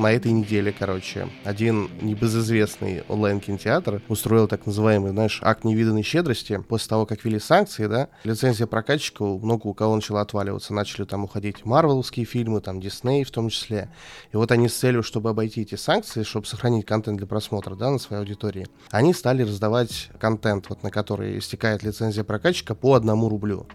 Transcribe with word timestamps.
на 0.00 0.12
этой 0.12 0.32
неделе, 0.32 0.74
короче, 0.76 1.28
один 1.44 1.90
небезызвестный 2.00 3.02
онлайн-кинотеатр 3.08 4.02
устроил 4.08 4.48
так 4.48 4.66
называемый, 4.66 5.10
знаешь, 5.10 5.40
акт 5.42 5.64
невиданной 5.64 6.02
щедрости. 6.02 6.62
После 6.68 6.88
того, 6.88 7.06
как 7.06 7.24
ввели 7.24 7.38
санкции, 7.38 7.86
да, 7.86 8.08
лицензия 8.24 8.66
прокатчика 8.66 9.24
много 9.24 9.66
у 9.66 9.74
кого 9.74 9.94
начала 9.94 10.22
отваливаться. 10.22 10.72
Начали 10.72 11.04
там 11.04 11.24
уходить 11.24 11.64
марвеловские 11.64 12.24
фильмы, 12.24 12.60
там 12.60 12.80
Дисней 12.80 13.24
в 13.24 13.30
том 13.30 13.50
числе. 13.50 13.90
И 14.32 14.36
вот 14.36 14.50
они 14.52 14.68
с 14.68 14.74
целью, 14.74 15.02
чтобы 15.02 15.30
обойти 15.30 15.62
эти 15.62 15.74
санкции, 15.74 16.22
чтобы 16.22 16.46
сохранить 16.46 16.86
контент 16.86 17.18
для 17.18 17.26
просмотра, 17.26 17.74
да, 17.74 17.90
на 17.90 17.98
своей 17.98 18.20
аудитории, 18.20 18.66
они 18.90 19.12
стали 19.12 19.42
раздавать 19.42 20.10
контент, 20.18 20.68
вот 20.70 20.82
на 20.82 20.90
который 20.90 21.38
истекает 21.38 21.82
лицензия 21.82 22.24
прокатчика 22.24 22.74
по 22.74 22.94
одному 22.94 23.28
рублю. 23.28 23.66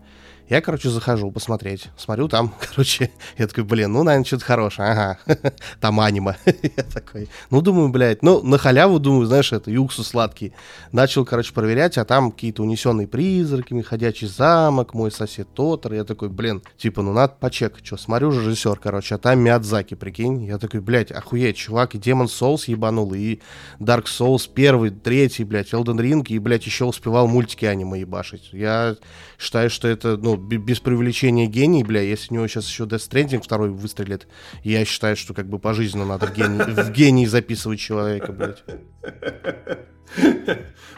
Я, 0.48 0.62
короче, 0.62 0.90
захожу 0.90 1.32
посмотреть. 1.32 1.88
Смотрю, 1.98 2.28
там, 2.28 2.54
короче, 2.70 3.10
я 3.38 3.48
такой, 3.48 3.64
блин, 3.64 3.92
ну, 3.94 4.04
наверное, 4.04 4.26
что-то 4.26 4.46
хорошее. 4.46 4.90
Ага, 4.90 5.18
там 5.80 6.00
аниме. 6.00 6.36
я 6.46 6.84
такой, 6.84 7.30
ну, 7.50 7.62
думаю, 7.62 7.90
блядь, 7.90 8.22
ну, 8.22 8.44
на 8.44 8.60
халяву, 8.60 9.00
думаю, 9.00 9.26
знаешь, 9.26 9.52
это, 9.52 9.72
юксу 9.72 10.04
сладкий. 10.04 10.54
Начал, 10.92 11.26
короче, 11.26 11.52
проверять, 11.52 11.98
а 11.98 12.06
там 12.06 12.32
какие-то 12.32 12.62
унесенные 12.62 13.08
призраками, 13.08 13.82
ходячий 13.82 14.28
замок, 14.28 14.94
мой 14.94 15.12
сосед 15.12 15.48
Тотор. 15.56 15.94
Я 15.94 16.04
такой, 16.04 16.30
блин, 16.30 16.62
типа, 16.78 17.02
ну, 17.02 17.12
надо 17.12 17.34
почекать, 17.40 17.84
что. 17.84 17.98
Смотрю, 17.98 18.30
режиссер, 18.32 18.78
короче, 18.78 19.16
а 19.16 19.18
там 19.18 19.40
Миядзаки, 19.40 19.96
прикинь. 19.96 20.44
Я 20.46 20.60
такой, 20.60 20.80
блядь, 20.80 21.12
охуеть, 21.12 21.58
чувак, 21.58 21.96
и 21.96 21.98
Demon 21.98 22.26
Souls 22.26 22.66
ебанул, 22.68 23.16
и 23.16 23.40
Dark 23.80 24.06
Souls 24.06 24.48
первый, 24.54 24.92
третий, 24.92 25.44
блядь, 25.44 25.74
Elden 25.74 25.98
Ring, 25.98 26.24
и, 26.28 26.38
блядь, 26.38 26.68
еще 26.68 26.86
успевал 26.86 27.28
мультики 27.28 27.66
аниме 27.66 28.02
ебашить. 28.02 28.50
Я 28.52 28.96
считаю, 29.40 29.72
что 29.72 29.88
это, 29.88 30.18
ну, 30.18 30.35
без 30.38 30.80
привлечения 30.80 31.48
гений, 31.48 31.84
бля, 31.84 32.02
если 32.02 32.32
у 32.32 32.36
него 32.36 32.48
сейчас 32.48 32.68
еще 32.68 32.84
Death 32.84 33.10
Stranding 33.10 33.42
второй 33.42 33.70
выстрелит, 33.70 34.28
я 34.64 34.84
считаю, 34.86 35.16
что 35.16 35.34
как 35.34 35.48
бы 35.48 35.60
пожизненно 35.60 36.06
надо 36.06 36.28
в 36.28 36.34
гений, 36.34 36.60
в 36.60 36.92
гений 36.92 37.26
записывать 37.26 37.80
человека, 37.80 38.32
блядь. 38.32 38.64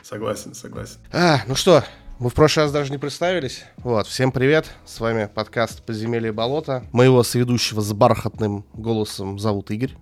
Согласен, 0.03 0.53
согласен. 0.53 0.99
А, 1.11 1.41
ну 1.47 1.55
что, 1.55 1.83
мы 2.19 2.29
в 2.29 2.33
прошлый 2.33 2.65
раз 2.65 2.71
даже 2.71 2.91
не 2.91 2.97
представились. 2.97 3.63
Вот, 3.77 4.07
всем 4.07 4.31
привет. 4.31 4.73
С 4.85 4.99
вами 4.99 5.29
подкаст 5.33 5.85
«Подземелье 5.85 6.29
и 6.29 6.31
болото». 6.31 6.83
Моего 6.91 7.23
соведущего 7.23 7.81
с 7.81 7.93
бархатным 7.93 8.65
голосом 8.73 9.37
зовут 9.37 9.71
Игорь. 9.71 9.95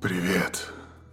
Привет. 0.00 0.66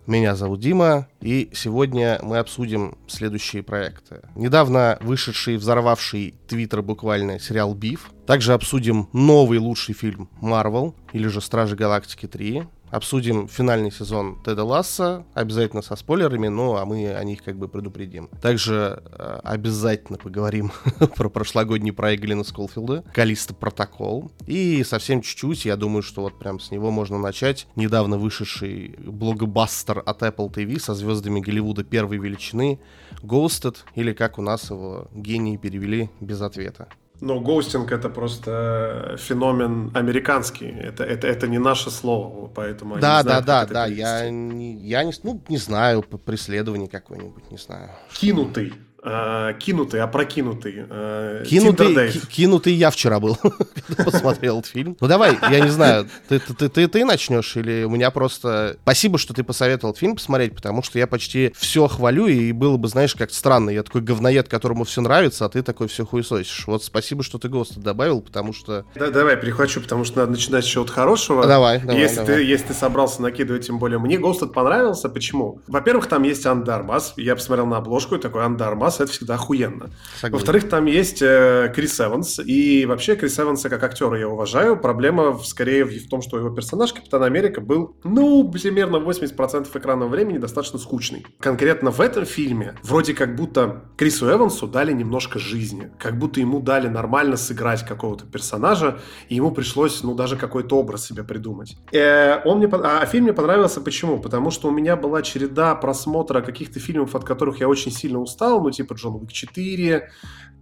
Меня 0.09 0.35
зовут 0.35 0.59
Дима, 0.59 1.07
и 1.21 1.51
сегодня 1.53 2.17
мы 2.23 2.39
обсудим 2.39 2.97
следующие 3.05 3.61
проекты. 3.61 4.21
Недавно 4.33 4.97
вышедший, 5.01 5.57
взорвавший 5.57 6.33
Твиттер 6.47 6.81
буквально 6.81 7.39
сериал 7.39 7.75
«Биф». 7.75 8.09
Также 8.25 8.53
обсудим 8.53 9.07
новый 9.13 9.59
лучший 9.59 9.93
фильм 9.93 10.27
«Марвел», 10.41 10.95
или 11.13 11.27
же 11.27 11.41
«Стражи 11.41 11.75
Галактики 11.75 12.25
3», 12.25 12.67
Обсудим 12.91 13.47
финальный 13.47 13.91
сезон 13.91 14.41
Теда 14.43 14.63
Ласса, 14.63 15.25
обязательно 15.33 15.81
со 15.81 15.95
спойлерами, 15.95 16.47
ну 16.47 16.75
а 16.75 16.85
мы 16.85 17.13
о 17.13 17.23
них 17.23 17.43
как 17.43 17.57
бы 17.57 17.67
предупредим. 17.67 18.29
Также 18.41 19.03
э, 19.05 19.39
обязательно 19.43 20.17
поговорим 20.17 20.71
про 21.15 21.29
прошлогодний 21.29 21.91
проект 21.93 22.23
Глина 22.23 22.43
Сколфилда, 22.43 23.03
Калиста 23.13 23.53
Протокол. 23.53 24.31
И 24.47 24.83
совсем 24.83 25.21
чуть-чуть, 25.21 25.65
я 25.65 25.75
думаю, 25.75 26.01
что 26.01 26.21
вот 26.21 26.39
прям 26.39 26.59
с 26.59 26.71
него 26.71 26.89
можно 26.89 27.19
начать. 27.19 27.67
Недавно 27.75 28.17
вышедший 28.17 28.95
блокбастер 28.97 30.01
от 30.05 30.23
Apple 30.23 30.51
TV 30.51 30.79
со 30.79 30.95
звездами 30.95 31.39
Голливуда 31.39 31.83
первой 31.83 32.17
величины 32.17 32.79
Ghosted, 33.21 33.77
или 33.95 34.13
как 34.13 34.39
у 34.39 34.41
нас 34.41 34.69
его 34.69 35.07
гении 35.13 35.57
перевели 35.57 36.09
без 36.19 36.41
ответа. 36.41 36.87
Но 37.21 37.39
гоустинг 37.39 37.91
это 37.91 38.09
просто 38.09 39.15
феномен 39.19 39.91
американский. 39.93 40.67
Это, 40.67 41.03
это, 41.03 41.27
это 41.27 41.47
не 41.47 41.59
наше 41.59 41.91
слово, 41.91 42.47
поэтому. 42.47 42.97
Да, 42.99 43.23
да, 43.23 43.41
да, 43.41 43.65
да. 43.65 43.85
Я 43.85 44.23
я 44.23 45.03
не, 45.03 45.13
ну, 45.23 45.41
не 45.49 45.57
знаю, 45.57 46.01
преследование 46.01 46.87
какое-нибудь, 46.87 47.51
не 47.51 47.57
знаю. 47.57 47.89
Кинутый. 48.13 48.73
Э, 49.01 49.53
кинутый, 49.57 50.01
опрокинутый. 50.01 50.85
Э, 50.89 51.43
кинутый, 51.47 52.11
кинутый 52.29 52.73
я 52.73 52.89
вчера 52.89 53.19
был, 53.19 53.37
когда 53.87 54.03
посмотрел 54.03 54.59
этот 54.59 54.71
фильм. 54.71 54.97
Ну 54.99 55.07
давай, 55.07 55.37
я 55.49 55.59
не 55.61 55.69
знаю, 55.69 56.07
ты, 56.27 56.39
ты, 56.39 56.67
ты, 56.69 56.87
ты 56.87 57.05
начнешь 57.05 57.55
или 57.55 57.83
у 57.83 57.89
меня 57.89 58.11
просто... 58.11 58.77
Спасибо, 58.83 59.17
что 59.17 59.33
ты 59.33 59.43
посоветовал 59.43 59.95
фильм 59.95 60.15
посмотреть, 60.15 60.53
потому 60.53 60.83
что 60.83 60.99
я 60.99 61.07
почти 61.07 61.53
все 61.57 61.87
хвалю, 61.87 62.27
и 62.27 62.51
было 62.51 62.75
бы, 62.77 62.87
знаешь, 62.89 63.15
как 63.15 63.31
странно. 63.31 63.69
Я 63.69 63.83
такой 63.83 64.01
говноед, 64.01 64.49
которому 64.49 64.83
все 64.83 65.01
нравится, 65.01 65.45
а 65.45 65.49
ты 65.49 65.61
такой 65.61 65.87
все 65.87 66.05
хуесосишь. 66.05 66.67
Вот 66.67 66.83
спасибо, 66.83 67.23
что 67.23 67.37
ты 67.37 67.47
ГОСТа 67.47 67.79
добавил, 67.79 68.21
потому 68.21 68.53
что... 68.53 68.85
Да, 68.95 69.11
давай, 69.11 69.37
перехвачу, 69.37 69.79
потому 69.81 70.03
что 70.03 70.19
надо 70.19 70.31
начинать 70.31 70.65
с 70.65 70.67
чего-то 70.67 70.91
хорошего. 70.91 71.47
Давай, 71.47 71.79
давай, 71.79 72.01
если 72.01 72.17
давай. 72.17 72.35
Ты, 72.35 72.43
если 72.43 72.67
ты 72.67 72.73
собрался 72.73 73.21
накидывать, 73.21 73.65
тем 73.65 73.79
более 73.79 73.99
мне 73.99 74.17
ГОСТ 74.17 74.51
понравился. 74.51 75.07
Почему? 75.07 75.61
Во-первых, 75.67 76.07
там 76.07 76.23
есть 76.23 76.45
Андармас. 76.45 77.13
Я 77.15 77.35
посмотрел 77.35 77.65
на 77.65 77.77
обложку 77.77 78.15
и 78.15 78.19
такой 78.19 78.43
Андармас 78.43 78.88
Мас, 78.89 78.99
это 78.99 79.11
всегда 79.11 79.35
охуенно. 79.35 79.91
Во-вторых, 80.23 80.67
там 80.67 80.85
есть 80.85 81.21
э, 81.21 81.71
Крис 81.75 81.99
Эванс, 82.01 82.39
и 82.39 82.87
вообще 82.87 83.15
Крис 83.15 83.39
Эванса 83.39 83.69
как 83.69 83.83
актера 83.83 84.17
я 84.17 84.27
уважаю. 84.27 84.77
Проблема 84.77 85.37
скорее 85.43 85.85
в, 85.85 85.91
в 85.91 86.09
том, 86.09 86.23
что 86.23 86.39
его 86.39 86.49
персонаж 86.49 86.91
Капитан 86.91 87.21
Америка 87.21 87.61
был, 87.61 87.95
ну, 88.03 88.49
примерно 88.49 88.97
80% 88.97 89.77
экранного 89.77 90.09
времени 90.09 90.39
достаточно 90.39 90.79
скучный. 90.79 91.23
Конкретно 91.39 91.91
в 91.91 92.01
этом 92.01 92.25
фильме 92.25 92.73
вроде 92.81 93.13
как 93.13 93.35
будто 93.35 93.83
Крису 93.95 94.27
Эвансу 94.27 94.65
дали 94.65 94.91
немножко 94.91 95.37
жизни, 95.37 95.91
как 95.99 96.17
будто 96.17 96.39
ему 96.39 96.59
дали 96.59 96.87
нормально 96.87 97.37
сыграть 97.37 97.85
какого-то 97.85 98.25
персонажа, 98.25 98.97
и 99.27 99.35
ему 99.35 99.51
пришлось, 99.51 100.01
ну, 100.01 100.15
даже 100.15 100.35
какой-то 100.35 100.79
образ 100.79 101.05
себе 101.05 101.23
придумать. 101.23 101.77
Э, 101.91 102.41
он 102.43 102.57
мне, 102.57 102.67
а 102.67 103.05
фильм 103.05 103.25
мне 103.25 103.33
понравился 103.33 103.81
почему? 103.81 104.19
Потому 104.19 104.49
что 104.49 104.69
у 104.69 104.71
меня 104.71 104.95
была 104.95 105.21
череда 105.21 105.75
просмотра 105.75 106.41
каких-то 106.41 106.79
фильмов, 106.79 107.13
от 107.13 107.23
которых 107.23 107.59
я 107.59 107.69
очень 107.69 107.91
сильно 107.91 108.19
устал, 108.19 108.63
ну, 108.63 108.71
типа 108.79 108.93
Джон 108.93 109.15
Уик 109.15 109.31
4, 109.31 110.09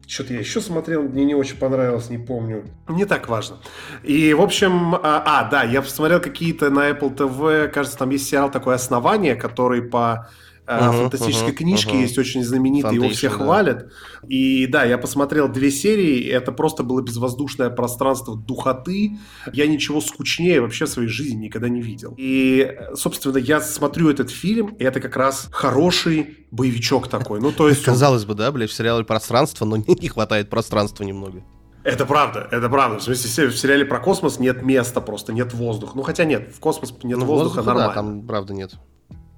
что-то 0.07 0.33
я 0.33 0.39
еще 0.39 0.61
смотрел, 0.61 1.03
мне 1.03 1.25
не 1.25 1.35
очень 1.35 1.57
понравилось, 1.57 2.09
не 2.09 2.17
помню. 2.17 2.63
Не 2.87 3.05
так 3.05 3.27
важно. 3.27 3.57
И, 4.03 4.33
в 4.33 4.41
общем, 4.41 4.95
а, 4.95 5.23
а 5.25 5.49
да, 5.49 5.63
я 5.63 5.81
посмотрел 5.81 6.21
какие-то 6.21 6.69
на 6.69 6.89
Apple 6.89 7.15
TV, 7.15 7.67
кажется, 7.67 7.97
там 7.97 8.09
есть 8.11 8.27
сериал 8.27 8.49
такое 8.49 8.75
«Основание», 8.75 9.35
который 9.35 9.81
по 9.81 10.29
uh-huh, 10.67 11.03
фантастической 11.03 11.51
uh-huh, 11.51 11.55
книжки 11.55 11.89
uh-huh. 11.89 12.01
есть 12.01 12.17
очень 12.17 12.43
знаменитый, 12.43 12.95
его 12.95 13.09
все 13.09 13.29
да. 13.29 13.35
хвалят. 13.35 13.91
И 14.27 14.67
да, 14.67 14.83
я 14.83 14.97
посмотрел 14.97 15.47
две 15.47 15.71
серии, 15.71 16.19
и 16.19 16.27
это 16.27 16.51
просто 16.51 16.83
было 16.83 17.01
безвоздушное 17.01 17.69
пространство 17.69 18.35
духоты. 18.35 19.17
Я 19.53 19.67
ничего 19.67 20.01
скучнее 20.01 20.61
вообще 20.61 20.85
в 20.85 20.89
своей 20.89 21.09
жизни 21.09 21.45
никогда 21.45 21.69
не 21.69 21.81
видел. 21.81 22.13
И, 22.17 22.77
собственно, 22.95 23.37
я 23.37 23.61
смотрю 23.61 24.09
этот 24.09 24.29
фильм, 24.29 24.75
и 24.75 24.83
это 24.83 24.99
как 24.99 25.15
раз 25.15 25.47
хороший 25.51 26.37
боевичок 26.51 27.07
такой. 27.07 27.39
Ну, 27.39 27.51
то 27.51 27.69
есть... 27.69 27.83
Казалось 27.83 28.25
бы, 28.25 28.35
да, 28.35 28.51
блядь, 28.51 28.69
в 28.69 28.73
сериале 28.73 29.03
пространство, 29.03 29.65
но 29.65 29.77
не 29.87 30.07
хватает 30.09 30.49
пространства 30.49 31.03
немного. 31.03 31.43
Это 31.83 32.05
правда, 32.05 32.49
это 32.51 32.67
правда. 32.67 32.99
В 32.99 33.03
смысле, 33.03 33.47
в 33.47 33.57
сериале 33.57 33.85
про 33.85 33.99
космос 33.99 34.39
нет 34.39 34.61
места 34.61 34.99
просто, 34.99 35.31
нет 35.31 35.53
воздуха. 35.53 35.93
Ну, 35.95 36.01
хотя 36.01 36.25
нет, 36.25 36.49
в 36.53 36.59
космос 36.59 36.91
нет 37.03 37.17
ну, 37.17 37.25
воздуха, 37.25 37.61
воздуха 37.61 37.65
нормально. 37.65 37.87
Да, 37.87 37.93
там 37.93 38.27
правда 38.27 38.53
нет. 38.53 38.73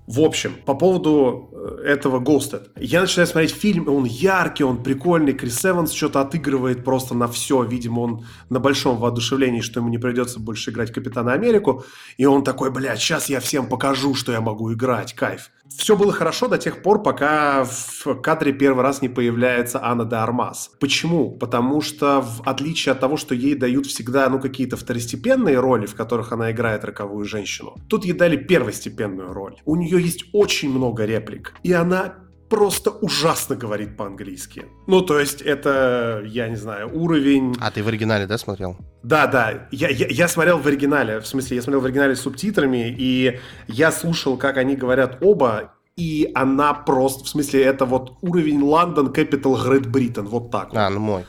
В 0.09 0.21
общем, 0.21 0.55
по 0.65 0.73
поводу 0.73 1.51
э, 1.51 1.83
этого 1.83 2.19
Ghosted. 2.19 2.71
Я 2.77 3.01
начинаю 3.01 3.27
смотреть 3.27 3.53
фильм, 3.53 3.87
он 3.87 4.05
яркий, 4.05 4.63
он 4.63 4.81
прикольный. 4.81 5.33
Крис 5.33 5.63
Эванс 5.63 5.93
что-то 5.93 6.19
отыгрывает 6.19 6.83
просто 6.83 7.13
на 7.13 7.27
все. 7.27 7.61
Видимо, 7.61 7.99
он 7.99 8.25
на 8.49 8.59
большом 8.59 8.97
воодушевлении, 8.97 9.61
что 9.61 9.81
ему 9.81 9.89
не 9.89 9.99
придется 9.99 10.39
больше 10.39 10.71
играть 10.71 10.91
Капитана 10.91 11.33
Америку. 11.33 11.85
И 12.17 12.25
он 12.25 12.43
такой, 12.43 12.71
блядь, 12.71 12.97
сейчас 12.97 13.29
я 13.29 13.39
всем 13.39 13.67
покажу, 13.67 14.15
что 14.15 14.31
я 14.31 14.41
могу 14.41 14.73
играть. 14.73 15.13
Кайф. 15.13 15.51
Все 15.77 15.95
было 15.95 16.11
хорошо 16.11 16.47
до 16.47 16.57
тех 16.57 16.81
пор, 16.81 17.03
пока 17.03 17.63
в 17.63 18.15
кадре 18.21 18.53
первый 18.53 18.83
раз 18.83 19.01
не 19.01 19.09
появляется 19.09 19.83
Анна 19.83 20.05
де 20.05 20.15
Армас. 20.15 20.71
Почему? 20.79 21.31
Потому 21.31 21.81
что 21.81 22.21
в 22.21 22.41
отличие 22.47 22.93
от 22.93 22.99
того, 22.99 23.17
что 23.17 23.35
ей 23.35 23.55
дают 23.55 23.85
всегда 23.85 24.29
ну, 24.29 24.39
какие-то 24.39 24.77
второстепенные 24.77 25.59
роли, 25.59 25.85
в 25.85 25.95
которых 25.95 26.31
она 26.31 26.51
играет 26.51 26.85
роковую 26.85 27.25
женщину, 27.25 27.75
тут 27.87 28.05
ей 28.05 28.13
дали 28.13 28.35
первостепенную 28.35 29.33
роль. 29.33 29.57
У 29.65 29.75
нее 29.75 30.01
есть 30.01 30.25
очень 30.33 30.69
много 30.71 31.05
реплик. 31.05 31.53
И 31.63 31.71
она 31.71 32.15
просто 32.49 32.91
ужасно 32.91 33.55
говорит 33.55 33.95
по-английски. 33.95 34.65
Ну, 34.87 35.01
то 35.01 35.19
есть, 35.19 35.41
это, 35.41 36.23
я 36.25 36.49
не 36.49 36.55
знаю, 36.55 36.89
уровень... 36.93 37.55
А 37.59 37.71
ты 37.71 37.83
в 37.83 37.87
оригинале, 37.87 38.25
да, 38.25 38.37
смотрел? 38.37 38.77
Да, 39.03 39.27
да. 39.27 39.67
Я, 39.71 39.89
я, 39.89 40.07
я 40.07 40.27
смотрел 40.27 40.57
в 40.57 40.67
оригинале. 40.67 41.19
В 41.19 41.27
смысле, 41.27 41.57
я 41.57 41.61
смотрел 41.61 41.81
в 41.81 41.85
оригинале 41.85 42.15
с 42.15 42.21
субтитрами, 42.21 42.93
и 42.97 43.39
я 43.67 43.91
слушал, 43.91 44.37
как 44.37 44.57
они 44.57 44.75
говорят 44.75 45.17
оба, 45.21 45.73
и 45.99 46.31
она 46.33 46.73
просто, 46.73 47.25
в 47.25 47.27
смысле, 47.27 47.61
это 47.63 47.83
вот 47.83 48.17
уровень 48.21 48.61
Лондон, 48.61 49.07
Capital, 49.07 49.61
Great 49.61 49.91
Britain, 49.91 50.23
вот 50.23 50.49
так. 50.49 50.69
А, 50.73 50.89
ну 50.89 50.99
мой. 51.01 51.25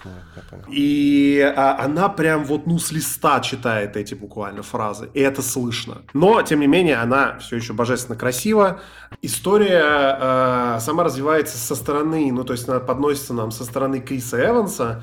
И 0.68 1.40
а, 1.56 1.84
она 1.84 2.08
прям 2.08 2.44
вот, 2.44 2.66
ну, 2.66 2.78
с 2.78 2.92
листа 2.92 3.40
читает 3.40 3.96
эти 3.96 4.14
буквально 4.14 4.62
фразы, 4.62 5.10
и 5.12 5.20
это 5.20 5.42
слышно. 5.42 6.02
Но, 6.14 6.40
тем 6.42 6.60
не 6.60 6.68
менее, 6.68 6.98
она 6.98 7.38
все 7.38 7.56
еще 7.56 7.72
божественно 7.72 8.16
красива. 8.16 8.80
История 9.22 9.82
а, 9.84 10.78
сама 10.80 11.02
развивается 11.02 11.58
со 11.58 11.74
стороны, 11.74 12.30
ну, 12.32 12.44
то 12.44 12.52
есть 12.52 12.68
она 12.68 12.78
подносится 12.78 13.34
нам 13.34 13.50
со 13.50 13.64
стороны 13.64 13.98
Криса 13.98 14.40
Эванса, 14.40 15.02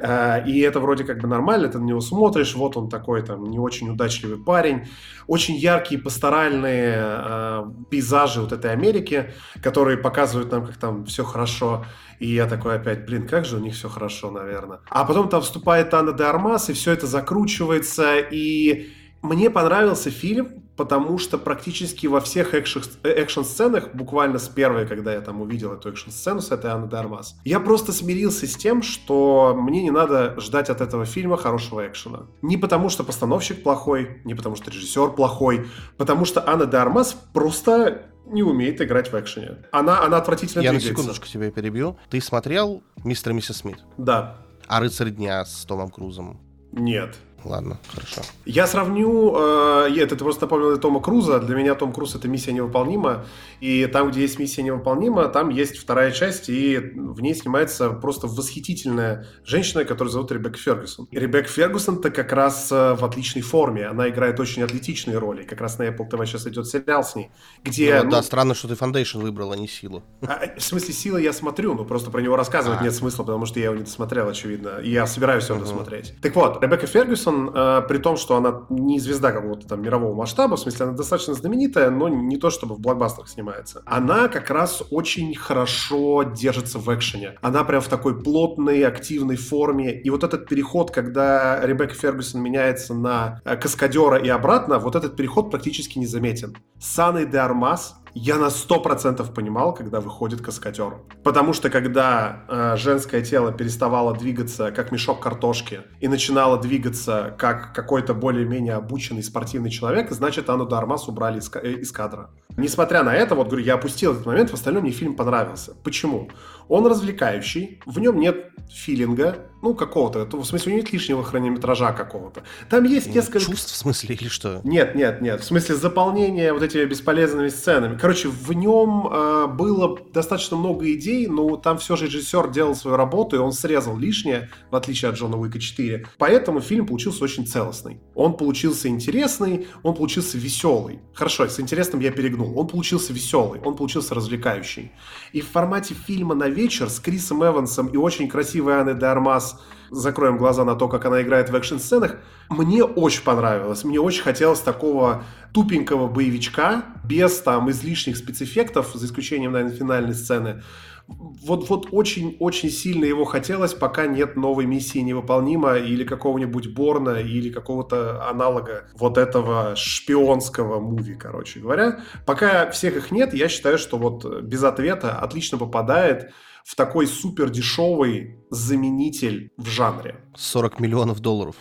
и 0.00 0.60
это 0.60 0.78
вроде 0.78 1.02
как 1.04 1.18
бы 1.18 1.26
нормально, 1.26 1.68
ты 1.68 1.78
на 1.78 1.84
него 1.84 2.00
смотришь, 2.00 2.54
вот 2.54 2.76
он 2.76 2.88
такой 2.88 3.22
там 3.22 3.44
не 3.44 3.58
очень 3.58 3.90
удачливый 3.90 4.38
парень. 4.38 4.86
Очень 5.26 5.56
яркие 5.56 6.00
пасторальные 6.00 6.94
э, 6.96 7.64
пейзажи 7.90 8.40
вот 8.40 8.52
этой 8.52 8.72
Америки, 8.72 9.32
которые 9.62 9.98
показывают 9.98 10.52
нам, 10.52 10.64
как 10.66 10.76
там 10.76 11.04
все 11.04 11.24
хорошо. 11.24 11.84
И 12.18 12.32
я 12.32 12.46
такой 12.46 12.76
опять, 12.76 13.04
блин, 13.06 13.26
как 13.26 13.44
же 13.44 13.56
у 13.56 13.60
них 13.60 13.74
все 13.74 13.88
хорошо, 13.88 14.30
наверное. 14.30 14.80
А 14.88 15.04
потом 15.04 15.28
там 15.28 15.42
вступает 15.42 15.92
Анна 15.92 16.12
де 16.12 16.24
Армас, 16.24 16.70
и 16.70 16.72
все 16.72 16.92
это 16.92 17.06
закручивается, 17.06 18.18
и 18.18 18.90
мне 19.20 19.50
понравился 19.50 20.10
фильм, 20.10 20.62
потому 20.78 21.18
что 21.18 21.38
практически 21.38 22.06
во 22.06 22.20
всех 22.20 22.54
экшн-сценах, 22.54 23.94
буквально 23.94 24.38
с 24.38 24.48
первой, 24.48 24.86
когда 24.86 25.12
я 25.12 25.20
там 25.20 25.42
увидел 25.42 25.72
эту 25.72 25.90
экшн-сцену 25.90 26.40
с 26.40 26.52
этой 26.52 26.70
Анной 26.70 26.88
Дармас, 26.88 27.34
я 27.44 27.58
просто 27.58 27.92
смирился 27.92 28.46
с 28.46 28.54
тем, 28.54 28.82
что 28.82 29.54
мне 29.58 29.82
не 29.82 29.90
надо 29.90 30.38
ждать 30.40 30.70
от 30.70 30.80
этого 30.80 31.04
фильма 31.04 31.36
хорошего 31.36 31.86
экшена. 31.86 32.26
Не 32.42 32.56
потому 32.56 32.90
что 32.90 33.02
постановщик 33.02 33.64
плохой, 33.64 34.22
не 34.24 34.34
потому 34.36 34.54
что 34.54 34.70
режиссер 34.70 35.10
плохой, 35.10 35.66
потому 35.96 36.24
что 36.24 36.48
Анна 36.48 36.66
Дармас 36.66 37.12
просто 37.32 38.04
не 38.24 38.44
умеет 38.44 38.80
играть 38.80 39.10
в 39.12 39.20
экшене. 39.20 39.56
Она, 39.72 40.04
она 40.04 40.18
отвратительно 40.18 40.62
Я 40.62 40.70
двигается. 40.70 40.90
на 40.92 40.96
секундочку 40.96 41.26
тебя 41.26 41.50
перебью. 41.50 41.98
Ты 42.08 42.20
смотрел 42.20 42.84
«Мистер 43.02 43.32
и 43.32 43.34
миссис 43.34 43.56
Смит»? 43.56 43.78
Да. 43.96 44.36
А 44.68 44.78
«Рыцарь 44.78 45.10
дня» 45.10 45.44
с 45.44 45.64
Томом 45.64 45.90
Крузом? 45.90 46.40
Нет. 46.70 47.16
Ладно, 47.44 47.78
хорошо. 47.88 48.22
Я 48.44 48.66
сравню, 48.66 49.34
э, 49.36 49.94
это 49.96 50.16
ты 50.16 50.24
просто 50.24 50.42
напомнил 50.42 50.76
Тома 50.78 51.00
Круза, 51.00 51.38
для 51.38 51.56
меня 51.56 51.74
Том 51.74 51.92
Круз 51.92 52.14
это 52.14 52.26
миссия 52.28 52.52
невыполнима, 52.52 53.24
и 53.60 53.86
там, 53.86 54.10
где 54.10 54.22
есть 54.22 54.38
миссия 54.38 54.62
невыполнима, 54.62 55.28
там 55.28 55.48
есть 55.48 55.78
вторая 55.78 56.10
часть, 56.10 56.48
и 56.48 56.78
в 56.78 57.20
ней 57.20 57.34
снимается 57.34 57.90
просто 57.90 58.26
восхитительная 58.26 59.26
женщина, 59.44 59.84
которую 59.84 60.12
зовут 60.12 60.32
Ребекка 60.32 60.58
Фергюсон. 60.58 61.06
И 61.10 61.18
Ребекка 61.18 61.50
Фергюсон-то 61.50 62.10
как 62.10 62.32
раз 62.32 62.72
э, 62.72 62.94
в 62.94 63.04
отличной 63.04 63.42
форме, 63.42 63.86
она 63.86 64.08
играет 64.08 64.40
очень 64.40 64.62
атлетичные 64.62 65.18
роли, 65.18 65.44
как 65.44 65.60
раз 65.60 65.78
на 65.78 65.84
Apple 65.84 66.10
TV 66.10 66.26
сейчас 66.26 66.46
идет 66.46 66.66
сериал 66.66 67.04
с 67.04 67.14
ней, 67.14 67.30
где... 67.62 67.98
Ну, 67.98 68.04
ну, 68.04 68.10
да, 68.10 68.22
странно, 68.22 68.54
что 68.54 68.68
ты 68.68 68.74
Foundation 68.74 69.22
выбрал, 69.22 69.52
а 69.52 69.56
не 69.56 69.68
Силу. 69.68 70.02
А, 70.22 70.40
в 70.56 70.62
смысле, 70.62 70.92
Силы 70.92 71.22
я 71.22 71.32
смотрю, 71.32 71.74
но 71.74 71.84
просто 71.84 72.10
про 72.10 72.20
него 72.20 72.36
рассказывать 72.36 72.80
а. 72.80 72.84
нет 72.84 72.94
смысла, 72.94 73.22
потому 73.22 73.46
что 73.46 73.60
я 73.60 73.66
его 73.66 73.76
не 73.76 73.84
досмотрел, 73.84 74.28
очевидно, 74.28 74.80
и 74.82 74.90
я 74.90 75.06
собираюсь 75.06 75.48
его 75.48 75.58
uh-huh. 75.58 75.62
досмотреть. 75.62 76.14
Так 76.20 76.34
вот, 76.34 76.62
Ребекка 76.62 76.86
Фергюсон 76.86 77.27
Джексон, 77.28 77.50
э, 77.54 77.82
при 77.88 77.98
том, 77.98 78.16
что 78.16 78.36
она 78.36 78.62
не 78.68 78.98
звезда 78.98 79.32
какого-то 79.32 79.66
там 79.66 79.82
мирового 79.82 80.14
масштаба, 80.14 80.56
в 80.56 80.60
смысле, 80.60 80.86
она 80.86 80.94
достаточно 80.96 81.34
знаменитая, 81.34 81.90
но 81.90 82.08
не 82.08 82.36
то, 82.36 82.50
чтобы 82.50 82.74
в 82.74 82.80
блокбастерах 82.80 83.28
снимается. 83.28 83.82
Она 83.86 84.28
как 84.28 84.50
раз 84.50 84.82
очень 84.90 85.34
хорошо 85.34 86.22
держится 86.22 86.78
в 86.78 86.94
экшене. 86.94 87.38
Она 87.42 87.64
прям 87.64 87.80
в 87.80 87.88
такой 87.88 88.20
плотной, 88.22 88.82
активной 88.84 89.36
форме. 89.36 90.00
И 90.00 90.10
вот 90.10 90.24
этот 90.24 90.46
переход, 90.48 90.90
когда 90.90 91.64
Ребекка 91.64 91.94
Фергюсон 91.94 92.42
меняется 92.42 92.94
на 92.94 93.40
э, 93.44 93.56
каскадера 93.56 94.16
и 94.16 94.28
обратно, 94.28 94.78
вот 94.78 94.96
этот 94.96 95.16
переход 95.16 95.50
практически 95.50 95.98
незаметен. 95.98 96.56
Саны 96.78 97.26
де 97.26 97.38
Армас 97.38 97.96
я 98.18 98.36
на 98.36 98.50
сто 98.50 98.80
процентов 98.80 99.32
понимал, 99.32 99.72
когда 99.72 100.00
выходит 100.00 100.40
каскадер. 100.40 101.02
Потому 101.22 101.52
что 101.52 101.70
когда 101.70 102.44
э, 102.48 102.76
женское 102.76 103.22
тело 103.22 103.52
переставало 103.52 104.12
двигаться 104.12 104.72
как 104.72 104.90
мешок 104.90 105.20
картошки 105.22 105.82
и 106.00 106.08
начинало 106.08 106.58
двигаться 106.58 107.36
как 107.38 107.72
какой-то 107.72 108.14
более-менее 108.14 108.74
обученный 108.74 109.22
спортивный 109.22 109.70
человек, 109.70 110.10
значит, 110.10 110.50
Анну 110.50 110.66
Дармас 110.66 111.06
убрали 111.06 111.38
из, 111.38 111.48
э, 111.54 111.74
из 111.74 111.92
кадра. 111.92 112.30
Несмотря 112.56 113.04
на 113.04 113.14
это, 113.14 113.36
вот 113.36 113.46
говорю, 113.46 113.64
я 113.64 113.74
опустил 113.74 114.12
этот 114.12 114.26
момент, 114.26 114.50
в 114.50 114.54
остальном 114.54 114.82
мне 114.82 114.90
фильм 114.90 115.14
понравился. 115.14 115.76
Почему? 115.84 116.28
Он 116.66 116.86
развлекающий, 116.86 117.80
в 117.86 118.00
нем 118.00 118.18
нет 118.18 118.50
филинга, 118.68 119.47
ну, 119.60 119.74
какого-то, 119.74 120.24
в 120.24 120.44
смысле, 120.44 120.72
у 120.72 120.76
нет 120.76 120.92
лишнего 120.92 121.24
хронометража 121.24 121.92
какого-то. 121.92 122.44
Там 122.70 122.84
есть 122.84 123.12
несколько... 123.14 123.40
Чувств, 123.40 123.72
в 123.72 123.76
смысле, 123.76 124.14
или 124.14 124.28
что? 124.28 124.60
Нет, 124.64 124.94
нет, 124.94 125.20
нет, 125.20 125.40
в 125.40 125.44
смысле 125.44 125.74
заполнения 125.74 126.52
вот 126.52 126.62
этими 126.62 126.84
бесполезными 126.84 127.48
сценами. 127.48 127.98
Короче, 127.98 128.28
в 128.28 128.52
нем 128.52 129.08
э, 129.10 129.46
было 129.48 129.98
достаточно 130.12 130.56
много 130.56 130.92
идей, 130.92 131.26
но 131.26 131.56
там 131.56 131.78
все 131.78 131.96
же 131.96 132.06
режиссер 132.06 132.50
делал 132.50 132.74
свою 132.76 132.96
работу, 132.96 133.36
и 133.36 133.38
он 133.38 133.52
срезал 133.52 133.96
лишнее, 133.96 134.48
в 134.70 134.76
отличие 134.76 135.10
от 135.10 135.16
Джона 135.16 135.36
Уика 135.36 135.58
4. 135.58 136.06
Поэтому 136.18 136.60
фильм 136.60 136.86
получился 136.86 137.24
очень 137.24 137.46
целостный. 137.46 138.00
Он 138.14 138.36
получился 138.36 138.88
интересный, 138.88 139.66
он 139.82 139.94
получился 139.94 140.38
веселый. 140.38 141.00
Хорошо, 141.14 141.48
с 141.48 141.58
интересным 141.58 142.00
я 142.00 142.12
перегнул. 142.12 142.58
Он 142.58 142.68
получился 142.68 143.12
веселый, 143.12 143.60
он 143.60 143.76
получился 143.76 144.14
развлекающий. 144.14 144.92
И 145.32 145.40
в 145.40 145.48
формате 145.48 145.94
фильма 145.94 146.34
на 146.34 146.48
вечер 146.48 146.88
с 146.88 147.00
Крисом 147.00 147.44
Эвансом 147.44 147.88
и 147.88 147.96
очень 147.96 148.28
красивой 148.28 148.80
Анной 148.80 148.94
де 148.94 149.06
Армас 149.06 149.47
закроем 149.90 150.38
глаза 150.38 150.64
на 150.64 150.74
то, 150.74 150.88
как 150.88 151.04
она 151.06 151.22
играет 151.22 151.50
в 151.50 151.54
экшн-сценах, 151.54 152.16
мне 152.48 152.84
очень 152.84 153.22
понравилось. 153.22 153.84
Мне 153.84 154.00
очень 154.00 154.22
хотелось 154.22 154.60
такого 154.60 155.24
тупенького 155.52 156.08
боевичка, 156.08 156.84
без 157.04 157.38
там 157.40 157.70
излишних 157.70 158.16
спецэффектов, 158.16 158.92
за 158.94 159.06
исключением, 159.06 159.52
наверное, 159.52 159.76
финальной 159.76 160.14
сцены. 160.14 160.62
Вот, 161.08 161.70
вот 161.70 161.88
очень-очень 161.90 162.68
сильно 162.68 163.06
его 163.06 163.24
хотелось, 163.24 163.72
пока 163.72 164.06
нет 164.06 164.36
новой 164.36 164.66
миссии 164.66 164.98
невыполнима 164.98 165.76
или 165.76 166.04
какого-нибудь 166.04 166.74
Борна 166.74 167.20
или 167.20 167.48
какого-то 167.48 168.28
аналога 168.28 168.84
вот 168.92 169.16
этого 169.16 169.74
шпионского 169.74 170.80
муви, 170.80 171.14
короче 171.14 171.60
говоря. 171.60 172.00
Пока 172.26 172.70
всех 172.70 172.96
их 172.96 173.10
нет, 173.10 173.32
я 173.32 173.48
считаю, 173.48 173.78
что 173.78 173.96
вот 173.96 174.42
без 174.42 174.62
ответа 174.62 175.18
отлично 175.18 175.56
попадает 175.56 176.30
в 176.68 176.74
такой 176.74 177.06
супер 177.06 177.48
дешевый 177.48 178.36
заменитель 178.50 179.52
в 179.56 179.68
жанре. 179.68 180.16
40 180.36 180.80
миллионов 180.80 181.20
долларов. 181.20 181.56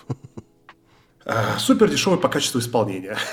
Э, 1.24 1.58
супер 1.58 1.90
дешевый 1.90 2.20
по 2.20 2.28
качеству 2.30 2.60
исполнения. 2.60 3.18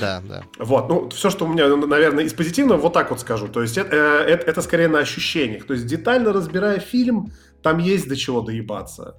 Да, 0.00 0.20
да. 0.28 0.42
Вот, 0.58 0.88
ну, 0.88 1.08
все, 1.10 1.30
что 1.30 1.46
у 1.46 1.48
меня, 1.48 1.68
наверное, 1.68 2.24
из 2.24 2.34
позитивного, 2.34 2.78
вот 2.78 2.92
так 2.92 3.10
вот 3.10 3.20
скажу. 3.20 3.46
То 3.48 3.62
есть 3.62 3.78
это, 3.78 3.94
э, 3.94 4.32
это, 4.32 4.50
это 4.50 4.60
скорее 4.60 4.88
на 4.88 4.98
ощущениях. 4.98 5.66
То 5.66 5.72
есть 5.72 5.86
детально 5.86 6.32
разбирая 6.32 6.80
фильм, 6.80 7.32
там 7.62 7.78
есть 7.78 8.08
до 8.08 8.16
чего 8.16 8.42
доебаться 8.42 9.14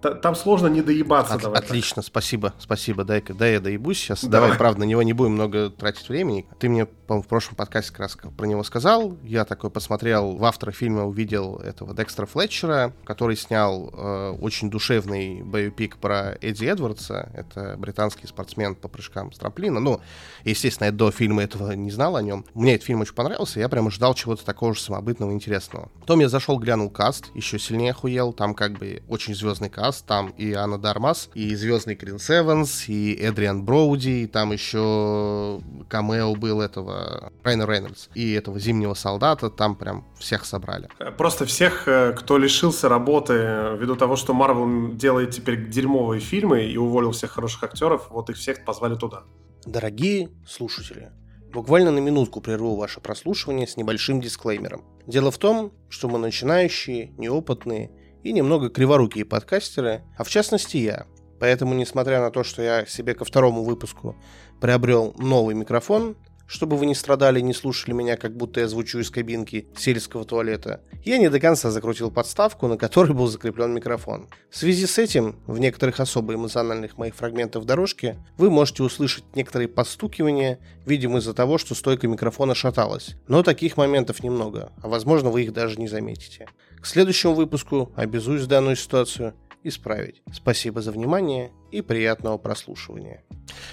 там 0.00 0.34
сложно 0.34 0.68
не 0.68 0.82
доебаться. 0.82 1.34
От, 1.34 1.42
давай 1.42 1.60
отлично, 1.60 1.96
так. 1.96 2.06
спасибо, 2.06 2.54
спасибо. 2.58 3.04
Дай, 3.04 3.22
дай 3.22 3.54
я 3.54 3.60
доебусь 3.60 3.98
сейчас. 3.98 4.24
Давай. 4.24 4.48
давай, 4.48 4.58
правда, 4.58 4.80
на 4.80 4.84
него 4.84 5.02
не 5.02 5.12
будем 5.12 5.32
много 5.32 5.70
тратить 5.70 6.08
времени. 6.08 6.46
Ты 6.58 6.68
мне, 6.68 6.86
по-моему, 7.10 7.24
в 7.24 7.26
прошлом 7.26 7.56
подкасте 7.56 7.90
как 7.90 7.98
раз 7.98 8.16
про 8.36 8.46
него 8.46 8.62
сказал. 8.62 9.16
Я 9.24 9.44
такой 9.44 9.68
посмотрел, 9.68 10.36
в 10.36 10.44
автора 10.44 10.70
фильма 10.70 11.06
увидел 11.06 11.56
этого 11.56 11.92
Декстера 11.92 12.24
Флетчера, 12.26 12.92
который 13.02 13.36
снял 13.36 13.92
э, 13.92 14.36
очень 14.40 14.70
душевный 14.70 15.42
боепик 15.42 15.96
про 15.96 16.38
Эдди 16.40 16.66
Эдвардса. 16.66 17.28
Это 17.34 17.74
британский 17.76 18.28
спортсмен 18.28 18.76
по 18.76 18.86
прыжкам 18.86 19.32
с 19.32 19.38
трамплина. 19.38 19.80
Ну, 19.80 20.00
естественно, 20.44 20.84
я 20.86 20.92
до 20.92 21.10
фильма 21.10 21.42
этого 21.42 21.72
не 21.72 21.90
знал 21.90 22.14
о 22.14 22.22
нем. 22.22 22.44
Мне 22.54 22.76
этот 22.76 22.86
фильм 22.86 23.00
очень 23.00 23.14
понравился, 23.14 23.58
я 23.58 23.68
прямо 23.68 23.90
ждал 23.90 24.14
чего-то 24.14 24.44
такого 24.44 24.72
же 24.72 24.80
самобытного, 24.80 25.32
интересного. 25.32 25.88
Потом 25.98 26.20
я 26.20 26.28
зашел, 26.28 26.60
глянул 26.60 26.90
каст, 26.90 27.32
еще 27.34 27.58
сильнее 27.58 27.90
охуел. 27.90 28.32
Там 28.32 28.54
как 28.54 28.74
бы 28.74 29.02
очень 29.08 29.34
звездный 29.34 29.68
каст 29.68 30.06
там 30.06 30.28
и 30.38 30.52
Анна 30.52 30.78
Дармас, 30.78 31.28
и 31.34 31.56
звездный 31.56 31.96
Крис 31.96 32.30
Эванс, 32.30 32.88
и 32.88 33.14
Эдриан 33.14 33.64
Броуди, 33.64 34.22
и 34.22 34.26
там 34.28 34.52
еще 34.52 35.60
камео 35.88 36.36
был 36.36 36.60
этого 36.60 36.99
Райна 37.42 37.66
Рейнольдс, 37.66 38.08
и 38.14 38.32
этого 38.32 38.58
Зимнего 38.58 38.94
Солдата, 38.94 39.50
там 39.50 39.76
прям 39.76 40.06
всех 40.18 40.44
собрали. 40.44 40.88
Просто 41.16 41.44
всех, 41.46 41.88
э, 41.88 42.12
кто 42.12 42.38
лишился 42.38 42.88
работы 42.88 43.34
ввиду 43.78 43.96
того, 43.96 44.16
что 44.16 44.34
Марвел 44.34 44.92
делает 44.94 45.30
теперь 45.30 45.68
дерьмовые 45.68 46.20
фильмы 46.20 46.64
и 46.64 46.76
уволил 46.76 47.12
всех 47.12 47.32
хороших 47.32 47.64
актеров, 47.64 48.08
вот 48.10 48.30
их 48.30 48.36
всех 48.36 48.64
позвали 48.64 48.94
туда. 48.94 49.22
Дорогие 49.66 50.30
слушатели, 50.46 51.10
Буквально 51.52 51.90
на 51.90 51.98
минутку 51.98 52.40
прерву 52.40 52.76
ваше 52.76 53.00
прослушивание 53.00 53.66
с 53.66 53.76
небольшим 53.76 54.20
дисклеймером. 54.20 54.84
Дело 55.06 55.32
в 55.32 55.38
том, 55.38 55.72
что 55.88 56.08
мы 56.08 56.18
начинающие, 56.18 57.12
неопытные 57.18 57.90
и 58.22 58.32
немного 58.32 58.70
криворукие 58.70 59.24
подкастеры, 59.24 60.04
а 60.16 60.22
в 60.22 60.28
частности 60.28 60.76
я. 60.76 61.06
Поэтому, 61.40 61.74
несмотря 61.74 62.20
на 62.20 62.30
то, 62.30 62.44
что 62.44 62.62
я 62.62 62.86
себе 62.86 63.14
ко 63.14 63.24
второму 63.24 63.64
выпуску 63.64 64.14
приобрел 64.60 65.12
новый 65.18 65.56
микрофон, 65.56 66.16
чтобы 66.50 66.76
вы 66.76 66.86
не 66.86 66.96
страдали 66.96 67.40
не 67.40 67.54
слушали 67.54 67.94
меня, 67.94 68.16
как 68.16 68.36
будто 68.36 68.58
я 68.58 68.66
звучу 68.66 68.98
из 68.98 69.08
кабинки 69.08 69.68
сельского 69.76 70.24
туалета, 70.24 70.80
я 71.04 71.18
не 71.18 71.30
до 71.30 71.38
конца 71.38 71.70
закрутил 71.70 72.10
подставку, 72.10 72.66
на 72.66 72.76
которой 72.76 73.12
был 73.12 73.28
закреплен 73.28 73.72
микрофон. 73.72 74.28
В 74.50 74.56
связи 74.56 74.86
с 74.86 74.98
этим, 74.98 75.36
в 75.46 75.60
некоторых 75.60 76.00
особо 76.00 76.34
эмоциональных 76.34 76.98
моих 76.98 77.14
фрагментах 77.14 77.64
дорожки, 77.64 78.16
вы 78.36 78.50
можете 78.50 78.82
услышать 78.82 79.24
некоторые 79.36 79.68
подстукивания, 79.68 80.58
видимо 80.84 81.18
из-за 81.18 81.34
того, 81.34 81.56
что 81.56 81.76
стойка 81.76 82.08
микрофона 82.08 82.56
шаталась. 82.56 83.14
Но 83.28 83.44
таких 83.44 83.76
моментов 83.76 84.24
немного, 84.24 84.72
а 84.82 84.88
возможно 84.88 85.30
вы 85.30 85.44
их 85.44 85.52
даже 85.52 85.78
не 85.78 85.86
заметите. 85.86 86.48
К 86.80 86.86
следующему 86.86 87.34
выпуску 87.34 87.92
обязуюсь 87.94 88.46
данную 88.46 88.74
ситуацию 88.74 89.34
исправить. 89.62 90.22
Спасибо 90.32 90.80
за 90.80 90.90
внимание 90.90 91.52
и 91.70 91.80
приятного 91.80 92.38
прослушивания. 92.38 93.22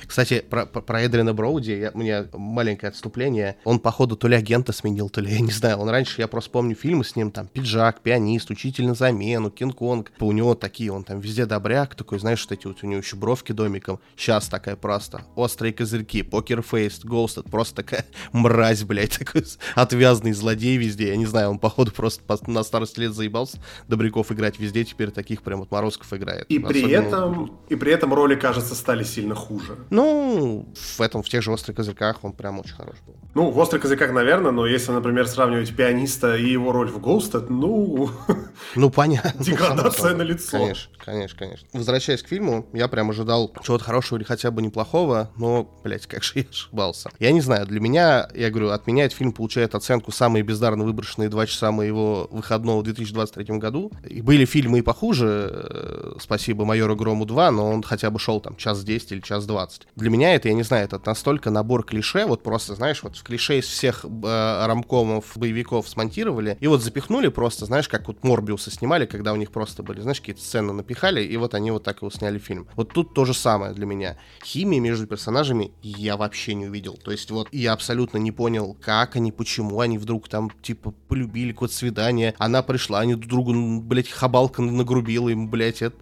Кстати, 0.05 0.43
про, 0.49 0.65
про, 0.65 1.05
Эдрина 1.05 1.33
Броуди 1.33 1.71
я, 1.71 1.91
у 1.93 1.99
меня 1.99 2.27
маленькое 2.33 2.89
отступление. 2.89 3.57
Он, 3.63 3.79
походу, 3.79 4.15
то 4.15 4.27
ли 4.27 4.35
агента 4.35 4.71
сменил, 4.71 5.09
то 5.09 5.21
ли 5.21 5.31
я 5.31 5.39
не 5.39 5.51
знаю. 5.51 5.77
Он 5.77 5.89
раньше, 5.89 6.21
я 6.21 6.27
просто 6.27 6.51
помню 6.51 6.75
фильмы 6.75 7.03
с 7.03 7.15
ним, 7.15 7.31
там, 7.31 7.47
«Пиджак», 7.47 8.01
«Пианист», 8.01 8.49
«Учитель 8.49 8.87
на 8.87 8.95
замену», 8.95 9.51
«Кинг-Конг». 9.51 10.11
У 10.19 10.31
него 10.31 10.55
такие, 10.55 10.91
он 10.91 11.03
там 11.03 11.19
везде 11.19 11.45
добряк, 11.45 11.95
такой, 11.95 12.19
знаешь, 12.19 12.39
что 12.39 12.53
эти 12.53 12.67
вот 12.67 12.83
у 12.83 12.87
него 12.87 13.01
еще 13.01 13.15
бровки 13.15 13.51
домиком. 13.51 13.99
Сейчас 14.15 14.47
такая 14.47 14.75
просто. 14.75 15.21
Острые 15.35 15.73
козырьки, 15.73 16.23
покерфейс, 16.23 17.03
Ghosted, 17.03 17.49
просто 17.49 17.77
такая 17.77 18.05
мразь, 18.31 18.83
блядь, 18.83 19.17
такой 19.19 19.43
отвязный 19.75 20.33
злодей 20.33 20.77
везде. 20.77 21.09
Я 21.09 21.17
не 21.17 21.25
знаю, 21.25 21.51
он, 21.51 21.59
походу, 21.59 21.91
просто 21.91 22.23
на 22.47 22.63
старости 22.63 22.99
лет 22.99 23.13
заебался 23.13 23.59
Добряков 23.87 24.31
играть 24.31 24.59
везде, 24.59 24.83
теперь 24.83 25.11
таких 25.11 25.41
прям 25.41 25.59
вот 25.59 25.71
Морозков 25.71 26.11
играет. 26.13 26.45
И 26.49 26.57
Особенно... 26.57 26.69
при 26.69 26.91
этом, 26.91 27.59
и 27.69 27.75
при 27.75 27.86
этом 27.91 28.13
роли, 28.13 28.35
кажется, 28.35 28.75
стали 28.75 29.03
сильно 29.03 29.35
хуже. 29.35 29.77
Ну, 29.89 30.67
в 30.75 31.01
этом, 31.01 31.23
в 31.23 31.29
тех 31.29 31.41
же 31.41 31.51
«Острых 31.51 31.77
козырьках» 31.77 32.23
он 32.23 32.33
прям 32.33 32.59
очень 32.59 32.75
хорош 32.75 32.95
был. 33.05 33.15
Ну, 33.35 33.51
в 33.51 33.57
«Острых 33.59 33.83
козырьках», 33.83 34.11
наверное, 34.11 34.51
но 34.51 34.65
если, 34.65 34.91
например, 34.91 35.27
сравнивать 35.27 35.75
пианиста 35.75 36.35
и 36.35 36.49
его 36.49 36.71
роль 36.71 36.89
в 36.89 36.97
Ghosted, 36.97 37.47
ну... 37.49 38.09
Ну, 38.75 38.89
понятно. 38.89 39.31
Деградация 39.43 40.15
на 40.15 40.23
лицо. 40.23 40.57
Конечно, 40.57 40.91
конечно, 40.97 41.37
конечно. 41.37 41.67
Возвращаясь 41.73 42.23
к 42.23 42.27
фильму, 42.27 42.67
я 42.73 42.87
прям 42.87 43.11
ожидал 43.11 43.53
чего-то 43.63 43.83
хорошего 43.83 44.17
или 44.17 44.25
хотя 44.25 44.49
бы 44.51 44.61
неплохого, 44.61 45.31
но, 45.37 45.69
блядь, 45.83 46.07
как 46.07 46.23
же 46.23 46.31
я 46.35 46.45
ошибался. 46.49 47.09
Я 47.19 47.31
не 47.31 47.41
знаю, 47.41 47.67
для 47.67 47.79
меня, 47.79 48.27
я 48.33 48.49
говорю, 48.49 48.69
от 48.69 48.87
меня 48.87 49.05
этот 49.05 49.17
фильм 49.17 49.31
получает 49.31 49.75
оценку 49.75 50.11
«Самые 50.11 50.43
бездарно 50.43 50.83
выброшенные 50.83 51.29
два 51.29 51.45
часа 51.45 51.71
моего 51.71 52.27
выходного 52.31 52.79
в 52.79 52.83
2023 52.83 53.57
году». 53.57 53.91
И 54.07 54.21
были 54.21 54.45
фильмы 54.45 54.79
и 54.79 54.81
похуже, 54.81 55.49
э, 55.51 56.13
спасибо 56.19 56.65
майору 56.65 56.95
Грому 56.95 57.25
2, 57.25 57.51
но 57.51 57.69
он 57.69 57.76
хотя 57.83 58.09
бы 58.09 58.19
шел 58.19 58.39
там 58.39 58.55
час 58.55 58.83
10 58.83 59.11
или 59.11 59.21
час 59.21 59.45
20. 59.45 59.87
Для 59.95 60.09
меня 60.09 60.33
это, 60.35 60.47
я 60.49 60.53
не 60.53 60.63
знаю, 60.63 60.85
это 60.85 61.01
настолько 61.05 61.49
набор 61.49 61.83
клише, 61.83 62.25
вот 62.25 62.43
просто, 62.43 62.75
знаешь, 62.75 63.03
вот 63.03 63.19
клише 63.21 63.59
из 63.59 63.65
всех 63.65 64.05
э, 64.05 64.65
рамкомов, 64.65 65.33
боевиков 65.35 65.87
смонтировали, 65.87 66.57
и 66.59 66.67
вот 66.67 66.81
запихнули 66.81 67.27
просто, 67.27 67.65
знаешь, 67.65 67.87
как 67.87 68.07
вот 68.07 68.23
Морбиуса 68.23 68.71
снимали, 68.71 69.05
когда 69.05 69.33
у 69.33 69.35
них 69.35 69.51
просто 69.51 69.83
были, 69.83 70.01
знаешь, 70.01 70.19
какие-то 70.19 70.41
сцены 70.41 70.73
напихали, 70.73 71.23
и 71.23 71.37
вот 71.37 71.53
они 71.53 71.71
вот 71.71 71.83
так 71.83 71.97
его 71.97 72.09
сняли 72.11 72.39
фильм. 72.39 72.67
Вот 72.75 72.93
тут 72.93 73.13
то 73.13 73.25
же 73.25 73.33
самое 73.33 73.73
для 73.73 73.85
меня. 73.85 74.17
Химии 74.43 74.79
между 74.79 75.07
персонажами 75.07 75.71
я 75.81 76.17
вообще 76.17 76.53
не 76.53 76.67
увидел. 76.67 76.97
То 76.97 77.11
есть 77.11 77.31
вот 77.31 77.47
я 77.51 77.73
абсолютно 77.73 78.17
не 78.17 78.31
понял, 78.31 78.77
как 78.81 79.15
они, 79.15 79.31
почему 79.31 79.79
они 79.79 79.97
вдруг 79.97 80.27
там, 80.29 80.51
типа, 80.61 80.93
полюбили 81.07 81.51
какое-то 81.51 81.75
свидание, 81.75 82.33
она 82.37 82.63
пришла, 82.63 82.99
они 82.99 83.15
друг 83.15 83.29
другу, 83.29 83.81
блядь, 83.81 84.09
хабалка 84.09 84.61
нагрубила 84.61 85.29
им, 85.29 85.49
блядь, 85.49 85.81
это 85.81 85.95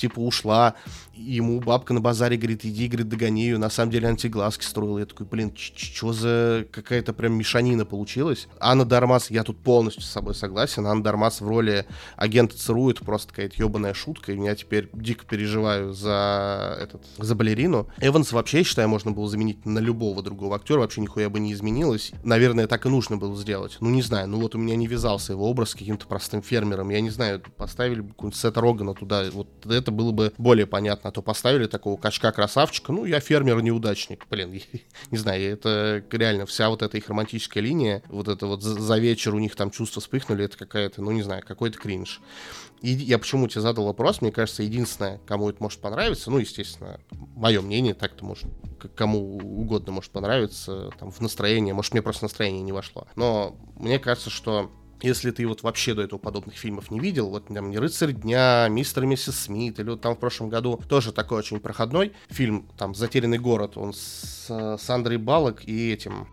типа 0.00 0.20
ушла, 0.20 0.74
ему 1.14 1.60
бабка 1.60 1.92
на 1.92 2.00
базаре 2.00 2.36
говорит, 2.36 2.64
иди, 2.64 2.88
говорит, 2.88 3.08
догони 3.08 3.44
ее, 3.44 3.58
на 3.58 3.68
самом 3.68 3.92
деле 3.92 4.08
антиглазки 4.08 4.64
строила. 4.64 5.00
Я 5.00 5.06
такой, 5.06 5.26
блин, 5.26 5.52
что 5.54 6.12
за 6.12 6.66
какая-то 6.72 7.12
прям 7.12 7.34
мешанина 7.34 7.84
получилась. 7.84 8.48
Анна 8.58 8.84
Дармас, 8.84 9.30
я 9.30 9.44
тут 9.44 9.58
полностью 9.58 10.02
с 10.02 10.06
собой 10.06 10.34
согласен, 10.34 10.86
Анна 10.86 11.02
Дармас 11.02 11.40
в 11.40 11.48
роли 11.48 11.86
агента 12.16 12.56
ЦРУ, 12.56 12.90
это 12.90 13.04
просто 13.04 13.28
какая-то 13.28 13.62
ебаная 13.62 13.92
шутка, 13.92 14.32
и 14.32 14.36
меня 14.36 14.54
теперь 14.54 14.88
дико 14.94 15.26
переживаю 15.26 15.92
за 15.92 16.78
этот, 16.80 17.02
за 17.18 17.34
балерину. 17.34 17.88
Эванс 18.00 18.32
вообще, 18.32 18.58
я 18.58 18.64
считаю, 18.64 18.88
можно 18.88 19.10
было 19.10 19.28
заменить 19.28 19.66
на 19.66 19.78
любого 19.78 20.22
другого 20.22 20.56
актера, 20.56 20.78
вообще 20.78 21.02
нихуя 21.02 21.28
бы 21.28 21.40
не 21.40 21.52
изменилось. 21.52 22.12
Наверное, 22.24 22.66
так 22.66 22.86
и 22.86 22.88
нужно 22.88 23.18
было 23.18 23.36
сделать. 23.36 23.76
Ну, 23.80 23.90
не 23.90 24.02
знаю, 24.02 24.28
ну 24.28 24.40
вот 24.40 24.54
у 24.54 24.58
меня 24.58 24.76
не 24.76 24.86
вязался 24.86 25.34
его 25.34 25.48
образ 25.48 25.70
с 25.70 25.74
каким-то 25.74 26.06
простым 26.06 26.42
фермером. 26.42 26.88
Я 26.88 27.00
не 27.02 27.10
знаю, 27.10 27.42
поставили 27.56 28.00
бы 28.00 28.08
какой-нибудь 28.08 28.40
Сета 28.40 28.60
Рогана 28.60 28.94
туда, 28.94 29.24
вот 29.32 29.66
это 29.66 29.89
было 29.90 30.12
бы 30.12 30.32
более 30.38 30.66
понятно 30.66 31.10
а 31.10 31.12
то 31.12 31.22
поставили 31.22 31.66
такого 31.66 31.96
качка-красавчика, 31.96 32.92
ну, 32.92 33.04
я 33.04 33.20
фермер-неудачник, 33.20 34.26
блин, 34.28 34.60
не 35.10 35.18
знаю, 35.18 35.42
это 35.42 36.04
реально 36.10 36.46
вся 36.46 36.68
вот 36.70 36.82
эта 36.82 36.96
их 36.96 37.08
романтическая 37.08 37.62
линия, 37.62 38.02
вот 38.08 38.28
это 38.28 38.46
вот 38.46 38.62
за 38.62 38.98
вечер 38.98 39.34
у 39.34 39.38
них 39.38 39.56
там 39.56 39.70
чувства 39.70 40.00
вспыхнули, 40.00 40.44
это 40.44 40.56
какая-то, 40.56 41.02
ну, 41.02 41.10
не 41.10 41.22
знаю, 41.22 41.42
какой-то 41.46 41.78
кринж. 41.78 42.20
И 42.80 42.92
я 42.92 43.18
почему 43.18 43.46
тебе 43.46 43.60
задал 43.60 43.84
вопрос, 43.84 44.22
мне 44.22 44.32
кажется, 44.32 44.62
единственное, 44.62 45.18
кому 45.26 45.50
это 45.50 45.62
может 45.62 45.80
понравиться, 45.80 46.30
ну, 46.30 46.38
естественно, 46.38 47.00
мое 47.36 47.60
мнение, 47.60 47.92
так-то 47.92 48.24
может, 48.24 48.46
кому 48.94 49.36
угодно 49.36 49.92
может 49.92 50.10
понравиться, 50.10 50.90
там, 50.98 51.10
в 51.10 51.20
настроение, 51.20 51.74
может, 51.74 51.92
мне 51.92 52.02
просто 52.02 52.24
настроение 52.24 52.62
не 52.62 52.72
вошло, 52.72 53.06
но 53.16 53.56
мне 53.76 53.98
кажется, 53.98 54.30
что 54.30 54.70
если 55.02 55.30
ты 55.30 55.46
вот 55.46 55.62
вообще 55.62 55.94
до 55.94 56.02
этого 56.02 56.18
подобных 56.18 56.56
фильмов 56.56 56.90
не 56.90 57.00
видел, 57.00 57.30
вот 57.30 57.48
там 57.48 57.70
не 57.70 57.78
«Рыцарь 57.78 58.12
дня», 58.12 58.68
«Мистер 58.68 59.04
и 59.04 59.06
миссис 59.06 59.38
Смит», 59.38 59.78
или 59.78 59.90
вот 59.90 60.00
там 60.00 60.16
в 60.16 60.18
прошлом 60.18 60.48
году 60.48 60.80
тоже 60.88 61.12
такой 61.12 61.38
очень 61.38 61.60
проходной 61.60 62.12
фильм, 62.28 62.68
там 62.76 62.94
«Затерянный 62.94 63.38
город», 63.38 63.76
он 63.76 63.92
с, 63.92 64.46
с 64.48 64.90
Андрей 64.90 65.18
Балок 65.18 65.64
и 65.64 65.92
этим 65.92 66.28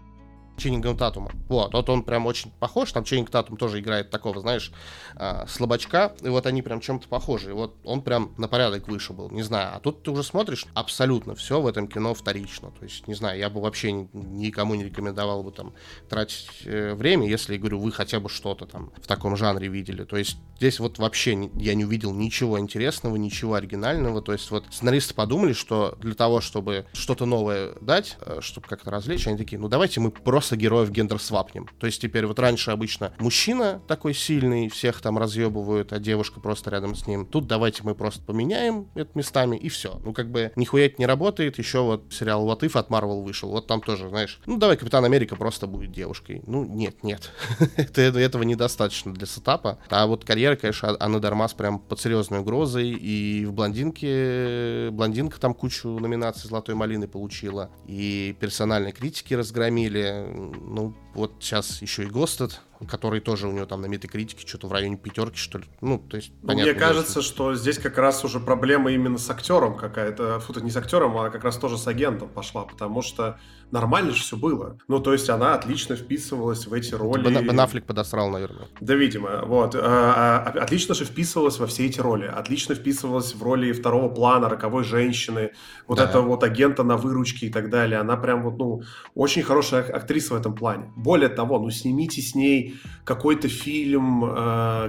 Ченнингом 0.57 0.97
Татума. 0.97 1.31
Вот, 1.47 1.73
вот 1.73 1.89
он 1.89 2.03
прям 2.03 2.25
очень 2.25 2.51
похож, 2.59 2.91
там 2.91 3.03
Ченнинг 3.03 3.29
Татум 3.29 3.57
тоже 3.57 3.79
играет 3.79 4.09
такого, 4.09 4.41
знаешь, 4.41 4.71
э, 5.15 5.45
слабачка, 5.47 6.13
и 6.21 6.29
вот 6.29 6.45
они 6.45 6.61
прям 6.61 6.81
чем-то 6.81 7.07
похожи, 7.07 7.51
и 7.51 7.53
вот 7.53 7.75
он 7.83 8.01
прям 8.01 8.33
на 8.37 8.47
порядок 8.47 8.87
выше 8.87 9.13
был, 9.13 9.29
не 9.29 9.43
знаю, 9.43 9.75
а 9.75 9.79
тут 9.79 10.03
ты 10.03 10.11
уже 10.11 10.23
смотришь, 10.23 10.65
абсолютно 10.73 11.35
все 11.35 11.61
в 11.61 11.67
этом 11.67 11.87
кино 11.87 12.13
вторично, 12.13 12.71
то 12.71 12.83
есть, 12.83 13.07
не 13.07 13.13
знаю, 13.13 13.39
я 13.39 13.49
бы 13.49 13.61
вообще 13.61 13.91
никому 13.91 14.75
не 14.75 14.83
рекомендовал 14.83 15.43
бы 15.43 15.51
там 15.51 15.73
тратить 16.09 16.49
э, 16.65 16.93
время, 16.93 17.27
если, 17.27 17.57
говорю, 17.57 17.79
вы 17.79 17.91
хотя 17.91 18.19
бы 18.19 18.29
что-то 18.29 18.65
там 18.65 18.91
в 19.01 19.07
таком 19.07 19.37
жанре 19.37 19.67
видели, 19.67 20.03
то 20.03 20.17
есть 20.17 20.37
здесь 20.57 20.79
вот 20.79 20.97
вообще 20.97 21.49
я 21.55 21.75
не 21.75 21.85
увидел 21.85 22.13
ничего 22.13 22.59
интересного, 22.59 23.15
ничего 23.15 23.53
оригинального, 23.55 24.21
то 24.21 24.33
есть 24.33 24.49
вот 24.51 24.65
сценаристы 24.71 25.13
подумали, 25.13 25.53
что 25.53 25.95
для 26.01 26.13
того, 26.13 26.41
чтобы 26.41 26.85
что-то 26.93 27.25
новое 27.25 27.73
дать, 27.81 28.17
э, 28.21 28.39
чтобы 28.41 28.67
как-то 28.67 28.89
развлечь, 28.89 29.27
они 29.27 29.37
такие, 29.37 29.59
ну 29.59 29.67
давайте 29.67 29.99
мы 29.99 30.11
просто 30.11 30.46
просто 30.47 30.55
героев 30.55 30.91
гендер 30.91 31.19
свапнем. 31.19 31.67
То 31.77 31.87
есть 31.87 32.01
теперь 32.01 32.25
вот 32.25 32.39
раньше 32.39 32.71
обычно 32.71 33.11
мужчина 33.19 33.81
такой 33.85 34.13
сильный, 34.13 34.69
всех 34.69 35.01
там 35.01 35.17
разъебывают, 35.17 35.91
а 35.91 35.99
девушка 35.99 36.39
просто 36.39 36.69
рядом 36.69 36.95
с 36.95 37.05
ним. 37.05 37.25
Тут 37.25 37.47
давайте 37.47 37.83
мы 37.83 37.95
просто 37.95 38.21
поменяем 38.21 38.87
это 38.95 39.09
местами 39.15 39.57
и 39.57 39.67
все. 39.67 39.99
Ну 40.05 40.13
как 40.13 40.31
бы 40.31 40.53
нихуя 40.55 40.85
это 40.85 40.95
не 40.99 41.05
работает. 41.05 41.57
Еще 41.57 41.81
вот 41.81 42.05
сериал 42.11 42.47
If 42.47 42.79
от 42.79 42.89
Marvel 42.89 43.23
вышел. 43.23 43.49
Вот 43.49 43.67
там 43.67 43.81
тоже, 43.81 44.07
знаешь, 44.07 44.39
ну 44.45 44.55
давай 44.57 44.77
Капитан 44.77 45.03
Америка 45.03 45.35
просто 45.35 45.67
будет 45.67 45.91
девушкой. 45.91 46.41
Ну 46.47 46.63
нет, 46.63 47.03
нет. 47.03 47.31
это, 47.75 48.01
этого 48.01 48.43
недостаточно 48.43 49.13
для 49.13 49.27
сетапа. 49.27 49.79
А 49.89 50.07
вот 50.07 50.23
карьера, 50.23 50.55
конечно, 50.55 50.95
Анны 50.97 51.19
Дармас 51.19 51.53
прям 51.53 51.79
под 51.79 51.99
серьезной 51.99 52.39
угрозой. 52.39 52.89
И 52.91 53.45
в 53.45 53.51
блондинке, 53.51 54.91
блондинка 54.91 55.41
там 55.41 55.53
кучу 55.53 55.89
номинаций 55.89 56.47
Золотой 56.47 56.75
малины 56.75 57.09
получила. 57.09 57.69
И 57.85 58.33
персональные 58.39 58.93
критики 58.93 59.33
разгромили 59.33 60.36
ну, 60.37 60.93
вот 61.13 61.33
сейчас 61.39 61.81
еще 61.81 62.03
и 62.03 62.07
Гостед, 62.07 62.61
который 62.87 63.19
тоже 63.19 63.47
у 63.47 63.51
него 63.51 63.65
там 63.65 63.81
на 63.81 63.87
метакритике 63.87 64.47
что-то 64.47 64.67
в 64.67 64.71
районе 64.71 64.97
пятерки, 64.97 65.37
что 65.37 65.57
ли. 65.57 65.65
Ну, 65.81 65.99
то 65.99 66.17
есть, 66.17 66.31
ну, 66.43 66.53
Мне 66.53 66.73
кажется, 66.73 67.21
что 67.21 67.55
здесь 67.55 67.79
как 67.79 67.97
раз 67.97 68.23
уже 68.23 68.39
проблема 68.39 68.91
именно 68.91 69.17
с 69.17 69.29
актером 69.29 69.75
какая-то. 69.75 70.39
Фу, 70.39 70.59
не 70.59 70.71
с 70.71 70.77
актером, 70.77 71.17
а 71.17 71.29
как 71.29 71.43
раз 71.43 71.57
тоже 71.57 71.77
с 71.77 71.87
агентом 71.87 72.29
пошла, 72.29 72.63
потому 72.63 73.01
что 73.01 73.39
нормально 73.71 74.11
же 74.11 74.21
все 74.21 74.37
было. 74.37 74.77
Ну, 74.87 74.99
то 74.99 75.13
есть 75.13 75.29
она 75.29 75.53
отлично 75.53 75.95
вписывалась 75.95 76.67
в 76.67 76.73
эти 76.73 76.93
роли. 76.93 77.23
Бен, 77.23 77.45
Бен 77.45 77.59
Аффлек 77.59 77.85
подосрал, 77.85 78.29
наверное. 78.29 78.67
Да, 78.79 78.95
видимо. 78.95 79.43
Вот. 79.45 79.75
А, 79.75 80.43
а, 80.45 80.63
отлично 80.63 80.95
же 80.95 81.05
вписывалась 81.05 81.59
во 81.59 81.67
все 81.67 81.85
эти 81.85 81.99
роли. 81.99 82.25
Отлично 82.25 82.75
вписывалась 82.75 83.35
в 83.35 83.43
роли 83.43 83.71
второго 83.71 84.09
плана, 84.09 84.49
роковой 84.49 84.83
женщины, 84.83 85.51
вот 85.87 85.97
да. 85.97 86.05
этого 86.05 86.23
вот 86.27 86.43
агента 86.43 86.83
на 86.83 86.97
выручке 86.97 87.47
и 87.47 87.49
так 87.49 87.69
далее. 87.69 87.99
Она 87.99 88.15
прям 88.15 88.43
вот, 88.43 88.57
ну, 88.57 88.81
очень 89.15 89.43
хорошая 89.43 89.83
актриса 89.83 90.33
в 90.33 90.37
этом 90.37 90.55
плане. 90.55 90.91
Более 90.95 91.29
того, 91.29 91.59
ну, 91.59 91.69
снимите 91.69 92.21
с 92.21 92.35
ней 92.35 92.79
какой-то 93.03 93.47
фильм, 93.47 94.21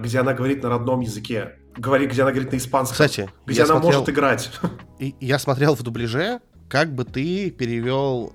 где 0.01 0.21
она 0.21 0.35
говорит 0.35 0.63
на 0.63 0.71
родном 0.71 1.01
языке. 1.01 1.59
Говорит, 1.77 2.11
где 2.11 2.23
она 2.23 2.33
говорит 2.33 2.53
на 2.53 2.57
испанском. 2.57 2.95
Кстати, 2.95 3.31
где 3.47 3.63
она 3.63 3.75
смотрел, 3.75 4.01
может 4.01 4.09
играть. 4.09 4.51
И, 4.99 5.15
я 5.21 5.39
смотрел 5.39 5.77
в 5.77 5.83
дубляже, 5.83 6.41
как 6.69 6.93
бы 6.93 7.05
ты 7.05 7.51
перевел 7.51 8.33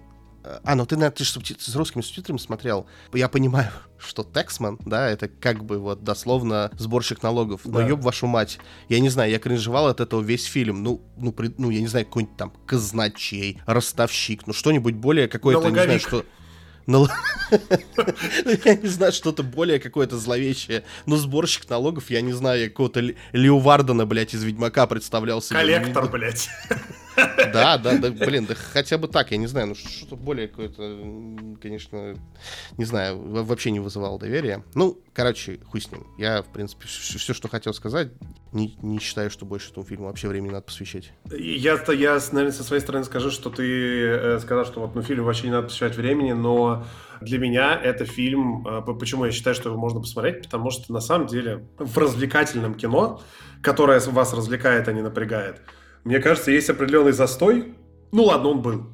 а, 0.64 0.76
ну 0.76 0.86
ты, 0.86 0.96
наверное, 0.96 1.16
ты, 1.16 1.24
ты 1.24 1.72
с 1.72 1.76
русскими 1.76 2.02
субтитрами 2.02 2.38
смотрел. 2.38 2.86
Я 3.14 3.30
понимаю, 3.30 3.72
что 3.98 4.24
Тексман, 4.24 4.78
да, 4.86 5.10
это 5.10 5.28
как 5.28 5.64
бы 5.64 5.80
вот 5.80 6.04
дословно 6.04 6.72
сборщик 6.78 7.24
налогов. 7.24 7.62
Но 7.64 7.80
да. 7.80 7.88
ёб 7.88 8.02
вашу 8.02 8.28
мать. 8.28 8.60
Я 8.90 9.00
не 9.00 9.10
знаю, 9.10 9.32
я 9.32 9.40
кринжевал 9.40 9.88
от 9.88 10.00
этого 10.00 10.22
весь 10.22 10.46
фильм. 10.46 10.84
Ну, 10.84 11.02
ну, 11.18 11.32
при, 11.32 11.54
ну 11.58 11.70
я 11.70 11.80
не 11.80 11.88
знаю, 11.88 12.06
какой-нибудь 12.06 12.38
там 12.38 12.52
казначей, 12.66 13.62
ростовщик, 13.66 14.46
ну 14.48 14.54
что-нибудь 14.54 14.96
более 14.96 15.28
какое-то, 15.28 15.70
не 15.70 15.84
знаю, 15.84 16.00
что... 16.00 16.26
Ну, 16.86 17.08
я 18.66 18.76
не 18.76 18.88
знаю, 18.90 19.14
что-то 19.14 19.42
более 19.42 19.80
какое-то 19.80 20.18
зловещее. 20.18 20.84
Но 21.06 21.16
сборщик 21.16 21.70
налогов, 21.70 22.10
я 22.10 22.20
не 22.20 22.34
знаю, 22.34 22.60
я 22.60 22.68
какого-то 22.68 23.00
Лео 23.32 23.58
Вардена, 23.58 24.06
блядь, 24.06 24.34
из 24.34 24.44
Ведьмака 24.44 24.86
представлял 24.86 25.42
себе. 25.42 25.60
Коллектор, 25.60 26.10
блядь. 26.10 26.50
Да, 27.15 27.77
да, 27.77 27.98
да, 27.98 28.10
блин, 28.10 28.46
да 28.46 28.55
хотя 28.55 28.98
бы 28.98 29.08
так, 29.08 29.32
я 29.32 29.38
не 29.38 29.48
знаю, 29.48 29.67
ну 29.67 29.75
что-то 29.75 30.15
более 30.15 30.48
какое-то, 30.48 31.00
конечно, 31.62 32.15
не 32.77 32.86
знаю, 32.86 33.20
вообще 33.20 33.72
не 33.72 33.79
вызывало 33.79 34.20
доверия. 34.20 34.63
Ну, 34.75 35.00
короче, 35.13 35.60
хуй 35.65 35.82
с 35.82 35.91
ним. 35.91 36.08
Я, 36.17 36.41
в 36.41 36.51
принципе, 36.51 36.88
все, 36.88 37.34
что 37.34 37.48
хотел 37.48 37.74
сказать, 37.74 38.10
не, 38.51 38.75
не 38.82 39.00
считаю, 39.00 39.29
что 39.29 39.46
больше 39.46 39.72
этому 39.72 39.86
фильму 39.86 40.05
вообще 40.05 40.27
времени 40.27 40.51
надо 40.51 40.65
посвящать. 40.65 41.12
Я, 41.32 41.79
я, 41.89 42.20
наверное, 42.32 42.51
со 42.51 42.63
своей 42.63 42.82
стороны 42.82 43.05
скажу, 43.05 43.32
что 43.32 43.50
ты 43.50 43.63
э, 43.63 44.39
сказал, 44.39 44.65
что 44.65 44.82
вот 44.82 44.96
ну, 44.96 45.01
фильму 45.01 45.25
вообще 45.25 45.46
не 45.46 45.51
надо 45.51 45.67
посвящать 45.67 45.96
времени, 45.96 46.34
но 46.34 46.86
для 47.22 47.39
меня 47.39 47.75
это 47.75 48.05
фильм, 48.05 48.67
э, 48.67 48.82
почему 49.00 49.25
я 49.25 49.32
считаю, 49.32 49.55
что 49.55 49.70
его 49.70 49.79
можно 49.79 50.00
посмотреть, 50.00 50.43
потому 50.43 50.72
что 50.72 50.93
на 50.93 51.01
самом 51.01 51.27
деле 51.27 51.65
в 51.77 51.98
развлекательном 51.98 52.75
кино, 52.75 53.22
которое 53.62 54.00
вас 54.00 54.34
развлекает, 54.34 54.88
а 54.88 54.93
не 54.93 55.01
напрягает, 55.01 55.62
мне 56.04 56.20
кажется, 56.20 56.52
есть 56.52 56.70
определенный 56.70 57.14
застой. 57.14 57.74
Ну 58.12 58.24
ладно, 58.24 58.50
он 58.50 58.62
был. 58.62 58.86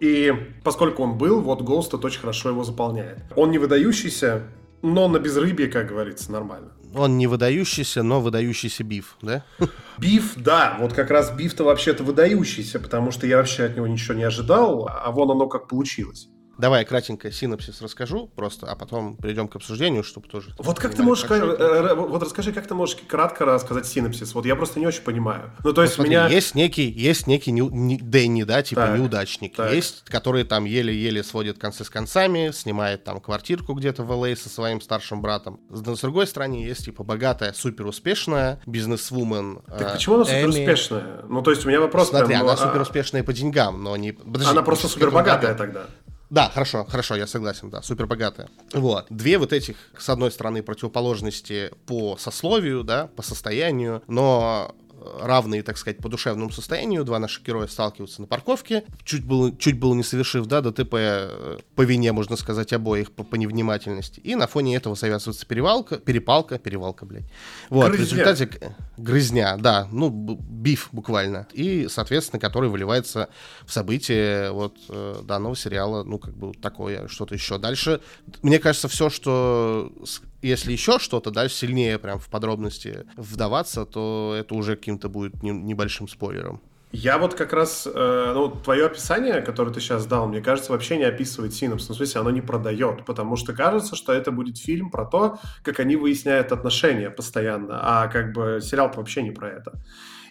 И 0.00 0.32
поскольку 0.62 1.02
он 1.02 1.16
был, 1.16 1.40
вот 1.40 1.62
Ghost 1.62 1.98
очень 2.04 2.20
хорошо 2.20 2.50
его 2.50 2.62
заполняет. 2.62 3.18
Он 3.36 3.50
не 3.50 3.58
выдающийся, 3.58 4.44
но 4.82 5.08
на 5.08 5.18
безрыбье, 5.18 5.68
как 5.68 5.88
говорится, 5.88 6.30
нормально. 6.30 6.72
Он 6.94 7.18
не 7.18 7.26
выдающийся, 7.26 8.02
но 8.02 8.20
выдающийся 8.20 8.84
биф, 8.84 9.16
да? 9.20 9.44
Биф, 9.98 10.34
да. 10.36 10.76
Вот 10.80 10.92
как 10.92 11.10
раз 11.10 11.30
биф-то 11.30 11.64
вообще-то 11.64 12.02
выдающийся, 12.02 12.78
потому 12.78 13.10
что 13.10 13.26
я 13.26 13.36
вообще 13.38 13.64
от 13.64 13.76
него 13.76 13.86
ничего 13.86 14.14
не 14.14 14.24
ожидал, 14.24 14.88
а 14.88 15.10
вон 15.10 15.30
оно 15.30 15.48
как 15.48 15.68
получилось. 15.68 16.28
Давай 16.58 16.84
кратенько 16.84 17.30
синопсис 17.30 17.80
расскажу 17.80 18.26
просто, 18.34 18.66
а 18.66 18.74
потом 18.74 19.16
перейдем 19.16 19.46
к 19.46 19.54
обсуждению, 19.54 20.02
чтобы 20.02 20.26
тоже... 20.26 20.50
Вот 20.58 20.80
как 20.80 20.92
ты 20.92 21.04
можешь... 21.04 21.24
Как, 21.24 21.40
э, 21.40 21.94
вот 21.94 22.20
расскажи, 22.20 22.52
как 22.52 22.66
ты 22.66 22.74
можешь 22.74 22.96
кратко 23.06 23.44
рассказать 23.44 23.86
синопсис. 23.86 24.34
Вот 24.34 24.44
я 24.44 24.56
просто 24.56 24.80
не 24.80 24.86
очень 24.86 25.02
понимаю. 25.02 25.52
Ну, 25.62 25.72
то 25.72 25.82
есть 25.82 25.96
ну, 25.96 26.04
смотри, 26.04 26.16
меня... 26.16 26.28
Есть 26.28 26.56
некий, 26.56 26.90
есть 26.90 27.28
некий 27.28 27.52
не, 27.52 27.60
не, 27.60 27.98
Дэнни, 27.98 28.42
да, 28.42 28.62
типа 28.64 28.82
так, 28.82 28.98
неудачник. 28.98 29.54
Так. 29.54 29.72
Есть, 29.72 30.02
который 30.06 30.42
там 30.42 30.64
еле-еле 30.64 31.22
сводит 31.22 31.58
концы 31.58 31.84
с 31.84 31.90
концами, 31.90 32.50
снимает 32.52 33.04
там 33.04 33.20
квартирку 33.20 33.74
где-то 33.74 34.02
в 34.02 34.10
Л.А. 34.10 34.34
со 34.34 34.48
своим 34.48 34.80
старшим 34.80 35.22
братом. 35.22 35.60
Но 35.70 35.94
с 35.94 36.00
другой 36.00 36.26
стороны 36.26 36.54
есть, 36.54 36.86
типа, 36.86 37.04
богатая, 37.04 37.52
суперуспешная 37.52 38.60
бизнесвумен 38.66 39.60
Так 39.68 39.82
э, 39.82 39.92
почему 39.92 40.16
она 40.16 40.24
суперуспешная? 40.24 41.22
Ну, 41.28 41.40
то 41.42 41.52
есть 41.52 41.64
у 41.64 41.68
меня 41.68 41.80
вопрос... 41.80 42.08
Смотри, 42.08 42.28
прям, 42.28 42.42
она 42.42 42.56
ну, 42.56 42.58
суперуспешная 42.58 43.22
по 43.22 43.32
деньгам, 43.32 43.80
но 43.80 43.96
не... 43.96 44.10
Подожди, 44.10 44.50
она 44.50 44.62
просто 44.62 44.88
супербогатая 44.88 45.54
тогда. 45.54 45.86
Да, 46.30 46.50
хорошо, 46.50 46.84
хорошо, 46.84 47.16
я 47.16 47.26
согласен, 47.26 47.70
да, 47.70 47.80
супер 47.82 48.06
богатая. 48.06 48.48
Вот. 48.74 49.06
Две 49.08 49.38
вот 49.38 49.52
этих, 49.52 49.76
с 49.98 50.08
одной 50.10 50.30
стороны, 50.30 50.62
противоположности 50.62 51.70
по 51.86 52.16
сословию, 52.18 52.84
да, 52.84 53.06
по 53.06 53.22
состоянию, 53.22 54.02
но 54.08 54.74
равные, 55.20 55.62
так 55.62 55.78
сказать, 55.78 55.98
по 55.98 56.08
душевному 56.08 56.50
состоянию. 56.50 57.04
Два 57.04 57.18
наших 57.18 57.42
героя 57.44 57.66
сталкиваются 57.66 58.20
на 58.20 58.26
парковке. 58.26 58.84
Чуть 59.04 59.24
было, 59.24 59.56
чуть 59.56 59.78
было 59.78 59.94
не 59.94 60.02
совершив, 60.02 60.46
да, 60.46 60.60
ДТП 60.60 60.94
э, 60.94 61.58
по 61.74 61.82
вине, 61.82 62.12
можно 62.12 62.36
сказать, 62.36 62.72
обоих 62.72 63.12
по, 63.12 63.24
по 63.24 63.36
невнимательности. 63.36 64.20
И 64.20 64.34
на 64.34 64.46
фоне 64.46 64.76
этого 64.76 64.94
завязывается 64.94 65.46
перевалка, 65.46 65.96
перепалка, 65.96 66.58
перевалка, 66.58 67.06
блядь. 67.06 67.24
Вот, 67.68 67.88
грызня. 67.88 68.06
в 68.06 68.10
результате 68.10 68.76
грызня, 68.96 69.56
да, 69.56 69.88
ну, 69.92 70.10
биф 70.10 70.88
буквально. 70.92 71.46
И, 71.52 71.86
соответственно, 71.88 72.40
который 72.40 72.68
выливается 72.68 73.28
в 73.64 73.72
события 73.72 74.50
вот 74.50 74.76
э, 74.88 75.20
данного 75.24 75.56
сериала, 75.56 76.04
ну, 76.04 76.18
как 76.18 76.36
бы 76.36 76.52
такое, 76.54 77.08
что-то 77.08 77.34
еще. 77.34 77.58
Дальше, 77.58 78.00
мне 78.42 78.58
кажется, 78.58 78.88
все, 78.88 79.10
что 79.10 79.92
если 80.42 80.72
еще 80.72 80.98
что-то, 80.98 81.30
дальше 81.30 81.56
сильнее 81.56 81.98
прям 81.98 82.18
в 82.18 82.28
подробности 82.28 83.06
вдаваться, 83.16 83.84
то 83.84 84.34
это 84.38 84.54
уже 84.54 84.76
каким-то 84.76 85.08
будет 85.08 85.42
не, 85.42 85.50
небольшим 85.50 86.08
спойлером. 86.08 86.60
Я 86.90 87.18
вот 87.18 87.34
как 87.34 87.52
раз, 87.52 87.86
э, 87.86 88.32
ну, 88.34 88.48
твое 88.48 88.86
описание, 88.86 89.42
которое 89.42 89.72
ты 89.72 89.80
сейчас 89.80 90.06
дал, 90.06 90.26
мне 90.26 90.40
кажется, 90.40 90.72
вообще 90.72 90.96
не 90.96 91.04
описывает 91.04 91.52
синапс. 91.52 91.86
Ну, 91.88 91.94
в 91.94 91.96
смысле, 91.98 92.22
оно 92.22 92.30
не 92.30 92.40
продает, 92.40 93.04
потому 93.04 93.36
что 93.36 93.52
кажется, 93.52 93.94
что 93.94 94.14
это 94.14 94.32
будет 94.32 94.56
фильм 94.56 94.90
про 94.90 95.04
то, 95.04 95.38
как 95.62 95.80
они 95.80 95.96
выясняют 95.96 96.50
отношения 96.50 97.10
постоянно, 97.10 97.78
а 97.82 98.08
как 98.08 98.32
бы 98.32 98.60
сериал 98.62 98.90
вообще 98.94 99.22
не 99.22 99.32
про 99.32 99.50
это. 99.50 99.72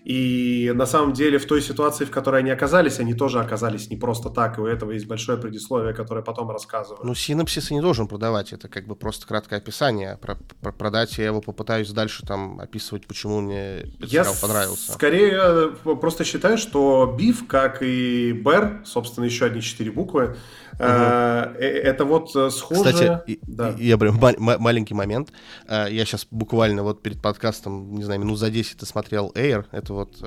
И 0.07 0.71
на 0.73 0.85
самом 0.85 1.11
деле 1.11 1.37
в 1.37 1.45
той 1.45 1.61
ситуации, 1.61 2.05
в 2.05 2.11
которой 2.11 2.39
они 2.39 2.49
оказались, 2.49 3.01
они 3.01 3.13
тоже 3.13 3.41
оказались 3.41 3.89
не 3.89 3.97
просто 3.97 4.29
так, 4.29 4.57
и 4.57 4.61
у 4.61 4.65
этого 4.65 4.91
есть 4.91 5.05
большое 5.05 5.37
предисловие, 5.37 5.93
которое 5.93 6.21
потом 6.21 6.49
рассказываю. 6.49 7.05
Ну, 7.05 7.13
синапсис 7.13 7.71
не 7.71 7.81
должен 7.81 8.07
продавать, 8.07 8.53
это 8.53 8.69
как 8.69 8.87
бы 8.87 8.95
просто 8.95 9.27
краткое 9.27 9.57
описание. 9.57 10.17
Про, 10.21 10.37
про 10.61 10.71
продать 10.71 11.17
я 11.17 11.25
его 11.25 11.41
попытаюсь 11.41 11.89
дальше 11.91 12.25
там 12.25 12.61
описывать, 12.61 13.05
почему 13.05 13.41
мне 13.41 13.79
этот 13.79 14.03
я 14.03 14.23
сериал 14.23 14.35
понравился. 14.41 14.93
скорее 14.93 15.73
э, 15.83 15.95
просто 15.99 16.23
считаю, 16.23 16.57
что 16.57 17.13
Биф, 17.19 17.45
как 17.45 17.81
и 17.81 18.31
Бэр, 18.31 18.83
собственно, 18.85 19.25
еще 19.25 19.47
одни 19.47 19.61
четыре 19.61 19.91
буквы, 19.91 20.37
Угу. 20.79 20.87
Это 20.87 22.05
вот 22.05 22.29
схоже... 22.53 22.83
Кстати, 22.83 23.39
да. 23.47 23.75
я 23.77 23.97
прям 23.97 24.19
маленький 24.37 24.93
момент. 24.93 25.31
Я 25.67 26.05
сейчас 26.05 26.27
буквально 26.29 26.83
вот 26.83 27.01
перед 27.01 27.21
подкастом, 27.21 27.95
не 27.95 28.03
знаю, 28.03 28.19
минут 28.19 28.37
за 28.37 28.49
10 28.49 28.87
смотрел 28.87 29.31
Air. 29.35 29.65
Это 29.71 29.93
вот 29.93 30.23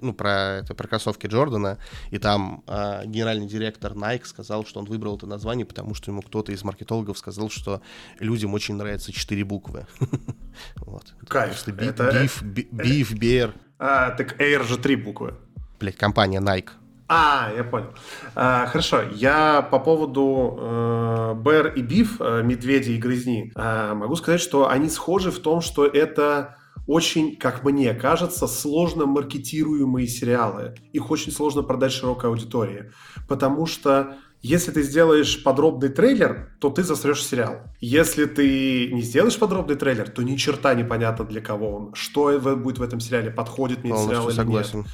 ну, 0.00 0.12
про, 0.12 0.60
это 0.62 0.74
про 0.74 0.86
кроссовки 0.86 1.26
Джордана. 1.26 1.78
И 2.10 2.18
там 2.18 2.62
генеральный 2.66 3.46
директор 3.46 3.92
Nike 3.92 4.26
сказал, 4.26 4.64
что 4.66 4.80
он 4.80 4.86
выбрал 4.86 5.16
это 5.16 5.26
название, 5.26 5.66
потому 5.66 5.94
что 5.94 6.10
ему 6.10 6.22
кто-то 6.22 6.52
из 6.52 6.62
маркетологов 6.62 7.18
сказал, 7.18 7.50
что 7.50 7.80
людям 8.18 8.54
очень 8.54 8.74
нравятся 8.76 9.12
четыре 9.12 9.44
буквы. 9.44 9.86
вот. 10.76 11.14
Кайф. 11.28 11.66
Биф, 11.66 12.42
биф, 12.42 13.12
бер. 13.12 13.54
А, 13.78 14.10
так 14.10 14.40
Air 14.40 14.64
же 14.64 14.78
три 14.78 14.96
буквы. 14.96 15.34
Блять, 15.78 15.96
компания 15.96 16.40
Nike. 16.40 16.70
А, 17.08 17.52
я 17.56 17.64
понял. 17.64 17.90
А, 18.34 18.66
хорошо, 18.66 19.02
я 19.14 19.62
по 19.62 19.78
поводу 19.78 20.58
э, 20.58 21.34
Бэр 21.34 21.68
и 21.68 21.82
Биф, 21.82 22.20
э, 22.20 22.42
Медведи 22.42 22.92
и 22.92 22.98
Грызни, 22.98 23.52
э, 23.54 23.94
могу 23.94 24.16
сказать, 24.16 24.40
что 24.40 24.68
они 24.68 24.88
схожи 24.88 25.30
в 25.30 25.38
том, 25.38 25.60
что 25.60 25.86
это 25.86 26.56
очень, 26.86 27.36
как 27.36 27.64
мне 27.64 27.94
кажется, 27.94 28.46
сложно 28.46 29.06
маркетируемые 29.06 30.08
сериалы. 30.08 30.74
Их 30.92 31.10
очень 31.10 31.32
сложно 31.32 31.62
продать 31.62 31.92
широкой 31.92 32.30
аудитории. 32.30 32.90
Потому 33.28 33.66
что 33.66 34.16
если 34.42 34.70
ты 34.70 34.82
сделаешь 34.82 35.42
подробный 35.42 35.88
трейлер, 35.88 36.50
то 36.60 36.70
ты 36.70 36.84
засрешь 36.84 37.24
сериал. 37.24 37.62
Если 37.80 38.26
ты 38.26 38.92
не 38.92 39.02
сделаешь 39.02 39.36
подробный 39.38 39.74
трейлер, 39.74 40.08
то 40.08 40.22
ни 40.22 40.36
черта 40.36 40.74
непонятно 40.74 41.24
для 41.24 41.40
кого 41.40 41.74
он. 41.76 41.94
Что 41.94 42.38
будет 42.38 42.78
в 42.78 42.82
этом 42.82 43.00
сериале, 43.00 43.30
подходит 43.30 43.82
мне 43.82 43.96
сериал 43.96 44.28
или 44.28 44.36
согласен. 44.36 44.78
нет. 44.80 44.86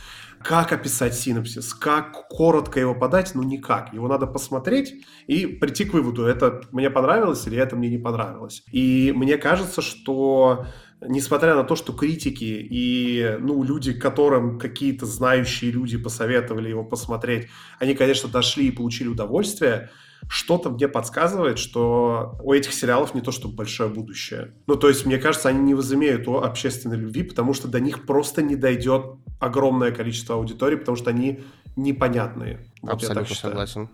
Как 0.44 0.72
описать 0.72 1.14
синапсис? 1.14 1.74
Как 1.74 2.28
коротко 2.28 2.81
его 2.81 2.94
подать? 2.94 3.35
Ну, 3.35 3.42
никак. 3.42 3.92
Его 3.92 4.09
надо 4.09 4.26
посмотреть 4.26 4.94
и 5.26 5.46
прийти 5.46 5.85
к 5.85 5.92
выводу, 5.92 6.24
это 6.24 6.62
мне 6.72 6.90
понравилось 6.90 7.46
или 7.46 7.59
это 7.59 7.76
мне 7.76 7.88
не 7.88 7.98
понравилось. 7.98 8.64
И 8.72 9.12
мне 9.14 9.38
кажется, 9.38 9.83
что 9.83 10.66
несмотря 11.00 11.55
на 11.55 11.64
то, 11.64 11.76
что 11.76 11.92
критики 11.92 12.44
и 12.44 13.37
ну, 13.40 13.62
люди, 13.62 13.92
которым 13.92 14.59
какие-то 14.59 15.07
знающие 15.07 15.70
люди 15.70 15.96
посоветовали 15.96 16.68
его 16.68 16.85
посмотреть, 16.85 17.48
они, 17.78 17.94
конечно, 17.94 18.28
дошли 18.28 18.68
и 18.68 18.72
получили 18.72 19.09
удовольствие, 19.09 19.90
что-то 20.28 20.70
мне 20.70 20.88
подсказывает, 20.88 21.58
что 21.58 22.38
у 22.42 22.52
этих 22.52 22.72
сериалов 22.72 23.14
не 23.14 23.20
то 23.20 23.30
чтобы 23.32 23.54
большое 23.54 23.88
будущее. 23.88 24.54
Ну, 24.66 24.76
то 24.76 24.88
есть, 24.88 25.06
мне 25.06 25.18
кажется, 25.18 25.48
они 25.48 25.61
не 25.61 25.74
возымеют 25.74 26.26
о 26.28 26.42
общественной 26.42 26.96
любви, 26.96 27.22
потому 27.22 27.54
что 27.54 27.68
до 27.68 27.80
них 27.80 28.06
просто 28.06 28.42
не 28.42 28.56
дойдет 28.56 29.16
огромное 29.40 29.92
количество 29.92 30.37
аудитории, 30.37 30.76
потому 30.76 30.96
что 30.96 31.11
они 31.11 31.42
непонятные. 31.76 32.66
Вот 32.82 32.92
Абсолютно 32.92 33.35
согласен. 33.35 33.88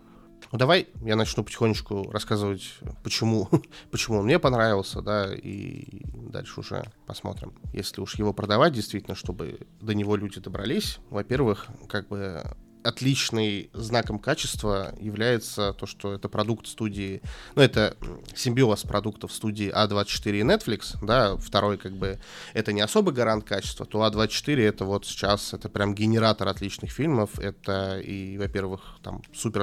Ну, 0.51 0.57
давай 0.57 0.87
я 1.03 1.15
начну 1.15 1.43
потихонечку 1.43 2.09
рассказывать, 2.11 2.79
почему, 3.03 3.47
почему 3.91 4.19
он 4.19 4.25
мне 4.25 4.39
понравился, 4.39 5.01
да, 5.01 5.33
и 5.33 6.01
дальше 6.13 6.61
уже 6.61 6.85
посмотрим. 7.05 7.53
Если 7.73 8.01
уж 8.01 8.15
его 8.15 8.33
продавать, 8.33 8.73
действительно, 8.73 9.15
чтобы 9.15 9.59
до 9.81 9.93
него 9.93 10.15
люди 10.15 10.39
добрались, 10.39 10.99
во-первых, 11.09 11.67
как 11.87 12.07
бы 12.07 12.43
отличный 12.83 13.69
знаком 13.73 14.19
качества 14.19 14.93
является 14.99 15.73
то, 15.73 15.85
что 15.85 16.13
это 16.13 16.29
продукт 16.29 16.67
студии, 16.67 17.21
ну, 17.55 17.61
это 17.61 17.97
симбиоз 18.35 18.83
продуктов 18.83 19.31
студии 19.31 19.71
А24 19.73 20.39
и 20.39 20.43
Netflix, 20.43 20.97
да, 21.01 21.35
второй, 21.37 21.77
как 21.77 21.93
бы, 21.93 22.19
это 22.53 22.73
не 22.73 22.81
особый 22.81 23.13
гарант 23.13 23.45
качества, 23.45 23.85
то 23.85 24.05
А24 24.05 24.61
это 24.61 24.85
вот 24.85 25.05
сейчас, 25.05 25.53
это 25.53 25.69
прям 25.69 25.93
генератор 25.93 26.47
отличных 26.47 26.91
фильмов, 26.91 27.39
это 27.39 27.99
и, 27.99 28.37
во-первых, 28.37 28.81
там, 29.03 29.21
супер 29.33 29.59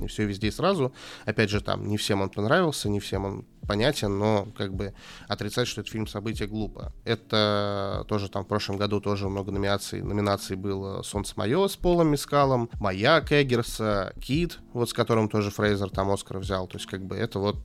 не 0.00 0.08
все 0.08 0.24
везде 0.26 0.52
сразу, 0.52 0.92
опять 1.24 1.50
же, 1.50 1.60
там, 1.60 1.88
не 1.88 1.96
всем 1.96 2.20
он 2.20 2.30
понравился, 2.30 2.88
не 2.88 3.00
всем 3.00 3.24
он 3.24 3.46
понятен, 3.68 4.18
но 4.18 4.48
как 4.56 4.74
бы 4.74 4.94
отрицать, 5.28 5.68
что 5.68 5.82
это 5.82 5.90
фильм 5.90 6.06
события 6.06 6.46
глупо. 6.46 6.92
Это 7.04 8.04
тоже 8.08 8.28
там 8.30 8.44
в 8.44 8.48
прошлом 8.48 8.78
году 8.78 9.00
тоже 9.00 9.28
много 9.28 9.52
номинаций, 9.52 10.02
номинаций 10.02 10.56
было 10.56 11.02
«Солнце 11.02 11.34
мое» 11.36 11.68
с 11.68 11.76
Полом 11.76 12.08
Мискалом, 12.08 12.57
«Маяк» 12.80 13.32
Эггерса, 13.32 14.12
«Кит», 14.20 14.58
вот 14.72 14.90
с 14.90 14.92
которым 14.92 15.28
тоже 15.28 15.50
Фрейзер 15.50 15.90
там 15.90 16.10
Оскар 16.10 16.38
взял. 16.38 16.66
То 16.66 16.76
есть 16.76 16.86
как 16.86 17.04
бы 17.04 17.16
это 17.16 17.38
вот 17.38 17.56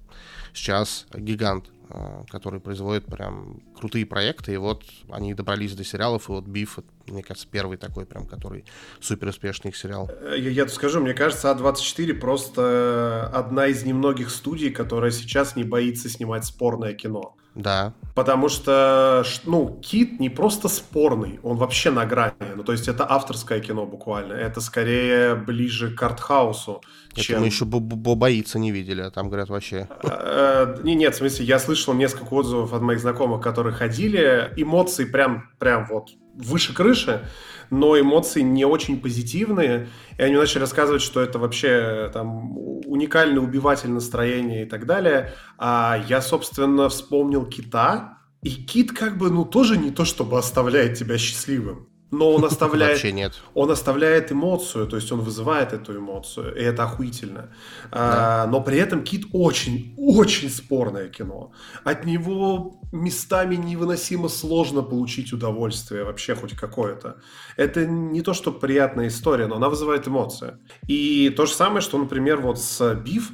сейчас 0.54 1.06
гигант 1.14 1.70
а, 1.96 2.24
который 2.30 2.60
производит 2.60 3.06
прям 3.06 3.62
крутые 3.78 4.06
проекты, 4.08 4.54
и 4.54 4.58
вот 4.58 4.84
они 5.12 5.36
добрались 5.36 5.76
до 5.76 5.84
сериалов, 5.84 6.28
и 6.28 6.32
вот 6.32 6.46
«Биф», 6.46 6.80
мне 7.06 7.22
кажется, 7.22 7.48
первый 7.52 7.78
такой 7.78 8.08
прям, 8.08 8.26
который 8.26 8.66
супер 9.00 9.28
успешный 9.28 9.70
их 9.70 9.76
сериал. 9.76 10.10
Э, 10.10 10.36
я, 10.36 10.50
я 10.50 10.68
скажу, 10.70 11.02
мне 11.02 11.14
кажется, 11.14 11.52
А24 11.52 12.14
просто 12.16 13.30
одна 13.32 13.68
из 13.68 13.84
немногих 13.84 14.32
студий, 14.32 14.72
которая 14.72 15.12
сейчас 15.12 15.56
не 15.56 15.64
боится 15.64 16.10
снимать 16.10 16.46
спорное 16.46 16.94
кино. 16.94 17.36
Да. 17.56 17.94
Потому 18.16 18.50
что, 18.50 19.24
ну, 19.46 19.80
Кит 19.82 20.20
не 20.20 20.30
просто 20.30 20.68
спорный, 20.68 21.40
он 21.42 21.58
вообще 21.58 21.90
на 21.92 22.06
грани. 22.06 22.34
Ну, 22.56 22.64
то 22.64 22.72
есть 22.72 22.88
это 22.88 23.10
авторское 23.10 23.60
кино 23.60 23.86
буквально. 23.86 24.34
Это 24.34 24.62
скорее 24.62 25.36
ближе 25.36 25.94
к 25.94 26.02
артхаусу. 26.02 26.82
Это 27.12 27.22
чем... 27.22 27.42
мы 27.42 27.48
еще 27.48 27.66
боится 27.66 28.60
не 28.60 28.72
видели, 28.72 29.02
а 29.02 29.12
там 29.12 29.28
говорят 29.28 29.50
вообще. 29.50 29.88
Э, 30.04 30.78
не, 30.84 30.96
нет, 30.96 31.16
в 31.16 31.18
смысле, 31.18 31.46
я 31.46 31.60
слышал 31.60 31.94
несколько 31.94 32.34
отзывов 32.34 32.74
от 32.74 32.82
моих 32.82 33.00
знакомых, 33.00 33.42
которые 33.42 33.74
ходили. 33.74 34.52
Эмоции 34.58 35.06
прям, 35.06 35.50
прям 35.58 35.88
вот 35.88 36.10
выше 36.34 36.74
крыши 36.74 37.28
но 37.74 38.00
эмоции 38.00 38.42
не 38.42 38.66
очень 38.66 39.02
позитивные, 39.02 39.90
и 40.18 40.22
они 40.22 40.36
начали 40.36 40.60
рассказывать, 40.60 41.02
что 41.02 41.22
это 41.22 41.40
вообще 41.40 42.10
там 42.14 42.58
уникальный 42.86 43.42
убиватель 43.44 43.90
настроения 43.90 44.64
и 44.64 44.66
так 44.66 44.86
далее. 44.86 45.34
А 45.58 46.02
я, 46.08 46.22
собственно, 46.22 46.90
вспомнил 46.90 47.46
Кита, 47.46 48.20
и 48.42 48.52
Кит 48.52 48.92
как 48.92 49.18
бы, 49.18 49.32
ну, 49.32 49.46
тоже 49.46 49.78
не 49.78 49.92
то, 49.92 50.06
чтобы 50.06 50.38
оставляет 50.38 50.98
тебя 50.98 51.18
счастливым 51.18 51.90
но 52.14 52.32
он 52.32 52.46
оставляет, 52.46 52.94
Вообще 52.94 53.12
нет. 53.12 53.34
он 53.54 53.72
оставляет 53.72 54.32
эмоцию, 54.32 54.88
то 54.88 54.96
есть 54.96 55.12
он 55.12 55.22
вызывает 55.22 55.74
эту 55.74 55.98
эмоцию, 55.98 56.56
и 56.56 56.62
это 56.62 56.84
охуительно. 56.84 57.50
Да. 57.92 58.44
А, 58.44 58.48
но 58.48 58.62
при 58.62 58.78
этом 58.78 59.04
Кит 59.04 59.26
очень, 59.34 59.94
очень 59.98 60.50
спорное 60.50 61.10
кино. 61.10 61.52
От 61.84 62.06
него 62.06 62.80
местами 62.92 63.56
невыносимо 63.56 64.30
сложно 64.30 64.84
получить 64.84 65.34
удовольствие, 65.34 66.04
вообще 66.04 66.36
хоть 66.36 66.54
какое-то. 66.54 67.18
Это 67.58 67.86
не 67.86 68.22
то, 68.22 68.34
что 68.34 68.52
приятная 68.52 69.08
история, 69.08 69.48
но 69.48 69.56
она 69.56 69.70
вызывает 69.70 70.08
эмоции. 70.08 70.58
И 70.88 71.30
то 71.36 71.46
же 71.46 71.54
самое, 71.54 71.82
что, 71.82 71.98
например, 71.98 72.42
вот 72.42 72.60
с 72.60 72.96
Биф, 72.96 73.32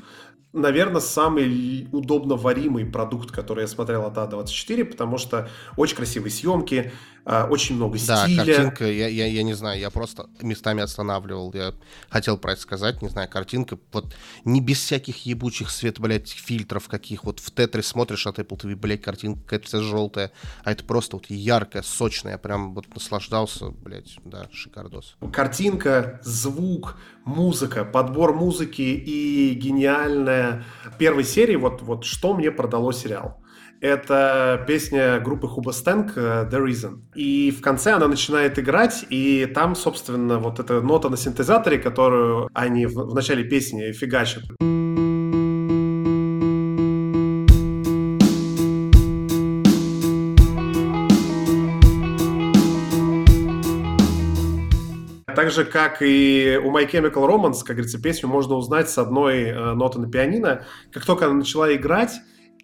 наверное, 0.53 1.01
самый 1.01 1.88
удобно 1.91 2.35
варимый 2.35 2.85
продукт, 2.85 3.31
который 3.31 3.62
я 3.62 3.67
смотрел 3.67 4.05
от 4.05 4.17
А24, 4.17 4.85
потому 4.85 5.17
что 5.17 5.49
очень 5.77 5.95
красивые 5.95 6.31
съемки, 6.31 6.91
а, 7.25 7.47
очень 7.47 7.75
много 7.75 7.97
стиля. 7.97 8.25
Да, 8.27 8.45
картинка, 8.45 8.85
я, 8.85 9.07
я, 9.07 9.27
я 9.27 9.43
не 9.43 9.53
знаю, 9.53 9.79
я 9.79 9.91
просто 9.91 10.27
местами 10.41 10.81
останавливал. 10.81 11.53
Я 11.53 11.75
хотел 12.09 12.38
про 12.38 12.53
это 12.53 12.62
сказать, 12.62 13.01
не 13.03 13.09
знаю, 13.09 13.29
картинка, 13.29 13.77
вот 13.91 14.15
не 14.45 14.62
без 14.62 14.79
всяких 14.79 15.25
ебучих 15.27 15.69
свет, 15.69 15.99
блядь, 15.99 16.29
фильтров 16.29 16.88
каких. 16.88 17.23
Вот 17.23 17.39
в 17.39 17.51
Тетрис 17.51 17.88
смотришь 17.88 18.25
от 18.25 18.39
Apple 18.39 18.59
TV, 18.59 18.75
блядь, 18.75 19.01
картинка 19.01 19.41
какая-то 19.43 19.67
вся 19.67 19.81
желтая, 19.81 20.31
а 20.63 20.71
это 20.71 20.83
просто 20.83 21.17
вот 21.17 21.27
яркая, 21.29 21.83
сочная, 21.83 22.39
прям 22.39 22.73
вот 22.73 22.91
наслаждался, 22.95 23.69
блядь, 23.69 24.17
да, 24.23 24.47
шикардос. 24.51 25.15
Картинка, 25.31 26.19
звук, 26.23 26.97
музыка, 27.30 27.86
подбор 27.86 28.34
музыки 28.34 28.82
и 28.82 29.54
гениальная 29.54 30.65
первой 30.98 31.24
серии, 31.24 31.56
вот, 31.56 31.82
вот 31.82 32.04
что 32.04 32.34
мне 32.34 32.52
продало 32.52 32.94
сериал. 32.94 33.42
Это 33.82 34.62
песня 34.68 35.20
группы 35.22 35.48
Hubastang 35.48 36.12
э, 36.15 36.50
«The 36.52 36.60
Reason». 36.62 37.00
И 37.15 37.50
в 37.52 37.62
конце 37.62 37.94
она 37.94 38.08
начинает 38.08 38.60
играть, 38.60 39.06
и 39.10 39.46
там, 39.46 39.76
собственно, 39.76 40.38
вот 40.38 40.60
эта 40.60 40.82
нота 40.82 41.10
на 41.10 41.15
синтезаторе, 41.15 41.78
которую 41.78 42.50
они 42.54 42.86
в, 42.86 42.96
в 42.96 43.15
начале 43.15 43.46
песни 43.46 43.94
фигачат. 43.94 44.44
Так 55.49 55.55
же, 55.55 55.65
как 55.65 56.03
и 56.03 56.62
у 56.63 56.69
My 56.69 56.88
Chemical 56.88 57.27
Romance, 57.27 57.63
как 57.65 57.77
говорится, 57.77 57.99
песню 57.99 58.29
можно 58.29 58.53
узнать 58.53 58.88
с 58.88 58.99
одной 58.99 59.45
э, 59.45 59.73
ноты 59.73 59.97
на 59.97 60.07
пианино. 60.07 60.63
Как 60.93 61.05
только 61.05 61.25
она 61.25 61.33
начала 61.33 61.73
играть, 61.75 62.12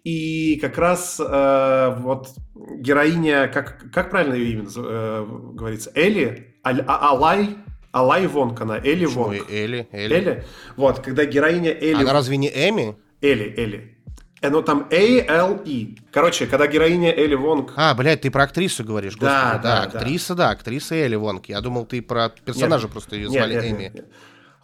и 0.04 0.56
как 0.62 0.78
раз 0.78 1.18
э, 1.18 1.96
вот 1.98 2.28
героиня, 2.54 3.48
как, 3.48 3.90
как 3.92 4.10
правильно 4.10 4.34
ее 4.34 4.52
имя 4.52 4.68
э, 4.76 5.26
говорится? 5.54 5.90
Элли? 5.96 6.54
Аль, 6.64 6.84
а, 6.86 7.10
Алай? 7.10 7.56
Алай 7.90 8.28
Вонг 8.28 8.60
она, 8.60 8.78
Элли 8.78 9.06
Почему 9.06 9.24
Вонг. 9.24 9.50
Элли, 9.50 9.88
Элли. 9.90 10.14
Элли. 10.14 10.44
Вот, 10.76 11.00
когда 11.00 11.24
героиня 11.24 11.72
Элли... 11.72 12.02
Она 12.02 12.12
разве 12.12 12.36
не 12.36 12.48
Эми? 12.48 12.96
Элли, 13.20 13.52
Элли. 13.56 13.95
Ну, 14.50 14.62
там 14.62 14.86
A-L-E. 14.90 15.96
Короче, 16.12 16.46
когда 16.46 16.66
героиня 16.66 17.12
Элли 17.12 17.34
Вонг... 17.34 17.72
А, 17.76 17.94
блядь, 17.94 18.22
ты 18.22 18.30
про 18.30 18.44
актрису 18.44 18.84
говоришь, 18.84 19.14
господи. 19.14 19.30
Да, 19.30 19.60
да, 19.62 19.86
да 19.86 19.98
актриса, 19.98 20.34
да. 20.34 20.46
да, 20.46 20.50
актриса 20.50 20.94
Элли 20.94 21.16
Вонг. 21.16 21.48
Я 21.48 21.60
думал, 21.60 21.86
ты 21.86 22.02
про 22.02 22.28
персонажа 22.28 22.84
нет, 22.84 22.92
просто 22.92 23.16
ее 23.16 23.28
звали 23.28 23.54
нет, 23.54 23.62
нет, 23.62 23.72
Эми. 23.72 23.82
Нет, 23.82 23.94
нет. 23.94 24.06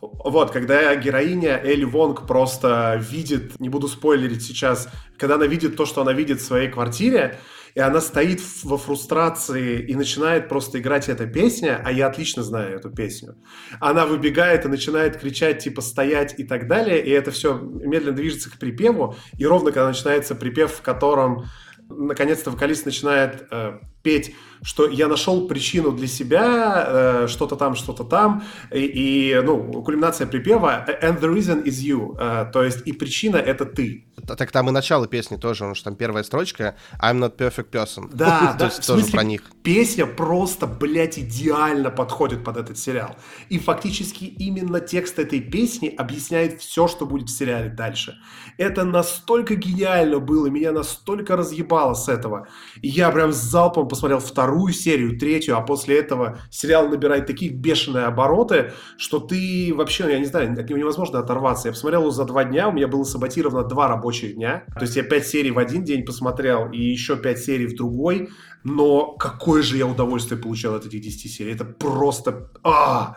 Вот, 0.01 0.51
когда 0.51 0.95
героиня 0.97 1.61
Элли 1.63 1.85
Вонг 1.85 2.27
просто 2.27 3.01
видит, 3.01 3.61
не 3.61 3.69
буду 3.69 3.87
спойлерить 3.87 4.43
сейчас, 4.43 4.89
когда 5.17 5.37
она 5.37 5.47
видит 5.47 5.77
то, 5.77 5.87
что 5.87 6.03
она 6.03 6.13
видит 6.13 6.41
в 6.41 6.45
своей 6.45 6.69
квартире, 6.69 7.39
и 7.75 7.81
она 7.81 8.01
стоит 8.01 8.41
во 8.63 8.77
фрустрации 8.77 9.81
и 9.81 9.95
начинает 9.95 10.49
просто 10.49 10.79
играть 10.79 11.09
эта 11.09 11.27
песня, 11.27 11.81
а 11.85 11.93
я 11.93 12.07
отлично 12.07 12.43
знаю 12.43 12.77
эту 12.77 12.91
песню. 12.91 13.37
Она 13.81 14.07
выбегает 14.07 14.65
и 14.65 14.69
начинает 14.69 15.19
кричать, 15.19 15.63
типа, 15.65 15.81
стоять 15.81 16.39
и 16.39 16.45
так 16.45 16.69
далее, 16.69 17.05
и 17.05 17.11
это 17.11 17.31
все 17.31 17.59
медленно 17.59 18.17
движется 18.17 18.51
к 18.51 18.59
припеву, 18.59 19.17
и 19.39 19.47
ровно 19.47 19.73
когда 19.73 19.89
начинается 19.89 20.35
припев, 20.35 20.73
в 20.73 20.83
котором 20.83 21.45
наконец-то 21.89 22.51
вокалист 22.51 22.87
начинает 22.87 23.47
э, 23.51 23.79
петь, 24.03 24.35
что 24.63 24.89
я 24.89 25.09
нашел 25.09 25.49
причину 25.49 25.93
для 25.93 26.07
себя, 26.07 26.85
э, 26.87 27.27
что-то 27.29 27.57
там, 27.57 27.75
что-то 27.75 28.05
там, 28.05 28.45
и, 28.71 28.85
и, 28.85 29.41
ну, 29.43 29.83
кульминация 29.83 30.27
припева 30.27 30.87
«and 31.03 31.21
the 31.21 31.33
reason 31.33 31.65
is 31.65 31.83
you», 31.83 32.17
э, 32.19 32.51
то 32.53 32.63
есть 32.63 32.87
и 32.87 32.93
причина— 32.93 33.37
это 33.39 33.65
ты. 33.65 34.07
Так 34.27 34.53
там 34.53 34.69
и 34.69 34.73
начало 34.73 35.09
песни 35.09 35.37
тоже, 35.37 35.61
потому 35.61 35.75
что 35.75 35.85
там 35.87 35.97
первая 35.97 36.23
строчка 36.23 36.77
«I'm 37.01 37.19
not 37.19 37.37
perfect 37.37 37.71
person». 37.71 38.09
Да, 38.13 38.55
да, 38.59 38.69
в 38.69 38.87
тоже 38.87 39.07
про 39.07 39.25
них. 39.25 39.43
Песня 39.65 40.07
просто, 40.07 40.67
блядь, 40.67 41.19
идеально 41.19 41.91
подходит 41.91 42.45
под 42.45 42.57
этот 42.57 42.79
сериал. 42.79 43.17
И 43.49 43.59
фактически 43.59 44.25
именно 44.25 44.81
текст 44.81 45.19
этой 45.19 45.41
песни 45.41 45.89
объясняет 45.89 46.61
все, 46.61 46.87
что 46.87 47.05
будет 47.05 47.29
в 47.29 47.37
сериале 47.37 47.69
дальше. 47.69 48.17
Это 48.59 48.85
настолько 48.85 49.57
гениально 49.57 50.21
было, 50.21 50.47
меня 50.47 50.73
настолько 50.73 51.37
разъебало 51.37 51.95
с 51.95 52.09
этого. 52.09 52.47
И 52.81 52.89
я 52.89 53.11
прям 53.11 53.33
с 53.33 53.37
залпом 53.37 53.89
посмотрел 53.93 54.19
вторую 54.19 54.73
серию, 54.73 55.19
третью, 55.19 55.57
а 55.57 55.61
после 55.61 55.99
этого 55.99 56.39
сериал 56.51 56.89
набирает 56.89 57.27
такие 57.27 57.53
бешеные 57.53 58.07
обороты, 58.07 58.73
что 58.97 59.21
ты 59.21 59.73
вообще, 59.75 60.11
я 60.11 60.19
не 60.19 60.25
знаю, 60.25 60.53
от 60.53 60.69
него 60.69 60.79
невозможно 60.79 61.19
оторваться. 61.19 61.69
Я 61.69 61.73
посмотрел 61.73 62.01
его 62.01 62.11
за 62.11 62.25
два 62.25 62.45
дня, 62.45 62.69
у 62.69 62.73
меня 62.73 62.89
было 62.89 63.05
саботировано 63.05 63.69
два 63.69 63.89
рабочих 63.89 64.35
дня. 64.35 64.65
То 64.75 64.83
есть 64.83 64.97
я 64.97 65.03
пять 65.03 65.27
серий 65.27 65.51
в 65.51 65.59
один 65.59 65.85
день 65.85 66.05
посмотрел 66.05 66.71
и 66.73 66.81
еще 66.81 67.17
пять 67.17 67.39
серий 67.39 67.67
в 67.67 67.77
другой. 67.77 68.31
Но 68.65 69.13
какое 69.13 69.63
же 69.63 69.77
я 69.77 69.87
удовольствие 69.87 70.41
получал 70.41 70.75
от 70.75 70.87
этих 70.87 71.01
10 71.01 71.33
серий. 71.33 71.53
Это 71.53 71.65
просто... 71.65 72.51
А! 72.65 73.17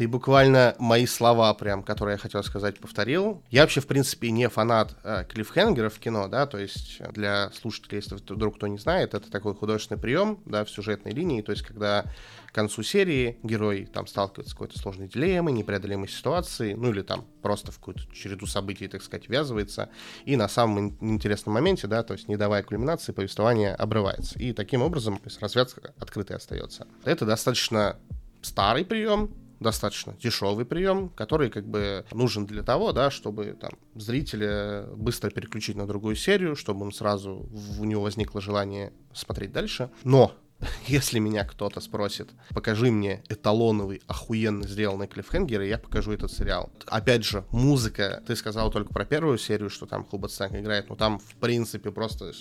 Ты 0.00 0.08
буквально 0.08 0.74
мои 0.78 1.04
слова, 1.04 1.52
прям, 1.52 1.82
которые 1.82 2.14
я 2.14 2.18
хотел 2.18 2.42
сказать, 2.42 2.80
повторил. 2.80 3.42
Я 3.50 3.60
вообще, 3.60 3.82
в 3.82 3.86
принципе, 3.86 4.30
не 4.30 4.48
фанат 4.48 4.96
э, 5.04 5.26
клиффхенгеров 5.28 5.92
в 5.92 5.98
кино, 5.98 6.26
да, 6.26 6.46
то 6.46 6.56
есть 6.56 7.02
для 7.12 7.50
слушателей, 7.50 7.96
если 7.96 8.14
вдруг 8.14 8.56
кто 8.56 8.66
не 8.66 8.78
знает, 8.78 9.12
это 9.12 9.30
такой 9.30 9.54
художественный 9.54 10.00
прием, 10.00 10.40
да, 10.46 10.64
в 10.64 10.70
сюжетной 10.70 11.12
линии, 11.12 11.42
то 11.42 11.52
есть 11.52 11.66
когда 11.66 12.06
к 12.46 12.54
концу 12.54 12.82
серии 12.82 13.38
герой 13.42 13.84
там 13.92 14.06
сталкивается 14.06 14.52
с 14.52 14.54
какой-то 14.54 14.78
сложной 14.78 15.06
дилеммой, 15.06 15.52
непреодолимой 15.52 16.08
ситуацией, 16.08 16.76
ну 16.76 16.88
или 16.92 17.02
там 17.02 17.26
просто 17.42 17.70
в 17.70 17.76
какую-то 17.76 18.10
череду 18.14 18.46
событий, 18.46 18.88
так 18.88 19.02
сказать, 19.02 19.28
ввязывается, 19.28 19.90
и 20.24 20.34
на 20.34 20.48
самом 20.48 20.96
интересном 21.02 21.56
моменте, 21.56 21.88
да, 21.88 22.02
то 22.04 22.14
есть 22.14 22.26
не 22.26 22.38
давая 22.38 22.62
кульминации, 22.62 23.12
повествование 23.12 23.74
обрывается. 23.74 24.38
И 24.38 24.54
таким 24.54 24.80
образом 24.80 25.18
то 25.18 25.26
есть, 25.26 25.42
развязка 25.42 25.92
открытой 25.98 26.38
остается. 26.38 26.86
Это 27.04 27.26
достаточно 27.26 27.98
старый 28.40 28.86
прием, 28.86 29.34
достаточно 29.60 30.14
дешевый 30.20 30.64
прием, 30.64 31.10
который 31.10 31.50
как 31.50 31.68
бы 31.68 32.04
нужен 32.12 32.46
для 32.46 32.62
того, 32.62 32.92
да, 32.92 33.10
чтобы 33.10 33.56
там 33.60 33.72
зрителя 33.94 34.86
быстро 34.96 35.30
переключить 35.30 35.76
на 35.76 35.86
другую 35.86 36.16
серию, 36.16 36.56
чтобы 36.56 36.82
он 36.82 36.92
сразу 36.92 37.48
у 37.78 37.84
него 37.84 38.02
возникло 38.02 38.40
желание 38.40 38.92
смотреть 39.12 39.52
дальше. 39.52 39.90
Но 40.02 40.34
если 40.86 41.18
меня 41.18 41.44
кто-то 41.44 41.80
спросит, 41.80 42.30
покажи 42.50 42.90
мне 42.90 43.22
эталоновый, 43.28 44.02
охуенно 44.06 44.66
сделанный 44.66 45.06
клиффхенгер, 45.06 45.62
и 45.62 45.68
я 45.68 45.78
покажу 45.78 46.12
этот 46.12 46.32
сериал. 46.32 46.70
Опять 46.86 47.24
же, 47.24 47.44
музыка, 47.50 48.22
ты 48.26 48.36
сказал 48.36 48.70
только 48.70 48.92
про 48.92 49.04
первую 49.04 49.38
серию, 49.38 49.70
что 49.70 49.86
там 49.86 50.04
Хубат 50.04 50.32
Станк 50.32 50.54
играет, 50.54 50.88
но 50.88 50.96
там, 50.96 51.18
в 51.18 51.34
принципе, 51.36 51.90
просто 51.90 52.32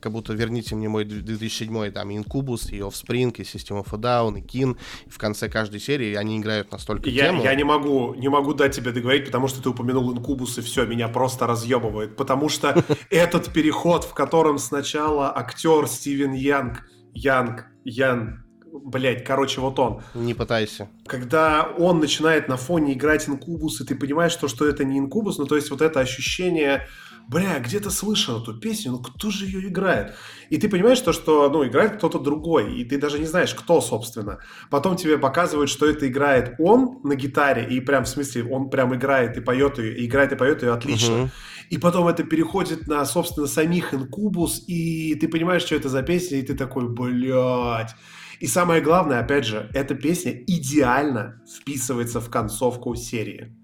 как 0.00 0.12
будто 0.12 0.32
верните 0.32 0.74
мне 0.74 0.88
мой 0.88 1.04
2007 1.04 1.90
там 1.92 2.14
Инкубус, 2.16 2.70
и 2.70 2.78
Offspring, 2.78 3.34
и 3.36 3.42
System 3.42 3.82
of 3.82 3.88
a 3.92 3.98
Down, 3.98 4.38
и 4.38 4.42
Кин. 4.42 4.76
И 5.06 5.10
в 5.10 5.18
конце 5.18 5.48
каждой 5.48 5.80
серии 5.80 6.14
они 6.14 6.38
играют 6.38 6.70
настолько 6.72 7.08
я, 7.08 7.26
тему. 7.26 7.42
Я 7.42 7.54
не 7.54 7.64
могу, 7.64 8.14
не 8.14 8.28
могу 8.28 8.54
дать 8.54 8.74
тебе 8.74 8.92
договорить, 8.92 9.26
потому 9.26 9.48
что 9.48 9.62
ты 9.62 9.68
упомянул 9.70 10.12
Инкубус, 10.12 10.58
и 10.58 10.60
все, 10.60 10.86
меня 10.86 11.08
просто 11.08 11.46
разъебывает. 11.46 12.16
Потому 12.16 12.48
что 12.48 12.84
этот 13.10 13.52
переход, 13.52 14.04
в 14.04 14.14
котором 14.14 14.58
сначала 14.58 15.36
актер 15.36 15.86
Стивен 15.86 16.32
Янг, 16.32 16.84
Янг, 17.12 17.66
Ян, 17.84 18.44
блять, 18.84 19.24
короче, 19.24 19.60
вот 19.60 19.78
он. 19.78 20.02
Не 20.14 20.34
пытайся. 20.34 20.88
Когда 21.06 21.62
он 21.78 22.00
начинает 22.00 22.48
на 22.48 22.56
фоне 22.56 22.92
играть 22.94 23.28
инкубус, 23.28 23.80
и 23.80 23.84
ты 23.84 23.94
понимаешь, 23.94 24.32
что, 24.32 24.48
что 24.48 24.66
это 24.66 24.84
не 24.84 24.98
инкубус, 24.98 25.38
ну 25.38 25.46
то 25.46 25.56
есть 25.56 25.70
вот 25.70 25.80
это 25.80 26.00
ощущение 26.00 26.86
бля, 27.28 27.58
где-то 27.58 27.90
слышал 27.90 28.42
эту 28.42 28.58
песню, 28.58 28.92
ну 28.92 28.98
кто 28.98 29.30
же 29.30 29.46
ее 29.46 29.68
играет? 29.68 30.14
И 30.50 30.58
ты 30.58 30.68
понимаешь 30.68 31.00
то, 31.00 31.12
что, 31.12 31.48
ну, 31.50 31.66
играет 31.66 31.96
кто-то 31.96 32.18
другой, 32.18 32.78
и 32.78 32.84
ты 32.84 32.98
даже 32.98 33.18
не 33.18 33.26
знаешь, 33.26 33.54
кто, 33.54 33.80
собственно. 33.80 34.38
Потом 34.70 34.96
тебе 34.96 35.18
показывают, 35.18 35.70
что 35.70 35.86
это 35.86 36.08
играет 36.08 36.54
он 36.58 37.00
на 37.02 37.14
гитаре, 37.14 37.66
и 37.68 37.80
прям, 37.80 38.04
в 38.04 38.08
смысле, 38.08 38.44
он 38.44 38.70
прям 38.70 38.94
играет 38.94 39.36
и 39.36 39.40
поет 39.40 39.78
ее, 39.78 39.96
и 39.96 40.06
играет 40.06 40.32
и 40.32 40.36
поет 40.36 40.62
ее 40.62 40.72
отлично. 40.72 41.22
Угу. 41.22 41.30
И 41.70 41.78
потом 41.78 42.06
это 42.06 42.22
переходит 42.22 42.86
на, 42.86 43.04
собственно, 43.04 43.46
самих 43.46 43.92
Инкубус, 43.92 44.64
и 44.68 45.14
ты 45.16 45.28
понимаешь, 45.28 45.62
что 45.62 45.74
это 45.74 45.88
за 45.88 46.02
песня, 46.02 46.38
и 46.38 46.42
ты 46.42 46.54
такой, 46.54 46.88
блядь. 46.88 47.94
И 48.38 48.46
самое 48.46 48.82
главное, 48.82 49.20
опять 49.20 49.46
же, 49.46 49.68
эта 49.74 49.94
песня 49.94 50.32
идеально 50.46 51.42
вписывается 51.48 52.20
в 52.20 52.30
концовку 52.30 52.94
серии. 52.94 53.56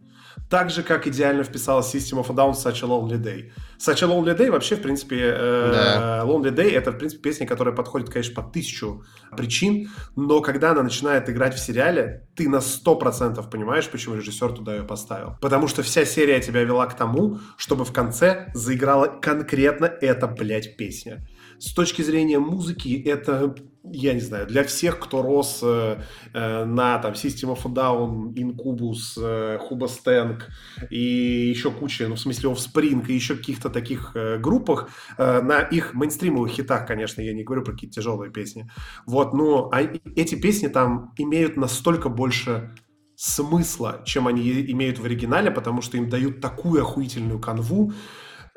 Так 0.53 0.69
же, 0.69 0.83
как 0.83 1.07
идеально 1.07 1.45
вписалась 1.45 1.95
System 1.95 2.23
of 2.23 2.31
a 2.31 2.35
Down 2.35 2.53
Such 2.53 2.85
a 2.85 2.87
Lonely 2.87 3.17
Day. 3.17 3.53
Such 3.79 4.03
a 4.03 4.07
Lonely 4.07 4.37
Day 4.37 4.51
вообще, 4.51 4.77
в 4.77 4.83
принципе, 4.83 5.17
э, 5.19 5.71
да. 5.73 6.25
Lonely 6.27 6.55
Day 6.55 6.71
это, 6.73 6.93
в 6.93 6.99
принципе, 6.99 7.23
песня, 7.23 7.47
которая 7.47 7.75
подходит, 7.75 8.11
конечно, 8.11 8.35
под 8.35 8.53
тысячу 8.53 9.03
причин, 9.35 9.89
но 10.15 10.43
когда 10.43 10.73
она 10.73 10.83
начинает 10.83 11.31
играть 11.31 11.55
в 11.55 11.59
сериале, 11.59 12.29
ты 12.37 12.51
на 12.51 12.61
сто 12.61 12.97
процентов 12.97 13.49
понимаешь, 13.49 13.89
почему 13.89 14.15
режиссер 14.15 14.53
туда 14.53 14.77
ее 14.77 14.83
поставил. 14.83 15.39
Потому 15.41 15.69
что 15.69 15.83
вся 15.83 16.05
серия 16.05 16.39
тебя 16.41 16.63
вела 16.65 16.85
к 16.85 16.99
тому, 16.99 17.39
чтобы 17.57 17.87
в 17.87 17.93
конце 17.95 18.51
заиграла 18.53 19.07
конкретно 19.07 19.87
эта, 19.87 20.27
блядь, 20.27 20.77
песня. 20.77 21.27
С 21.63 21.75
точки 21.75 22.03
зрения 22.03 22.41
музыки, 22.41 23.01
это 23.07 23.55
я 23.85 24.15
не 24.15 24.21
знаю, 24.21 24.49
для 24.49 24.65
всех, 24.65 24.99
кто 24.99 25.23
рос 25.23 25.61
э, 25.63 25.97
э, 26.35 26.65
на 26.65 26.99
там 26.99 27.13
System 27.13 27.55
of 27.55 27.61
a 27.65 27.73
Down, 27.73 28.35
Incubus, 28.35 29.17
э, 29.17 29.61
Hubastang 29.71 30.43
и 30.91 30.99
еще 30.99 31.71
куча, 31.71 32.09
ну 32.09 32.17
в 32.17 32.21
смысле 32.21 32.51
Offspring 32.51 33.07
и 33.07 33.13
еще 33.13 33.37
каких-то 33.37 33.71
таких 33.71 34.11
э, 34.17 34.39
группах, 34.39 34.89
э, 35.19 35.41
на 35.41 35.61
их 35.61 35.95
мейнстримовых 35.95 36.51
хитах, 36.51 36.85
конечно, 36.85 37.21
я 37.21 37.33
не 37.33 37.45
говорю 37.45 37.63
про 37.63 37.75
какие-то 37.75 37.95
тяжелые 37.95 38.33
песни. 38.33 38.69
Вот, 39.07 39.33
но 39.33 39.71
а, 39.73 39.83
эти 39.83 40.35
песни 40.35 40.67
там 40.67 41.13
имеют 41.17 41.57
настолько 41.57 42.09
больше 42.09 42.75
смысла, 43.15 44.03
чем 44.05 44.27
они 44.27 44.51
имеют 44.73 44.99
в 44.99 45.05
оригинале, 45.05 45.53
потому 45.53 45.81
что 45.81 45.97
им 45.97 46.09
дают 46.09 46.41
такую 46.41 46.83
охуительную 46.83 47.39
канву, 47.39 47.93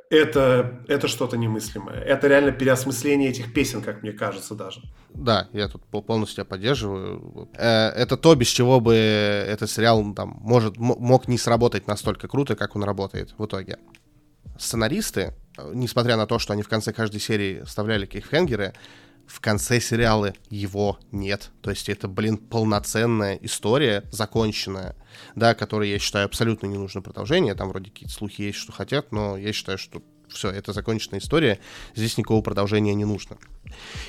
это, 0.09 0.81
это 0.87 1.07
что-то 1.07 1.37
немыслимое. 1.37 1.99
Это 1.99 2.27
реально 2.27 2.51
переосмысление 2.51 3.29
этих 3.29 3.53
песен, 3.53 3.81
как 3.81 4.03
мне 4.03 4.11
кажется 4.11 4.55
даже. 4.55 4.81
Да, 5.09 5.47
я 5.53 5.67
тут 5.67 5.83
полностью 5.85 6.35
тебя 6.35 6.45
поддерживаю. 6.45 7.49
Э, 7.53 7.89
это 7.89 8.17
то, 8.17 8.35
без 8.35 8.47
чего 8.47 8.79
бы 8.79 8.93
этот 8.93 9.69
сериал 9.69 10.13
там, 10.13 10.37
может, 10.41 10.77
мог 10.77 11.27
не 11.27 11.37
сработать 11.37 11.87
настолько 11.87 12.27
круто, 12.27 12.55
как 12.55 12.75
он 12.75 12.83
работает 12.83 13.33
в 13.37 13.45
итоге. 13.45 13.77
Сценаристы, 14.57 15.33
несмотря 15.73 16.17
на 16.17 16.27
то, 16.27 16.39
что 16.39 16.53
они 16.53 16.61
в 16.61 16.69
конце 16.69 16.93
каждой 16.93 17.19
серии 17.19 17.63
вставляли 17.65 18.05
кейфхенгеры, 18.05 18.73
в 19.27 19.39
конце 19.39 19.79
сериала 19.79 20.33
его 20.49 20.99
нет. 21.11 21.51
То 21.61 21.69
есть 21.69 21.89
это, 21.89 22.07
блин, 22.07 22.38
полноценная 22.38 23.35
история, 23.41 24.03
законченная, 24.11 24.95
да, 25.35 25.53
которой 25.55 25.89
я 25.89 25.99
считаю 25.99 26.25
абсолютно 26.25 26.67
не 26.67 26.77
нужно 26.77 27.01
продолжение. 27.01 27.55
Там 27.55 27.69
вроде 27.69 27.89
какие-то 27.89 28.13
слухи 28.13 28.41
есть, 28.41 28.57
что 28.57 28.71
хотят, 28.71 29.11
но 29.11 29.38
я 29.38 29.53
считаю, 29.53 29.77
что 29.77 30.01
все, 30.27 30.49
это 30.49 30.73
законченная 30.73 31.19
история, 31.19 31.59
здесь 31.95 32.17
никакого 32.17 32.41
продолжения 32.41 32.93
не 32.93 33.05
нужно. 33.05 33.38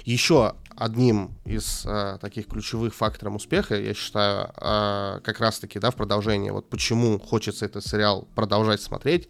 Еще 0.04 0.54
одним 0.76 1.36
из 1.44 1.84
э, 1.86 2.18
таких 2.20 2.46
ключевых 2.46 2.94
факторов 2.94 3.36
успеха, 3.36 3.76
я 3.76 3.94
считаю, 3.94 4.52
э, 4.56 5.20
как 5.22 5.40
раз-таки, 5.40 5.78
да, 5.78 5.90
в 5.90 5.96
продолжении, 5.96 6.50
вот 6.50 6.68
почему 6.68 7.18
хочется 7.18 7.64
этот 7.64 7.86
сериал 7.86 8.28
продолжать 8.34 8.80
смотреть, 8.80 9.28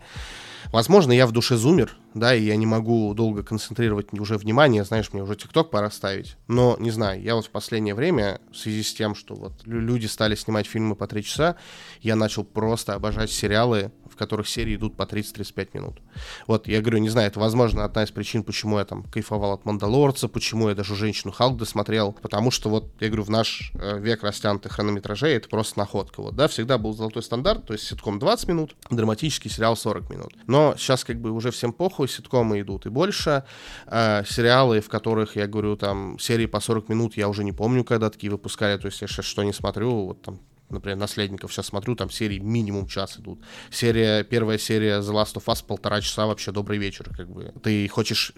Возможно, 0.73 1.13
я 1.13 1.27
в 1.27 1.33
душе 1.33 1.57
зумер, 1.57 1.97
да, 2.15 2.35
и 2.35 2.43
я 2.45 2.57
не 2.57 2.67
могу 2.67 3.13
долго 3.15 3.43
концентрировать 3.43 4.13
уже 4.13 4.37
внимание, 4.37 4.85
знаешь, 4.85 5.13
мне 5.13 5.23
уже 5.23 5.37
ТикТок 5.37 5.71
пора 5.71 5.91
ставить. 5.91 6.37
Но, 6.49 6.77
не 6.79 6.91
знаю, 6.91 7.23
я 7.23 7.35
вот 7.35 7.47
в 7.47 7.51
последнее 7.51 7.95
время, 7.95 8.41
в 8.53 8.57
связи 8.57 8.83
с 8.83 8.95
тем, 8.95 9.15
что 9.15 9.35
вот 9.35 9.53
люди 9.65 10.07
стали 10.07 10.35
снимать 10.35 10.67
фильмы 10.67 10.97
по 10.97 11.07
три 11.07 11.23
часа, 11.23 11.57
я 12.01 12.17
начал 12.17 12.45
просто 12.45 12.95
обожать 12.95 13.31
сериалы, 13.31 13.93
которых 14.17 14.49
серии 14.49 14.77
идут 14.77 14.97
по 14.97 15.03
30-35 15.03 15.69
минут. 15.75 16.01
Вот, 16.47 16.69
я 16.69 16.81
говорю, 16.81 16.99
не 16.99 17.09
знаю, 17.09 17.29
это, 17.29 17.41
возможно, 17.41 17.85
одна 17.85 18.05
из 18.05 18.11
причин, 18.11 18.43
почему 18.43 18.79
я 18.79 18.85
там 18.85 19.05
кайфовал 19.05 19.53
от 19.53 19.65
«Мандалорца», 19.65 20.29
почему 20.29 20.69
я 20.69 20.75
даже 20.75 20.95
«Женщину 20.95 21.33
Халк» 21.33 21.57
досмотрел, 21.57 22.13
потому 22.13 22.51
что 22.51 22.69
вот, 22.69 22.91
я 23.01 23.09
говорю, 23.09 23.25
в 23.25 23.31
наш 23.31 23.73
э, 23.75 23.99
век 23.99 24.23
растянутых 24.23 24.73
хронометражей 24.73 25.35
это 25.35 25.49
просто 25.49 25.79
находка. 25.79 26.23
Вот, 26.23 26.35
да, 26.35 26.49
всегда 26.49 26.79
был 26.79 26.95
золотой 26.95 27.23
стандарт, 27.23 27.67
то 27.67 27.73
есть 27.73 27.87
ситком 27.87 28.19
20 28.19 28.49
минут, 28.49 28.77
драматический 28.91 29.51
сериал 29.51 29.77
40 29.77 30.11
минут. 30.11 30.35
Но 30.47 30.75
сейчас 30.77 31.05
как 31.05 31.21
бы 31.21 31.31
уже 31.31 31.51
всем 31.51 31.73
похуй, 31.73 32.09
ситкомы 32.09 32.61
идут 32.61 32.87
и 32.87 32.89
больше. 32.89 33.45
Э, 33.87 34.25
сериалы, 34.29 34.81
в 34.81 34.89
которых, 34.89 35.37
я 35.37 35.47
говорю, 35.47 35.77
там, 35.77 36.19
серии 36.19 36.47
по 36.47 36.61
40 36.61 36.89
минут, 36.89 37.17
я 37.17 37.29
уже 37.29 37.45
не 37.45 37.53
помню, 37.53 37.85
когда 37.85 38.11
такие 38.11 38.31
выпускали, 38.31 38.79
то 38.79 38.87
есть 38.87 39.01
я 39.01 39.09
сейчас 39.09 39.27
что 39.27 39.43
не 39.43 39.53
смотрю, 39.53 40.07
вот 40.07 40.23
там 40.23 40.41
например, 40.69 40.97
«Наследников» 40.99 41.53
сейчас 41.53 41.67
смотрю, 41.67 41.95
там 41.95 42.11
серии 42.11 42.39
минимум 42.39 42.87
час 42.87 43.19
идут. 43.19 43.41
Серия, 43.71 44.25
первая 44.25 44.59
серия 44.59 44.99
The 45.01 45.13
Last 45.13 45.35
of 45.35 45.45
Us 45.47 45.65
полтора 45.65 46.01
часа, 46.01 46.27
вообще 46.27 46.53
добрый 46.53 46.79
вечер, 46.79 47.11
как 47.17 47.31
бы. 47.31 47.53
Ты 47.63 47.89
хочешь 47.89 48.33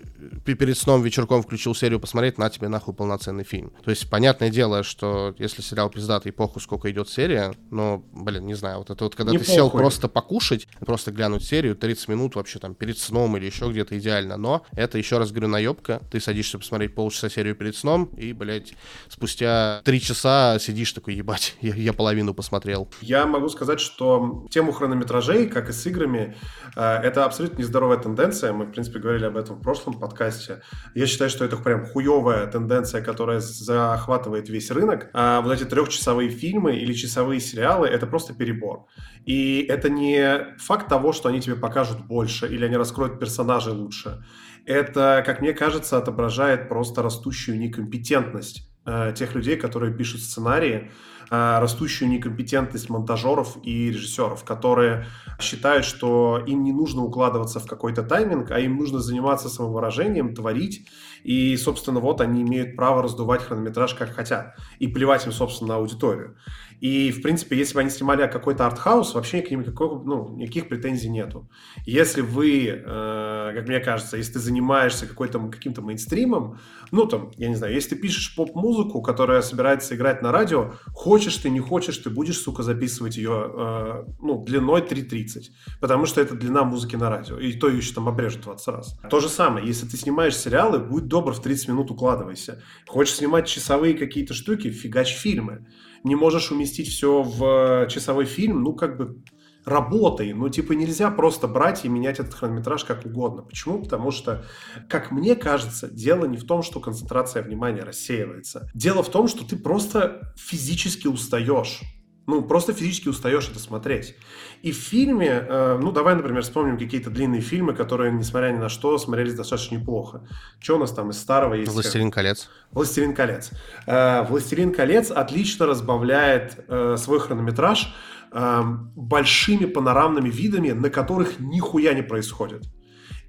перед 0.44 0.76
сном 0.76 1.02
вечерком 1.02 1.42
включил 1.42 1.74
серию 1.74 2.00
посмотреть, 2.00 2.38
на 2.38 2.50
тебе 2.50 2.68
нахуй 2.68 2.94
полноценный 2.94 3.44
фильм. 3.44 3.72
То 3.84 3.90
есть, 3.90 4.08
понятное 4.08 4.50
дело, 4.50 4.82
что 4.82 5.34
если 5.38 5.62
сериал 5.62 5.90
пиздатый, 5.90 6.32
похуй, 6.32 6.62
сколько 6.62 6.90
идет 6.90 7.08
серия, 7.08 7.54
но, 7.70 8.04
блин, 8.12 8.46
не 8.46 8.54
знаю, 8.54 8.78
вот 8.78 8.90
это 8.90 9.04
вот, 9.04 9.14
когда 9.14 9.32
не 9.32 9.38
ты 9.38 9.44
похуй. 9.44 9.54
сел 9.54 9.70
просто 9.70 10.08
покушать, 10.08 10.68
просто 10.80 11.12
глянуть 11.12 11.44
серию, 11.44 11.76
30 11.76 12.08
минут 12.08 12.34
вообще 12.34 12.58
там 12.58 12.74
перед 12.74 12.98
сном 12.98 13.36
или 13.36 13.46
еще 13.46 13.70
где-то 13.70 13.98
идеально, 13.98 14.36
но 14.36 14.64
это, 14.72 14.98
еще 14.98 15.18
раз 15.18 15.30
говорю, 15.30 15.48
наебка, 15.48 16.02
ты 16.10 16.20
садишься 16.20 16.58
посмотреть 16.58 16.94
полчаса 16.94 17.28
серию 17.28 17.54
перед 17.54 17.76
сном, 17.76 18.04
и, 18.16 18.32
блядь, 18.32 18.74
спустя 19.08 19.80
три 19.84 20.00
часа 20.00 20.58
сидишь 20.60 20.92
такой, 20.92 21.14
ебать, 21.14 21.56
я, 21.60 21.74
я 21.74 21.92
половину 21.92 22.17
половину 22.18 22.34
посмотрел. 22.34 22.88
Я 23.00 23.26
могу 23.26 23.48
сказать, 23.48 23.80
что 23.80 24.46
тему 24.50 24.72
хронометражей, 24.72 25.46
как 25.46 25.68
и 25.68 25.72
с 25.72 25.86
играми, 25.86 26.36
э, 26.76 26.80
это 26.80 27.24
абсолютно 27.24 27.60
нездоровая 27.60 27.98
тенденция. 27.98 28.52
Мы, 28.52 28.64
в 28.64 28.72
принципе, 28.72 28.98
говорили 28.98 29.26
об 29.26 29.36
этом 29.36 29.56
в 29.56 29.62
прошлом 29.62 29.94
подкасте. 29.94 30.62
Я 30.94 31.06
считаю, 31.06 31.30
что 31.30 31.44
это 31.44 31.56
прям 31.56 31.86
хуевая 31.86 32.46
тенденция, 32.46 33.02
которая 33.02 33.40
захватывает 33.40 34.48
весь 34.48 34.70
рынок. 34.70 35.10
А 35.12 35.40
вот 35.40 35.52
эти 35.52 35.64
трехчасовые 35.64 36.30
фильмы 36.30 36.76
или 36.76 36.92
часовые 36.92 37.40
сериалы— 37.40 37.86
это 37.88 38.06
просто 38.06 38.34
перебор. 38.34 38.86
И 39.24 39.66
это 39.68 39.88
не 39.88 40.56
факт 40.58 40.88
того, 40.88 41.12
что 41.12 41.28
они 41.28 41.40
тебе 41.40 41.54
покажут 41.54 42.06
больше 42.06 42.46
или 42.46 42.64
они 42.64 42.76
раскроют 42.76 43.20
персонажей 43.20 43.72
лучше. 43.72 44.24
Это, 44.66 45.22
как 45.24 45.40
мне 45.40 45.52
кажется, 45.52 45.96
отображает 45.98 46.68
просто 46.68 47.02
растущую 47.02 47.58
некомпетентность 47.58 48.68
э, 48.86 49.12
тех 49.14 49.34
людей, 49.34 49.56
которые 49.56 49.94
пишут 49.94 50.20
сценарии, 50.20 50.90
Э, 51.30 51.58
растущую 51.60 52.08
некомпетентность 52.08 52.88
монтажеров 52.88 53.58
и 53.62 53.90
режиссеров, 53.90 54.44
которые 54.44 55.06
считают, 55.38 55.84
что 55.84 56.42
им 56.46 56.64
не 56.64 56.72
нужно 56.72 57.02
укладываться 57.02 57.60
в 57.60 57.66
какой-то 57.66 58.02
тайминг, 58.02 58.50
а 58.50 58.58
им 58.58 58.76
нужно 58.76 59.00
заниматься 59.00 59.50
самовыражением, 59.50 60.34
творить, 60.34 60.88
и, 61.24 61.54
собственно, 61.58 62.00
вот 62.00 62.22
они 62.22 62.42
имеют 62.42 62.76
право 62.76 63.02
раздувать 63.02 63.42
хронометраж 63.42 63.94
как 63.94 64.14
хотят, 64.14 64.56
и 64.78 64.88
плевать 64.88 65.26
им, 65.26 65.32
собственно, 65.32 65.74
на 65.74 65.76
аудиторию. 65.76 66.36
И, 66.80 67.10
в 67.10 67.22
принципе, 67.22 67.56
если 67.56 67.74
бы 67.74 67.80
они 67.80 67.90
снимали 67.90 68.26
какой-то 68.26 68.66
артхаус, 68.66 69.14
вообще 69.14 69.42
к 69.42 69.50
ним 69.50 69.60
никакого, 69.60 70.02
ну, 70.02 70.36
никаких 70.36 70.68
претензий 70.68 71.08
нету. 71.08 71.48
Если 71.84 72.20
вы, 72.20 72.66
э, 72.68 73.52
как 73.54 73.68
мне 73.68 73.80
кажется, 73.80 74.16
если 74.16 74.34
ты 74.34 74.38
занимаешься 74.38 75.06
какой-то, 75.06 75.38
каким-то 75.48 75.82
мейнстримом, 75.82 76.58
ну, 76.90 77.06
там, 77.06 77.32
я 77.36 77.48
не 77.48 77.56
знаю, 77.56 77.74
если 77.74 77.90
ты 77.90 77.96
пишешь 77.96 78.34
поп-музыку, 78.36 79.02
которая 79.02 79.42
собирается 79.42 79.94
играть 79.96 80.22
на 80.22 80.30
радио, 80.30 80.72
хочешь 80.92 81.36
ты, 81.36 81.50
не 81.50 81.60
хочешь, 81.60 81.98
ты 81.98 82.10
будешь, 82.10 82.38
сука, 82.38 82.62
записывать 82.62 83.16
ее, 83.16 83.50
э, 83.52 84.04
ну, 84.20 84.44
длиной 84.44 84.82
3.30, 84.82 85.50
потому 85.80 86.06
что 86.06 86.20
это 86.20 86.34
длина 86.34 86.64
музыки 86.64 86.96
на 86.96 87.10
радио, 87.10 87.38
и 87.38 87.52
то 87.52 87.68
еще 87.68 87.94
там 87.94 88.08
обрежут 88.08 88.42
20 88.42 88.68
раз. 88.68 88.98
То 89.10 89.20
же 89.20 89.28
самое, 89.28 89.66
если 89.66 89.86
ты 89.86 89.96
снимаешь 89.96 90.36
сериалы, 90.36 90.78
будь 90.78 91.08
добр, 91.08 91.32
в 91.32 91.42
30 91.42 91.68
минут 91.68 91.90
укладывайся. 91.90 92.62
Хочешь 92.86 93.16
снимать 93.16 93.46
часовые 93.48 93.94
какие-то 93.94 94.34
штуки, 94.34 94.70
фигач 94.70 95.14
фильмы 95.14 95.66
не 96.04 96.14
можешь 96.14 96.50
уместить 96.50 96.88
все 96.88 97.22
в 97.22 97.86
часовой 97.88 98.24
фильм, 98.24 98.62
ну, 98.62 98.74
как 98.74 98.96
бы 98.96 99.22
работой. 99.64 100.32
Ну, 100.32 100.48
типа, 100.48 100.72
нельзя 100.72 101.10
просто 101.10 101.46
брать 101.46 101.84
и 101.84 101.88
менять 101.88 102.18
этот 102.18 102.34
хронометраж 102.34 102.84
как 102.84 103.04
угодно. 103.04 103.42
Почему? 103.42 103.82
Потому 103.82 104.10
что, 104.10 104.44
как 104.88 105.10
мне 105.10 105.36
кажется, 105.36 105.88
дело 105.88 106.24
не 106.24 106.36
в 106.36 106.46
том, 106.46 106.62
что 106.62 106.80
концентрация 106.80 107.42
внимания 107.42 107.82
рассеивается. 107.82 108.70
Дело 108.74 109.02
в 109.02 109.10
том, 109.10 109.28
что 109.28 109.46
ты 109.46 109.56
просто 109.56 110.34
физически 110.36 111.06
устаешь. 111.06 111.80
Ну, 112.28 112.42
просто 112.42 112.74
физически 112.74 113.08
устаешь 113.08 113.48
это 113.48 113.58
смотреть. 113.58 114.14
И 114.60 114.70
в 114.70 114.76
фильме, 114.76 115.46
э, 115.48 115.78
ну, 115.80 115.92
давай, 115.92 116.14
например, 116.14 116.42
вспомним 116.42 116.76
какие-то 116.76 117.08
длинные 117.08 117.40
фильмы, 117.40 117.72
которые, 117.72 118.12
несмотря 118.12 118.50
ни 118.50 118.58
на 118.58 118.68
что, 118.68 118.98
смотрелись 118.98 119.32
достаточно 119.32 119.76
неплохо. 119.76 120.28
Что 120.60 120.76
у 120.76 120.78
нас 120.78 120.92
там 120.92 121.08
из 121.08 121.18
старого 121.18 121.54
есть? 121.54 121.72
«Властелин 121.72 122.10
колец». 122.10 122.50
«Властелин 122.70 123.14
колец». 123.14 123.50
Э, 123.86 124.26
«Властелин 124.28 124.74
колец» 124.74 125.10
отлично 125.10 125.64
разбавляет 125.64 126.62
э, 126.68 126.96
свой 126.98 127.18
хронометраж 127.18 127.94
э, 128.30 128.62
большими 128.94 129.64
панорамными 129.64 130.28
видами, 130.28 130.72
на 130.72 130.90
которых 130.90 131.40
нихуя 131.40 131.94
не 131.94 132.02
происходит. 132.02 132.66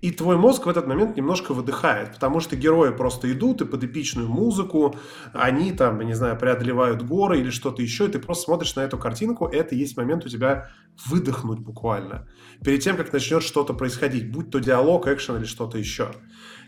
И 0.02 0.12
твой 0.12 0.38
мозг 0.38 0.66
в 0.66 0.70
этот 0.70 0.88
момент 0.88 1.18
немножко 1.18 1.54
выдыхает, 1.54 2.14
потому 2.14 2.40
что 2.40 2.56
герои 2.56 2.92
просто 2.92 3.32
идут 3.32 3.62
и 3.62 3.66
под 3.66 3.84
эпичную 3.84 4.30
музыку, 4.30 4.96
они 5.34 5.74
там, 5.74 6.00
не 6.00 6.14
знаю, 6.14 6.38
преодолевают 6.38 7.02
горы 7.02 7.40
или 7.40 7.50
что-то 7.50 7.82
еще, 7.82 8.06
и 8.06 8.10
ты 8.10 8.20
просто 8.20 8.46
смотришь 8.46 8.76
на 8.76 8.82
эту 8.82 8.98
картинку, 8.98 9.46
это 9.48 9.76
есть 9.76 9.98
момент 9.98 10.26
у 10.26 10.30
тебя 10.30 10.70
выдохнуть 11.08 11.60
буквально. 11.60 12.30
Перед 12.64 12.82
тем, 12.82 12.96
как 12.96 13.12
начнет 13.12 13.44
что-то 13.44 13.74
происходить, 13.74 14.32
будь 14.32 14.52
то 14.52 14.60
диалог, 14.60 15.08
экшен 15.08 15.38
или 15.38 15.46
что-то 15.46 15.78
еще. 15.78 16.12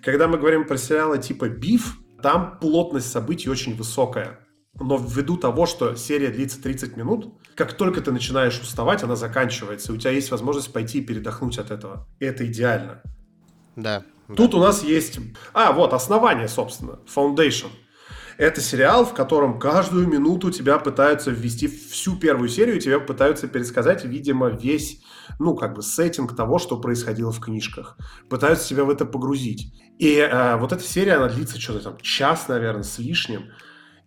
Когда 0.04 0.28
мы 0.28 0.38
говорим 0.38 0.68
про 0.68 0.78
сериалы 0.78 1.18
типа 1.18 1.48
«Биф», 1.48 2.00
там 2.22 2.60
плотность 2.60 3.12
событий 3.12 3.50
очень 3.50 3.76
высокая. 3.76 4.40
Но 4.80 4.98
ввиду 4.98 5.38
того, 5.38 5.66
что 5.66 5.96
серия 5.96 6.30
длится 6.30 6.62
30 6.62 6.96
минут, 6.98 7.34
как 7.56 7.74
только 7.74 8.02
ты 8.02 8.12
начинаешь 8.12 8.60
уставать, 8.60 9.04
она 9.04 9.16
заканчивается, 9.16 9.92
и 9.92 9.96
у 9.96 9.98
тебя 9.98 10.12
есть 10.12 10.32
возможность 10.32 10.72
пойти 10.72 11.00
и 11.00 11.06
передохнуть 11.06 11.58
от 11.58 11.72
этого. 11.72 12.08
И 12.20 12.26
это 12.26 12.46
идеально. 12.46 13.02
Да. 13.76 14.04
Тут 14.36 14.52
да. 14.52 14.58
у 14.58 14.60
нас 14.62 14.84
есть... 14.84 15.20
А, 15.54 15.72
вот, 15.72 15.94
основание, 15.94 16.48
собственно, 16.48 17.00
Foundation. 17.14 17.70
Это 18.38 18.62
сериал, 18.62 19.06
в 19.06 19.14
котором 19.14 19.60
каждую 19.60 20.08
минуту 20.08 20.52
тебя 20.52 20.80
пытаются 20.80 21.32
ввести 21.32 21.68
всю 21.68 22.16
первую 22.16 22.50
серию, 22.50 22.80
тебя 22.80 23.00
пытаются 23.00 23.48
пересказать, 23.48 24.04
видимо, 24.04 24.50
весь, 24.50 25.02
ну, 25.38 25.56
как 25.56 25.76
бы, 25.76 25.84
сеттинг 25.84 26.36
того, 26.36 26.58
что 26.58 26.78
происходило 26.78 27.32
в 27.32 27.40
книжках. 27.40 27.98
Пытаются 28.30 28.68
тебя 28.68 28.84
в 28.84 28.90
это 28.90 29.06
погрузить. 29.06 29.74
И 30.00 30.16
э, 30.16 30.56
вот 30.58 30.72
эта 30.72 30.84
серия, 30.84 31.18
она 31.18 31.28
длится 31.28 31.60
что-то 31.62 31.84
там 31.84 31.98
час, 32.02 32.48
наверное, 32.48 32.84
с 32.84 32.98
лишним. 32.98 33.52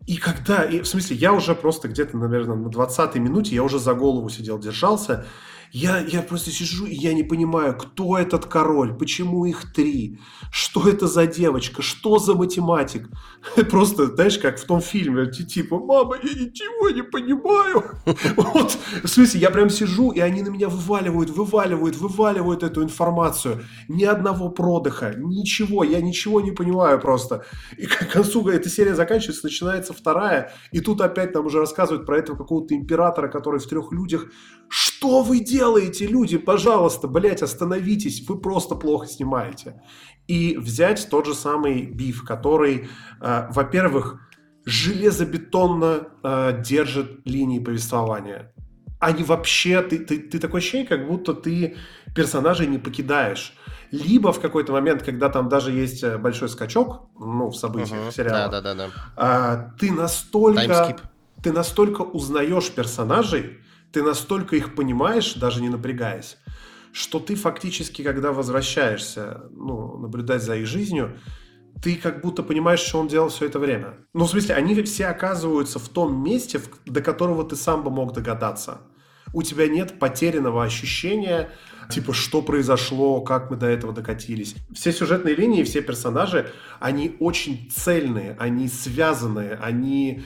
И 0.07 0.17
когда, 0.17 0.65
и, 0.65 0.81
в 0.81 0.89
смысле, 0.89 1.17
я 1.17 1.33
уже 1.33 1.55
просто 1.55 1.89
где-то, 1.89 2.17
наверное, 2.17 2.57
на 2.57 2.69
20-й 2.69 3.21
минуте 3.21 3.55
я 3.55 3.63
уже 3.63 3.79
за 3.79 3.95
голову 3.95 4.29
сидел, 4.29 4.59
держался, 4.59 5.27
я, 5.75 5.99
я 5.99 6.23
просто 6.23 6.53
сижу, 6.53 6.87
и 6.87 6.95
я 6.95 7.15
не 7.15 7.25
понимаю, 7.25 7.77
кто 7.77 8.17
этот 8.17 8.47
король, 8.47 8.95
почему 8.95 9.45
их 9.45 9.73
три, 9.73 10.21
что 10.53 10.89
это 10.89 11.09
за 11.09 11.27
девочка, 11.27 11.83
что 11.83 12.21
за 12.21 12.35
математик. 12.35 13.09
Просто, 13.71 14.07
знаешь, 14.07 14.39
как 14.39 14.61
в 14.61 14.65
том 14.67 14.81
фильме, 14.81 15.27
типа, 15.27 15.81
мама, 15.81 16.15
я 16.23 16.31
ничего 16.31 16.91
не 16.91 17.03
понимаю. 17.03 17.83
Вот, 18.37 18.79
в 19.03 19.09
смысле, 19.09 19.41
я 19.41 19.51
прям 19.51 19.69
сижу, 19.69 20.13
и 20.13 20.21
они 20.21 20.43
на 20.43 20.51
меня 20.51 20.69
вываливают, 20.69 21.31
вываливают, 21.31 21.97
вываливают 21.97 22.63
эту 22.63 22.85
информацию. 22.85 23.65
Ни 23.89 24.05
одного 24.05 24.51
продыха, 24.51 25.15
ничего, 25.17 25.83
я 25.83 26.01
ничего 26.01 26.41
не 26.41 26.53
понимаю 26.53 27.01
просто. 27.01 27.45
И 27.77 27.87
к 27.87 28.13
концу 28.13 28.49
эта 28.49 28.69
серия 28.69 28.95
заканчивается, 28.95 29.45
начинается 29.45 29.93
вторая, 29.93 30.53
и 30.71 30.81
тут 30.81 31.01
опять 31.01 31.35
нам 31.35 31.47
уже 31.47 31.59
рассказывают 31.59 32.07
про 32.07 32.19
этого 32.19 32.37
какого-то 32.37 32.77
императора, 32.77 33.27
который 33.27 33.59
в 33.59 33.67
трех 33.67 33.91
людях. 33.91 34.27
Что 34.69 35.23
вы 35.23 35.41
делаете? 35.41 36.07
люди? 36.07 36.39
Пожалуйста, 36.39 37.09
блядь, 37.09 37.43
остановитесь, 37.43 38.27
вы 38.29 38.39
просто 38.39 38.75
плохо 38.75 39.07
снимаете. 39.07 39.83
И 40.27 40.57
взять 40.57 41.09
тот 41.11 41.27
же 41.27 41.35
самый 41.35 41.83
биф, 41.83 42.25
который, 42.25 42.89
э, 43.21 43.47
во-первых, 43.51 44.21
железобетонно 44.65 46.09
э, 46.23 46.63
держит 46.65 47.21
линии 47.27 47.59
повествования. 47.59 48.53
Они 48.99 49.23
вообще, 49.23 49.83
ты, 49.83 49.99
ты, 49.99 50.19
ты 50.19 50.39
такой 50.39 50.61
ощущение, 50.61 50.87
как 50.87 51.07
будто 51.07 51.35
ты 51.35 51.77
персонажей 52.15 52.67
не 52.67 52.79
покидаешь. 52.79 53.55
Либо 53.91 54.33
в 54.33 54.41
какой-то 54.41 54.73
момент, 54.73 55.03
когда 55.03 55.29
там 55.29 55.49
даже 55.49 55.71
есть 55.71 56.03
э, 56.03 56.17
большой 56.17 56.49
скачок, 56.49 57.09
ну, 57.19 57.51
в 57.51 57.57
событиях 57.57 58.09
uh-huh. 58.09 58.15
сериала, 58.15 58.51
да, 58.51 58.61
да, 58.61 58.75
да, 58.75 58.91
да. 59.17 59.73
Э, 59.75 59.79
ты 59.79 59.93
настолько, 59.93 60.97
ты 61.43 61.53
настолько 61.53 62.01
узнаешь 62.01 62.71
персонажей, 62.71 63.59
ты 63.95 64.03
настолько 64.03 64.57
их 64.57 64.75
понимаешь, 64.75 65.35
даже 65.35 65.63
не 65.63 65.69
напрягаясь, 65.69 66.37
что 66.93 67.21
ты 67.21 67.37
фактически, 67.37 68.03
когда 68.03 68.33
возвращаешься, 68.33 69.43
ну, 69.53 69.97
наблюдать 69.99 70.43
за 70.43 70.57
их 70.57 70.67
жизнью, 70.67 71.17
ты 71.81 71.95
как 71.95 72.21
будто 72.21 72.43
понимаешь, 72.43 72.81
что 72.81 72.99
он 72.99 73.07
делал 73.07 73.29
все 73.29 73.47
это 73.47 73.61
время. 73.61 73.99
Ну, 74.13 74.25
в 74.25 74.31
смысле, 74.31 74.57
они 74.57 74.83
все 74.83 75.07
оказываются 75.07 75.79
в 75.79 75.89
том 75.89 76.25
месте, 76.25 76.61
до 76.87 77.03
которого 77.03 77.45
ты 77.45 77.55
сам 77.55 77.85
бы 77.85 77.91
мог 77.91 78.13
догадаться. 78.13 78.81
У 79.33 79.43
тебя 79.43 79.69
нет 79.69 80.01
потерянного 80.01 80.65
ощущения, 80.65 81.51
типа, 81.91 82.13
что 82.13 82.43
произошло, 82.43 83.21
как 83.21 83.51
мы 83.51 83.57
до 83.57 83.67
этого 83.67 83.93
докатились. 83.93 84.55
Все 84.75 84.93
сюжетные 84.93 85.35
линии, 85.35 85.63
все 85.63 85.83
персонажи, 85.83 86.51
они 86.81 87.17
очень 87.21 87.71
цельные, 87.75 88.37
они 88.39 88.69
связанные, 88.69 89.55
они 89.55 90.25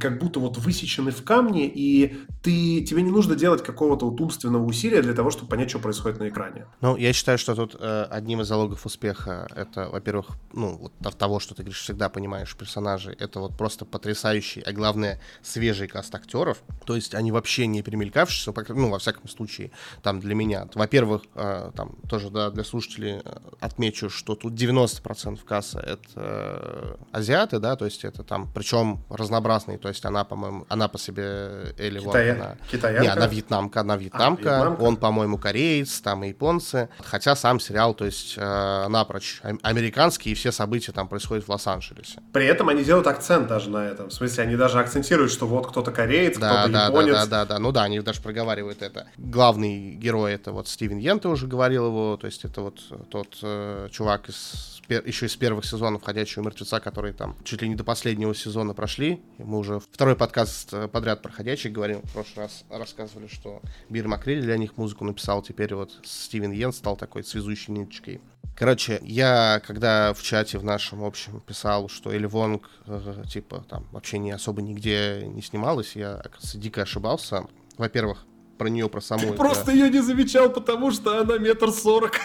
как 0.00 0.18
будто 0.18 0.40
вот 0.40 0.56
высечены 0.56 1.10
в 1.10 1.22
камне, 1.22 1.66
и 1.66 2.16
ты, 2.42 2.82
тебе 2.82 3.02
не 3.02 3.10
нужно 3.10 3.36
делать 3.36 3.62
какого-то 3.62 4.08
вот 4.08 4.18
умственного 4.18 4.64
усилия 4.64 5.02
для 5.02 5.12
того, 5.12 5.30
чтобы 5.30 5.50
понять, 5.50 5.68
что 5.68 5.78
происходит 5.78 6.20
на 6.20 6.28
экране. 6.28 6.66
Ну, 6.80 6.96
я 6.96 7.12
считаю, 7.12 7.36
что 7.36 7.54
тут 7.54 7.76
э, 7.78 8.06
одним 8.10 8.40
из 8.40 8.46
залогов 8.46 8.86
успеха 8.86 9.46
это, 9.54 9.90
во-первых, 9.90 10.28
ну, 10.54 10.78
вот 10.78 10.92
от 11.04 11.18
того, 11.18 11.38
что 11.38 11.54
ты 11.54 11.64
говоришь, 11.64 11.82
всегда 11.82 12.08
понимаешь 12.08 12.56
персонажей, 12.56 13.14
это 13.18 13.40
вот 13.40 13.58
просто 13.58 13.84
потрясающий, 13.84 14.62
а 14.62 14.72
главное, 14.72 15.20
свежий 15.42 15.88
каст 15.88 16.14
актеров, 16.14 16.62
то 16.86 16.96
есть 16.96 17.14
они 17.14 17.30
вообще 17.30 17.66
не 17.66 17.82
перемелькавшиеся, 17.82 18.54
ну, 18.70 18.88
во 18.88 18.98
всяком 18.98 19.28
случае, 19.28 19.70
там, 20.02 20.20
для 20.20 20.34
меня. 20.36 20.68
Во-первых, 20.74 21.22
э, 21.34 21.70
там, 21.74 21.96
тоже, 22.08 22.30
да, 22.30 22.50
для 22.50 22.64
слушателей 22.64 23.20
э, 23.24 23.38
отмечу, 23.60 24.10
что 24.10 24.34
тут 24.34 24.52
90% 24.52 25.44
касса 25.44 25.80
это 25.80 26.08
э, 26.14 26.96
азиаты, 27.12 27.58
да, 27.58 27.76
то 27.76 27.84
есть 27.84 28.04
это 28.04 28.22
там, 28.22 28.48
причем 28.54 29.02
разнообразный, 29.10 29.78
то 29.78 29.88
есть 29.88 30.04
она, 30.04 30.24
по-моему, 30.24 30.66
она 30.68 30.88
по 30.88 30.98
себе 30.98 31.74
Элли 31.78 32.00
Китая... 32.00 32.34
Вон, 32.34 32.42
она... 32.42 32.56
Китаянка? 32.70 33.02
Не, 33.02 33.08
она 33.08 33.26
вьетнамка, 33.26 33.80
она 33.80 33.96
вьетнамка, 33.96 34.56
а, 34.56 34.58
вьетнамка, 34.58 34.82
он, 34.82 34.96
по-моему, 34.96 35.38
кореец, 35.38 36.00
там 36.00 36.24
и 36.24 36.28
японцы, 36.28 36.88
хотя 37.04 37.34
сам 37.34 37.58
сериал, 37.60 37.94
то 37.94 38.04
есть 38.04 38.36
напрочь 38.36 39.40
американский, 39.62 40.30
и 40.30 40.34
все 40.34 40.52
события 40.52 40.92
там 40.92 41.08
происходят 41.08 41.46
в 41.46 41.48
Лос-Анджелесе. 41.48 42.20
При 42.32 42.46
этом 42.46 42.68
они 42.68 42.84
делают 42.84 43.06
акцент 43.06 43.48
даже 43.48 43.70
на 43.70 43.86
этом, 43.86 44.08
в 44.08 44.12
смысле, 44.12 44.44
они 44.44 44.56
даже 44.56 44.78
акцентируют, 44.78 45.32
что 45.32 45.46
вот 45.46 45.68
кто-то 45.68 45.90
кореец, 45.90 46.38
да, 46.38 46.64
кто-то 46.64 46.72
да, 46.72 46.86
японец. 46.86 47.14
Да, 47.14 47.26
да, 47.26 47.44
да, 47.44 47.54
да, 47.54 47.58
ну 47.58 47.72
да, 47.72 47.84
они 47.84 48.00
даже 48.00 48.20
проговаривают 48.20 48.82
это. 48.82 49.06
Главный 49.16 49.94
герой 49.94 50.25
это 50.26 50.52
вот 50.52 50.68
Стивен 50.68 50.98
Йен, 50.98 51.20
ты 51.20 51.28
уже 51.28 51.46
говорил 51.46 51.86
его, 51.86 52.16
то 52.16 52.26
есть 52.26 52.44
это 52.44 52.60
вот 52.62 53.08
тот 53.10 53.38
э, 53.42 53.88
чувак 53.90 54.28
из 54.28 54.76
еще 54.88 55.26
из 55.26 55.36
первых 55.36 55.64
сезонов 55.64 56.02
«Ходячего 56.04 56.44
мертвеца», 56.44 56.80
которые 56.80 57.12
там 57.12 57.36
чуть 57.44 57.62
ли 57.62 57.68
не 57.68 57.74
до 57.74 57.84
последнего 57.84 58.34
сезона 58.34 58.74
прошли. 58.74 59.20
Мы 59.38 59.58
уже 59.58 59.80
второй 59.80 60.16
подкаст 60.16 60.72
э, 60.72 60.88
подряд 60.88 61.22
про 61.22 61.32
«Ходячих» 61.32 61.72
говорим. 61.72 62.02
В 62.02 62.12
прошлый 62.12 62.44
раз 62.46 62.64
рассказывали, 62.70 63.26
что 63.26 63.60
Бир 63.88 64.06
Макриль 64.08 64.42
для 64.42 64.56
них 64.56 64.76
музыку 64.76 65.04
написал. 65.04 65.42
Теперь 65.42 65.74
вот 65.74 65.98
Стивен 66.04 66.52
Йен 66.52 66.72
стал 66.72 66.96
такой 66.96 67.24
связующей 67.24 67.72
ниточкой. 67.72 68.20
Короче, 68.54 69.00
я 69.02 69.60
когда 69.66 70.14
в 70.14 70.22
чате 70.22 70.58
в 70.58 70.64
нашем 70.64 71.04
общем 71.04 71.40
писал, 71.40 71.88
что 71.88 72.12
Элли 72.12 72.26
Вонг, 72.26 72.70
э, 72.86 73.24
типа, 73.28 73.64
там 73.68 73.86
вообще 73.92 74.18
не 74.18 74.30
особо 74.30 74.62
нигде 74.62 75.24
не 75.26 75.42
снималась, 75.42 75.96
я, 75.96 76.14
оказывается, 76.14 76.58
дико 76.58 76.82
ошибался. 76.82 77.46
Во-первых, 77.76 78.24
про 78.56 78.68
нее, 78.68 78.88
про 78.88 79.00
саму. 79.00 79.20
Ты 79.20 79.26
это... 79.28 79.36
просто 79.36 79.72
ее 79.72 79.90
не 79.90 80.00
замечал, 80.00 80.50
потому 80.50 80.90
что 80.90 81.20
она 81.20 81.38
метр 81.38 81.70
сорок. 81.70 82.20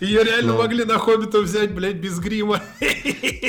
Ее 0.00 0.24
реально 0.24 0.52
ну. 0.52 0.58
могли 0.58 0.84
на 0.84 0.98
Хоббита 0.98 1.40
взять, 1.40 1.72
блядь, 1.72 1.96
без 1.96 2.18
грима. 2.18 2.60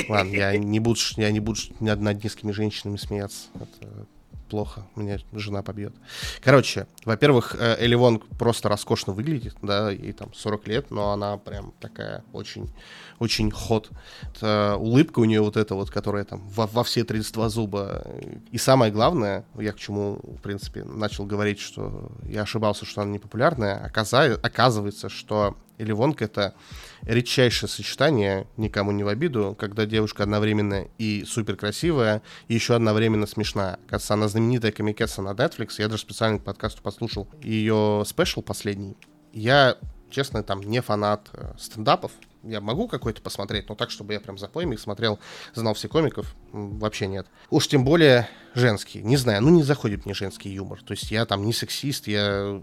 Ладно, 0.08 0.34
я 0.34 0.56
не 0.56 0.78
буду, 0.78 1.00
я 1.16 1.30
не 1.30 1.40
буду 1.40 1.60
над, 1.80 2.00
над 2.00 2.22
низкими 2.22 2.52
женщинами 2.52 2.96
смеяться. 2.96 3.48
Это 3.54 4.06
плохо, 4.50 4.86
меня 4.96 5.18
жена 5.32 5.62
побьет. 5.62 5.94
Короче, 6.42 6.86
во-первых, 7.04 7.56
э, 7.58 7.76
Элли 7.78 7.96
просто 8.38 8.68
роскошно 8.68 9.12
выглядит, 9.12 9.54
да, 9.62 9.90
ей 9.90 10.12
там 10.12 10.34
40 10.34 10.68
лет, 10.68 10.90
но 10.90 11.12
она 11.12 11.38
прям 11.38 11.72
такая 11.80 12.24
очень, 12.32 12.70
очень 13.18 13.50
ход. 13.50 13.90
Это 14.22 14.76
улыбка 14.76 15.20
у 15.20 15.24
нее 15.24 15.40
вот 15.40 15.56
эта 15.56 15.74
вот, 15.74 15.90
которая 15.90 16.24
там 16.24 16.46
во, 16.48 16.66
во 16.66 16.84
все 16.84 17.04
32 17.04 17.48
зуба. 17.48 18.06
И 18.50 18.58
самое 18.58 18.92
главное, 18.92 19.44
я 19.58 19.72
к 19.72 19.78
чему, 19.78 20.20
в 20.22 20.42
принципе, 20.42 20.84
начал 20.84 21.24
говорить, 21.24 21.60
что 21.60 22.10
я 22.24 22.42
ошибался, 22.42 22.84
что 22.84 23.02
она 23.02 23.12
не 23.12 23.18
популярная, 23.18 23.84
оказа, 23.84 24.38
оказывается, 24.42 25.08
что 25.08 25.56
или 25.80 25.92
Вонг— 25.92 26.22
это 26.22 26.54
редчайшее 27.02 27.68
сочетание, 27.68 28.46
никому 28.56 28.92
не 28.92 29.02
в 29.02 29.08
обиду, 29.08 29.56
когда 29.58 29.86
девушка 29.86 30.22
одновременно 30.22 30.86
и 30.98 31.24
супер 31.26 31.56
красивая, 31.56 32.22
и 32.48 32.54
еще 32.54 32.74
одновременно 32.74 33.26
смешная. 33.26 33.78
Кажется, 33.88 34.14
она 34.14 34.28
знаменитая 34.28 34.72
комикетса 34.72 35.22
на 35.22 35.30
Netflix, 35.30 35.74
я 35.78 35.88
даже 35.88 36.02
специально 36.02 36.38
к 36.38 36.44
подкасту 36.44 36.82
послушал 36.82 37.28
ее 37.42 38.04
спешл 38.06 38.42
последний. 38.42 38.96
Я, 39.32 39.76
честно, 40.10 40.42
там 40.42 40.60
не 40.60 40.82
фанат 40.82 41.28
э, 41.32 41.52
стендапов, 41.58 42.12
я 42.42 42.60
могу 42.60 42.88
какой-то 42.88 43.20
посмотреть, 43.20 43.68
но 43.68 43.74
так, 43.74 43.90
чтобы 43.90 44.12
я 44.12 44.20
прям 44.20 44.38
за 44.38 44.46
их 44.46 44.80
смотрел, 44.80 45.18
знал 45.54 45.74
все 45.74 45.88
комиков, 45.88 46.34
вообще 46.52 47.06
нет. 47.06 47.26
Уж 47.50 47.68
тем 47.68 47.84
более 47.84 48.28
женский. 48.54 49.02
Не 49.02 49.16
знаю, 49.16 49.42
ну 49.42 49.50
не 49.50 49.62
заходит 49.62 50.04
мне 50.04 50.14
женский 50.14 50.50
юмор. 50.50 50.82
То 50.82 50.92
есть 50.92 51.10
я 51.10 51.26
там 51.26 51.44
не 51.44 51.52
сексист, 51.52 52.06
я 52.08 52.60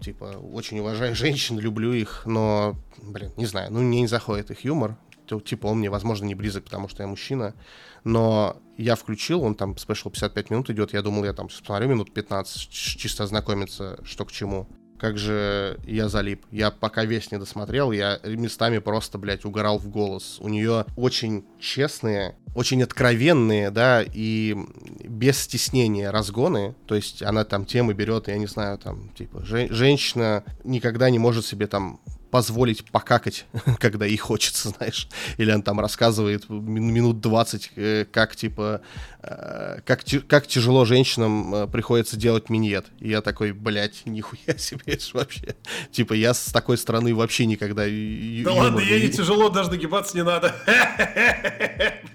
типа 0.00 0.36
очень 0.52 0.80
уважаю 0.80 1.14
женщин, 1.14 1.58
люблю 1.58 1.92
их, 1.92 2.22
но, 2.26 2.76
блин, 3.02 3.32
не 3.36 3.46
знаю, 3.46 3.72
ну 3.72 3.80
мне 3.80 4.02
не 4.02 4.06
заходит 4.06 4.50
их 4.50 4.64
юмор. 4.64 4.96
Типа 5.44 5.68
он 5.68 5.78
мне, 5.78 5.90
возможно, 5.90 6.24
не 6.24 6.34
близок, 6.34 6.64
потому 6.64 6.88
что 6.88 7.04
я 7.04 7.06
мужчина. 7.06 7.54
Но 8.02 8.56
я 8.76 8.96
включил, 8.96 9.42
он 9.42 9.54
там 9.54 9.76
спешл 9.76 10.10
55 10.10 10.50
минут 10.50 10.70
идет, 10.70 10.92
я 10.92 11.02
думал, 11.02 11.24
я 11.24 11.32
там 11.32 11.48
посмотрю 11.48 11.86
минут 11.86 12.12
15, 12.12 12.68
чисто 12.70 13.24
ознакомиться, 13.24 14.00
что 14.04 14.24
к 14.24 14.32
чему 14.32 14.66
как 15.00 15.16
же 15.16 15.80
я 15.84 16.08
залип. 16.08 16.44
Я 16.50 16.70
пока 16.70 17.04
весь 17.04 17.32
не 17.32 17.38
досмотрел, 17.38 17.90
я 17.90 18.20
местами 18.24 18.78
просто, 18.78 19.16
блядь, 19.18 19.44
угорал 19.44 19.78
в 19.78 19.88
голос. 19.88 20.38
У 20.40 20.48
нее 20.48 20.84
очень 20.96 21.44
честные, 21.58 22.36
очень 22.54 22.82
откровенные, 22.82 23.70
да, 23.70 24.02
и 24.02 24.56
без 25.04 25.38
стеснения 25.40 26.10
разгоны. 26.10 26.74
То 26.86 26.94
есть 26.94 27.22
она 27.22 27.44
там 27.44 27.64
темы 27.64 27.94
берет, 27.94 28.28
я 28.28 28.36
не 28.36 28.46
знаю, 28.46 28.78
там, 28.78 29.08
типа, 29.16 29.42
женщина 29.42 30.44
никогда 30.64 31.08
не 31.08 31.18
может 31.18 31.46
себе 31.46 31.66
там 31.66 32.00
позволить 32.30 32.84
покакать, 32.90 33.46
когда 33.78 34.06
ей 34.06 34.16
хочется, 34.16 34.70
знаешь. 34.70 35.08
Или 35.36 35.52
он 35.52 35.62
там 35.62 35.80
рассказывает 35.80 36.48
минут 36.48 37.20
20, 37.20 37.72
э, 37.76 38.06
как, 38.10 38.36
типа, 38.36 38.80
э, 39.22 39.80
как, 39.84 40.00
как 40.28 40.46
тяжело 40.46 40.84
женщинам 40.84 41.54
э, 41.54 41.66
приходится 41.66 42.16
делать 42.16 42.48
миньет. 42.50 42.86
И 43.00 43.10
я 43.10 43.20
такой, 43.20 43.52
блядь, 43.52 44.02
нихуя 44.04 44.56
себе 44.58 44.98
вообще. 45.12 45.54
Типа, 45.90 46.12
я 46.14 46.34
с 46.34 46.46
такой 46.46 46.78
стороны 46.78 47.14
вообще 47.14 47.46
никогда... 47.46 47.84
Да 47.84 48.52
ладно, 48.52 48.80
ей 48.80 49.02
не 49.02 49.08
тяжело, 49.08 49.48
даже 49.48 49.70
нагибаться 49.70 50.16
не 50.16 50.24
надо. 50.24 50.54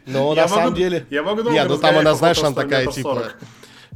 Но 0.06 0.34
на 0.34 0.48
самом 0.48 0.74
деле... 0.74 1.06
Я 1.10 1.24
могу 1.24 1.50
Нет, 1.50 1.68
ну 1.68 1.78
там 1.78 1.98
она, 1.98 2.14
знаешь, 2.16 2.40
она 2.40 2.54
такая, 2.54 2.88
типа... 2.88 3.34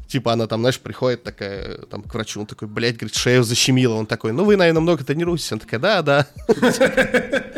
Типа 0.10 0.34
она 0.34 0.48
там, 0.48 0.62
знаешь, 0.62 0.80
приходит 0.80 1.24
такая, 1.24 1.78
там, 1.86 2.02
к 2.02 2.12
врачу, 2.14 2.40
он 2.42 2.48
такой, 2.48 2.68
блядь, 2.68 2.98
говорит, 2.98 3.16
шею 3.16 3.44
защемило. 3.44 3.94
Он 3.94 4.08
такой, 4.08 4.32
ну 4.32 4.44
вы, 4.44 4.56
наверное, 4.56 4.82
много 4.82 5.04
тренируетесь. 5.04 5.52
Он 5.52 5.60
такая, 5.60 5.80
да, 5.80 6.02
да. 6.02 6.28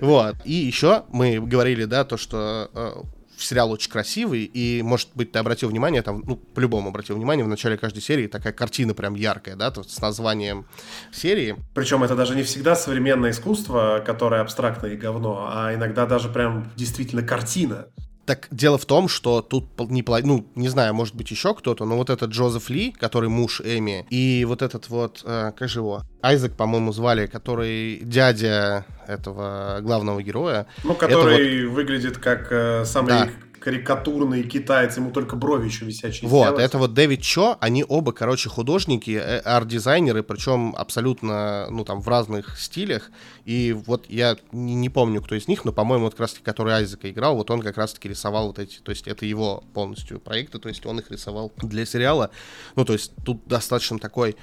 Вот. 0.00 0.36
И 0.44 0.52
еще 0.52 1.04
мы 1.08 1.40
говорили, 1.40 1.84
да, 1.84 2.04
то, 2.04 2.16
что 2.16 2.70
э, 2.74 2.92
сериал 3.38 3.70
очень 3.70 3.90
красивый, 3.90 4.44
и, 4.44 4.82
может 4.82 5.08
быть, 5.14 5.32
ты 5.32 5.38
обратил 5.38 5.68
внимание, 5.70 6.02
там, 6.02 6.22
ну, 6.26 6.36
по-любому 6.36 6.90
обратил 6.90 7.16
внимание, 7.16 7.44
в 7.44 7.48
начале 7.48 7.76
каждой 7.76 8.02
серии 8.02 8.26
такая 8.26 8.52
картина 8.52 8.94
прям 8.94 9.14
яркая, 9.14 9.56
да, 9.56 9.72
с 9.72 10.00
названием 10.00 10.66
серии. 11.12 11.56
Причем 11.74 12.02
это 12.04 12.14
даже 12.14 12.34
не 12.34 12.42
всегда 12.42 12.76
современное 12.76 13.30
искусство, 13.30 14.02
которое 14.04 14.40
абстрактное 14.40 14.92
и 14.92 14.96
говно, 14.96 15.48
а 15.50 15.74
иногда 15.74 16.06
даже 16.06 16.28
прям 16.28 16.70
действительно 16.76 17.22
картина. 17.22 17.86
Так 18.26 18.48
дело 18.50 18.76
в 18.76 18.84
том, 18.86 19.08
что 19.08 19.40
тут 19.40 19.66
не, 19.88 20.04
ну, 20.24 20.46
не 20.56 20.68
знаю, 20.68 20.94
может 20.94 21.14
быть 21.14 21.30
еще 21.30 21.54
кто-то, 21.54 21.84
но 21.84 21.96
вот 21.96 22.10
этот 22.10 22.30
Джозеф 22.30 22.68
Ли, 22.70 22.90
который 22.90 23.28
муж 23.28 23.60
Эми, 23.60 24.04
и 24.10 24.44
вот 24.44 24.62
этот 24.62 24.88
вот, 24.88 25.22
э, 25.24 25.52
как 25.56 25.68
же 25.68 25.78
его, 25.78 26.02
Айзек, 26.22 26.56
по-моему, 26.56 26.92
звали, 26.92 27.26
который 27.26 28.00
дядя 28.02 28.84
этого 29.06 29.78
главного 29.80 30.22
героя. 30.24 30.66
Ну, 30.82 30.94
который 30.94 31.66
вот... 31.66 31.74
выглядит 31.74 32.18
как 32.18 32.48
э, 32.50 32.84
самый 32.84 33.08
да 33.10 33.28
карикатурный 33.66 34.44
китаец, 34.44 34.96
ему 34.96 35.10
только 35.10 35.34
брови 35.34 35.66
еще 35.66 35.86
висячие 35.86 36.30
Вот, 36.30 36.44
сделать. 36.44 36.64
это 36.64 36.78
вот 36.78 36.94
Дэвид 36.94 37.20
Чо, 37.20 37.58
они 37.60 37.84
оба, 37.88 38.12
короче, 38.12 38.48
художники, 38.48 39.10
э, 39.10 39.40
арт-дизайнеры, 39.40 40.22
причем 40.22 40.72
абсолютно, 40.78 41.66
ну, 41.68 41.84
там, 41.84 42.00
в 42.00 42.06
разных 42.06 42.60
стилях, 42.60 43.10
и 43.44 43.72
вот 43.72 44.06
я 44.08 44.36
не, 44.52 44.76
не 44.76 44.88
помню, 44.88 45.20
кто 45.20 45.34
из 45.34 45.48
них, 45.48 45.64
но, 45.64 45.72
по-моему, 45.72 46.04
вот 46.04 46.12
как 46.12 46.20
раз-таки, 46.20 46.44
который 46.44 46.74
Айзека 46.74 47.10
играл, 47.10 47.34
вот 47.34 47.50
он 47.50 47.60
как 47.60 47.76
раз-таки 47.76 48.08
рисовал 48.08 48.46
вот 48.46 48.60
эти, 48.60 48.78
то 48.78 48.90
есть 48.90 49.08
это 49.08 49.26
его 49.26 49.64
полностью 49.74 50.20
проекты, 50.20 50.60
то 50.60 50.68
есть 50.68 50.86
он 50.86 51.00
их 51.00 51.10
рисовал 51.10 51.52
для 51.56 51.84
сериала, 51.86 52.30
ну, 52.76 52.84
то 52.84 52.92
есть 52.92 53.14
тут 53.24 53.48
достаточно 53.48 53.98
такой 53.98 54.36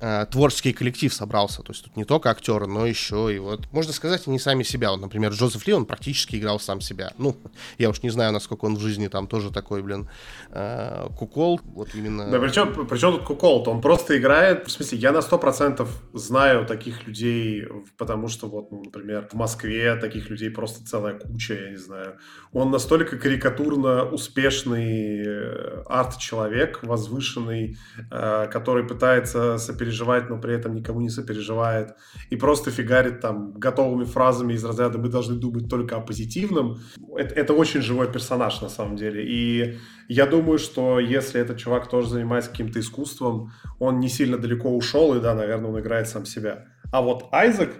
э, 0.00 0.26
творческий 0.30 0.72
коллектив 0.72 1.12
собрался. 1.12 1.62
То 1.62 1.72
есть 1.72 1.84
тут 1.84 1.96
не 1.96 2.04
только 2.04 2.30
актеры, 2.30 2.66
но 2.66 2.86
еще 2.86 3.34
и 3.34 3.38
вот, 3.38 3.70
можно 3.72 3.92
сказать, 3.92 4.26
они 4.26 4.38
сами 4.38 4.62
себя. 4.62 4.90
Вот, 4.90 5.00
например, 5.00 5.32
Джозеф 5.32 5.66
Ли, 5.66 5.72
он 5.72 5.86
практически 5.86 6.36
играл 6.36 6.60
сам 6.60 6.80
себя. 6.80 7.12
Ну, 7.18 7.36
я 7.78 7.90
уж 7.90 8.02
не 8.02 8.10
знаю, 8.10 8.32
насколько 8.32 8.64
он 8.64 8.76
в 8.76 8.80
жизни 8.80 9.08
там 9.08 9.26
тоже 9.26 9.50
такой, 9.50 9.82
блин, 9.82 10.08
э, 10.50 11.08
кукол. 11.16 11.60
Вот 11.64 11.94
именно... 11.94 12.30
Да, 12.30 12.38
причем, 12.38 12.86
причем 12.86 13.12
тут 13.12 13.24
кукол-то? 13.24 13.70
Он 13.70 13.80
просто 13.80 14.16
играет... 14.16 14.66
В 14.68 14.70
смысле, 14.70 14.98
я 14.98 15.12
на 15.12 15.18
100% 15.18 15.86
знаю 16.14 16.66
таких 16.66 17.06
людей, 17.06 17.66
потому 17.96 18.28
что 18.28 18.48
вот, 18.48 18.70
ну, 18.70 18.82
например, 18.84 19.28
в 19.30 19.34
Москве 19.34 19.96
таких 19.96 20.30
людей 20.30 20.50
просто 20.50 20.84
целая 20.84 21.18
куча, 21.18 21.54
я 21.54 21.70
не 21.70 21.76
знаю. 21.76 22.18
Он 22.52 22.70
настолько 22.70 23.18
карикатурно 23.18 24.04
успешный 24.04 25.22
э, 25.24 25.82
арт-человек, 25.86 26.80
возвышенный, 26.82 27.76
э, 28.10 28.46
который 28.50 28.86
пытается 28.86 29.58
сопереживать, 29.58 29.87
но 30.30 30.38
при 30.38 30.54
этом 30.54 30.74
никому 30.74 31.00
не 31.00 31.10
сопереживает, 31.10 31.94
и 32.30 32.36
просто 32.36 32.70
фигарит 32.70 33.20
там 33.20 33.52
готовыми 33.52 34.04
фразами 34.04 34.54
из 34.54 34.64
разряда 34.64 34.98
«мы 34.98 35.08
должны 35.08 35.36
думать 35.36 35.68
только 35.68 35.96
о 35.96 36.00
позитивном». 36.00 36.78
Это, 37.16 37.34
это 37.34 37.54
очень 37.54 37.82
живой 37.82 38.10
персонаж 38.12 38.60
на 38.60 38.68
самом 38.68 38.96
деле. 38.96 39.24
И 39.24 39.78
я 40.08 40.26
думаю, 40.26 40.58
что 40.58 41.00
если 41.00 41.40
этот 41.40 41.58
чувак 41.58 41.88
тоже 41.88 42.08
занимается 42.08 42.50
каким-то 42.50 42.80
искусством, 42.80 43.52
он 43.78 44.00
не 44.00 44.08
сильно 44.08 44.38
далеко 44.38 44.74
ушел, 44.74 45.14
и 45.14 45.20
да, 45.20 45.34
наверное, 45.34 45.70
он 45.70 45.80
играет 45.80 46.08
сам 46.08 46.24
себя. 46.24 46.66
А 46.92 47.02
вот 47.02 47.26
Айзек, 47.32 47.70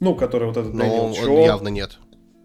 ну, 0.00 0.14
который 0.14 0.48
вот 0.48 0.56
этот 0.56 0.74
Но 0.74 0.84
Дэниел 0.84 1.44
явно 1.44 1.68
нет. 1.68 1.98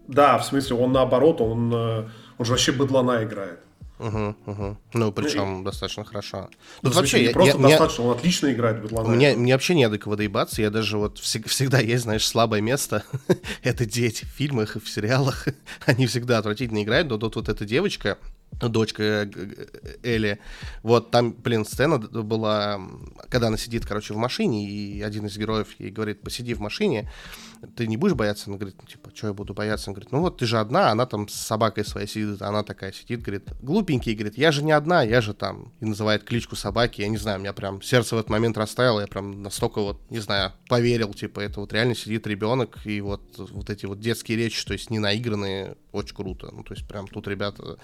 Да, 0.08 0.38
в 0.38 0.44
смысле, 0.44 0.76
он 0.76 0.92
наоборот, 0.92 1.40
он, 1.40 1.72
э, 1.74 2.08
он 2.38 2.44
же 2.44 2.52
вообще 2.52 2.72
быдлана 2.72 3.24
играет. 3.24 3.60
Угу, 3.98 4.36
угу. 4.46 4.76
Ну, 4.92 5.12
причем 5.12 5.62
и... 5.62 5.64
достаточно 5.64 6.04
хорошо. 6.04 6.50
Ну, 6.82 6.90
вообще, 6.90 7.28
не 7.28 7.32
просто 7.32 7.58
я, 7.58 7.68
достаточно, 7.68 8.02
я... 8.02 8.08
он 8.08 8.16
отлично 8.16 8.52
играет 8.52 8.90
в. 8.90 9.08
Мне, 9.08 9.34
мне 9.34 9.54
вообще 9.54 9.74
не 9.74 9.88
до 9.88 9.98
кого 9.98 10.16
доебаться, 10.16 10.60
я 10.60 10.70
даже 10.70 10.98
вот 10.98 11.18
всег, 11.18 11.46
всегда 11.48 11.78
есть, 11.78 12.02
знаешь, 12.02 12.26
слабое 12.26 12.60
место. 12.60 13.04
это 13.62 13.86
дети 13.86 14.24
в 14.24 14.28
фильмах 14.28 14.76
и 14.76 14.80
в 14.80 14.88
сериалах. 14.88 15.48
Они 15.86 16.06
всегда 16.06 16.38
отвратительно 16.38 16.82
играют, 16.82 17.08
но 17.08 17.16
тут 17.16 17.36
вот 17.36 17.48
эта 17.48 17.64
девочка, 17.64 18.18
дочка 18.52 19.02
э, 19.02 19.66
Элли, 20.02 20.40
вот 20.82 21.10
там, 21.10 21.32
блин, 21.32 21.64
сцена 21.64 21.98
была, 21.98 22.80
когда 23.30 23.46
она 23.46 23.56
сидит, 23.56 23.86
короче, 23.86 24.12
в 24.12 24.18
машине, 24.18 24.68
и 24.68 25.00
один 25.00 25.26
из 25.26 25.38
героев 25.38 25.68
ей 25.78 25.90
говорит, 25.90 26.20
посиди 26.20 26.52
в 26.52 26.60
машине, 26.60 27.10
ты 27.76 27.86
не 27.86 27.96
будешь 27.96 28.14
бояться? 28.14 28.44
Она 28.48 28.56
говорит, 28.56 28.76
ну, 28.80 28.86
типа, 28.86 29.10
что 29.14 29.28
я 29.28 29.32
буду 29.32 29.54
бояться? 29.54 29.90
Он 29.90 29.94
говорит, 29.94 30.12
ну 30.12 30.20
вот 30.20 30.38
ты 30.38 30.46
же 30.46 30.58
одна, 30.58 30.90
она 30.90 31.06
там 31.06 31.28
с 31.28 31.34
собакой 31.34 31.84
своей 31.84 32.06
сидит, 32.06 32.42
она 32.42 32.62
такая 32.62 32.92
сидит, 32.92 33.22
говорит, 33.22 33.48
глупенький, 33.62 34.14
говорит, 34.14 34.38
я 34.38 34.52
же 34.52 34.62
не 34.62 34.72
одна, 34.72 35.02
я 35.02 35.20
же 35.20 35.34
там, 35.34 35.72
и 35.80 35.84
называет 35.84 36.24
кличку 36.24 36.56
собаки, 36.56 37.00
я 37.00 37.08
не 37.08 37.16
знаю, 37.16 37.38
у 37.38 37.40
меня 37.40 37.52
прям 37.52 37.82
сердце 37.82 38.16
в 38.16 38.18
этот 38.18 38.30
момент 38.30 38.56
растаяло, 38.58 39.00
я 39.00 39.06
прям 39.06 39.42
настолько 39.42 39.80
вот, 39.80 40.00
не 40.10 40.20
знаю, 40.20 40.52
поверил, 40.68 41.12
типа, 41.14 41.40
это 41.40 41.60
вот 41.60 41.72
реально 41.72 41.94
сидит 41.94 42.26
ребенок, 42.26 42.78
и 42.84 43.00
вот, 43.00 43.22
вот 43.36 43.70
эти 43.70 43.86
вот 43.86 44.00
детские 44.00 44.38
речи, 44.38 44.64
то 44.64 44.72
есть 44.72 44.90
не 44.90 44.98
наигранные, 44.98 45.76
очень 45.92 46.14
круто, 46.14 46.50
ну, 46.52 46.62
то 46.62 46.74
есть 46.74 46.86
прям 46.86 47.08
тут 47.08 47.26
ребята 47.28 47.78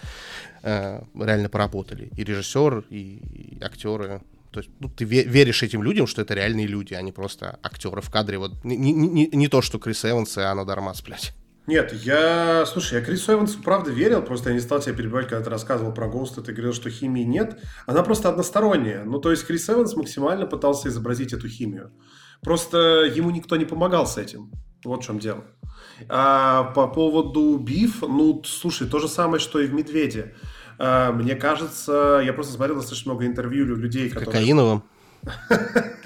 э, 0.62 1.02
реально 1.14 1.48
поработали, 1.48 2.10
и 2.16 2.24
режиссер, 2.24 2.84
и, 2.90 3.56
и 3.58 3.62
актеры, 3.62 4.22
то 4.52 4.60
есть 4.60 4.70
ну, 4.80 4.88
ты 4.88 5.04
веришь 5.04 5.62
этим 5.62 5.82
людям, 5.82 6.06
что 6.06 6.22
это 6.22 6.34
реальные 6.34 6.66
люди, 6.66 6.94
а 6.94 7.02
не 7.02 7.12
просто 7.12 7.58
актеры 7.62 8.02
в 8.02 8.10
кадре. 8.10 8.38
Вот 8.38 8.64
не, 8.64 8.76
не, 8.76 8.92
не, 8.92 9.28
не 9.32 9.48
то, 9.48 9.62
что 9.62 9.78
Крис 9.78 10.04
Эванс 10.04 10.36
и 10.36 10.40
Анна 10.40 10.64
Дармас, 10.64 11.02
блядь. 11.02 11.34
Нет, 11.68 11.92
я, 11.92 12.66
слушай, 12.66 12.98
я 12.98 13.04
Крису 13.04 13.34
Эвансу 13.34 13.62
правда 13.62 13.92
верил, 13.92 14.20
просто 14.20 14.48
я 14.48 14.54
не 14.54 14.60
стал 14.60 14.80
тебя 14.80 14.94
перебивать, 14.94 15.28
когда 15.28 15.44
ты 15.44 15.50
рассказывал 15.50 15.92
про 15.92 16.08
Ghost, 16.08 16.42
ты 16.42 16.52
говорил, 16.52 16.72
что 16.72 16.90
химии 16.90 17.22
нет. 17.22 17.56
Она 17.86 18.02
просто 18.02 18.28
односторонняя. 18.28 19.04
Ну, 19.04 19.20
то 19.20 19.30
есть 19.30 19.46
Крис 19.46 19.70
Эванс 19.70 19.94
максимально 19.94 20.46
пытался 20.46 20.88
изобразить 20.88 21.32
эту 21.32 21.48
химию. 21.48 21.92
Просто 22.40 23.04
ему 23.14 23.30
никто 23.30 23.56
не 23.56 23.64
помогал 23.64 24.08
с 24.08 24.18
этим. 24.18 24.50
Вот 24.84 25.02
в 25.02 25.06
чем 25.06 25.20
дело. 25.20 25.44
А 26.08 26.64
по 26.74 26.88
поводу 26.88 27.56
Биф, 27.58 28.02
ну, 28.02 28.42
слушай, 28.44 28.88
то 28.88 28.98
же 28.98 29.06
самое, 29.06 29.38
что 29.38 29.60
и 29.60 29.68
в 29.68 29.72
«Медведе». 29.72 30.34
А, 30.84 31.12
мне 31.12 31.36
кажется, 31.36 32.20
я 32.24 32.32
просто 32.32 32.54
смотрел 32.54 32.76
достаточно 32.76 33.12
много 33.12 33.24
интервью 33.24 33.64
людей, 33.66 34.08
которые... 34.08 34.26
Кокаиновым? 34.26 34.82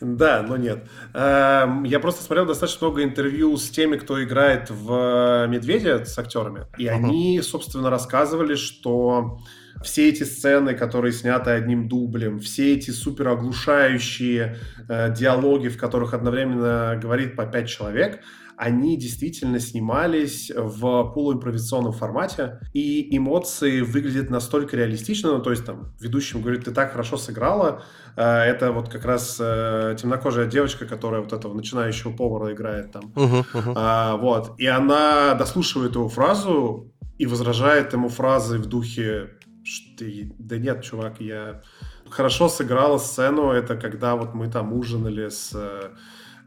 Да, 0.00 0.44
но 0.46 0.56
нет. 0.56 0.86
Эм, 1.14 1.82
я 1.82 1.98
просто 1.98 2.22
смотрел 2.22 2.46
достаточно 2.46 2.86
много 2.86 3.02
интервью 3.02 3.56
с 3.56 3.68
теми, 3.68 3.96
кто 3.96 4.22
играет 4.22 4.70
в 4.70 5.46
«Медведя» 5.48 6.04
с 6.04 6.16
актерами. 6.16 6.66
И 6.78 6.86
они, 6.86 7.40
собственно, 7.42 7.90
рассказывали, 7.90 8.54
что 8.54 9.40
все 9.82 10.08
эти 10.08 10.22
сцены, 10.22 10.74
которые 10.74 11.12
сняты 11.12 11.50
одним 11.50 11.88
дублем, 11.88 12.38
все 12.38 12.74
эти 12.74 12.90
супер 12.90 13.28
оглушающие 13.28 14.58
э, 14.88 15.12
диалоги, 15.12 15.68
в 15.68 15.76
которых 15.76 16.14
одновременно 16.14 16.96
говорит 17.02 17.34
по 17.34 17.44
пять 17.46 17.68
человек, 17.68 18.20
они 18.56 18.96
действительно 18.96 19.60
снимались 19.60 20.50
в 20.54 21.12
полуимпровизационном 21.12 21.92
формате, 21.92 22.60
и 22.72 23.16
эмоции 23.16 23.82
выглядят 23.82 24.30
настолько 24.30 24.76
реалистично, 24.76 25.32
ну, 25.32 25.42
то 25.42 25.50
есть 25.50 25.64
там 25.64 25.94
ведущим 26.00 26.40
говорит, 26.40 26.64
ты 26.64 26.72
так 26.72 26.92
хорошо 26.92 27.16
сыграла, 27.16 27.82
э, 28.16 28.22
это 28.22 28.72
вот 28.72 28.88
как 28.88 29.04
раз 29.04 29.36
э, 29.38 29.96
темнокожая 30.00 30.46
девочка, 30.46 30.86
которая 30.86 31.20
вот 31.20 31.32
этого 31.32 31.54
начинающего 31.54 32.12
повара 32.12 32.52
играет 32.52 32.92
там, 32.92 33.12
uh-huh, 33.14 33.44
uh-huh. 33.52 33.72
А, 33.76 34.16
вот, 34.16 34.58
и 34.58 34.66
она 34.66 35.34
дослушивает 35.34 35.94
его 35.94 36.08
фразу 36.08 36.92
и 37.18 37.26
возражает 37.26 37.92
ему 37.92 38.08
фразы 38.08 38.58
в 38.58 38.66
духе 38.66 39.30
что, 39.66 40.04
да 40.38 40.58
нет, 40.58 40.84
чувак, 40.84 41.20
я 41.20 41.60
хорошо 42.08 42.48
сыграла 42.48 42.98
сцену, 42.98 43.50
это 43.50 43.76
когда 43.76 44.14
вот 44.14 44.32
мы 44.32 44.48
там 44.48 44.72
ужинали 44.72 45.28
с 45.28 45.52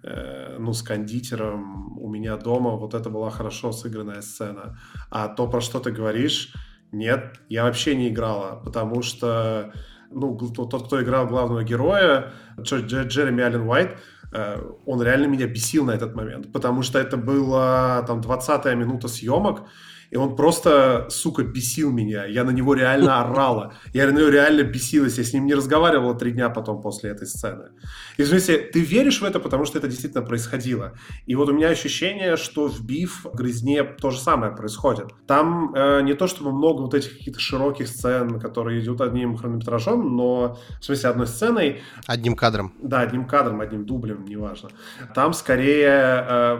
э, 0.04 0.58
ну, 0.60 0.74
с 0.74 0.82
кондитером 0.82 1.98
у 2.00 2.10
меня 2.10 2.38
дома, 2.38 2.72
вот 2.72 2.94
это 2.94 3.10
была 3.10 3.30
хорошо 3.30 3.72
сыгранная 3.72 4.22
сцена. 4.22 4.78
А 5.10 5.28
то, 5.28 5.48
про 5.48 5.62
что 5.62 5.80
ты 5.80 5.92
говоришь, 5.92 6.54
нет, 6.92 7.40
я 7.50 7.64
вообще 7.64 7.96
не 7.96 8.10
играла, 8.10 8.62
потому 8.64 9.02
что, 9.02 9.74
ну, 10.12 10.38
тот, 10.38 10.88
кто 10.88 11.02
играл 11.02 11.28
главного 11.28 11.64
героя, 11.64 12.34
Джереми 12.60 13.44
Аллен 13.44 13.68
Уайт, 13.68 13.98
э, 14.32 14.62
он 14.86 15.02
реально 15.02 15.28
меня 15.28 15.48
бесил 15.48 15.86
на 15.86 15.92
этот 15.92 16.16
момент, 16.16 16.52
потому 16.52 16.82
что 16.82 17.00
это 17.00 17.18
была 17.18 18.04
там 18.04 18.22
20-я 18.22 18.76
минута 18.76 19.08
съемок, 19.08 19.64
и 20.12 20.18
он 20.18 20.36
просто, 20.36 21.08
сука, 21.10 21.44
бесил 21.44 21.92
меня. 21.92 22.26
Я 22.26 22.44
на 22.44 22.50
него 22.50 22.74
реально 22.74 23.22
орала. 23.22 23.74
Я 23.94 24.08
на 24.08 24.18
него 24.18 24.30
реально 24.30 24.64
бесилась. 24.64 25.18
Я 25.18 25.24
с 25.24 25.34
ним 25.34 25.46
не 25.46 25.54
разговаривала 25.54 26.16
три 26.16 26.32
дня 26.32 26.50
потом 26.50 26.82
после 26.82 27.12
этой 27.12 27.28
сцены. 27.28 27.70
И 28.18 28.24
в 28.24 28.28
смысле, 28.28 28.58
ты 28.58 28.82
веришь 28.82 29.22
в 29.22 29.24
это, 29.24 29.40
потому 29.40 29.66
что 29.66 29.78
это 29.78 29.88
действительно 29.88 30.24
происходило. 30.24 30.94
И 31.28 31.36
вот 31.36 31.50
у 31.50 31.54
меня 31.54 31.70
ощущение, 31.70 32.38
что 32.38 32.68
в 32.68 32.84
биф, 32.84 33.26
в 33.26 33.36
грызне 33.36 33.84
то 33.84 34.10
же 34.10 34.20
самое 34.20 34.52
происходит. 34.56 35.14
Там 35.28 35.74
э, 35.76 36.02
не 36.02 36.16
то 36.16 36.28
чтобы 36.28 36.52
много 36.52 36.82
вот 36.82 36.94
этих 36.96 37.18
каких-то 37.18 37.40
широких 37.40 37.88
сцен, 37.88 38.40
которые 38.40 38.84
идут 38.84 39.02
одним 39.02 39.38
хронометражом, 39.38 40.16
но 40.16 40.58
в 40.80 40.86
смысле 40.86 41.10
одной 41.10 41.28
сценой. 41.28 41.82
Одним 42.08 42.36
кадром. 42.36 42.74
Да, 42.82 43.02
одним 43.02 43.26
кадром, 43.26 43.62
одним 43.62 43.86
дублем, 43.86 44.26
неважно. 44.26 44.70
Там 45.14 45.34
скорее 45.34 46.26
э, 46.28 46.60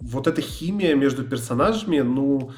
вот 0.00 0.26
эта 0.26 0.42
химия 0.42 0.94
между 0.94 1.24
персонажами, 1.24 2.00
ну, 2.00 2.52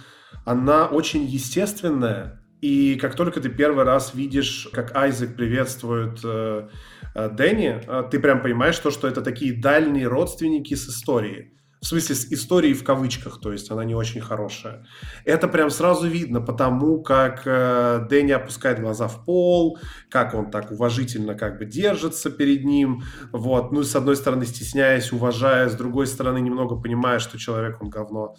она 0.44 0.86
очень 0.86 1.24
естественная, 1.24 2.42
и 2.60 2.94
как 2.94 3.16
только 3.16 3.40
ты 3.40 3.48
первый 3.48 3.84
раз 3.84 4.14
видишь, 4.14 4.68
как 4.72 4.96
Айзек 4.96 5.34
приветствует 5.34 6.20
э, 6.24 6.68
э, 7.14 7.28
Дэнни, 7.30 7.82
э, 7.84 8.04
ты 8.08 8.20
прям 8.20 8.40
понимаешь 8.40 8.78
то, 8.78 8.92
что 8.92 9.08
это 9.08 9.20
такие 9.20 9.60
дальние 9.60 10.06
родственники 10.06 10.74
с 10.74 10.88
историей. 10.88 11.58
В 11.80 11.86
смысле, 11.86 12.14
с 12.14 12.26
историей 12.26 12.74
в 12.74 12.84
кавычках, 12.84 13.40
то 13.40 13.50
есть 13.50 13.68
она 13.72 13.84
не 13.84 13.96
очень 13.96 14.20
хорошая. 14.20 14.86
Это 15.24 15.48
прям 15.48 15.68
сразу 15.68 16.06
видно 16.06 16.40
потому, 16.40 17.02
как 17.02 17.42
э, 17.44 18.06
Дэнни 18.08 18.30
опускает 18.30 18.78
глаза 18.78 19.08
в 19.08 19.24
пол, 19.24 19.80
как 20.08 20.32
он 20.34 20.52
так 20.52 20.70
уважительно 20.70 21.34
как 21.34 21.58
бы 21.58 21.64
держится 21.64 22.30
перед 22.30 22.62
ним, 22.62 23.02
вот. 23.32 23.72
Ну, 23.72 23.82
с 23.82 23.96
одной 23.96 24.14
стороны, 24.14 24.46
стесняясь, 24.46 25.10
уважая, 25.10 25.68
с 25.68 25.74
другой 25.74 26.06
стороны, 26.06 26.38
немного 26.40 26.76
понимая, 26.76 27.18
что 27.18 27.36
человек, 27.36 27.82
он 27.82 27.90
говно. 27.90 28.36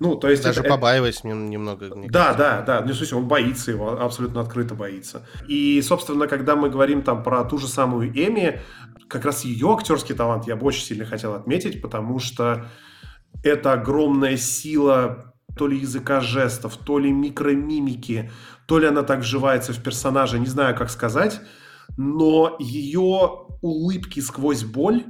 Ну, 0.00 0.16
то 0.16 0.28
есть 0.28 0.42
Даже 0.42 0.60
это, 0.60 0.68
побаиваясь 0.68 1.20
это... 1.20 1.28
немного. 1.28 1.90
Да, 2.08 2.34
да, 2.34 2.62
да. 2.62 2.80
Ну, 2.80 2.92
в 2.92 2.96
смысле, 2.96 3.18
он 3.18 3.28
боится 3.28 3.70
его, 3.70 4.00
абсолютно 4.00 4.40
открыто 4.40 4.74
боится. 4.74 5.26
И, 5.46 5.80
собственно, 5.82 6.26
когда 6.26 6.56
мы 6.56 6.70
говорим 6.70 7.02
там 7.02 7.22
про 7.22 7.44
ту 7.44 7.58
же 7.58 7.68
самую 7.68 8.10
Эми, 8.10 8.60
как 9.08 9.24
раз 9.24 9.44
ее 9.44 9.72
актерский 9.72 10.14
талант 10.14 10.46
я 10.46 10.56
бы 10.56 10.66
очень 10.66 10.84
сильно 10.84 11.04
хотел 11.04 11.34
отметить, 11.34 11.80
потому 11.80 12.18
что 12.18 12.66
это 13.42 13.72
огромная 13.72 14.36
сила 14.36 15.34
то 15.56 15.68
ли 15.68 15.78
языка 15.78 16.20
жестов, 16.20 16.76
то 16.76 16.98
ли 16.98 17.12
микромимики, 17.12 18.30
то 18.66 18.78
ли 18.78 18.86
она 18.86 19.02
так 19.02 19.20
вживается 19.20 19.72
в 19.72 19.82
персонажа, 19.82 20.38
не 20.38 20.46
знаю, 20.46 20.74
как 20.76 20.90
сказать, 20.90 21.40
но 21.96 22.56
ее 22.58 23.46
улыбки 23.62 24.20
сквозь 24.20 24.64
боль 24.64 25.04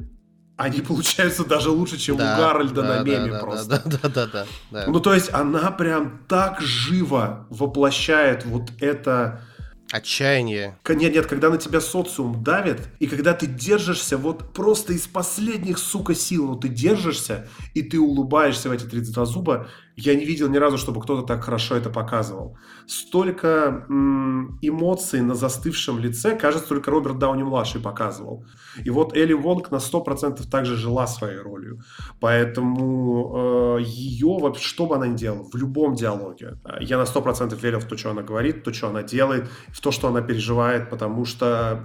они 0.56 0.80
получаются 0.80 1.44
даже 1.44 1.70
лучше, 1.70 1.98
чем 1.98 2.16
да, 2.16 2.34
у 2.34 2.40
Гарольда 2.40 2.82
да, 2.82 2.88
на 2.88 3.02
меме 3.02 3.32
да, 3.32 3.38
просто. 3.40 3.68
Да, 3.68 3.82
да, 3.84 4.08
да, 4.08 4.26
да, 4.26 4.46
да. 4.70 4.84
Ну, 4.86 5.00
то 5.00 5.12
есть 5.14 5.32
она 5.32 5.70
прям 5.70 6.20
так 6.28 6.60
живо 6.60 7.46
воплощает 7.50 8.44
вот 8.44 8.70
это 8.80 9.42
Отчаяние. 9.90 10.78
Нет, 10.88 11.14
нет, 11.14 11.26
когда 11.26 11.50
на 11.50 11.58
тебя 11.58 11.80
социум 11.80 12.42
давит, 12.42 12.80
и 12.98 13.06
когда 13.06 13.32
ты 13.32 13.46
держишься 13.46 14.16
вот 14.16 14.52
просто 14.52 14.92
из 14.92 15.06
последних, 15.06 15.78
сука, 15.78 16.14
сил, 16.14 16.46
ну 16.48 16.56
ты 16.56 16.68
держишься, 16.68 17.46
и 17.74 17.82
ты 17.82 18.00
улыбаешься 18.00 18.70
в 18.70 18.72
эти 18.72 18.84
32 18.84 19.24
зуба, 19.26 19.68
я 19.96 20.14
не 20.14 20.24
видел 20.24 20.48
ни 20.48 20.56
разу, 20.58 20.76
чтобы 20.76 21.00
кто-то 21.00 21.22
так 21.22 21.44
хорошо 21.44 21.76
это 21.76 21.90
показывал. 21.90 22.56
Столько 22.86 23.86
м- 23.88 24.58
эмоций 24.62 25.20
на 25.20 25.34
застывшем 25.34 25.98
лице, 25.98 26.36
кажется, 26.36 26.68
только 26.68 26.90
Роберт 26.90 27.18
Дауни-младший 27.18 27.80
показывал. 27.80 28.44
И 28.84 28.90
вот 28.90 29.16
Элли 29.16 29.34
Вонг 29.34 29.70
на 29.70 29.78
100% 29.78 30.46
также 30.50 30.76
жила 30.76 31.06
своей 31.06 31.38
ролью. 31.38 31.80
Поэтому 32.20 33.78
э, 33.78 33.82
ее, 33.82 34.54
что 34.58 34.86
бы 34.86 34.96
она 34.96 35.06
ни 35.06 35.16
делала, 35.16 35.44
в 35.52 35.54
любом 35.56 35.94
диалоге, 35.94 36.58
э, 36.64 36.78
я 36.80 36.98
на 36.98 37.04
100% 37.04 37.54
верил 37.60 37.78
в 37.80 37.84
то, 37.84 37.96
что 37.96 38.10
она 38.10 38.22
говорит, 38.22 38.64
то, 38.64 38.72
что 38.72 38.88
она 38.88 39.02
делает, 39.02 39.48
в 39.68 39.80
то, 39.80 39.92
что 39.92 40.08
она 40.08 40.22
переживает, 40.22 40.90
потому 40.90 41.24
что 41.24 41.84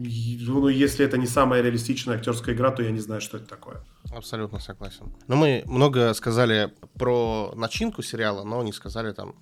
ну, 0.00 0.68
если 0.68 1.04
это 1.04 1.18
не 1.18 1.26
самая 1.26 1.62
реалистичная 1.62 2.16
актерская 2.16 2.54
игра, 2.54 2.70
то 2.70 2.82
я 2.82 2.90
не 2.90 3.00
знаю, 3.00 3.20
что 3.20 3.36
это 3.36 3.46
такое. 3.46 3.82
Абсолютно 4.12 4.58
согласен. 4.58 5.06
Но 5.26 5.34
ну, 5.34 5.36
мы 5.36 5.62
много 5.66 6.14
сказали 6.14 6.72
про 6.98 7.52
начинку 7.54 8.02
сериала, 8.02 8.44
но 8.44 8.62
не 8.62 8.72
сказали 8.72 9.12
там 9.12 9.34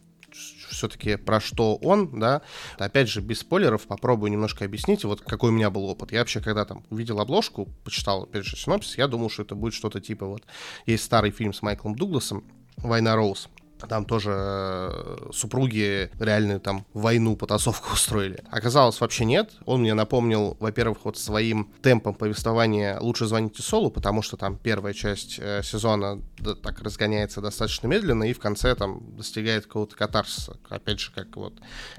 все-таки 0.68 1.16
про 1.16 1.40
что 1.40 1.76
он, 1.76 2.18
да. 2.20 2.42
Опять 2.76 3.08
же, 3.08 3.20
без 3.20 3.40
спойлеров 3.40 3.86
попробую 3.86 4.30
немножко 4.30 4.64
объяснить, 4.64 5.04
вот 5.04 5.22
какой 5.22 5.50
у 5.50 5.52
меня 5.52 5.70
был 5.70 5.84
опыт. 5.84 6.12
Я 6.12 6.20
вообще, 6.20 6.40
когда 6.40 6.64
там 6.64 6.84
увидел 6.90 7.20
обложку, 7.20 7.68
почитал, 7.84 8.24
опять 8.24 8.44
же, 8.44 8.56
синопсис, 8.56 8.98
я 8.98 9.08
думал, 9.08 9.30
что 9.30 9.42
это 9.42 9.54
будет 9.54 9.74
что-то 9.74 10.00
типа 10.00 10.26
вот... 10.26 10.42
Есть 10.86 11.04
старый 11.04 11.30
фильм 11.30 11.52
с 11.52 11.62
Майклом 11.62 11.94
Дугласом 11.94 12.44
«Война 12.76 13.16
Роуз», 13.16 13.48
там 13.86 14.04
тоже 14.04 14.32
э, 14.34 15.30
супруги 15.32 16.10
реальную 16.18 16.60
там 16.60 16.86
войну, 16.92 17.36
потасовку 17.36 17.90
устроили. 17.92 18.42
Оказалось, 18.50 19.00
вообще 19.00 19.24
нет. 19.24 19.52
Он 19.64 19.80
мне 19.80 19.94
напомнил, 19.94 20.56
во-первых, 20.60 21.04
вот 21.04 21.18
своим 21.18 21.72
темпом 21.82 22.14
повествования 22.14 22.98
«Лучше 23.00 23.26
звоните 23.26 23.62
Солу», 23.62 23.90
потому 23.90 24.22
что 24.22 24.36
там 24.36 24.56
первая 24.56 24.94
часть 24.94 25.38
э, 25.38 25.62
сезона 25.62 26.20
да, 26.38 26.54
так 26.54 26.80
разгоняется 26.80 27.40
достаточно 27.40 27.86
медленно 27.86 28.24
и 28.24 28.32
в 28.32 28.40
конце 28.40 28.74
там 28.74 29.16
достигает 29.16 29.66
какого-то 29.66 29.96
катарсиса. 29.96 30.56
Опять 30.68 31.00
же, 31.00 31.12
как 31.14 31.36
вот, 31.36 31.54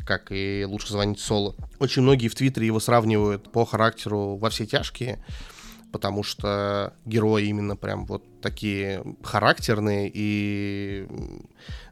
как 0.05 0.31
и 0.31 0.65
«Лучше 0.67 0.89
звоните 0.89 1.21
Солу». 1.21 1.55
Очень 1.79 2.01
многие 2.01 2.27
в 2.27 2.35
Твиттере 2.35 2.67
его 2.67 2.79
сравнивают 2.79 3.51
по 3.51 3.65
характеру 3.65 4.37
во 4.37 4.49
все 4.49 4.65
тяжкие 4.65 5.23
потому 5.91 6.23
что 6.23 6.93
герои 7.05 7.45
именно 7.45 7.75
прям 7.75 8.05
вот 8.05 8.23
такие 8.41 9.03
характерные 9.23 10.11
и 10.13 11.07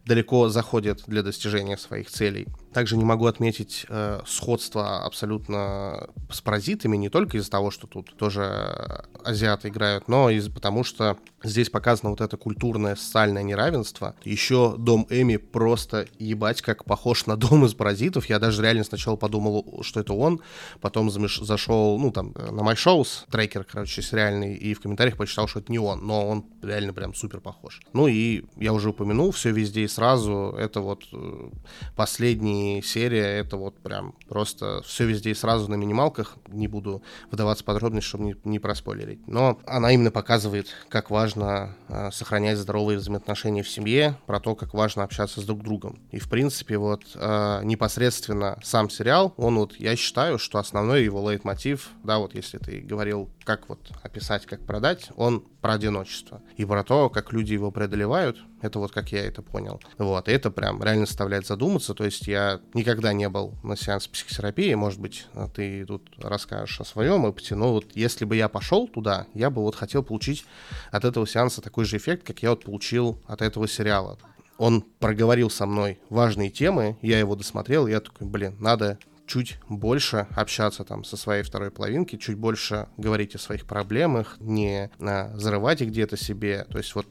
далеко 0.06 0.50
заходят 0.50 1.04
для 1.08 1.24
достижения 1.24 1.78
своих 1.78 2.10
целей. 2.10 2.48
Также 2.74 2.98
не 2.98 3.06
могу 3.06 3.26
отметить 3.26 3.86
э, 3.90 4.22
сходство 4.26 5.04
абсолютно 5.04 6.10
с 6.30 6.42
паразитами, 6.42 6.98
не 6.98 7.10
только 7.10 7.38
из-за 7.38 7.50
того, 7.50 7.72
что 7.72 7.88
тут 7.88 8.16
тоже 8.18 9.06
азиаты 9.24 9.70
играют, 9.70 10.08
но 10.08 10.30
и 10.30 10.40
потому 10.50 10.84
что 10.84 11.18
здесь 11.44 11.70
показано 11.70 12.12
вот 12.12 12.22
это 12.22 12.38
культурное 12.38 12.96
социальное 12.96 13.44
неравенство. 13.44 14.16
Еще 14.24 14.76
дом 14.78 15.08
Эми 15.10 15.38
просто 15.38 16.08
ебать 16.20 16.62
как 16.62 16.86
похож 16.86 17.26
на 17.26 17.36
дом 17.36 17.66
из 17.66 17.74
паразитов. 17.74 18.28
Я 18.28 18.40
даже 18.40 18.62
реально 18.62 18.84
сначала 18.84 19.16
подумал, 19.16 19.80
что 19.82 20.00
это 20.00 20.14
он, 20.14 20.42
потом 20.82 21.10
зашел, 21.10 21.98
ну 21.98 22.12
там, 22.12 22.34
на 22.34 22.62
My 22.62 22.76
Shows, 22.76 23.26
трекер, 23.32 23.64
короче, 23.64 24.02
сериальный, 24.02 24.56
и 24.56 24.74
в 24.74 24.82
комментариях 24.82 25.18
почитал, 25.18 25.48
что 25.48 25.60
это 25.60 25.72
не 25.72 25.80
он, 25.80 26.06
но 26.06 26.28
он 26.28 26.46
реально 26.62 26.94
прям 26.94 27.14
супер 27.14 27.40
похож. 27.40 27.82
Ну 27.94 28.08
и 28.08 28.46
я 28.56 28.74
уже 28.74 28.90
упомянул 28.90 29.32
все 29.32 29.52
везде 29.52 29.82
и 29.82 29.88
сразу, 29.88 30.56
это 30.58 30.82
вот 30.82 31.04
э, 31.14 31.50
последний 31.96 32.67
не 32.76 32.82
серия, 32.82 33.40
это 33.40 33.58
вот 33.58 33.78
прям 33.80 34.16
просто 34.28 34.82
все 34.86 35.06
везде 35.06 35.32
и 35.32 35.34
сразу 35.34 35.70
на 35.70 35.76
минималках. 35.76 36.38
Не 36.48 36.68
буду 36.68 37.02
выдаваться 37.32 37.64
подробнее, 37.64 38.02
чтобы 38.02 38.26
не, 38.26 38.36
не 38.44 38.60
проспойлерить. 38.60 39.28
Но 39.28 39.60
она 39.66 39.92
именно 39.92 40.12
показывает, 40.12 40.68
как 40.90 41.10
важно 41.10 41.76
э, 41.90 42.12
сохранять 42.12 42.58
здоровые 42.58 42.98
взаимоотношения 42.98 43.64
в 43.64 43.70
семье, 43.70 44.18
про 44.26 44.40
то, 44.40 44.56
как 44.56 44.74
важно 44.74 45.04
общаться 45.04 45.42
с 45.42 45.46
друг 45.46 45.64
другом. 45.64 46.00
И, 46.12 46.20
в 46.20 46.30
принципе, 46.30 46.78
вот 46.78 47.04
э, 47.16 47.62
непосредственно 47.64 48.60
сам 48.64 48.90
сериал, 48.90 49.34
он 49.38 49.58
вот, 49.58 49.76
я 49.76 49.96
считаю, 49.96 50.38
что 50.38 50.60
основной 50.60 51.04
его 51.04 51.30
лейтмотив, 51.30 51.90
да, 52.04 52.20
вот 52.20 52.36
если 52.36 52.58
ты 52.58 52.80
говорил, 52.80 53.30
как 53.44 53.70
вот 53.70 53.80
описать, 54.04 54.46
как 54.46 54.66
продать, 54.66 55.10
он 55.16 55.44
про 55.62 55.74
одиночество. 55.74 56.42
И 56.56 56.66
про 56.66 56.84
то, 56.84 57.10
как 57.10 57.34
люди 57.34 57.54
его 57.54 57.72
преодолевают, 57.72 58.38
это 58.62 58.80
вот 58.80 58.92
как 58.92 59.12
я 59.12 59.26
это 59.26 59.42
понял. 59.42 59.82
Вот, 59.98 60.28
и 60.30 60.32
это 60.32 60.50
прям 60.52 60.82
реально 60.82 61.06
заставляет 61.06 61.46
задуматься. 61.46 61.94
То 61.94 62.06
есть 62.06 62.28
я 62.28 62.47
никогда 62.74 63.14
не 63.14 63.30
был 63.30 63.54
на 63.64 63.76
сеансе 63.76 64.10
психотерапии, 64.10 64.74
может 64.74 65.00
быть, 65.00 65.28
ты 65.56 65.86
тут 65.86 66.10
расскажешь 66.18 66.82
о 66.82 66.86
своем 66.86 67.26
опыте, 67.26 67.56
но 67.56 67.74
вот 67.74 67.86
если 67.96 68.26
бы 68.26 68.36
я 68.36 68.50
пошел 68.50 68.88
туда, 68.88 69.28
я 69.34 69.50
бы 69.50 69.62
вот 69.62 69.76
хотел 69.76 70.04
получить 70.04 70.46
от 70.92 71.06
этого 71.06 71.28
сеанса 71.28 71.62
такой 71.62 71.86
же 71.86 71.98
эффект, 71.98 72.26
как 72.26 72.44
я 72.44 72.52
вот 72.52 72.64
получил 72.64 73.22
от 73.28 73.42
этого 73.42 73.68
сериала. 73.68 74.18
Он 74.58 74.82
проговорил 75.00 75.50
со 75.50 75.66
мной 75.66 76.00
важные 76.10 76.50
темы, 76.50 76.98
я 77.02 77.20
его 77.20 77.36
досмотрел, 77.36 77.88
и 77.88 77.92
я 77.92 78.00
такой, 78.00 78.28
блин, 78.28 78.56
надо 78.60 78.98
чуть 79.28 79.60
больше 79.70 80.26
общаться 80.36 80.84
там 80.84 81.04
со 81.04 81.18
своей 81.18 81.44
второй 81.44 81.70
половинки, 81.70 82.16
чуть 82.16 82.38
больше 82.38 82.88
говорить 82.98 83.36
о 83.36 83.40
своих 83.40 83.66
проблемах, 83.66 84.38
не 84.40 84.90
а, 85.00 85.32
зарывать 85.36 85.82
их 85.82 85.90
где-то 85.90 86.18
себе, 86.18 86.66
то 86.72 86.78
есть 86.78 86.96
вот 86.96 87.06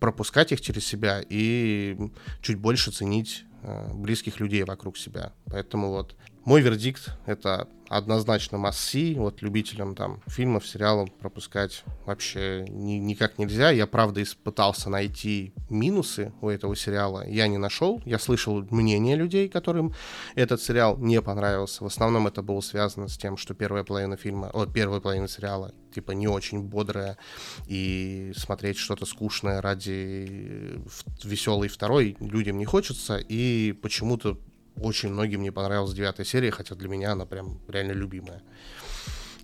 пропускать 0.00 0.52
их 0.52 0.60
через 0.60 0.86
себя 0.86 1.22
и 1.28 1.96
чуть 2.40 2.58
больше 2.58 2.90
ценить 2.90 3.44
э, 3.44 3.47
близких 3.94 4.40
людей 4.40 4.64
вокруг 4.64 4.96
себя. 4.96 5.32
Поэтому 5.46 5.90
вот 5.90 6.16
мой 6.44 6.62
вердикт— 6.62 7.10
это 7.26 7.68
однозначно 7.88 8.58
масси, 8.58 9.14
вот 9.18 9.42
любителям 9.42 9.94
там 9.94 10.22
фильмов, 10.26 10.66
сериалов 10.66 11.12
пропускать 11.12 11.84
вообще 12.06 12.64
ни, 12.68 12.92
никак 12.92 13.38
нельзя. 13.38 13.70
Я, 13.70 13.86
правда, 13.86 14.22
испытался 14.22 14.90
найти 14.90 15.52
минусы 15.68 16.32
у 16.40 16.48
этого 16.48 16.76
сериала, 16.76 17.26
я 17.26 17.48
не 17.48 17.58
нашел. 17.58 18.00
Я 18.04 18.18
слышал 18.18 18.64
мнение 18.70 19.16
людей, 19.16 19.48
которым 19.48 19.94
этот 20.34 20.62
сериал 20.62 20.96
не 20.98 21.20
понравился. 21.20 21.84
В 21.84 21.86
основном 21.86 22.26
это 22.26 22.42
было 22.42 22.60
связано 22.60 23.08
с 23.08 23.16
тем, 23.16 23.36
что 23.36 23.54
первая 23.54 23.84
половина 23.84 24.16
фильма, 24.16 24.50
о, 24.52 24.66
первая 24.66 25.00
половина 25.00 25.28
сериала 25.28 25.72
типа 25.98 26.12
не 26.12 26.28
очень 26.28 26.62
бодрая, 26.62 27.18
и 27.66 28.32
смотреть 28.36 28.78
что-то 28.78 29.04
скучное 29.04 29.60
ради 29.60 30.80
веселой 31.24 31.66
второй 31.66 32.16
людям 32.20 32.56
не 32.56 32.64
хочется, 32.64 33.18
и 33.18 33.72
почему-то 33.72 34.38
очень 34.76 35.08
многим 35.08 35.42
не 35.42 35.50
понравилась 35.50 35.94
девятая 35.94 36.24
серия, 36.24 36.52
хотя 36.52 36.76
для 36.76 36.88
меня 36.88 37.12
она 37.12 37.26
прям 37.26 37.58
реально 37.66 37.92
любимая. 37.92 38.42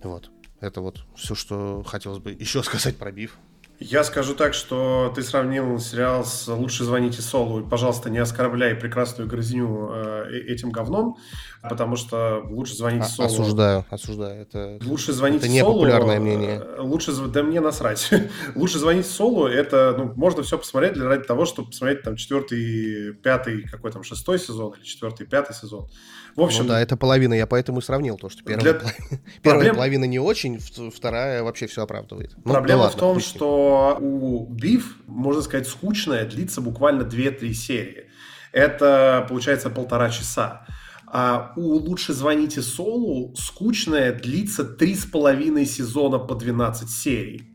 Вот. 0.01 0.29
Это 0.61 0.79
вот 0.79 1.03
все, 1.17 1.35
что 1.35 1.83
хотелось 1.83 2.19
бы 2.19 2.31
еще 2.31 2.63
сказать 2.69 2.95
про 2.95 3.11
Биф. 3.11 3.37
Я 3.79 4.05
скажу 4.05 4.35
так, 4.35 4.53
что 4.53 5.11
ты 5.13 5.21
сравнил 5.21 5.79
сериал 5.79 6.23
с 6.23 6.47
«Лучше 6.47 6.85
звоните 6.85 7.21
Солу». 7.21 7.59
И, 7.59 7.69
пожалуйста, 7.69 8.09
не 8.09 8.19
оскорбляй 8.19 8.73
прекрасную 8.73 9.29
грызню 9.29 9.89
э, 9.93 10.29
этим 10.47 10.71
говном, 10.71 11.17
потому 11.61 11.97
что 11.97 12.41
«Лучше 12.49 12.75
звоните 12.75 13.05
а, 13.05 13.09
Солу». 13.09 13.27
Осуждаю, 13.27 13.85
осуждаю. 13.89 14.41
Это, 14.41 14.79
«Лучше 14.85 15.11
звоните 15.11 15.45
это 15.45 15.49
не 15.49 15.59
Солу». 15.59 15.73
популярное 15.73 16.21
мнение. 16.21 16.61
Э, 16.63 16.79
лучше, 16.79 17.11
да 17.13 17.43
мне 17.43 17.59
насрать. 17.59 18.09
«Лучше 18.55 18.79
звоните 18.79 19.09
Солу»— 19.09 19.45
это, 19.47 19.93
ну, 19.97 20.13
можно 20.15 20.43
все 20.43 20.57
посмотреть 20.57 20.93
для 20.93 21.05
ради 21.05 21.23
того, 21.23 21.43
чтобы 21.45 21.69
посмотреть 21.69 22.01
там 22.03 22.15
четвертый, 22.15 23.13
пятый, 23.13 23.63
какой 23.63 23.91
там, 23.91 24.03
шестой 24.03 24.39
сезон 24.39 24.73
или 24.77 24.85
четвертый, 24.85 25.27
пятый 25.27 25.53
сезон. 25.53 25.89
В 26.35 26.41
общем, 26.41 26.63
ну 26.63 26.69
да, 26.69 26.81
это 26.81 26.97
половина, 26.97 27.33
я 27.33 27.47
поэтому 27.47 27.79
и 27.79 27.81
сравнил 27.81 28.17
то, 28.17 28.29
что 28.29 28.43
первая, 28.43 28.61
для... 28.61 28.73
половина, 28.73 29.21
первая 29.41 29.73
половина 29.73 30.03
не 30.05 30.19
очень, 30.19 30.59
вторая 30.93 31.43
вообще 31.43 31.67
все 31.67 31.83
оправдывает. 31.83 32.33
Ну, 32.43 32.51
Проблема 32.51 32.79
да 32.79 32.83
ладно, 32.85 32.97
в 32.97 32.99
том, 32.99 33.15
пусть. 33.15 33.27
что 33.27 33.97
у 34.01 34.45
Биф, 34.47 34.97
можно 35.07 35.41
сказать, 35.41 35.67
скучная, 35.67 36.25
длится 36.25 36.59
буквально 36.59 37.03
2-3 37.03 37.53
серии. 37.53 38.09
Это, 38.51 39.25
получается, 39.29 39.69
полтора 39.69 40.09
часа. 40.09 40.65
А 41.07 41.53
у 41.55 41.75
«Лучше 41.75 42.13
звоните 42.13 42.61
Солу» 42.61 43.33
скучная 43.35 44.11
длится 44.11 44.65
три 44.65 44.95
с 44.95 45.05
половиной 45.05 45.65
сезона 45.65 46.19
по 46.19 46.35
12 46.35 46.89
серий. 46.89 47.49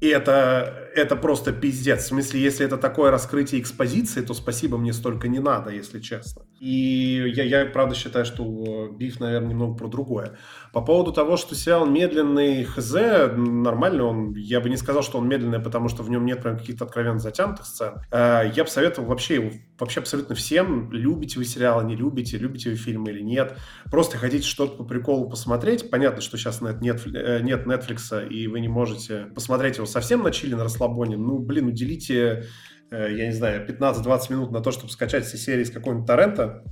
И 0.00 0.08
это, 0.08 0.81
это 0.94 1.16
просто 1.16 1.52
пиздец. 1.52 2.04
В 2.04 2.06
смысле, 2.08 2.40
если 2.40 2.66
это 2.66 2.76
такое 2.76 3.10
раскрытие 3.10 3.60
экспозиции, 3.60 4.20
то 4.20 4.34
спасибо 4.34 4.78
мне 4.78 4.92
столько 4.92 5.28
не 5.28 5.38
надо, 5.38 5.70
если 5.70 6.00
честно. 6.00 6.42
И 6.60 7.32
я, 7.34 7.44
я 7.44 7.66
правда 7.66 7.94
считаю, 7.94 8.24
что 8.24 8.88
Биф, 8.88 9.20
наверное, 9.20 9.48
немного 9.48 9.76
про 9.76 9.88
другое. 9.88 10.38
По 10.72 10.80
поводу 10.80 11.12
того, 11.12 11.36
что 11.36 11.54
сериал 11.54 11.86
медленный, 11.86 12.64
хз, 12.64 12.92
нормально 13.36 14.04
он. 14.04 14.34
Я 14.34 14.60
бы 14.60 14.68
не 14.70 14.76
сказал, 14.76 15.02
что 15.02 15.18
он 15.18 15.28
медленный, 15.28 15.60
потому 15.60 15.88
что 15.88 16.02
в 16.02 16.10
нем 16.10 16.24
нет 16.24 16.42
прям 16.42 16.56
каких-то 16.58 16.84
откровенно 16.84 17.18
затянутых 17.18 17.66
сцен. 17.66 17.94
Э, 18.10 18.42
я 18.54 18.64
бы 18.64 18.70
советовал 18.70 19.08
вообще, 19.08 19.60
вообще 19.78 20.00
абсолютно 20.00 20.34
всем, 20.34 20.90
любите 20.92 21.38
вы 21.38 21.44
сериалы, 21.44 21.84
не 21.84 21.96
любите, 21.96 22.38
любите 22.38 22.70
вы 22.70 22.76
фильмы 22.76 23.10
или 23.10 23.22
нет. 23.22 23.56
Просто 23.90 24.16
хотите 24.16 24.46
что-то 24.46 24.76
по 24.76 24.84
приколу 24.84 25.28
посмотреть. 25.28 25.90
Понятно, 25.90 26.20
что 26.20 26.36
сейчас 26.36 26.60
нет, 26.60 26.80
нет, 26.80 27.02
э, 27.06 27.40
нет 27.42 27.66
Netflix, 27.66 28.28
и 28.28 28.46
вы 28.46 28.60
не 28.60 28.68
можете 28.68 29.26
посмотреть 29.34 29.76
его 29.76 29.86
совсем 29.86 30.22
на 30.22 30.30
чили, 30.30 30.54
на 30.54 30.64
расслабоне. 30.82 31.16
Ну, 31.16 31.38
блин, 31.38 31.68
уделите 31.68 32.44
э, 32.90 33.14
я 33.14 33.26
не 33.26 33.32
знаю, 33.32 33.66
15-20 33.66 34.32
минут 34.32 34.52
на 34.52 34.60
то, 34.60 34.70
чтобы 34.70 34.92
скачать 34.92 35.24
все 35.24 35.38
серии 35.38 35.62
из 35.62 35.70
какого-нибудь 35.70 36.06
торрента, 36.06 36.62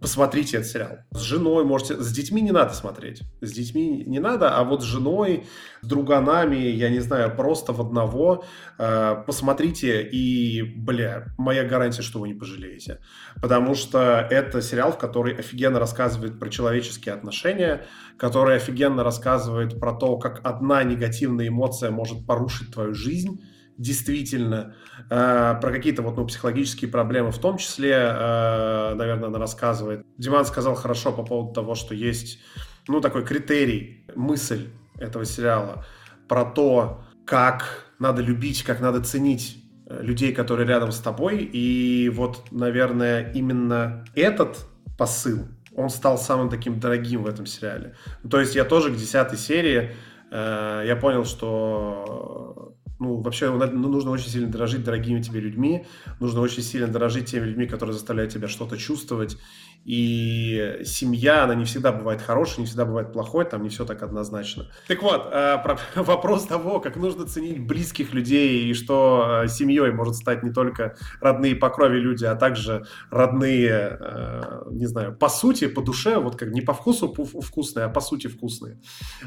посмотрите 0.00 0.58
этот 0.58 0.68
сериал. 0.68 0.98
С 1.10 1.20
женой 1.20 1.64
можете... 1.64 1.96
С 2.00 2.12
детьми 2.12 2.40
не 2.40 2.52
надо 2.52 2.72
смотреть. 2.74 3.22
С 3.40 3.52
детьми 3.52 4.04
не 4.06 4.20
надо, 4.20 4.56
а 4.56 4.62
вот 4.62 4.82
с 4.82 4.84
женой, 4.84 5.44
с 5.82 5.86
друганами, 5.86 6.56
я 6.56 6.88
не 6.88 7.00
знаю, 7.00 7.34
просто 7.34 7.72
в 7.72 7.80
одного 7.80 8.44
э, 8.78 9.16
посмотрите 9.26 10.02
и, 10.02 10.62
бля, 10.62 11.26
моя 11.36 11.64
гарантия, 11.64 12.02
что 12.02 12.20
вы 12.20 12.28
не 12.28 12.34
пожалеете. 12.34 13.00
Потому 13.42 13.74
что 13.74 14.26
это 14.30 14.62
сериал, 14.62 14.92
в 14.92 14.98
который 14.98 15.34
офигенно 15.34 15.78
рассказывает 15.80 16.38
про 16.38 16.48
человеческие 16.48 17.14
отношения, 17.14 17.84
который 18.16 18.56
офигенно 18.56 19.02
рассказывает 19.02 19.80
про 19.80 19.92
то, 19.94 20.16
как 20.18 20.40
одна 20.44 20.84
негативная 20.84 21.48
эмоция 21.48 21.90
может 21.90 22.26
порушить 22.26 22.72
твою 22.72 22.94
жизнь, 22.94 23.42
действительно, 23.78 24.74
э, 25.08 25.58
про 25.60 25.72
какие-то 25.72 26.02
вот, 26.02 26.16
ну, 26.16 26.26
психологические 26.26 26.90
проблемы 26.90 27.30
в 27.30 27.38
том 27.38 27.56
числе, 27.56 27.92
э, 27.94 28.94
наверное, 28.94 29.28
она 29.28 29.38
рассказывает. 29.38 30.04
Диман 30.18 30.44
сказал 30.44 30.74
хорошо 30.74 31.12
по 31.12 31.22
поводу 31.22 31.54
того, 31.54 31.74
что 31.74 31.94
есть, 31.94 32.40
ну, 32.88 33.00
такой 33.00 33.24
критерий, 33.24 34.04
мысль 34.14 34.68
этого 34.98 35.24
сериала 35.24 35.84
про 36.28 36.44
то, 36.44 37.04
как 37.24 37.86
надо 37.98 38.20
любить, 38.20 38.64
как 38.64 38.80
надо 38.80 39.00
ценить 39.00 39.64
э, 39.86 40.02
людей, 40.02 40.32
которые 40.32 40.66
рядом 40.66 40.90
с 40.90 40.98
тобой. 40.98 41.38
И 41.44 42.10
вот, 42.10 42.50
наверное, 42.50 43.32
именно 43.32 44.04
этот 44.14 44.66
посыл, 44.98 45.46
он 45.76 45.88
стал 45.90 46.18
самым 46.18 46.50
таким 46.50 46.80
дорогим 46.80 47.22
в 47.22 47.28
этом 47.28 47.46
сериале. 47.46 47.94
То 48.28 48.40
есть 48.40 48.56
я 48.56 48.64
тоже 48.64 48.90
к 48.90 48.96
десятой 48.96 49.38
серии 49.38 49.92
э, 50.30 50.84
я 50.86 50.96
понял, 50.96 51.24
что 51.24 52.57
ну, 52.98 53.16
вообще 53.20 53.50
ну, 53.50 53.88
нужно 53.88 54.10
очень 54.10 54.28
сильно 54.28 54.48
дорожить 54.48 54.84
дорогими 54.84 55.22
тебе 55.22 55.40
людьми, 55.40 55.86
нужно 56.20 56.40
очень 56.40 56.62
сильно 56.62 56.88
дорожить 56.88 57.26
теми 57.26 57.46
людьми, 57.46 57.66
которые 57.66 57.94
заставляют 57.94 58.32
тебя 58.32 58.48
что-то 58.48 58.76
чувствовать, 58.76 59.38
и 59.84 60.80
семья, 60.84 61.44
она 61.44 61.54
не 61.54 61.64
всегда 61.64 61.92
бывает 61.92 62.20
хорошей, 62.20 62.60
не 62.60 62.66
всегда 62.66 62.84
бывает 62.84 63.10
плохой, 63.10 63.46
там 63.46 63.62
не 63.62 63.70
все 63.70 63.86
так 63.86 64.02
однозначно. 64.02 64.66
Так 64.86 65.02
вот, 65.02 65.28
э, 65.32 65.56
про 65.62 65.78
вопрос 66.02 66.44
того, 66.44 66.78
как 66.78 66.96
нужно 66.96 67.26
ценить 67.26 67.66
близких 67.66 68.12
людей, 68.12 68.70
и 68.70 68.74
что 68.74 69.44
э, 69.44 69.48
семьей 69.48 69.90
может 69.92 70.16
стать 70.16 70.42
не 70.42 70.52
только 70.52 70.96
родные 71.22 71.56
по 71.56 71.70
крови 71.70 71.98
люди, 71.98 72.26
а 72.26 72.34
также 72.34 72.84
родные, 73.10 73.96
э, 73.98 74.62
не 74.70 74.86
знаю, 74.86 75.16
по 75.16 75.30
сути, 75.30 75.68
по 75.68 75.80
душе, 75.80 76.18
вот 76.18 76.36
как 76.36 76.50
не 76.50 76.60
по 76.60 76.74
вкусу 76.74 77.08
вкусные, 77.08 77.86
а 77.86 77.88
по 77.88 78.02
сути 78.02 78.26
вкусные. 78.26 78.80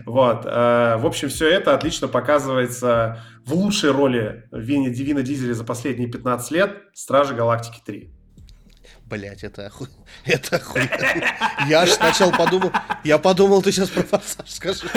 Вот. 0.05 0.45
В 0.45 1.05
общем, 1.05 1.29
все 1.29 1.49
это 1.49 1.73
отлично 1.73 2.07
показывается 2.07 3.23
в 3.45 3.53
лучшей 3.53 3.89
роли 3.91 4.47
Винни 4.51 4.89
Дивина 4.89 5.23
Дизеля 5.23 5.53
за 5.53 5.63
последние 5.63 6.07
15 6.07 6.51
лет 6.51 6.77
«Стражи 6.93 7.33
Галактики 7.33 7.81
3». 7.85 8.20
Блять, 9.11 9.43
это 9.43 9.65
оху... 9.65 9.87
это 10.25 10.55
охуенно. 10.55 10.89
Я 11.67 11.81
аж 11.81 11.91
сначала 11.91 12.31
подумал, 12.31 12.71
я 13.03 13.17
подумал, 13.17 13.61
ты 13.61 13.73
сейчас 13.73 13.89
про 13.89 14.03
форсаж 14.03 14.49
скажешь. 14.49 14.89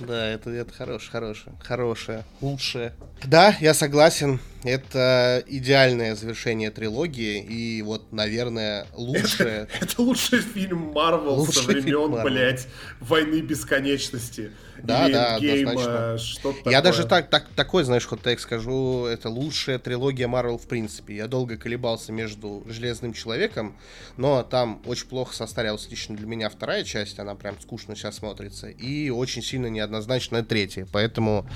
Да, 0.00 0.28
это, 0.28 0.50
это 0.50 0.72
хорошее, 0.72 1.10
хорошее, 1.10 1.56
хорошее, 1.62 2.24
лучшее. 2.42 2.92
Да, 3.24 3.56
я 3.60 3.74
согласен. 3.74 4.40
Это 4.62 5.42
идеальное 5.46 6.14
завершение 6.14 6.70
трилогии 6.70 7.42
и 7.42 7.80
вот, 7.82 8.12
наверное, 8.12 8.86
лучшее. 8.94 9.68
Это, 9.72 9.84
это 9.84 10.02
лучший 10.02 10.40
фильм 10.40 10.92
Марвел 10.94 11.46
со 11.46 11.62
времен, 11.62 12.22
блядь, 12.22 12.66
войны 13.00 13.40
бесконечности. 13.40 14.52
Да, 14.82 15.06
Или 15.06 15.12
да, 15.12 15.36
однозначно. 15.36 16.18
Что 16.18 16.50
Я 16.50 16.54
такое. 16.56 16.82
даже 16.82 17.06
так, 17.06 17.30
так, 17.30 17.46
такой, 17.54 17.84
знаешь, 17.84 18.06
ход 18.06 18.20
так 18.20 18.40
скажу, 18.40 19.06
это 19.06 19.28
лучшая 19.28 19.78
трилогия 19.78 20.28
Марвел 20.28 20.58
в 20.58 20.66
принципе. 20.66 21.16
Я 21.16 21.26
долго 21.26 21.56
колебался 21.56 22.12
между 22.12 22.62
Железным 22.66 23.12
Человеком, 23.12 23.76
но 24.16 24.42
там 24.42 24.82
очень 24.86 25.06
плохо 25.06 25.34
состарилась 25.34 25.88
лично 25.90 26.16
для 26.16 26.26
меня 26.26 26.48
вторая 26.48 26.84
часть, 26.84 27.18
она 27.18 27.34
прям 27.34 27.60
скучно 27.60 27.94
сейчас 27.96 28.16
смотрится, 28.16 28.68
и 28.68 29.10
очень 29.10 29.42
сильно 29.42 29.66
неоднозначная 29.66 30.42
третья, 30.42 30.86
поэтому 30.92 31.46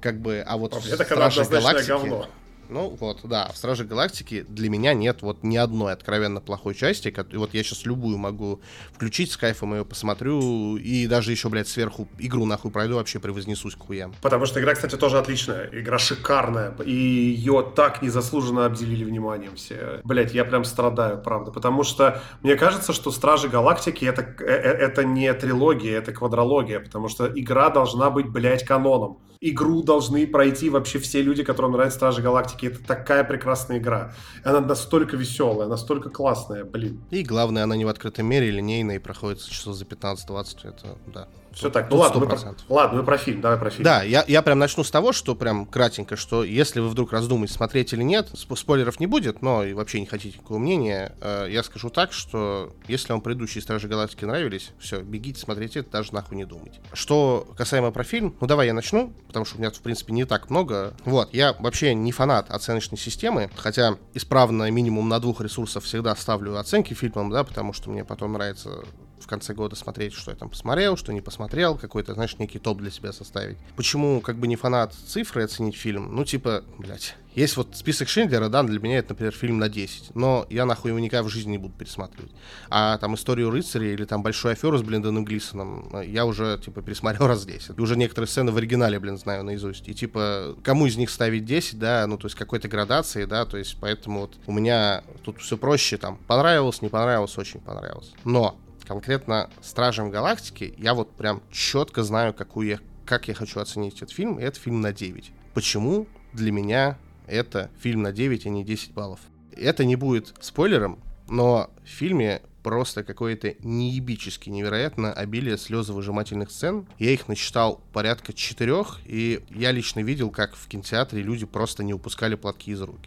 как 0.00 0.20
бы, 0.20 0.42
а 0.46 0.56
вот 0.56 0.74
когда 0.74 1.28
Галактики... 1.28 1.88
говно. 1.88 2.28
Ну 2.68 2.96
вот, 3.00 3.20
да, 3.24 3.50
в 3.52 3.56
Страже 3.56 3.84
Галактики 3.84 4.44
для 4.48 4.68
меня 4.68 4.94
нет 4.94 5.22
вот 5.22 5.42
ни 5.42 5.56
одной 5.56 5.92
откровенно 5.92 6.40
плохой 6.40 6.74
части. 6.74 7.14
Вот 7.34 7.54
я 7.54 7.62
сейчас 7.62 7.84
любую 7.86 8.18
могу 8.18 8.60
включить 8.92 9.30
с 9.30 9.36
кайфом 9.36 9.74
ее 9.74 9.84
посмотрю 9.84 10.76
и 10.76 11.06
даже 11.06 11.30
еще, 11.30 11.48
блядь, 11.48 11.68
сверху 11.68 12.08
игру 12.18 12.44
нахуй 12.46 12.70
пройду, 12.70 12.96
вообще 12.96 13.18
превознесусь 13.18 13.74
к 13.74 13.80
хуям. 13.80 14.14
Потому 14.22 14.46
что 14.46 14.60
игра, 14.60 14.74
кстати, 14.74 14.96
тоже 14.96 15.18
отличная. 15.18 15.68
Игра 15.72 15.98
шикарная. 15.98 16.74
И 16.84 16.92
ее 16.92 17.72
так 17.74 18.02
незаслуженно 18.02 18.66
обделили 18.66 19.04
вниманием 19.04 19.56
все. 19.56 20.00
Блять, 20.04 20.34
я 20.34 20.44
прям 20.44 20.64
страдаю, 20.64 21.20
правда. 21.22 21.52
Потому 21.52 21.82
что 21.82 22.22
мне 22.42 22.56
кажется, 22.56 22.92
что 22.92 23.10
Стражи 23.10 23.48
Галактики 23.48 24.04
это, 24.04 24.22
э, 24.40 24.44
э, 24.44 24.72
это 24.72 25.04
не 25.04 25.32
трилогия, 25.34 25.98
это 25.98 26.12
квадрология. 26.12 26.80
Потому 26.80 27.08
что 27.08 27.26
игра 27.26 27.70
должна 27.70 28.10
быть, 28.10 28.28
блядь, 28.28 28.64
каноном 28.64 29.18
игру 29.40 29.82
должны 29.82 30.26
пройти 30.26 30.70
вообще 30.70 30.98
все 30.98 31.22
люди, 31.22 31.42
которым 31.42 31.72
нравятся 31.72 31.96
Стражи 31.96 32.22
Галактики. 32.22 32.66
Это 32.66 32.84
такая 32.84 33.24
прекрасная 33.24 33.78
игра. 33.78 34.12
Она 34.44 34.60
настолько 34.60 35.16
веселая, 35.16 35.68
настолько 35.68 36.10
классная, 36.10 36.64
блин. 36.64 37.00
И 37.10 37.22
главное, 37.22 37.64
она 37.64 37.76
не 37.76 37.84
в 37.84 37.88
открытом 37.88 38.26
мире, 38.26 38.50
линейная 38.50 38.96
и 38.96 38.98
проходит 38.98 39.42
часов 39.42 39.74
за 39.74 39.84
15-20. 39.84 40.68
Это, 40.68 40.98
да. 41.06 41.28
Все 41.56 41.70
так. 41.70 41.88
Ну 41.90 41.96
ладно, 41.96 42.20
мы 42.20 42.26
про, 42.26 42.38
ладно, 42.68 42.98
мы 42.98 43.02
про 43.02 43.16
фильм, 43.16 43.40
давай 43.40 43.58
про 43.58 43.70
фильм. 43.70 43.82
Да, 43.82 44.02
я, 44.02 44.22
я 44.28 44.42
прям 44.42 44.58
начну 44.58 44.84
с 44.84 44.90
того, 44.90 45.14
что 45.14 45.34
прям 45.34 45.64
кратенько, 45.64 46.14
что 46.14 46.44
если 46.44 46.80
вы 46.80 46.90
вдруг 46.90 47.12
раздумаете, 47.12 47.54
смотреть 47.54 47.94
или 47.94 48.02
нет, 48.02 48.28
спойлеров 48.34 49.00
не 49.00 49.06
будет, 49.06 49.40
но 49.40 49.64
и 49.64 49.72
вообще 49.72 50.00
не 50.00 50.04
хотите 50.04 50.36
никакого 50.36 50.58
мнения, 50.58 51.14
э, 51.22 51.46
я 51.48 51.62
скажу 51.62 51.88
так, 51.88 52.12
что 52.12 52.74
если 52.88 53.10
вам 53.10 53.22
предыдущие 53.22 53.62
Стражи 53.62 53.88
Галактики 53.88 54.26
нравились, 54.26 54.72
все, 54.78 55.00
бегите, 55.00 55.40
смотрите, 55.40 55.80
даже 55.80 56.12
нахуй 56.12 56.36
не 56.36 56.44
думайте. 56.44 56.78
Что 56.92 57.48
касаемо 57.56 57.90
про 57.90 58.04
фильм, 58.04 58.36
ну 58.38 58.46
давай 58.46 58.66
я 58.66 58.74
начну, 58.74 59.14
потому 59.26 59.46
что 59.46 59.56
у 59.56 59.58
меня, 59.58 59.70
в 59.70 59.80
принципе, 59.80 60.12
не 60.12 60.26
так 60.26 60.50
много. 60.50 60.92
Вот, 61.06 61.32
я 61.32 61.54
вообще 61.54 61.94
не 61.94 62.12
фанат 62.12 62.50
оценочной 62.50 62.98
системы, 62.98 63.50
хотя 63.56 63.96
исправно 64.12 64.70
минимум 64.70 65.08
на 65.08 65.20
двух 65.20 65.40
ресурсах 65.40 65.84
всегда 65.84 66.14
ставлю 66.16 66.58
оценки 66.58 66.92
фильмам, 66.92 67.30
да, 67.30 67.44
потому 67.44 67.72
что 67.72 67.88
мне 67.88 68.04
потом 68.04 68.34
нравится 68.34 68.84
в 69.26 69.28
конце 69.28 69.54
года 69.54 69.74
смотреть, 69.74 70.14
что 70.14 70.30
я 70.30 70.36
там 70.36 70.48
посмотрел, 70.48 70.96
что 70.96 71.12
не 71.12 71.20
посмотрел, 71.20 71.76
какой-то, 71.76 72.14
знаешь, 72.14 72.38
некий 72.38 72.60
топ 72.60 72.78
для 72.78 72.92
себя 72.92 73.12
составить. 73.12 73.58
Почему, 73.74 74.20
как 74.20 74.36
бы, 74.36 74.46
не 74.46 74.54
фанат 74.54 74.94
цифры 74.94 75.42
оценить 75.42 75.74
фильм? 75.74 76.14
Ну, 76.14 76.24
типа, 76.24 76.62
блядь, 76.78 77.16
есть 77.34 77.56
вот 77.56 77.70
список 77.74 78.08
Шиндлера, 78.08 78.48
да, 78.48 78.62
для 78.62 78.78
меня 78.78 78.98
это, 78.98 79.10
например, 79.10 79.32
фильм 79.34 79.58
на 79.58 79.68
10, 79.68 80.14
но 80.14 80.46
я 80.48 80.64
нахуй 80.64 80.92
его 80.92 81.00
никогда 81.00 81.24
в 81.24 81.28
жизни 81.28 81.52
не 81.52 81.58
буду 81.58 81.74
пересматривать. 81.76 82.30
А 82.70 82.96
там 82.98 83.16
«Историю 83.16 83.50
рыцаря» 83.50 83.92
или 83.92 84.04
там 84.04 84.22
«Большую 84.22 84.52
аферу» 84.52 84.78
с 84.78 84.82
Блиндоном 84.82 85.24
Глисоном 85.24 85.90
э, 85.92 86.06
я 86.06 86.24
уже, 86.24 86.58
типа, 86.64 86.82
пересмотрел 86.82 87.26
раз 87.26 87.44
10. 87.44 87.76
И 87.76 87.80
уже 87.80 87.96
некоторые 87.96 88.28
сцены 88.28 88.52
в 88.52 88.56
оригинале, 88.56 89.00
блин, 89.00 89.18
знаю 89.18 89.42
наизусть. 89.42 89.88
И, 89.88 89.94
типа, 89.94 90.54
кому 90.62 90.86
из 90.86 90.96
них 90.96 91.10
ставить 91.10 91.44
10, 91.44 91.80
да, 91.80 92.06
ну, 92.06 92.16
то 92.16 92.26
есть 92.26 92.36
какой-то 92.36 92.68
градации, 92.68 93.24
да, 93.24 93.44
то 93.44 93.58
есть 93.58 93.76
поэтому 93.80 94.20
вот 94.20 94.36
у 94.46 94.52
меня 94.52 95.02
тут 95.24 95.40
все 95.40 95.58
проще, 95.58 95.96
там, 95.96 96.18
понравилось, 96.28 96.80
не 96.80 96.88
понравилось, 96.88 97.36
очень 97.36 97.60
понравилось. 97.60 98.12
Но 98.24 98.56
конкретно 98.86 99.50
Стражем 99.62 100.10
Галактики 100.10 100.74
я 100.78 100.94
вот 100.94 101.10
прям 101.16 101.42
четко 101.50 102.02
знаю, 102.02 102.32
какую 102.32 102.68
я, 102.68 102.78
как 103.04 103.28
я 103.28 103.34
хочу 103.34 103.60
оценить 103.60 103.96
этот 103.96 104.10
фильм, 104.10 104.38
и 104.38 104.42
это 104.42 104.58
фильм 104.58 104.80
на 104.80 104.92
9. 104.92 105.32
Почему 105.54 106.06
для 106.32 106.52
меня 106.52 106.98
это 107.26 107.70
фильм 107.80 108.02
на 108.02 108.12
9, 108.12 108.46
а 108.46 108.48
не 108.48 108.64
10 108.64 108.92
баллов? 108.92 109.20
Это 109.56 109.84
не 109.84 109.96
будет 109.96 110.34
спойлером, 110.40 110.98
но 111.28 111.70
в 111.84 111.88
фильме 111.88 112.42
просто 112.62 113.04
какое-то 113.04 113.54
неебически 113.60 114.50
невероятно 114.50 115.12
обилие 115.12 115.56
слезовыжимательных 115.56 116.50
сцен. 116.50 116.88
Я 116.98 117.12
их 117.12 117.28
насчитал 117.28 117.80
порядка 117.92 118.32
четырех, 118.32 118.98
и 119.04 119.44
я 119.50 119.70
лично 119.70 120.00
видел, 120.00 120.30
как 120.30 120.56
в 120.56 120.66
кинотеатре 120.66 121.22
люди 121.22 121.46
просто 121.46 121.84
не 121.84 121.94
упускали 121.94 122.34
платки 122.34 122.72
из 122.72 122.80
рук. 122.80 122.98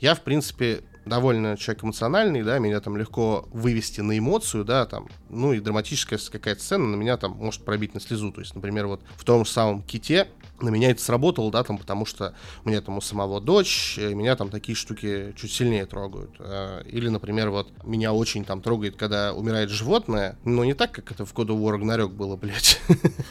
Я, 0.00 0.14
в 0.14 0.20
принципе, 0.20 0.82
довольно 1.04 1.56
человек 1.56 1.84
эмоциональный, 1.84 2.42
да, 2.42 2.58
меня 2.58 2.80
там 2.80 2.96
легко 2.96 3.48
вывести 3.52 4.00
на 4.00 4.18
эмоцию, 4.18 4.64
да, 4.64 4.86
там, 4.86 5.08
ну 5.28 5.52
и 5.52 5.60
драматическая 5.60 6.18
какая-то 6.18 6.60
сцена 6.60 6.86
на 6.86 6.96
меня 6.96 7.16
там 7.16 7.32
может 7.32 7.64
пробить 7.64 7.94
на 7.94 8.00
слезу. 8.00 8.32
То 8.32 8.40
есть, 8.40 8.54
например, 8.54 8.86
вот 8.86 9.02
в 9.16 9.24
том 9.24 9.44
же 9.44 9.50
самом 9.50 9.82
ките 9.82 10.28
на 10.60 10.68
меня 10.68 10.90
это 10.90 11.02
сработало, 11.02 11.50
да, 11.50 11.62
там, 11.64 11.78
потому 11.78 12.06
что 12.06 12.34
у 12.64 12.68
меня 12.68 12.80
там 12.80 12.96
у 12.96 13.00
самого 13.00 13.40
дочь, 13.40 13.98
и 13.98 14.14
меня 14.14 14.36
там 14.36 14.50
такие 14.50 14.76
штуки 14.76 15.34
чуть 15.36 15.52
сильнее 15.52 15.86
трогают. 15.86 16.30
А, 16.38 16.82
или, 16.82 17.08
например, 17.08 17.50
вот 17.50 17.72
меня 17.84 18.12
очень 18.12 18.44
там 18.44 18.60
трогает, 18.60 18.96
когда 18.96 19.34
умирает 19.34 19.70
животное, 19.70 20.36
но 20.44 20.64
не 20.64 20.74
так, 20.74 20.92
как 20.92 21.10
это 21.10 21.24
в 21.24 21.34
God 21.34 21.48
of 21.48 21.60
War 21.60 21.80
Ragnarok 21.80 22.08
было, 22.08 22.36
блядь. 22.36 22.80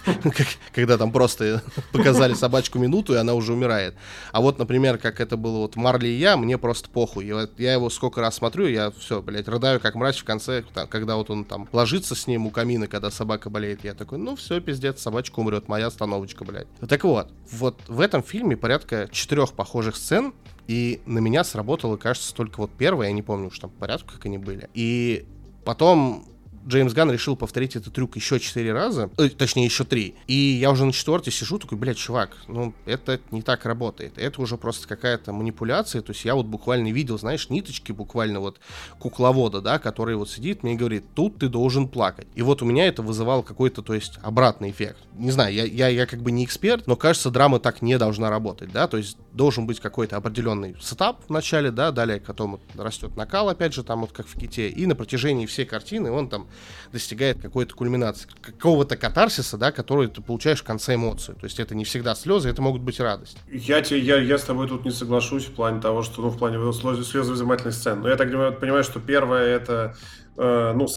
Когда 0.74 0.98
там 0.98 1.12
просто 1.12 1.64
показали 1.92 2.34
собачку 2.34 2.80
минуту, 2.80 3.14
и 3.14 3.18
она 3.18 3.34
уже 3.34 3.54
умирает. 3.54 3.96
А 4.32 4.42
вот, 4.42 4.60
например, 4.60 4.98
как 4.98 5.22
это 5.22 5.38
было 5.38 5.60
вот 5.60 5.76
Марли 5.76 6.08
и 6.08 6.18
я, 6.18 6.38
мне 6.38 6.58
просто 6.58 6.90
похуй. 6.90 7.32
Я 7.58 7.74
его 7.74 7.90
сколько 7.90 8.22
раз 8.22 8.36
смотрю, 8.36 8.68
я 8.68 8.92
все, 8.92 9.22
блядь, 9.22 9.48
рыдаю 9.48 9.80
как 9.80 9.96
мрач 9.96 10.20
в 10.20 10.26
конце, 10.26 10.64
когда 10.90 11.16
вот 11.16 11.30
он 11.30 11.46
там 11.46 11.70
ложится 11.72 12.16
с 12.16 12.28
ним 12.28 12.48
у 12.48 12.52
камина, 12.52 12.88
когда 12.88 13.12
собака 13.12 13.50
болеет. 13.50 13.84
Я 13.84 13.94
такой, 13.94 14.18
ну 14.18 14.36
все, 14.36 14.60
пиздец, 14.60 15.02
собачка 15.02 15.40
умрет, 15.40 15.68
моя 15.68 15.88
остановочка, 15.88 16.44
блядь. 16.44 16.68
Так 16.88 17.04
вот, 17.04 17.12
вот 17.51 17.80
в 17.88 17.99
этом 17.99 18.24
фильме 18.24 18.57
порядка 18.57 19.07
четырех 19.11 19.53
похожих 19.53 19.95
сцен, 19.95 20.34
и 20.68 21.01
на 21.05 21.20
меня 21.20 21.43
сработало, 21.43 21.97
кажется, 21.97 22.34
только 22.34 22.59
вот 22.59 22.72
первая, 22.78 23.09
я 23.09 23.14
не 23.14 23.22
помню 23.22 23.47
уж 23.47 23.59
там 23.59 23.70
по 23.70 23.82
порядку, 23.82 24.14
как 24.14 24.26
они 24.26 24.38
были. 24.38 24.70
И 24.74 25.26
потом 25.66 26.26
Джеймс 26.68 26.93
Ганн 26.94 27.12
решил 27.11 27.36
повторить 27.36 27.76
этот 27.76 27.93
трюк 27.93 28.16
еще 28.16 28.39
четыре 28.39 28.74
раза, 28.74 29.09
э, 29.18 29.30
точнее 29.30 29.66
еще 29.66 29.84
три. 29.84 30.16
И 30.28 30.34
я 30.34 30.72
уже 30.72 30.86
на 30.86 30.91
четвертой 30.91 31.32
сижу, 31.32 31.59
такой, 31.59 31.78
блядь, 31.78 31.97
чувак, 31.97 32.38
ну 32.47 32.74
это 32.86 33.20
не 33.32 33.41
так 33.41 33.66
работает. 33.66 34.18
Это 34.18 34.41
уже 34.41 34.57
просто 34.57 34.88
какая-то 34.88 35.32
манипуляция. 35.34 36.01
То 36.01 36.11
есть 36.11 36.26
я 36.26 36.36
вот 36.36 36.45
буквально 36.45 36.91
видел, 36.91 37.18
знаешь, 37.18 37.49
ниточки 37.49 37.91
буквально 37.91 38.39
вот 38.39 38.59
кукловода, 38.99 39.61
да, 39.61 39.80
который 39.80 40.16
вот 40.16 40.30
сидит 40.30 40.64
мне 40.64 40.74
и 40.74 40.78
говорит, 40.78 41.05
тут 41.16 41.38
ты 41.39 41.49
должен 41.49 41.88
плакать. 41.88 42.28
И 42.36 42.41
вот 42.41 42.61
у 42.61 42.66
меня 42.66 42.88
это 42.88 43.01
вызывало 43.01 43.41
какой-то, 43.41 43.82
то 43.82 43.93
есть, 43.93 44.20
обратный 44.22 44.72
эффект. 44.72 44.97
Не 45.18 45.32
знаю, 45.32 45.53
я, 45.53 45.66
я, 45.66 45.88
я 45.88 46.05
как 46.05 46.22
бы 46.22 46.32
не 46.32 46.45
эксперт, 46.45 46.88
но 46.88 46.95
кажется, 46.95 47.30
драма 47.30 47.59
так 47.59 47.82
не 47.82 47.97
должна 47.97 48.30
работать, 48.30 48.72
да, 48.72 48.88
то 48.88 48.97
есть 48.97 49.18
должен 49.32 49.68
быть 49.68 49.80
какой-то 49.80 50.18
определенный 50.18 50.76
setup 50.82 51.24
в 51.28 51.30
начале, 51.30 51.72
да, 51.72 51.91
далее 51.91 52.20
потом 52.20 52.59
растет 52.76 53.16
накал, 53.16 53.49
опять 53.49 53.74
же, 53.74 53.84
там 53.84 54.01
вот 54.01 54.11
как 54.11 54.28
в 54.28 54.38
ките, 54.38 54.70
и 54.70 54.86
на 54.86 54.95
протяжении 54.95 55.45
всей 55.45 55.66
картины 55.66 56.11
он 56.11 56.30
там 56.30 56.47
достигает 56.91 57.41
какой-то 57.41 57.74
кульминации, 57.76 58.30
какого-то 58.41 58.95
катарсиса, 58.97 59.58
да, 59.58 59.72
который 59.72 60.08
ты 60.08 60.22
получаешь 60.22 60.62
в 60.62 60.64
конце 60.64 60.95
эмоцию. 60.95 61.36
То 61.36 61.45
есть 61.45 61.60
это 61.60 61.76
не 61.76 61.86
всегда 61.86 62.16
слезы, 62.16 62.49
это 62.49 62.62
могут 62.62 62.82
быть 62.82 62.99
радость. 62.99 63.38
Я, 63.51 63.82
тебе, 63.82 63.99
я, 63.99 64.18
я 64.18 64.38
с 64.38 64.43
тобой 64.43 64.68
тут 64.68 64.86
не 64.86 64.91
соглашусь 64.91 65.45
в 65.45 65.54
плане 65.54 65.82
того, 65.82 66.04
что, 66.04 66.22
ну, 66.22 66.30
в 66.30 66.38
плане 66.38 66.58
слезовызывательных 66.74 67.74
сцен. 67.74 68.01
Но 68.01 68.10
я 68.10 68.16
так 68.16 68.30
понимаю, 68.60 68.84
что 68.84 68.99
первое 68.99 69.45
это 69.45 69.95
Э, 70.36 70.74
ну, 70.76 70.88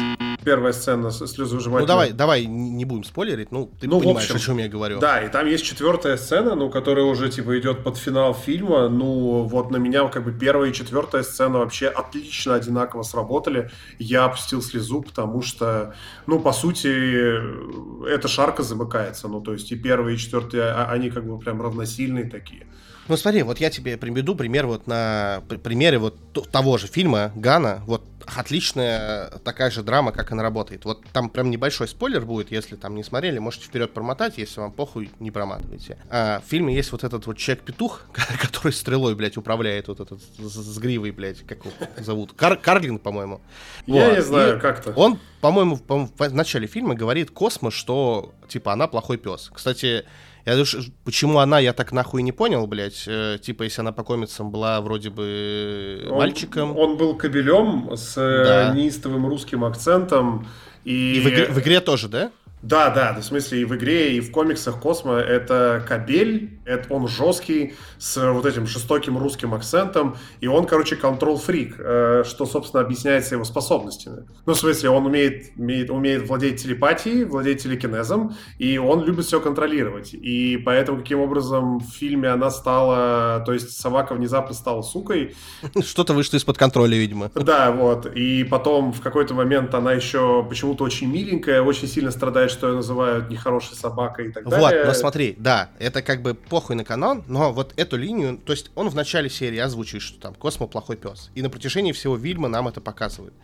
первая 0.45 0.73
сцена 0.73 1.11
слезовыжимательная. 1.11 1.81
Ну, 1.81 1.87
давай, 1.87 2.13
давай, 2.13 2.47
не 2.47 2.85
будем 2.87 3.05
спойлерить, 3.05 3.53
ну, 3.53 3.71
ты 3.79 3.87
ну, 3.87 4.01
понимаешь, 4.01 4.25
общем, 4.31 4.37
о 4.37 4.39
чем 4.39 4.59
я 4.59 4.69
говорю. 4.69 4.99
Да, 4.99 5.21
и 5.21 5.29
там 5.29 5.47
есть 5.47 5.65
четвертая 5.65 6.17
сцена, 6.17 6.55
ну, 6.55 6.71
которая 6.71 7.05
уже, 7.05 7.29
типа, 7.29 7.59
идет 7.59 7.85
под 7.85 7.99
финал 7.99 8.33
фильма, 8.33 8.89
ну, 8.89 9.43
вот 9.43 9.71
на 9.71 9.77
меня, 9.77 10.07
как 10.09 10.25
бы, 10.25 10.33
первая 10.33 10.71
и 10.71 10.73
четвертая 10.73 11.23
сцена 11.23 11.59
вообще 11.59 11.89
отлично 11.89 12.55
одинаково 12.55 13.03
сработали, 13.03 13.71
я 13.99 14.25
опустил 14.25 14.63
слезу, 14.63 15.03
потому 15.03 15.43
что, 15.43 15.95
ну, 16.27 16.41
по 16.41 16.53
сути, 16.53 18.09
эта 18.09 18.29
шарка 18.29 18.63
замыкается, 18.63 19.29
ну, 19.29 19.43
то 19.43 19.53
есть 19.53 19.71
и 19.71 19.77
первая, 19.77 20.15
и 20.15 20.19
четвертая, 20.19 20.75
а, 20.75 20.91
они, 20.91 21.11
как 21.11 21.27
бы, 21.27 21.39
прям 21.39 21.61
равносильные 21.61 22.31
такие. 22.31 22.67
Ну 23.09 23.17
смотри, 23.17 23.43
вот 23.43 23.59
я 23.59 23.71
тебе 23.71 23.97
приведу 23.97 24.35
пример 24.35 24.67
вот 24.67 24.89
на 24.89 25.43
примере 25.63 25.99
вот 25.99 26.17
того 26.51 26.77
же 26.77 26.89
фильма 26.89 27.31
Гана, 27.37 27.83
вот 27.87 28.03
отличная 28.35 29.29
такая 29.45 29.71
же 29.71 29.83
драма, 29.83 30.13
как 30.13 30.33
она 30.33 30.43
работает. 30.43 30.85
Вот 30.85 31.05
там 31.13 31.31
прям 31.31 31.51
небольшой 31.51 31.89
спойлер 31.89 32.25
будет, 32.25 32.51
если 32.51 32.77
там 32.77 32.95
не 32.95 33.05
смотрели, 33.05 33.39
можете 33.39 33.67
вперед 33.67 33.93
промотать, 33.93 34.39
если 34.39 34.61
вам 34.61 34.73
похуй, 34.73 35.11
не 35.21 35.31
проматывайте. 35.31 35.99
А, 36.11 36.41
в 36.41 36.49
фильме 36.49 36.75
есть 36.75 36.93
вот 36.93 37.05
этот 37.05 37.27
вот 37.27 37.37
человек-петух, 37.37 38.03
который 38.41 38.73
стрелой, 38.73 39.15
блядь, 39.15 39.37
управляет 39.37 39.89
вот 39.89 40.01
этот 40.01 40.21
с, 40.39 40.79
гривой, 40.79 41.11
блядь, 41.11 41.47
как 41.47 41.65
его 41.65 41.73
зовут? 41.99 42.33
Кар 42.33 42.57
Карлин, 42.57 42.99
по-моему. 42.99 43.41
Я 43.87 44.09
вот. 44.09 44.17
не 44.17 44.23
знаю, 44.23 44.61
как-то. 44.61 44.93
Он, 44.93 45.19
по-моему, 45.41 45.77
в, 45.77 46.11
в 46.17 46.35
начале 46.35 46.67
фильма 46.67 46.95
говорит 46.95 47.31
Космо, 47.31 47.71
что, 47.71 48.35
типа, 48.49 48.73
она 48.73 48.89
плохой 48.89 49.19
пес. 49.19 49.51
Кстати, 49.53 50.05
я 50.47 50.53
думаю, 50.53 50.67
почему 51.05 51.39
она, 51.41 51.59
я 51.59 51.73
так 51.73 51.91
нахуй 51.91 52.23
не 52.23 52.31
понял, 52.31 52.67
блядь. 52.69 53.05
Э, 53.09 53.37
типа, 53.41 53.65
если 53.65 53.81
она 53.81 53.91
по 53.91 54.05
комиксам 54.05 54.53
была 54.53 54.81
вроде 54.81 55.11
бы 55.11 56.07
он, 56.09 56.19
мальчиком. 56.19 56.79
Он 56.79 56.97
был 56.97 57.17
кобелем 57.17 57.91
с 57.97 58.17
э, 58.17 58.45
да. 58.45 58.73
неистовым 58.73 59.27
русским 59.27 59.65
акцентом. 59.65 60.47
И, 60.85 61.15
и 61.17 61.21
в, 61.21 61.29
игре, 61.29 61.47
в 61.47 61.59
игре 61.59 61.81
тоже, 61.81 62.09
да? 62.09 62.31
Да, 62.63 62.91
да, 62.91 63.13
в 63.21 63.25
смысле 63.25 63.63
и 63.63 63.65
в 63.65 63.75
игре, 63.75 64.17
и 64.17 64.21
в 64.21 64.31
комиксах 64.31 64.81
Космо 64.81 65.17
это 65.17 65.85
кабель, 65.87 66.56
это 66.67 66.93
он 66.93 67.09
жесткий, 67.09 67.75
с 67.99 68.17
вот 68.33 68.45
этим 68.45 68.67
жестоким 68.67 69.17
русским 69.17 69.55
акцентом, 69.55 70.17
и 70.41 70.47
он, 70.47 70.67
короче, 70.67 70.97
контрол-фрик, 70.97 71.77
э, 71.79 72.25
что, 72.27 72.45
собственно, 72.47 72.83
объясняется 72.83 73.37
его 73.37 73.45
способностями. 73.45 74.27
Ну, 74.45 74.53
в 74.53 74.59
смысле, 74.59 74.91
он 74.91 75.07
умеет, 75.07 75.53
умеет, 75.57 75.91
умеет 75.91 76.29
владеть 76.29 76.63
телепатией, 76.63 77.25
владеть 77.25 77.63
телекинезом, 77.63 78.35
и 78.59 78.79
он 78.79 79.05
любит 79.05 79.25
все 79.25 79.41
контролировать. 79.41 80.13
И 80.13 80.57
поэтому, 80.65 80.99
каким 80.99 81.21
образом 81.21 81.79
в 81.79 81.89
фильме 81.91 82.29
она 82.29 82.51
стала, 82.51 83.43
то 83.47 83.53
есть 83.53 83.71
Собака 83.79 84.15
внезапно 84.15 84.55
стала 84.55 84.83
сукой. 84.83 85.35
Что-то 85.81 86.15
вышло 86.15 86.37
из-под 86.37 86.59
контроля, 86.59 86.97
видимо. 86.97 87.31
Да, 87.35 87.71
вот. 87.71 88.07
И 88.07 88.45
потом 88.45 88.93
в 88.93 89.01
какой-то 89.01 89.35
момент 89.35 89.75
она 89.75 89.93
еще 89.93 90.45
почему-то 90.49 90.85
очень 90.85 91.11
миленькая, 91.11 91.63
очень 91.63 91.87
сильно 91.87 92.11
страдает, 92.11 92.51
что 92.51 92.69
ее 92.69 92.75
называют 92.75 93.31
нехорошей 93.31 93.77
собакой 93.77 94.29
и 94.29 94.33
так 94.33 94.49
далее. 94.49 94.81
Вот, 94.81 94.89
но 94.89 94.95
смотри, 94.95 95.37
да, 95.39 95.71
это 95.79 96.03
как 96.03 96.23
бы 96.23 96.35
похуй 96.57 96.75
на 96.75 96.85
канон, 96.85 97.23
но 97.29 97.53
вот 97.53 97.75
эту 97.77 97.99
линию, 97.99 98.39
то 98.39 98.53
есть 98.53 98.71
он 98.75 98.89
в 98.89 98.95
начале 98.95 99.29
серии 99.29 99.59
озвучивает, 99.59 100.03
что 100.03 100.19
там 100.19 100.35
Космо 100.35 100.67
плохой 100.67 100.97
пес. 100.97 101.31
И 101.35 101.43
на 101.43 101.51
протяжении 101.51 101.93
всего 101.93 102.19
фильма 102.19 102.49
нам 102.49 102.67
это 102.67 102.81
показывает. 102.81 103.35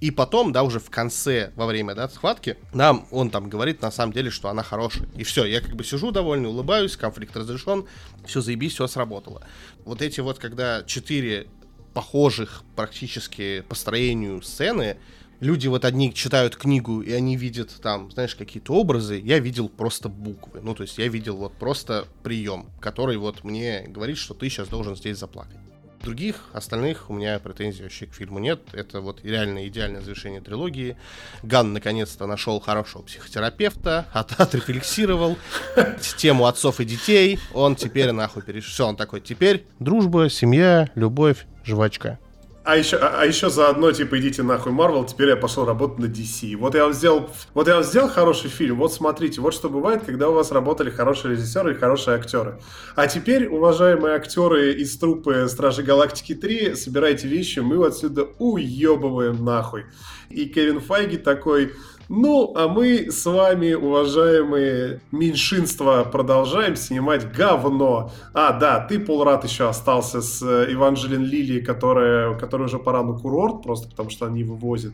И 0.00 0.10
потом, 0.10 0.52
да, 0.52 0.62
уже 0.62 0.80
в 0.80 0.88
конце, 0.88 1.52
во 1.54 1.66
время, 1.66 1.94
да, 1.94 2.08
схватки, 2.08 2.56
нам 2.72 3.06
он 3.10 3.28
там 3.28 3.50
говорит 3.50 3.82
на 3.82 3.90
самом 3.90 4.14
деле, 4.14 4.30
что 4.30 4.48
она 4.48 4.62
хорошая. 4.62 5.06
И 5.14 5.22
все, 5.22 5.44
я 5.44 5.60
как 5.60 5.76
бы 5.76 5.84
сижу 5.84 6.12
довольный, 6.12 6.48
улыбаюсь, 6.48 6.96
конфликт 6.96 7.36
разрешен, 7.36 7.84
все 8.24 8.40
заебись, 8.40 8.72
все 8.72 8.86
сработало. 8.86 9.46
Вот 9.84 10.00
эти 10.00 10.20
вот, 10.20 10.38
когда 10.38 10.82
четыре 10.84 11.48
похожих 11.92 12.62
практически 12.74 13.66
по 13.68 13.74
строению 13.74 14.40
сцены, 14.40 14.96
люди 15.42 15.66
вот 15.66 15.84
одни 15.84 16.14
читают 16.14 16.56
книгу, 16.56 17.02
и 17.02 17.12
они 17.12 17.36
видят 17.36 17.70
там, 17.82 18.10
знаешь, 18.12 18.34
какие-то 18.34 18.72
образы, 18.74 19.20
я 19.22 19.40
видел 19.40 19.68
просто 19.68 20.08
буквы. 20.08 20.60
Ну, 20.62 20.74
то 20.74 20.84
есть 20.84 20.96
я 20.98 21.08
видел 21.08 21.36
вот 21.36 21.52
просто 21.54 22.06
прием, 22.22 22.66
который 22.80 23.16
вот 23.16 23.42
мне 23.44 23.84
говорит, 23.88 24.16
что 24.16 24.34
ты 24.34 24.48
сейчас 24.48 24.68
должен 24.68 24.96
здесь 24.96 25.18
заплакать. 25.18 25.58
Других, 26.00 26.46
остальных 26.52 27.10
у 27.10 27.14
меня 27.14 27.38
претензий 27.38 27.82
вообще 27.82 28.06
к 28.06 28.14
фильму 28.14 28.40
нет. 28.40 28.60
Это 28.72 29.00
вот 29.00 29.24
реально 29.24 29.68
идеальное 29.68 30.00
завершение 30.00 30.40
трилогии. 30.40 30.96
Ган 31.44 31.72
наконец-то 31.72 32.26
нашел 32.26 32.58
хорошего 32.60 33.02
психотерапевта, 33.02 34.06
от 34.12 34.32
отрефлексировал 34.40 35.36
тему 36.18 36.46
отцов 36.46 36.80
и 36.80 36.84
детей. 36.84 37.38
Он 37.52 37.76
теперь 37.76 38.10
нахуй 38.10 38.42
перешел. 38.42 38.70
Все, 38.72 38.86
он 38.88 38.96
такой, 38.96 39.20
теперь 39.20 39.64
дружба, 39.78 40.28
семья, 40.28 40.90
любовь, 40.96 41.46
жвачка. 41.64 42.18
А 42.64 42.76
еще, 42.76 42.96
а, 42.96 43.20
а 43.20 43.26
еще 43.26 43.50
заодно, 43.50 43.90
типа, 43.90 44.20
идите 44.20 44.44
нахуй, 44.44 44.70
Марвел, 44.70 45.04
теперь 45.04 45.30
я 45.30 45.36
пошел 45.36 45.64
работать 45.64 45.98
на 45.98 46.04
DC. 46.04 46.56
Вот 46.56 46.76
я 46.76 46.84
вам 46.84 46.92
сделал, 46.92 47.28
вот 47.54 47.66
я 47.66 47.74
вам 47.74 47.82
сделал 47.82 48.08
хороший 48.08 48.50
фильм, 48.50 48.76
вот 48.76 48.92
смотрите, 48.92 49.40
вот 49.40 49.52
что 49.52 49.68
бывает, 49.68 50.04
когда 50.04 50.28
у 50.28 50.34
вас 50.34 50.52
работали 50.52 50.90
хорошие 50.90 51.32
режиссеры 51.32 51.72
и 51.72 51.74
хорошие 51.74 52.16
актеры. 52.16 52.60
А 52.94 53.08
теперь, 53.08 53.48
уважаемые 53.48 54.14
актеры 54.14 54.74
из 54.74 54.96
трупы 54.96 55.48
Стражи 55.48 55.82
Галактики 55.82 56.36
3, 56.36 56.76
собирайте 56.76 57.26
вещи, 57.26 57.58
мы 57.58 57.84
отсюда 57.84 58.28
уебываем 58.38 59.44
нахуй. 59.44 59.86
И 60.30 60.46
Кевин 60.46 60.80
Файги 60.80 61.18
такой, 61.18 61.72
ну, 62.14 62.52
а 62.54 62.68
мы 62.68 63.10
с 63.10 63.24
вами, 63.24 63.72
уважаемые 63.72 65.00
меньшинства, 65.12 66.04
продолжаем 66.04 66.76
снимать 66.76 67.32
говно. 67.32 68.12
А, 68.34 68.52
да, 68.52 68.80
ты, 68.80 69.00
Полрат, 69.00 69.44
еще 69.44 69.66
остался 69.66 70.20
с 70.20 70.42
Еванжелин 70.42 71.24
Лили, 71.24 71.60
которая, 71.60 72.34
которая 72.34 72.68
уже 72.68 72.78
пора 72.78 73.02
на 73.02 73.14
курорт, 73.14 73.62
просто 73.62 73.88
потому 73.88 74.10
что 74.10 74.26
они 74.26 74.44
вывозят. 74.44 74.92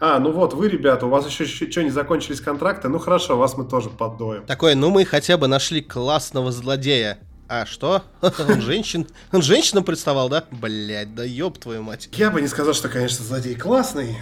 А, 0.00 0.18
ну 0.18 0.32
вот, 0.32 0.54
вы, 0.54 0.68
ребята, 0.68 1.06
у 1.06 1.08
вас 1.08 1.24
еще 1.28 1.46
что, 1.46 1.84
не 1.84 1.90
закончились 1.90 2.40
контракты? 2.40 2.88
Ну 2.88 2.98
хорошо, 2.98 3.36
вас 3.36 3.56
мы 3.56 3.64
тоже 3.64 3.88
поддоем. 3.88 4.44
Такой, 4.44 4.74
ну 4.74 4.90
мы 4.90 5.04
хотя 5.04 5.38
бы 5.38 5.46
нашли 5.46 5.80
классного 5.80 6.50
злодея. 6.50 7.18
А 7.48 7.64
что? 7.64 8.02
Он 8.20 8.60
женщин? 8.60 9.06
Он 9.30 9.40
женщинам 9.40 9.84
представал, 9.84 10.28
да? 10.28 10.44
Блять, 10.50 11.14
да 11.14 11.22
ёб 11.22 11.58
твою 11.58 11.82
мать. 11.82 12.08
Я 12.14 12.32
бы 12.32 12.40
не 12.40 12.48
сказал, 12.48 12.74
что, 12.74 12.88
конечно, 12.88 13.24
злодей 13.24 13.54
классный. 13.54 14.16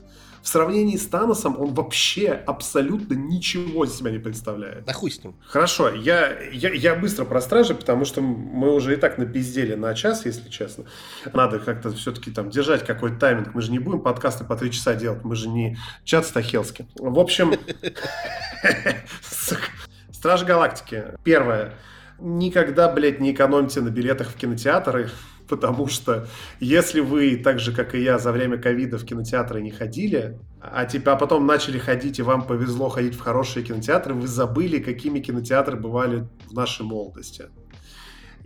В 0.45 0.49
сравнении 0.49 0.99
с 0.99 1.07
Таносом 1.07 1.59
он 1.59 1.73
вообще 1.73 2.29
абсолютно 2.29 3.15
ничего 3.15 3.87
из 3.87 3.97
себя 3.97 4.11
не 4.11 4.19
представляет. 4.19 4.85
Да 4.85 4.93
хуй 4.93 5.11
с 5.11 5.25
ним. 5.25 5.35
Хорошо, 5.47 5.89
я, 5.89 6.39
я, 6.53 6.71
я 6.71 6.95
быстро 6.95 7.25
про 7.25 7.41
стражи, 7.41 7.75
потому 7.75 8.05
что 8.05 8.21
мы 8.21 8.75
уже 8.75 8.93
и 8.93 8.97
так 8.97 9.17
напиздели 9.17 9.75
на 9.75 9.95
час, 9.95 10.27
если 10.27 10.51
честно. 10.51 10.85
Надо 11.33 11.61
как-то 11.61 11.91
все-таки 11.93 12.31
там 12.31 12.51
держать 12.51 12.85
какой-то 12.85 13.19
тайминг. 13.19 13.55
Мы 13.55 13.63
же 13.63 13.73
не 13.73 13.79
будем 13.79 14.03
подкасты 14.03 14.45
по 14.45 14.55
три 14.55 14.71
часа 14.71 14.95
делать. 14.95 15.25
Мы 15.25 15.35
же 15.35 15.49
не 15.49 15.79
чат 16.05 16.27
Стахелский. 16.27 16.87
В 16.97 17.19
общем, 17.19 17.55
Стражи 20.13 20.45
Галактики. 20.45 21.05
Первое. 21.25 21.73
Никогда, 22.27 22.91
блядь, 22.91 23.21
не 23.21 23.33
экономьте 23.33 23.83
на 23.83 23.91
билетах 23.91 24.31
в 24.31 24.37
кинотеатры 24.37 25.11
потому 25.49 25.89
что 25.89 26.27
если 26.59 27.01
вы, 27.01 27.37
так 27.37 27.59
же, 27.59 27.71
как 27.73 27.95
и 27.95 28.03
я, 28.03 28.19
за 28.19 28.33
время 28.33 28.57
ковида 28.57 28.97
в 28.97 29.05
кинотеатры 29.05 29.61
не 29.61 29.71
ходили, 29.71 30.39
а, 30.59 30.87
типа, 30.87 31.13
а 31.13 31.17
потом 31.17 31.47
начали 31.47 31.79
ходить, 31.79 32.19
и 32.19 32.23
вам 32.23 32.47
повезло 32.47 32.89
ходить 32.89 33.15
в 33.15 33.21
хорошие 33.21 33.63
кинотеатры, 33.63 34.15
вы 34.15 34.27
забыли, 34.27 34.79
какими 34.79 35.21
кинотеатры 35.21 35.77
бывали 35.77 36.27
в 36.49 36.55
нашей 36.55 36.87
молодости. 36.87 37.45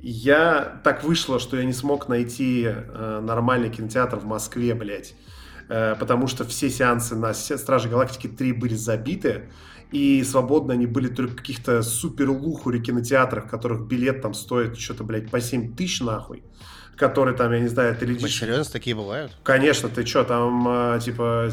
Я 0.01 0.81
так 0.83 1.05
вышло, 1.05 1.39
что 1.39 1.57
я 1.57 1.64
не 1.64 1.72
смог 1.72 2.09
найти 2.09 2.64
э, 2.66 3.20
нормальный 3.22 3.70
кинотеатр 3.70 4.16
в 4.16 4.24
Москве, 4.24 4.74
блядь. 4.74 5.14
Э, 5.68 5.95
потому 5.99 6.26
что 6.26 6.45
все 6.45 6.70
сеансы 6.70 7.14
на 7.14 7.33
Страже 7.33 7.89
Галактики 7.89 8.26
3 8.26 8.53
были 8.53 8.74
забиты, 8.74 9.51
и 9.91 10.22
свободно 10.24 10.74
они 10.74 10.86
были 10.86 11.09
только 11.09 11.32
в 11.32 11.36
каких-то 11.36 11.82
супер 11.82 12.30
лухуре 12.30 12.80
кинотеатрах, 12.80 13.47
в 13.47 13.49
которых 13.49 13.86
билет 13.86 14.22
там 14.22 14.34
стоит 14.34 14.78
что-то, 14.78 15.05
блядь, 15.05 15.30
по 15.30 15.41
7 15.41 15.74
тысяч 15.74 16.01
нахуй 16.01 16.43
который 16.99 17.34
там, 17.34 17.53
я 17.53 17.61
не 17.61 17.68
знаю, 17.68 17.97
ты 17.97 18.07
летишь... 18.07 18.41
Серьезно, 18.41 18.72
такие 18.72 18.97
бывают? 18.97 19.30
Конечно, 19.45 19.89
ты 19.89 20.05
что, 20.05 20.24
там, 20.24 20.66
а, 20.68 20.99
типа, 20.99 21.49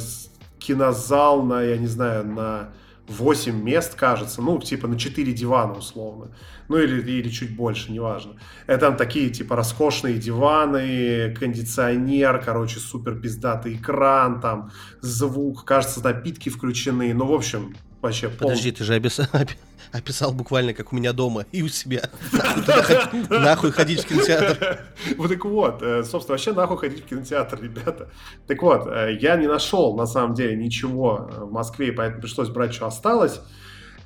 кинозал 0.57 1.43
на, 1.43 1.61
я 1.61 1.77
не 1.77 1.87
знаю, 1.87 2.25
на 2.25 2.69
8 3.07 3.61
мест, 3.61 3.95
кажется, 3.95 4.41
ну, 4.41 4.59
типа, 4.59 4.87
на 4.87 4.97
4 4.97 5.31
дивана, 5.33 5.73
условно. 5.73 6.35
Ну, 6.67 6.77
или, 6.79 6.99
или 7.11 7.29
чуть 7.29 7.55
больше, 7.55 7.91
неважно. 7.91 8.33
Это 8.65 8.87
там 8.87 8.97
такие, 8.97 9.29
типа, 9.29 9.55
роскошные 9.55 10.17
диваны, 10.17 11.35
кондиционер, 11.39 12.41
короче, 12.43 12.79
супер 12.79 13.15
пиздатый 13.15 13.75
экран, 13.75 14.41
там, 14.41 14.71
звук, 15.01 15.63
кажется, 15.63 16.03
напитки 16.03 16.49
включены. 16.49 17.13
Ну, 17.13 17.27
в 17.27 17.33
общем, 17.33 17.75
вообще 18.05 18.29
Подожди, 18.29 18.71
пол... 18.71 18.77
ты 18.77 18.83
же 18.83 18.95
описал, 18.95 19.25
описал 19.91 20.31
буквально, 20.31 20.73
как 20.73 20.93
у 20.93 20.95
меня 20.95 21.13
дома 21.13 21.45
и 21.51 21.61
у 21.61 21.67
себя. 21.67 22.09
Нахуй 23.29 23.71
ходить 23.71 24.03
в 24.03 24.07
кинотеатр. 24.07 24.79
Вот 25.17 25.29
так 25.29 25.45
вот, 25.45 25.81
э, 25.81 26.03
собственно, 26.03 26.33
вообще 26.33 26.53
нахуй 26.53 26.77
ходить 26.77 27.03
в 27.03 27.07
кинотеатр, 27.07 27.61
ребята. 27.61 28.09
Так 28.47 28.61
вот, 28.61 28.87
э, 28.87 29.17
я 29.19 29.35
не 29.35 29.47
нашел, 29.47 29.95
на 29.95 30.05
самом 30.05 30.33
деле, 30.33 30.55
ничего 30.55 31.29
в 31.37 31.51
Москве, 31.51 31.91
поэтому 31.91 32.21
пришлось 32.21 32.49
брать, 32.49 32.73
что 32.73 32.87
осталось. 32.87 33.39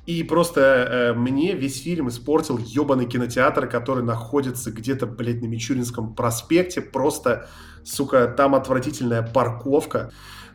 И 0.06 0.22
просто 0.24 0.60
э, 0.60 1.12
мне 1.12 1.54
весь 1.54 1.82
фильм 1.82 2.08
испортил 2.08 2.58
ебаный 2.58 3.06
кинотеатр, 3.06 3.68
который 3.68 4.02
находится 4.02 4.72
где-то, 4.72 5.06
блядь, 5.06 5.42
на 5.42 5.46
Мичуринском 5.46 6.14
проспекте. 6.14 6.80
Просто, 6.80 7.48
сука, 7.84 8.26
там 8.26 8.54
отвратительная 8.54 9.22
парковка. 9.22 10.12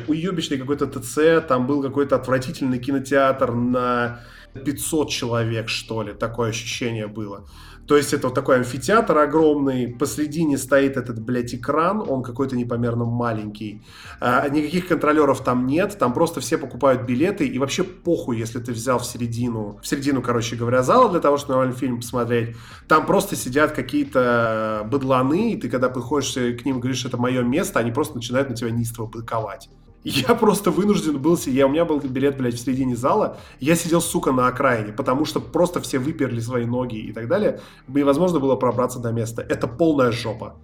Уебищный 0.08 0.58
какой-то 0.58 0.88
ТЦ, 0.88 1.46
там 1.48 1.68
был 1.68 1.82
какой-то 1.82 2.16
отвратительный 2.16 2.80
кинотеатр 2.80 3.52
на 3.52 4.22
500 4.54 5.10
человек, 5.10 5.70
что 5.70 6.02
ли, 6.04 6.14
такое 6.14 6.50
ощущение 6.50 7.08
было. 7.08 7.46
То 7.88 7.98
есть 7.98 8.14
это 8.14 8.28
вот 8.28 8.34
такой 8.34 8.58
амфитеатр 8.58 9.16
огромный, 9.18 9.88
посредине 9.88 10.58
стоит 10.58 10.98
этот, 10.98 11.22
блядь, 11.22 11.54
экран, 11.54 12.04
он 12.08 12.24
какой-то 12.24 12.56
непомерно 12.56 13.06
маленький. 13.06 13.84
А, 14.20 14.48
никаких 14.50 14.88
контролеров 14.88 15.44
там 15.44 15.68
нет, 15.68 15.96
там 16.00 16.14
просто 16.14 16.40
все 16.40 16.58
покупают 16.58 17.04
билеты, 17.04 17.46
и 17.48 17.60
вообще 17.60 17.84
похуй, 17.84 18.40
если 18.40 18.60
ты 18.60 18.72
взял 18.72 18.98
в 18.98 19.06
середину, 19.06 19.80
в 19.84 19.88
середину, 19.88 20.24
короче 20.24 20.56
говоря, 20.56 20.82
зала 20.82 21.12
для 21.12 21.20
того, 21.20 21.38
чтобы 21.38 21.54
нормальный 21.54 21.76
фильм 21.76 21.98
посмотреть. 21.98 22.56
Там 22.88 23.06
просто 23.06 23.36
сидят 23.36 23.74
какие-то 23.74 24.88
быдланы, 24.90 25.54
и 25.54 25.58
ты 25.58 25.70
когда 25.70 25.90
приходишь 25.90 26.34
к 26.34 26.66
ним 26.66 26.80
говоришь, 26.80 27.06
это 27.06 27.18
мое 27.18 27.44
место, 27.44 27.80
они 27.80 27.92
просто 27.92 28.16
начинают 28.16 28.50
на 28.50 28.56
тебя 28.56 28.72
неистово 28.72 29.08
быковать. 29.08 29.70
Я 30.06 30.36
просто 30.36 30.70
вынужден 30.70 31.18
был, 31.18 31.36
я, 31.48 31.66
у 31.66 31.70
меня 31.70 31.84
был 31.84 32.00
билет, 32.00 32.38
блядь, 32.38 32.54
в 32.54 32.60
середине 32.60 32.96
зала, 32.96 33.38
я 33.60 33.76
сидел, 33.76 34.02
сука, 34.02 34.32
на 34.32 34.48
окраине, 34.48 34.94
потому 34.94 35.26
что 35.26 35.40
просто 35.40 35.82
все 35.82 35.98
выперли 35.98 36.40
свои 36.40 36.66
ноги 36.66 36.98
и 36.98 37.12
так 37.12 37.28
далее, 37.28 37.60
невозможно 37.88 38.40
было 38.40 38.56
пробраться 38.56 39.00
до 39.00 39.12
места. 39.12 39.42
Это 39.42 39.68
полная 39.68 40.12
жопа. 40.12 40.58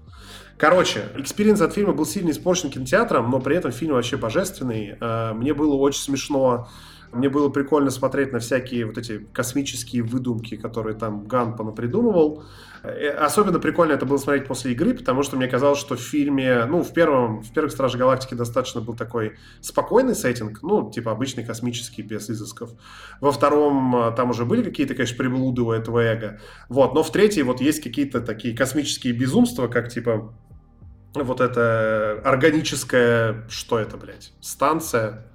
Короче, 0.57 1.05
experience 1.17 1.59
от 1.59 1.73
фильма 1.73 1.93
был 1.93 2.05
сильно 2.05 2.29
испорчен 2.29 2.69
кинотеатром, 2.69 3.31
но 3.31 3.39
при 3.39 3.55
этом 3.55 3.71
фильм 3.71 3.95
вообще 3.95 4.15
божественный. 4.15 4.95
Э, 5.01 5.33
мне 5.33 5.55
было 5.55 5.73
очень 5.73 6.01
смешно 6.01 6.67
мне 7.14 7.30
было 7.30 7.49
прикольно 7.49 7.89
смотреть 7.89 8.32
на 8.32 8.39
всякие 8.39 8.86
вот 8.86 8.97
эти 8.97 9.20
космические 9.34 10.03
выдумки, 10.03 10.55
которые 10.55 10.95
там 10.95 11.28
Ганн 11.28 11.55
понапридумывал. 11.55 12.43
Э, 12.84 13.09
особенно 13.09 13.59
прикольно 13.59 13.93
это 13.93 14.05
было 14.05 14.18
смотреть 14.18 14.47
после 14.47 14.72
игры, 14.72 14.93
потому 14.93 15.24
что 15.24 15.38
мне 15.38 15.47
казалось, 15.47 15.80
что 15.80 15.95
в 15.95 15.99
фильме, 15.99 16.66
ну, 16.66 16.84
в 16.84 16.93
первом, 16.93 17.41
в 17.41 17.51
первых 17.53 17.72
Стражах 17.72 17.97
Галактики 17.97 18.34
достаточно 18.34 18.82
был 18.82 18.95
такой 18.95 19.38
спокойный 19.59 20.16
сеттинг, 20.16 20.62
ну, 20.64 20.89
типа 20.89 21.12
обычный 21.12 21.43
космический, 21.43 22.01
без 22.01 22.30
изысков. 22.30 22.72
Во 23.20 23.32
втором 23.32 23.95
э, 23.95 24.16
там 24.16 24.30
уже 24.30 24.45
были 24.45 24.64
какие-то, 24.64 24.95
конечно, 24.95 25.18
приблуды 25.18 25.62
у 25.62 25.72
этого 25.72 25.99
эго. 25.99 26.39
Вот, 26.70 26.93
но 26.93 27.03
в 27.03 27.12
третьей 27.12 27.43
вот 27.43 27.62
есть 27.62 27.84
какие-то 27.84 28.22
такие 28.22 28.55
космические 28.55 29.14
безумства, 29.14 29.68
как 29.68 29.89
типа 29.89 30.34
вот 31.14 31.41
это 31.41 32.22
органическая, 32.24 33.45
что 33.49 33.80
это, 33.80 33.97
блядь, 33.97 34.32
станция, 34.39 35.26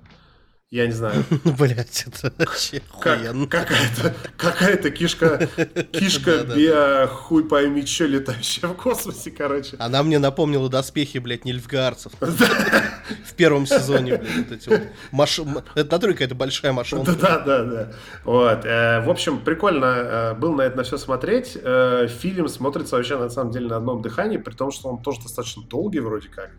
я 0.72 0.86
не 0.86 0.92
знаю. 0.92 1.24
Блять, 1.44 2.06
это 2.08 2.32
вообще 2.38 2.82
охуенно. 2.92 3.46
Какая-то 3.46 4.14
какая 4.36 4.76
кишка, 4.90 5.48
кишка 5.92 6.42
биа 6.42 7.06
хуй 7.06 7.48
пойми 7.48 7.86
что 7.86 8.06
летающая 8.06 8.68
в 8.68 8.74
космосе, 8.74 9.30
короче. 9.30 9.76
Она 9.78 10.02
мне 10.02 10.18
напомнила 10.18 10.68
доспехи, 10.68 11.18
блядь, 11.18 11.44
нильфгарцев. 11.44 12.12
В 12.20 13.34
первом 13.36 13.66
сезоне, 13.66 14.16
блядь, 14.16 14.50
эти 14.50 14.68
вот. 14.68 14.82
Маш... 15.12 15.38
Это 15.76 15.92
натуре 15.92 16.14
какая-то 16.14 16.34
большая 16.34 16.72
машина. 16.72 17.04
Да, 17.04 17.38
да, 17.38 17.62
да. 17.62 17.92
Вот. 18.24 18.64
Э, 18.64 19.02
в 19.02 19.10
общем, 19.10 19.38
прикольно 19.38 19.84
э, 19.84 20.34
был 20.34 20.52
на 20.52 20.62
это 20.62 20.78
на 20.78 20.82
все 20.82 20.98
смотреть. 20.98 21.56
Э, 21.62 22.08
фильм 22.08 22.48
смотрится 22.48 22.96
вообще 22.96 23.16
на 23.16 23.30
самом 23.30 23.52
деле 23.52 23.68
на 23.68 23.76
одном 23.76 24.02
дыхании, 24.02 24.38
при 24.38 24.54
том, 24.54 24.72
что 24.72 24.88
он 24.88 25.00
тоже 25.00 25.20
достаточно 25.22 25.62
долгий 25.62 26.00
вроде 26.00 26.28
как. 26.28 26.50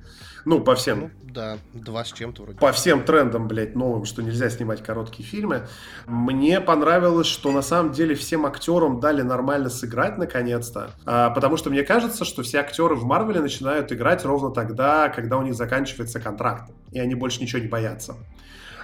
Ну, 0.48 0.62
по 0.62 0.76
всем... 0.76 1.00
Ну, 1.02 1.10
да, 1.24 1.58
два 1.74 2.06
с 2.06 2.14
чем-то 2.14 2.44
вроде. 2.44 2.58
По 2.58 2.72
всем 2.72 3.04
трендам, 3.04 3.50
блядь, 3.50 3.76
новым, 3.76 4.06
что 4.06 4.24
нельзя 4.24 4.50
снимать 4.50 4.82
короткие 4.82 5.28
фильмы. 5.28 5.68
Мне 6.06 6.62
понравилось, 6.62 7.28
что 7.28 7.52
на 7.52 7.62
самом 7.62 7.92
деле 7.92 8.16
всем 8.16 8.46
актерам 8.46 9.02
дали 9.02 9.24
нормально 9.24 9.70
сыграть 9.70 10.18
наконец-то. 10.18 10.92
А, 11.06 11.32
потому 11.32 11.58
что 11.58 11.70
мне 11.70 11.84
кажется, 11.84 12.24
что 12.24 12.44
все 12.44 12.60
актеры 12.60 12.96
в 12.96 13.04
Марвеле 13.04 13.42
начинают 13.42 13.92
играть 13.92 14.24
ровно 14.24 14.52
тогда, 14.52 15.10
когда 15.10 15.38
у 15.38 15.42
них 15.42 15.54
заканчивается 15.54 16.22
контракт. 16.22 16.72
И 16.94 17.00
они 17.02 17.14
больше 17.14 17.42
ничего 17.42 17.62
не 17.62 17.68
боятся. 17.68 18.16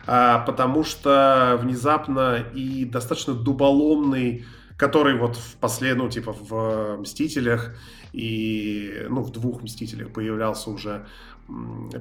А, 0.06 0.40
потому 0.40 0.84
что 0.84 1.58
внезапно 1.62 2.44
и 2.54 2.84
достаточно 2.84 3.36
дуболомный 3.36 4.46
который 4.78 5.18
вот 5.18 5.36
в 5.36 5.56
последнем, 5.58 6.06
ну, 6.06 6.10
типа 6.10 6.34
в 6.34 6.98
«Мстителях» 6.98 7.76
и, 8.12 9.06
ну, 9.10 9.22
в 9.22 9.32
двух 9.32 9.62
«Мстителях» 9.62 10.12
появлялся 10.12 10.70
уже 10.70 11.08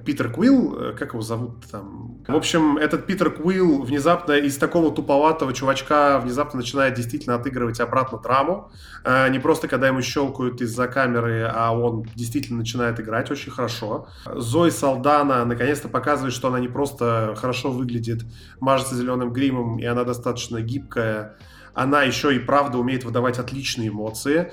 Питер 0.05 0.33
Квилл, 0.33 0.77
э, 0.77 0.93
как 0.95 1.13
его 1.13 1.23
зовут 1.23 1.67
там? 1.71 2.17
В 2.27 2.35
общем, 2.35 2.79
этот 2.79 3.07
Питер 3.07 3.31
Квилл 3.31 3.83
внезапно 3.83 4.33
из 4.33 4.57
такого 4.57 4.91
туповатого 4.91 5.53
чувачка 5.53 6.21
внезапно 6.23 6.61
начинает 6.61 6.95
действительно 6.95 7.37
отыгрывать 7.37 7.81
обратно 7.81 8.19
драму. 8.19 8.71
Э, 9.05 9.29
не 9.29 9.39
просто 9.39 9.69
когда 9.69 9.89
ему 9.89 10.03
щелкают 10.03 10.61
из-за 10.63 10.89
камеры, 10.89 11.51
а 11.53 11.73
он 11.73 12.05
действительно 12.15 12.61
начинает 12.61 13.01
играть 13.01 13.31
очень 13.31 13.53
хорошо. 13.53 14.09
Зои 14.25 14.71
Салдана 14.71 15.45
наконец-то 15.45 15.89
показывает, 15.89 16.35
что 16.35 16.49
она 16.49 16.61
не 16.61 16.69
просто 16.69 17.35
хорошо 17.37 17.71
выглядит, 17.71 18.23
мажется 18.61 18.95
зеленым 18.95 19.33
гримом, 19.33 19.79
и 19.79 19.85
она 19.85 20.05
достаточно 20.05 20.61
гибкая. 20.61 21.37
Она 21.75 22.03
еще 22.03 22.35
и 22.35 22.39
правда 22.39 22.79
умеет 22.79 23.05
выдавать 23.05 23.39
отличные 23.39 23.89
эмоции. 23.89 24.53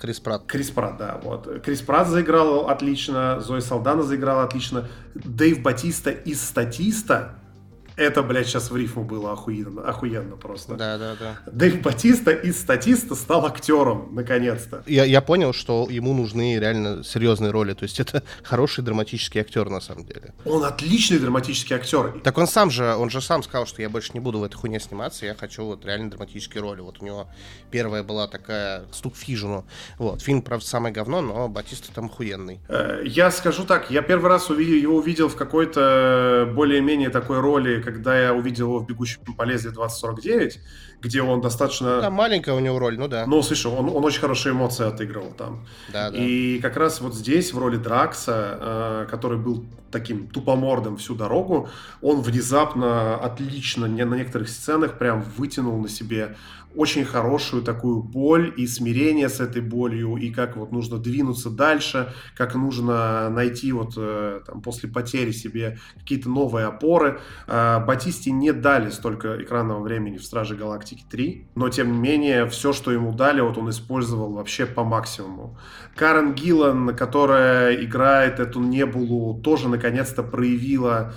Крис 0.00 0.18
Пратт. 0.18 0.46
Крис 0.46 0.70
Пратт, 0.70 0.96
да. 0.96 1.20
Вот. 1.22 1.62
Крис 1.62 1.82
Пратт 1.82 2.08
заиграл 2.08 2.70
отлично, 2.70 3.38
Зои 3.40 3.60
Салдана 3.60 4.02
заиграла 4.02 4.44
отлично. 4.44 4.88
Дэйв 5.14 5.60
Батиста 5.62 6.10
из 6.10 6.42
«Статиста» 6.42 7.34
Это, 8.00 8.22
блядь, 8.22 8.46
сейчас 8.46 8.70
в 8.70 8.76
рифму 8.78 9.04
было 9.04 9.32
охуенно, 9.32 9.82
охуенно 9.82 10.34
просто. 10.36 10.74
Да, 10.74 10.96
да, 10.96 11.16
да. 11.20 11.38
Дэйв 11.52 11.82
Батиста 11.82 12.30
из 12.30 12.58
статиста 12.58 13.14
стал 13.14 13.44
актером, 13.44 14.14
наконец-то. 14.14 14.82
Я, 14.86 15.04
я 15.04 15.20
понял, 15.20 15.52
что 15.52 15.86
ему 15.90 16.14
нужны 16.14 16.58
реально 16.58 17.04
серьезные 17.04 17.50
роли. 17.50 17.74
То 17.74 17.82
есть 17.82 18.00
это 18.00 18.22
хороший 18.42 18.82
драматический 18.82 19.42
актер, 19.42 19.68
на 19.68 19.82
самом 19.82 20.06
деле. 20.06 20.32
Он 20.46 20.64
отличный 20.64 21.18
драматический 21.18 21.76
актер. 21.76 22.20
Так 22.24 22.38
он 22.38 22.46
сам 22.46 22.70
же, 22.70 22.94
он 22.94 23.10
же 23.10 23.20
сам 23.20 23.42
сказал, 23.42 23.66
что 23.66 23.82
я 23.82 23.90
больше 23.90 24.12
не 24.14 24.20
буду 24.20 24.38
в 24.38 24.44
этой 24.44 24.56
хуйне 24.56 24.80
сниматься, 24.80 25.26
я 25.26 25.34
хочу 25.34 25.66
вот 25.66 25.84
реально 25.84 26.08
драматические 26.08 26.62
роли. 26.62 26.80
Вот 26.80 27.02
у 27.02 27.04
него 27.04 27.28
первая 27.70 28.02
была 28.02 28.28
такая 28.28 28.84
«Стук 28.92 29.14
Фижину». 29.14 29.66
Вот, 29.98 30.22
фильм, 30.22 30.40
правда, 30.40 30.64
самое 30.64 30.94
говно, 30.94 31.20
но 31.20 31.48
Батиста 31.48 31.92
там 31.92 32.06
охуенный. 32.06 32.60
Э, 32.68 33.02
я 33.04 33.30
скажу 33.30 33.64
так, 33.64 33.90
я 33.90 34.00
первый 34.00 34.30
раз 34.30 34.48
увидел, 34.48 34.74
его 34.74 34.96
увидел 34.96 35.28
в 35.28 35.36
какой-то 35.36 36.50
более-менее 36.54 37.10
такой 37.10 37.40
роли, 37.40 37.82
когда 37.92 38.18
я 38.18 38.34
увидел 38.34 38.68
его 38.68 38.78
в 38.78 38.86
«Бегущем 38.86 39.20
по 39.36 39.42
лезвию 39.42 39.74
2049», 39.74 40.58
где 41.00 41.22
он 41.22 41.40
достаточно... 41.40 42.00
Да, 42.00 42.10
маленькая 42.10 42.54
у 42.54 42.60
него 42.60 42.78
роль, 42.78 42.98
ну 42.98 43.08
да. 43.08 43.26
Ну, 43.26 43.42
слушай, 43.42 43.70
он, 43.70 43.88
он 43.88 44.04
очень 44.04 44.20
хорошие 44.20 44.52
эмоции 44.52 44.86
отыгрывал 44.86 45.32
там. 45.32 45.66
Да, 45.92 46.10
да. 46.10 46.18
И 46.18 46.58
как 46.60 46.76
раз 46.76 47.00
вот 47.00 47.14
здесь, 47.14 47.52
в 47.52 47.58
роли 47.58 47.76
Дракса, 47.76 48.58
э, 48.60 49.06
который 49.10 49.38
был 49.38 49.64
таким 49.90 50.28
тупомордым 50.28 50.96
всю 50.96 51.14
дорогу, 51.14 51.68
он 52.00 52.20
внезапно 52.20 53.16
отлично 53.16 53.86
на 53.86 54.14
некоторых 54.14 54.48
сценах 54.48 54.98
прям 54.98 55.22
вытянул 55.36 55.80
на 55.80 55.88
себе 55.88 56.36
очень 56.74 57.04
хорошую 57.04 57.62
такую 57.62 58.02
боль 58.02 58.52
и 58.56 58.66
смирение 58.66 59.28
с 59.28 59.40
этой 59.40 59.62
болью, 59.62 60.16
и 60.16 60.30
как 60.30 60.56
вот 60.56 60.72
нужно 60.72 60.98
двинуться 60.98 61.50
дальше, 61.50 62.12
как 62.36 62.54
нужно 62.54 63.28
найти 63.30 63.72
вот 63.72 63.94
э, 63.96 64.40
там, 64.46 64.62
после 64.62 64.88
потери 64.88 65.32
себе 65.32 65.78
какие-то 65.98 66.28
новые 66.28 66.66
опоры. 66.66 67.20
Э, 67.46 67.84
Батисте 67.84 68.30
не 68.30 68.52
дали 68.52 68.90
столько 68.90 69.42
экранного 69.42 69.82
времени 69.82 70.16
в 70.16 70.24
Страже 70.24 70.54
Галактики 70.54 71.04
3, 71.10 71.48
но 71.54 71.68
тем 71.68 71.92
не 71.92 71.98
менее 71.98 72.46
все, 72.48 72.72
что 72.72 72.92
ему 72.92 73.12
дали, 73.12 73.40
вот 73.40 73.58
он 73.58 73.70
использовал 73.70 74.32
вообще 74.32 74.66
по 74.66 74.84
максимуму. 74.84 75.58
Карен 75.96 76.34
Гиллан, 76.34 76.94
которая 76.96 77.74
играет 77.74 78.38
эту 78.38 78.60
Небулу, 78.60 79.40
тоже 79.40 79.68
наконец-то 79.68 80.22
проявила 80.22 81.14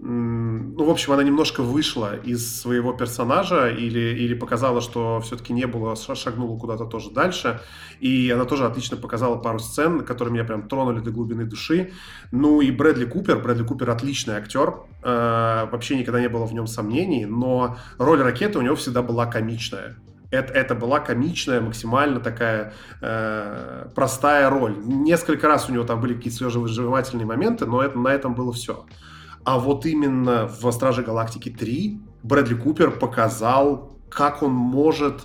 ну, 0.00 0.84
в 0.84 0.90
общем, 0.90 1.12
она 1.12 1.24
немножко 1.24 1.62
вышла 1.62 2.14
из 2.14 2.60
своего 2.60 2.92
персонажа 2.92 3.68
или, 3.68 3.98
или 3.98 4.34
показала, 4.34 4.80
что 4.80 5.20
все-таки 5.20 5.52
не 5.52 5.66
было, 5.66 5.96
шагнула 5.96 6.56
куда-то 6.56 6.84
тоже 6.84 7.10
дальше. 7.10 7.60
И 7.98 8.30
она 8.30 8.44
тоже 8.44 8.64
отлично 8.64 8.96
показала 8.96 9.36
пару 9.36 9.58
сцен, 9.58 10.04
которые 10.04 10.32
меня 10.32 10.44
прям 10.44 10.68
тронули 10.68 11.00
до 11.00 11.10
глубины 11.10 11.44
души. 11.44 11.92
Ну 12.30 12.60
и 12.60 12.70
Брэдли 12.70 13.06
Купер. 13.06 13.40
Брэдли 13.40 13.64
Купер 13.64 13.90
отличный 13.90 14.36
актер. 14.36 14.74
Э, 15.02 15.66
вообще 15.70 15.96
никогда 15.96 16.20
не 16.20 16.28
было 16.28 16.46
в 16.46 16.54
нем 16.54 16.68
сомнений, 16.68 17.26
но 17.26 17.76
роль 17.98 18.22
ракеты 18.22 18.58
у 18.58 18.62
него 18.62 18.76
всегда 18.76 19.02
была 19.02 19.26
комичная. 19.26 19.96
Это, 20.30 20.52
это 20.52 20.74
была 20.76 21.00
комичная, 21.00 21.60
максимально 21.60 22.20
такая 22.20 22.72
э, 23.00 23.88
простая 23.96 24.48
роль. 24.48 24.76
Несколько 24.84 25.48
раз 25.48 25.68
у 25.68 25.72
него 25.72 25.84
там 25.84 26.00
были 26.00 26.14
какие-то 26.14 26.38
свежевыживательные 26.38 27.26
моменты, 27.26 27.66
но 27.66 27.82
это, 27.82 27.98
на 27.98 28.08
этом 28.08 28.34
было 28.34 28.52
все. 28.52 28.84
А 29.50 29.58
вот 29.58 29.86
именно 29.86 30.46
в 30.46 30.70
«Страже 30.72 31.02
Галактики 31.02 31.48
3» 31.48 31.98
Брэдли 32.22 32.52
Купер 32.52 32.90
показал, 32.90 33.96
как 34.10 34.42
он 34.42 34.52
может, 34.52 35.22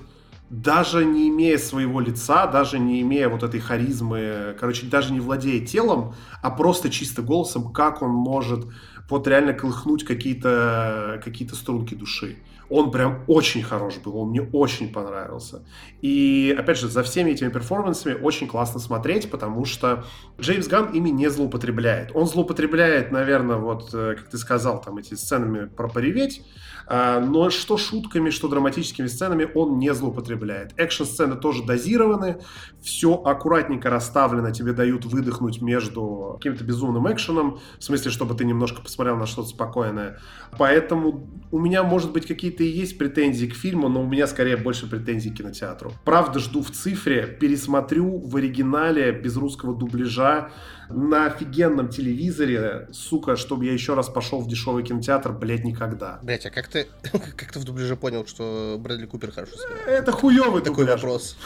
даже 0.49 1.03
не 1.03 1.27
имея 1.27 1.57
своего 1.57 1.99
лица, 1.99 2.47
даже 2.47 2.79
не 2.79 3.01
имея 3.01 3.27
вот 3.27 3.43
этой 3.43 3.59
харизмы, 3.59 4.55
короче, 4.57 4.85
даже 4.85 5.11
не 5.11 5.19
владея 5.19 5.65
телом, 5.65 6.13
а 6.41 6.51
просто 6.51 6.89
чисто 6.89 7.21
голосом, 7.21 7.73
как 7.73 8.01
он 8.01 8.11
может 8.11 8.65
вот 9.09 9.27
реально 9.27 9.51
колыхнуть 9.51 10.05
какие-то 10.05 11.21
какие 11.21 11.45
струнки 11.49 11.93
души. 11.93 12.37
Он 12.75 12.89
прям 12.89 13.23
очень 13.27 13.61
хорош 13.61 13.97
был, 13.97 14.17
он 14.17 14.29
мне 14.29 14.41
очень 14.41 14.91
понравился. 14.91 15.63
И, 16.01 16.55
опять 16.57 16.79
же, 16.79 16.87
за 16.87 17.03
всеми 17.03 17.29
этими 17.29 17.49
перформансами 17.49 18.15
очень 18.15 18.47
классно 18.47 18.79
смотреть, 18.79 19.29
потому 19.29 19.63
что 19.65 20.05
Джеймс 20.41 20.67
Ган 20.67 20.89
ими 20.91 21.09
не 21.09 21.29
злоупотребляет. 21.29 22.09
Он 22.15 22.25
злоупотребляет, 22.25 23.11
наверное, 23.11 23.57
вот, 23.57 23.93
э, 23.93 24.15
как 24.17 24.27
ты 24.27 24.39
сказал, 24.39 24.81
там, 24.81 24.97
эти 24.97 25.13
сценами 25.13 25.67
про 25.67 25.87
пореветь, 25.87 26.43
но 26.89 27.49
что 27.49 27.77
шутками, 27.77 28.29
что 28.29 28.47
драматическими 28.47 29.07
сценами 29.07 29.49
он 29.53 29.79
не 29.79 29.93
злоупотребляет. 29.93 30.73
Экшн-сцены 30.77 31.35
тоже 31.35 31.63
дозированы, 31.63 32.41
все 32.81 33.13
аккуратненько 33.15 33.89
расставлено, 33.89 34.51
тебе 34.51 34.73
дают 34.73 35.05
выдохнуть 35.05 35.61
между 35.61 36.37
каким-то 36.37 36.63
безумным 36.63 37.11
экшеном, 37.11 37.59
в 37.79 37.83
смысле, 37.83 38.11
чтобы 38.11 38.35
ты 38.35 38.45
немножко 38.45 38.81
посмотрел 38.81 39.17
на 39.17 39.25
что-то 39.25 39.49
спокойное. 39.49 40.19
Поэтому 40.57 41.27
у 41.51 41.59
меня, 41.59 41.83
может 41.83 42.11
быть, 42.11 42.27
какие-то 42.27 42.63
и 42.63 42.67
есть 42.67 42.97
претензии 42.97 43.45
к 43.47 43.55
фильму, 43.55 43.89
но 43.89 44.01
у 44.01 44.07
меня 44.07 44.27
скорее 44.27 44.57
больше 44.57 44.89
претензий 44.89 45.31
к 45.31 45.35
кинотеатру. 45.35 45.93
Правда, 46.05 46.39
жду 46.39 46.61
в 46.61 46.71
цифре, 46.71 47.27
пересмотрю 47.39 48.19
в 48.19 48.35
оригинале 48.35 49.11
без 49.11 49.37
русского 49.37 49.75
дубляжа 49.75 50.49
на 50.89 51.27
офигенном 51.27 51.89
телевизоре, 51.89 52.87
сука, 52.91 53.35
чтобы 53.35 53.65
я 53.65 53.73
еще 53.73 53.93
раз 53.93 54.09
пошел 54.09 54.41
в 54.41 54.47
дешевый 54.47 54.83
кинотеатр, 54.83 55.31
блядь, 55.31 55.63
никогда. 55.63 56.19
Блять, 56.21 56.45
а 56.45 56.49
как 56.49 56.67
ты, 56.67 56.87
как 57.11 57.51
ты 57.51 57.59
в 57.59 57.63
дубляже 57.63 57.95
понял, 57.95 58.25
что 58.25 58.77
Брэдли 58.79 59.05
Купер 59.05 59.31
хорошо 59.31 59.55
сыграл? 59.55 59.77
Это 59.87 60.11
хуёвый 60.11 60.61
Такой 60.61 60.85
дубляж. 60.85 61.01
вопрос. 61.01 61.37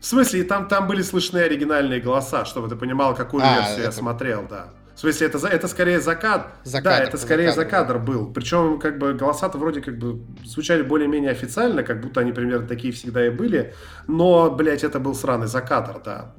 В 0.00 0.06
смысле, 0.06 0.44
там, 0.44 0.68
там 0.68 0.86
были 0.86 1.02
слышны 1.02 1.38
оригинальные 1.38 2.00
голоса, 2.00 2.44
чтобы 2.44 2.68
ты 2.68 2.76
понимал, 2.76 3.14
какую 3.14 3.42
а, 3.42 3.54
версию 3.54 3.78
это... 3.78 3.84
я 3.84 3.92
смотрел, 3.92 4.46
да. 4.48 4.68
В 4.94 5.00
смысле, 5.00 5.26
это, 5.26 5.46
это 5.48 5.66
скорее 5.66 6.00
закат. 6.00 6.52
За 6.62 6.80
да, 6.80 6.98
это 7.00 7.16
скорее 7.16 7.52
за 7.52 7.64
кадр, 7.64 7.98
был. 7.98 8.32
Причем, 8.32 8.78
как 8.78 8.98
бы, 8.98 9.14
голоса-то 9.14 9.58
вроде 9.58 9.80
как 9.80 9.98
бы 9.98 10.20
звучали 10.44 10.82
более-менее 10.82 11.32
официально, 11.32 11.82
как 11.82 12.00
будто 12.00 12.20
они 12.20 12.32
примерно 12.32 12.68
такие 12.68 12.92
всегда 12.92 13.26
и 13.26 13.30
были. 13.30 13.74
Но, 14.06 14.50
блядь, 14.50 14.84
это 14.84 15.00
был 15.00 15.14
сраный 15.14 15.48
закадр, 15.48 16.00
да. 16.04 16.34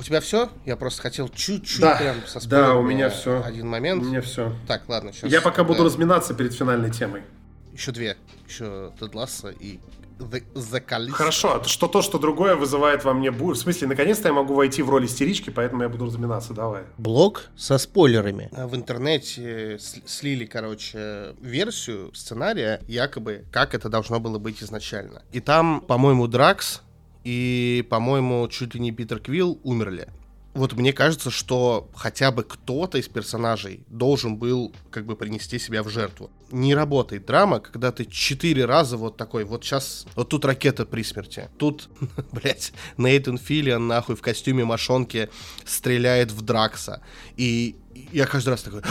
У 0.00 0.02
тебя 0.02 0.22
все? 0.22 0.48
Я 0.64 0.76
просто 0.76 1.02
хотел 1.02 1.28
чуть-чуть 1.28 1.82
да, 1.82 1.96
прям 1.96 2.26
со 2.26 2.48
Да, 2.48 2.74
у 2.74 2.82
меня 2.82 3.10
все. 3.10 3.42
Один 3.44 3.68
момент. 3.68 4.02
У 4.02 4.06
меня 4.06 4.22
все. 4.22 4.56
Так, 4.66 4.88
ладно, 4.88 5.12
сейчас. 5.12 5.30
Я 5.30 5.42
пока 5.42 5.62
буду 5.62 5.84
разминаться 5.84 6.32
перед 6.32 6.54
финальной 6.54 6.90
темой. 6.90 7.20
Еще 7.74 7.92
две. 7.92 8.16
Еще 8.48 8.92
Тед 8.98 9.14
Ласса 9.14 9.50
и 9.50 9.78
The, 10.18 10.42
The 10.54 10.82
Callisto. 10.82 11.10
Хорошо, 11.10 11.62
что 11.64 11.86
то, 11.86 12.00
что 12.00 12.18
другое 12.18 12.56
вызывает 12.56 13.04
во 13.04 13.12
мне 13.12 13.30
бурю. 13.30 13.54
В 13.54 13.58
смысле, 13.58 13.88
наконец-то 13.88 14.28
я 14.28 14.32
могу 14.32 14.54
войти 14.54 14.80
в 14.80 14.88
роль 14.88 15.04
истерички, 15.04 15.50
поэтому 15.50 15.82
я 15.82 15.90
буду 15.90 16.06
разминаться. 16.06 16.54
Давай. 16.54 16.84
Блог 16.96 17.50
со 17.54 17.76
спойлерами. 17.76 18.48
В 18.52 18.74
интернете 18.74 19.78
слили, 20.06 20.46
короче, 20.46 21.34
версию 21.42 22.10
сценария, 22.14 22.80
якобы, 22.88 23.44
как 23.52 23.74
это 23.74 23.90
должно 23.90 24.18
было 24.18 24.38
быть 24.38 24.62
изначально. 24.62 25.20
И 25.32 25.40
там, 25.40 25.82
по-моему, 25.82 26.26
Дракс 26.26 26.80
и, 27.24 27.86
по-моему, 27.88 28.46
чуть 28.48 28.74
ли 28.74 28.80
не 28.80 28.92
Питер 28.92 29.20
Квилл 29.20 29.60
умерли. 29.62 30.08
Вот 30.52 30.72
мне 30.72 30.92
кажется, 30.92 31.30
что 31.30 31.88
хотя 31.94 32.32
бы 32.32 32.42
кто-то 32.42 32.98
из 32.98 33.06
персонажей 33.06 33.84
должен 33.88 34.36
был 34.36 34.74
как 34.90 35.06
бы 35.06 35.14
принести 35.14 35.60
себя 35.60 35.84
в 35.84 35.88
жертву. 35.88 36.28
Не 36.50 36.74
работает 36.74 37.24
драма, 37.24 37.60
когда 37.60 37.92
ты 37.92 38.04
четыре 38.04 38.64
раза 38.64 38.96
вот 38.96 39.16
такой, 39.16 39.44
вот 39.44 39.64
сейчас, 39.64 40.06
вот 40.16 40.28
тут 40.28 40.44
ракета 40.44 40.86
при 40.86 41.04
смерти, 41.04 41.48
тут, 41.56 41.88
блядь, 42.32 42.72
Нейтан 42.96 43.38
Филлиан 43.38 43.86
нахуй 43.86 44.16
в 44.16 44.22
костюме 44.22 44.64
мошонки 44.64 45.30
стреляет 45.64 46.32
в 46.32 46.42
Дракса. 46.42 47.00
И 47.36 47.76
я 48.12 48.26
каждый 48.26 48.48
раз 48.48 48.62
такой, 48.62 48.82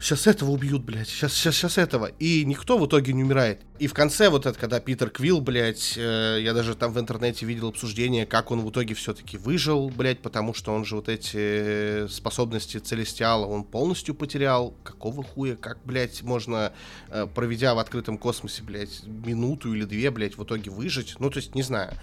сейчас 0.00 0.26
этого 0.26 0.50
убьют, 0.50 0.82
блядь, 0.82 1.08
сейчас, 1.08 1.32
сейчас, 1.32 1.54
сейчас 1.54 1.78
этого. 1.78 2.06
И 2.18 2.44
никто 2.44 2.76
в 2.76 2.86
итоге 2.86 3.12
не 3.12 3.22
умирает. 3.22 3.62
И 3.80 3.88
в 3.88 3.94
конце 3.94 4.28
вот 4.28 4.46
это, 4.46 4.56
когда 4.56 4.78
Питер 4.78 5.10
Квилл, 5.10 5.40
блядь, 5.40 5.94
э, 5.96 6.38
я 6.40 6.54
даже 6.54 6.76
там 6.76 6.92
в 6.92 7.00
интернете 7.00 7.44
видел 7.44 7.68
обсуждение, 7.68 8.24
как 8.24 8.52
он 8.52 8.60
в 8.60 8.70
итоге 8.70 8.94
все-таки 8.94 9.36
выжил, 9.36 9.90
блядь, 9.90 10.20
потому 10.20 10.54
что 10.54 10.72
он 10.72 10.84
же 10.84 10.94
вот 10.94 11.08
эти 11.08 11.36
э, 11.36 12.08
способности 12.08 12.78
Целестиала 12.78 13.46
он 13.46 13.64
полностью 13.64 14.14
потерял. 14.14 14.74
Какого 14.84 15.24
хуя, 15.24 15.56
как, 15.56 15.78
блядь, 15.84 16.22
можно, 16.22 16.72
э, 17.08 17.26
проведя 17.26 17.74
в 17.74 17.80
открытом 17.80 18.16
космосе, 18.16 18.62
блядь, 18.62 19.02
минуту 19.06 19.74
или 19.74 19.84
две, 19.84 20.12
блядь, 20.12 20.38
в 20.38 20.44
итоге 20.44 20.70
выжить? 20.70 21.16
Ну, 21.18 21.28
то 21.28 21.38
есть, 21.38 21.56
не 21.56 21.62
знаю. 21.62 21.94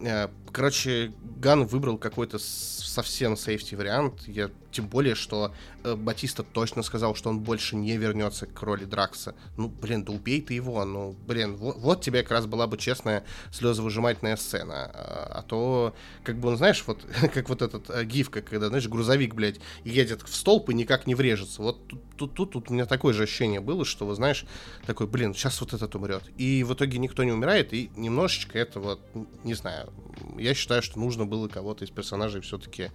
Э, 0.00 0.28
короче, 0.50 1.12
Ган 1.36 1.66
выбрал 1.66 1.98
какой-то 1.98 2.38
совсем 2.38 3.36
сейфти 3.36 3.74
вариант. 3.74 4.26
Я 4.26 4.50
тем 4.70 4.86
более, 4.88 5.14
что 5.14 5.52
э, 5.84 5.94
Батиста 5.94 6.42
точно 6.42 6.82
сказал, 6.82 7.14
что 7.14 7.30
он 7.30 7.40
больше 7.40 7.76
не 7.76 7.96
вернется 7.96 8.46
к 8.46 8.62
роли 8.62 8.84
Дракса. 8.84 9.34
Ну, 9.56 9.68
блин, 9.68 10.04
да 10.04 10.12
убей 10.12 10.40
ты 10.40 10.54
его. 10.54 10.84
Ну, 10.84 11.16
блин, 11.26 11.56
вот, 11.56 11.76
вот 11.76 12.00
тебе 12.02 12.22
как 12.22 12.32
раз 12.32 12.46
была 12.46 12.66
бы 12.66 12.76
честная 12.76 13.24
слезовыжимательная 13.52 14.36
сцена. 14.36 14.90
А, 14.92 15.38
а 15.38 15.42
то, 15.42 15.94
как 16.24 16.38
бы 16.38 16.48
он, 16.48 16.56
знаешь, 16.56 16.82
вот 16.86 17.04
как 17.34 17.48
вот 17.48 17.62
этот 17.62 17.90
э, 17.90 18.04
гифка, 18.04 18.42
когда, 18.42 18.68
знаешь, 18.68 18.88
грузовик, 18.88 19.34
блядь, 19.34 19.60
едет 19.84 20.22
в 20.22 20.34
столб 20.34 20.70
и 20.70 20.74
никак 20.74 21.06
не 21.06 21.14
врежется. 21.14 21.62
Вот 21.62 21.86
тут, 22.16 22.34
тут, 22.34 22.50
тут 22.52 22.70
у 22.70 22.74
меня 22.74 22.86
такое 22.86 23.14
же 23.14 23.24
ощущение 23.24 23.60
было, 23.60 23.84
что, 23.84 24.06
вы 24.06 24.14
знаешь, 24.14 24.44
такой, 24.86 25.06
блин, 25.06 25.34
сейчас 25.34 25.60
вот 25.60 25.72
этот 25.72 25.94
умрет. 25.94 26.22
И 26.36 26.64
в 26.64 26.74
итоге 26.74 26.98
никто 26.98 27.24
не 27.24 27.32
умирает, 27.32 27.72
и 27.72 27.90
немножечко 27.96 28.58
это 28.58 28.80
вот, 28.80 29.00
не 29.44 29.54
знаю, 29.54 29.92
я 30.38 30.54
считаю, 30.54 30.82
что 30.82 30.98
нужно 30.98 31.26
было 31.26 31.48
кого-то 31.48 31.84
из 31.84 31.90
персонажей 31.90 32.40
все-таки 32.40 32.90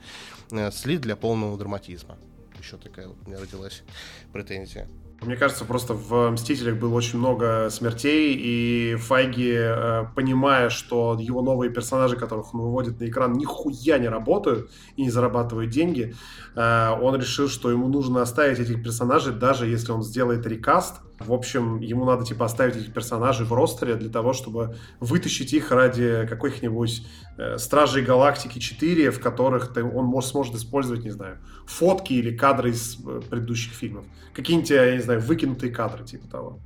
э, 0.51 0.71
слить 0.71 1.01
для 1.01 1.15
полного 1.15 1.57
драматизма. 1.57 2.17
Еще 2.59 2.78
такая 2.78 3.07
вот 3.07 3.17
у 3.26 3.30
меня 3.30 3.39
родилась 3.39 3.84
претензия. 4.32 4.88
Мне 5.26 5.36
кажется, 5.36 5.65
просто 5.65 5.93
в 5.93 6.32
«Мстителях» 6.32 6.78
было 6.78 6.93
очень 6.93 7.19
много 7.19 7.69
смертей, 7.69 8.36
и 8.38 8.95
Файги, 8.95 9.53
э, 9.55 10.05
понимая, 10.15 10.69
что 10.69 11.17
его 11.19 11.41
новые 11.41 11.71
персонажи, 11.71 12.15
которых 12.15 12.53
он 12.53 12.61
выводит 12.61 12.99
на 12.99 13.05
экран, 13.05 13.34
нихуя 13.34 13.97
не 13.97 14.09
работают 14.09 14.69
и 14.95 15.03
не 15.03 15.09
зарабатывают 15.09 15.71
деньги, 15.71 16.15
э, 16.55 16.89
он 17.01 17.15
решил, 17.15 17.47
что 17.47 17.71
ему 17.71 17.88
нужно 17.88 18.21
оставить 18.21 18.59
этих 18.59 18.84
персонажей, 18.84 19.34
даже 19.34 19.67
если 19.67 19.91
он 19.91 20.03
сделает 20.03 20.45
рекаст– 20.45 20.95
в 21.26 21.32
общем, 21.32 21.80
ему 21.80 22.05
надо 22.05 22.26
типа 22.26 22.45
оставить 22.45 22.76
этих 22.76 22.93
персонажей 22.93 23.45
в 23.45 23.53
ростере 23.53 23.95
для 23.95 24.09
того, 24.09 24.34
чтобы 24.34 24.76
вытащить 24.99 25.53
их 25.53 25.71
ради 25.71 26.28
каких-нибудь 26.28 27.05
э, 27.38 27.57
Стражей 27.57 28.03
Галактики 28.03 28.59
4, 28.59 29.11
в 29.11 29.19
которых 29.19 29.71
он 29.78 30.05
может, 30.05 30.32
сможет 30.32 30.55
использовать, 30.55 31.03
не 31.03 31.11
знаю, 31.11 31.38
фотки 31.66 32.14
или 32.14 32.36
кадры 32.36 32.72
из 32.72 32.97
э, 33.05 33.22
предыдущих 33.30 33.74
фильмов. 33.74 34.05
Какие-нибудь, 34.34 34.70
я 34.70 34.95
не 34.95 35.01
знаю, 35.01 35.22
выкинутые 35.22 35.72
кадры 35.72 36.05
типа 36.05 36.28
того. 36.28 36.59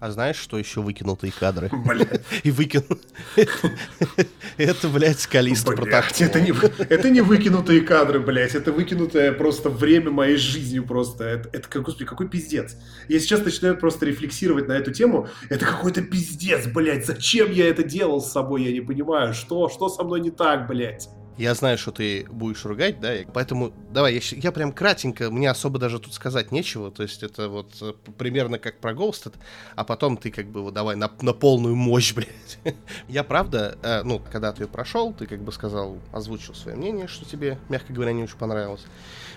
А 0.00 0.12
знаешь, 0.12 0.36
что 0.36 0.58
еще 0.58 0.80
выкинутые 0.80 1.32
кадры? 1.32 1.70
И 2.44 2.50
выкинул. 2.50 2.98
Это, 4.56 4.88
блядь, 4.88 5.18
скалист 5.18 5.66
протокол. 5.66 5.98
Это 6.20 6.40
не, 6.40 6.52
это 6.84 7.10
не 7.10 7.20
выкинутые 7.20 7.80
кадры, 7.80 8.20
блядь. 8.20 8.54
Это 8.54 8.70
выкинутое 8.70 9.32
просто 9.32 9.70
время 9.70 10.10
моей 10.10 10.36
жизни 10.36 10.78
просто. 10.78 11.24
Это, 11.24 11.48
это 11.52 11.80
господи, 11.80 12.04
какой 12.04 12.28
пиздец. 12.28 12.76
Я 13.08 13.18
сейчас 13.18 13.44
начинаю 13.44 13.76
просто 13.76 14.06
рефлексировать 14.06 14.68
на 14.68 14.72
эту 14.72 14.92
тему. 14.92 15.28
Это 15.48 15.66
какой-то 15.66 16.02
пиздец, 16.02 16.66
блядь. 16.66 17.06
Зачем 17.06 17.50
я 17.50 17.68
это 17.68 17.82
делал 17.82 18.20
с 18.20 18.30
собой? 18.30 18.62
Я 18.64 18.72
не 18.72 18.80
понимаю. 18.80 19.34
Что? 19.34 19.68
Что 19.68 19.88
со 19.88 20.04
мной 20.04 20.20
не 20.20 20.30
так, 20.30 20.68
блядь? 20.68 21.08
Я 21.38 21.54
знаю, 21.54 21.78
что 21.78 21.92
ты 21.92 22.26
будешь 22.28 22.64
ругать, 22.64 22.98
да, 22.98 23.14
поэтому 23.32 23.72
давай, 23.92 24.14
я, 24.14 24.20
я 24.32 24.50
прям 24.50 24.72
кратенько, 24.72 25.30
мне 25.30 25.48
особо 25.48 25.78
даже 25.78 26.00
тут 26.00 26.12
сказать 26.12 26.50
нечего, 26.50 26.90
то 26.90 27.04
есть 27.04 27.22
это 27.22 27.48
вот 27.48 27.76
э, 27.80 27.92
примерно 28.18 28.58
как 28.58 28.80
про 28.80 28.92
Ghosted, 28.92 29.34
а 29.76 29.84
потом 29.84 30.16
ты 30.16 30.32
как 30.32 30.48
бы 30.48 30.62
вот 30.62 30.74
давай 30.74 30.96
на, 30.96 31.08
на 31.20 31.32
полную 31.32 31.76
мощь, 31.76 32.12
блядь. 32.16 32.58
я 33.06 33.22
правда, 33.22 33.78
э, 33.84 34.02
ну, 34.02 34.20
когда 34.32 34.52
ты 34.52 34.64
ее 34.64 34.68
прошел, 34.68 35.12
ты 35.12 35.28
как 35.28 35.40
бы 35.40 35.52
сказал, 35.52 35.98
озвучил 36.12 36.56
свое 36.56 36.76
мнение, 36.76 37.06
что 37.06 37.24
тебе, 37.24 37.60
мягко 37.68 37.92
говоря, 37.92 38.12
не 38.12 38.24
очень 38.24 38.36
понравилось. 38.36 38.84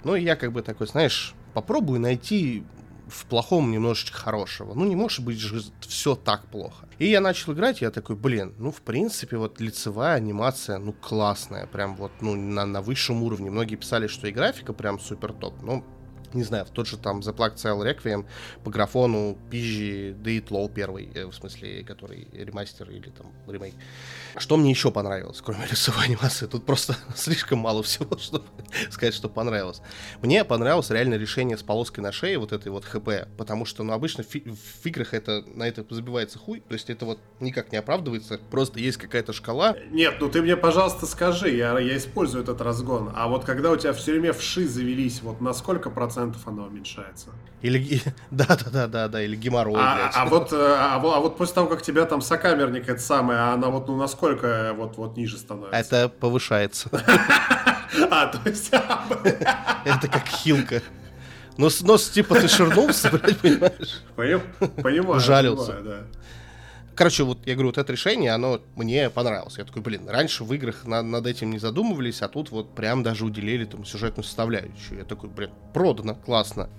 Ну, 0.04 0.16
и 0.16 0.24
я 0.24 0.36
как 0.36 0.52
бы 0.54 0.64
такой, 0.64 0.88
знаешь, 0.88 1.36
попробую 1.54 1.99
найти 1.99 2.64
в 3.12 3.26
плохом 3.26 3.72
немножечко 3.72 4.18
хорошего. 4.18 4.74
Ну, 4.74 4.86
не 4.86 4.95
может 4.95 5.24
быть 5.24 5.39
же 5.39 5.62
все 5.82 6.16
так 6.16 6.45
плохо. 6.47 6.88
И 6.97 7.07
я 7.09 7.22
начал 7.22 7.53
играть, 7.53 7.82
я 7.82 7.91
такой, 7.91 8.16
блин, 8.16 8.53
ну, 8.57 8.72
в 8.72 8.82
принципе, 8.82 9.38
вот 9.38 9.59
лицевая 9.59 10.16
анимация, 10.16 10.78
ну, 10.78 10.93
классная, 10.93 11.68
прям 11.68 11.95
вот, 11.95 12.12
ну, 12.22 12.36
на, 12.36 12.66
на 12.66 12.82
высшем 12.82 13.24
уровне. 13.24 13.51
Многие 13.51 13.76
писали, 13.76 14.07
что 14.07 14.28
и 14.28 14.32
графика 14.32 14.74
прям 14.74 14.99
супер 14.99 15.34
топ, 15.34 15.62
но 15.62 15.84
не 16.34 16.43
знаю, 16.43 16.66
в 16.66 16.70
тот 16.70 16.88
же 16.88 16.97
там 16.97 17.20
The 17.20 17.36
Plague 17.36 17.55
Tale 17.55 17.95
Requiem 17.95 18.26
по 18.64 18.72
графону 18.72 19.38
Пижи 19.49 20.14
Date 20.14 20.47
Low 20.47 20.72
первый, 20.74 21.09
э, 21.14 21.26
в 21.26 21.34
смысле, 21.34 21.84
который 21.84 22.28
ремастер 22.32 22.89
или 22.89 23.09
там 23.09 23.28
ремейк. 23.47 23.76
Что 24.38 24.57
мне 24.57 24.69
еще 24.69 24.91
понравилось, 24.91 25.41
кроме 25.43 25.65
лицевой 25.65 26.05
анимации? 26.05 26.45
Тут 26.45 26.65
просто 26.65 26.95
слишком 27.15 27.59
мало 27.59 27.84
всего, 27.84 28.17
чтобы 28.19 28.45
сказать, 28.89 29.13
что 29.13 29.29
понравилось. 29.29 29.82
Мне 30.21 30.45
понравилось 30.45 30.89
реально 30.89 31.15
решение 31.15 31.57
с 31.57 31.63
полоской 31.63 32.03
на 32.03 32.11
шее, 32.11 32.38
вот 32.38 32.51
этой 32.51 32.71
вот 32.71 32.86
ХП, 32.86 33.27
потому 33.38 33.65
что, 33.65 33.84
ну, 33.84 33.93
обычно 33.93 34.23
в, 34.23 34.27
в 34.27 34.86
играх 34.86 35.13
это, 35.13 35.43
на 35.53 35.67
это 35.67 35.86
забивается 35.89 36.39
хуй, 36.39 36.61
то 36.61 36.73
есть 36.73 36.89
это 36.89 37.05
вот 37.05 37.19
никак 37.39 37.71
не 37.71 37.77
оправдывается, 37.77 38.39
просто 38.49 38.79
есть 38.79 38.97
какая-то 38.97 39.34
шкала. 39.34 39.75
Нет, 39.91 40.15
ну 40.19 40.29
ты 40.29 40.41
мне, 40.41 40.55
пожалуйста, 40.55 41.05
скажи, 41.05 41.49
я, 41.51 41.77
я 41.79 41.97
использую 41.97 42.43
этот 42.43 42.61
разгон, 42.61 43.11
а 43.15 43.27
вот 43.27 43.43
когда 43.43 43.71
у 43.71 43.75
тебя 43.75 43.93
все 43.93 44.13
время 44.13 44.34
вши 44.34 44.67
завелись, 44.67 45.21
вот 45.21 45.41
на 45.41 45.53
сколько 45.53 45.89
процентов 45.89 46.47
оно 46.47 46.65
уменьшается? 46.65 47.29
Или, 47.61 48.01
да-да-да-да, 48.32 49.21
или 49.23 49.36
геморрой, 49.36 49.75
а, 49.77 50.11
а, 50.13 50.25
вот, 50.25 50.53
э, 50.53 50.55
а, 50.55 50.95
а 50.95 51.19
вот 51.19 51.38
после 51.38 51.55
того, 51.55 51.67
как 51.67 51.82
тебя 51.82 52.05
там 52.05 52.21
сокамерник 52.21 52.88
это 52.88 53.01
самое, 53.01 53.39
а 53.39 53.53
она 53.53 53.69
вот, 53.69 53.88
ну, 53.88 53.97
насколько 53.97 54.20
насколько 54.22 54.74
вот, 54.74 54.97
вот 54.97 55.17
ниже 55.17 55.38
становится? 55.38 55.78
Это 55.78 56.09
повышается. 56.09 56.89
А, 58.09 58.28
то 58.28 58.49
есть... 58.49 58.69
Это 58.69 60.07
как 60.07 60.26
хилка. 60.26 60.82
Нос, 61.57 61.82
нос 61.82 62.09
типа 62.09 62.36
ты 62.36 62.47
ширнулся, 62.47 63.09
блядь, 63.11 63.38
понимаешь? 63.39 64.01
Понимаю. 64.15 65.19
Жалился. 65.19 65.82
да. 65.82 65.97
Короче, 66.95 67.24
вот 67.24 67.39
я 67.45 67.53
говорю, 67.53 67.67
вот 67.67 67.78
это 67.78 67.91
решение, 67.91 68.32
оно 68.32 68.61
мне 68.78 69.09
понравилось. 69.09 69.57
Я 69.57 69.65
такой, 69.65 69.82
блин, 69.82 70.07
раньше 70.07 70.45
в 70.45 70.53
играх 70.53 70.86
на, 70.86 71.01
над 71.01 71.28
этим 71.28 71.51
не 71.51 71.59
задумывались, 71.59 72.22
а 72.22 72.30
тут 72.30 72.49
вот 72.49 72.74
прям 72.76 73.03
даже 73.03 73.26
уделили 73.26 73.65
там 73.65 73.84
сюжетную 73.84 74.24
составляющую. 74.24 74.99
Я 74.99 75.03
такой, 75.03 75.30
блин, 75.30 75.51
продано, 75.74 76.15
классно. 76.15 76.69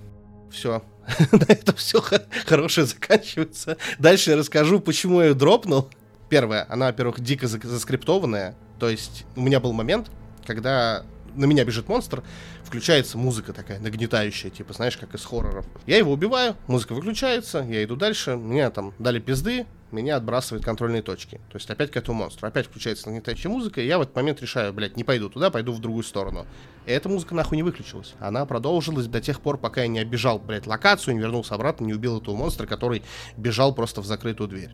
Все. 0.51 0.83
На 1.33 1.45
этом 1.53 1.75
все 1.77 2.03
хорошее 2.47 2.87
заканчивается. 2.87 3.77
Дальше 3.99 4.31
я 4.31 4.39
расскажу, 4.39 4.81
почему 4.81 5.21
я 5.21 5.29
ее 5.29 5.35
дропнул. 5.35 5.91
Первое, 6.33 6.65
она, 6.71 6.87
во-первых, 6.87 7.21
дико 7.21 7.47
заскриптованная. 7.47 8.55
То 8.79 8.89
есть 8.89 9.27
у 9.37 9.43
меня 9.43 9.61
был 9.61 9.75
момент, 9.75 10.11
когда 10.47 11.05
на 11.35 11.45
меня 11.45 11.63
бежит 11.67 11.91
монстр, 11.91 12.23
включается 12.65 13.19
музыка 13.19 13.53
такая 13.53 13.79
нагнетающая, 13.81 14.49
типа, 14.49 14.73
знаешь, 14.73 14.97
как 14.97 15.15
из 15.15 15.27
хорроров. 15.27 15.67
Я 15.85 15.99
его 15.99 16.11
убиваю, 16.11 16.57
музыка 16.69 16.95
выключается, 16.95 17.59
я 17.69 17.85
иду 17.85 17.97
дальше, 17.97 18.37
меня 18.37 18.71
там 18.71 18.95
дали 18.99 19.21
пизды, 19.21 19.67
меня 19.91 20.17
отбрасывают 20.17 20.65
контрольные 20.65 21.03
точки. 21.03 21.37
То 21.51 21.59
есть 21.59 21.69
опять 21.69 21.91
к 21.91 21.99
этому 21.99 22.21
монстру. 22.21 22.49
Опять 22.49 22.65
включается 22.65 23.09
нагнетающая 23.09 23.51
музыка, 23.51 23.83
и 23.83 23.87
я 23.87 23.99
в 23.99 24.01
этот 24.01 24.17
момент 24.17 24.41
решаю, 24.41 24.73
блядь, 24.73 24.97
не 24.97 25.05
пойду 25.05 25.29
туда, 25.29 25.51
пойду 25.51 25.75
в 25.75 25.81
другую 25.81 26.03
сторону. 26.03 26.47
И 26.87 26.93
эта 26.93 27.11
музыка 27.11 27.35
нахуй 27.35 27.57
не 27.57 27.63
выключилась. 27.63 28.15
Она 28.21 28.47
продолжилась 28.47 29.07
до 29.07 29.21
тех 29.21 29.43
пор, 29.43 29.59
пока 29.59 29.83
я 29.83 29.89
не 29.89 30.01
оббежал, 30.01 30.39
блядь, 30.39 30.67
локацию, 30.67 31.13
не 31.13 31.21
вернулся 31.21 31.57
обратно, 31.57 31.85
не 31.85 31.93
убил 31.93 32.23
этого 32.23 32.35
монстра, 32.35 32.67
который 32.67 33.03
бежал 33.37 33.75
просто 33.75 34.01
в 34.01 34.07
закрытую 34.07 34.49
дверь 34.49 34.71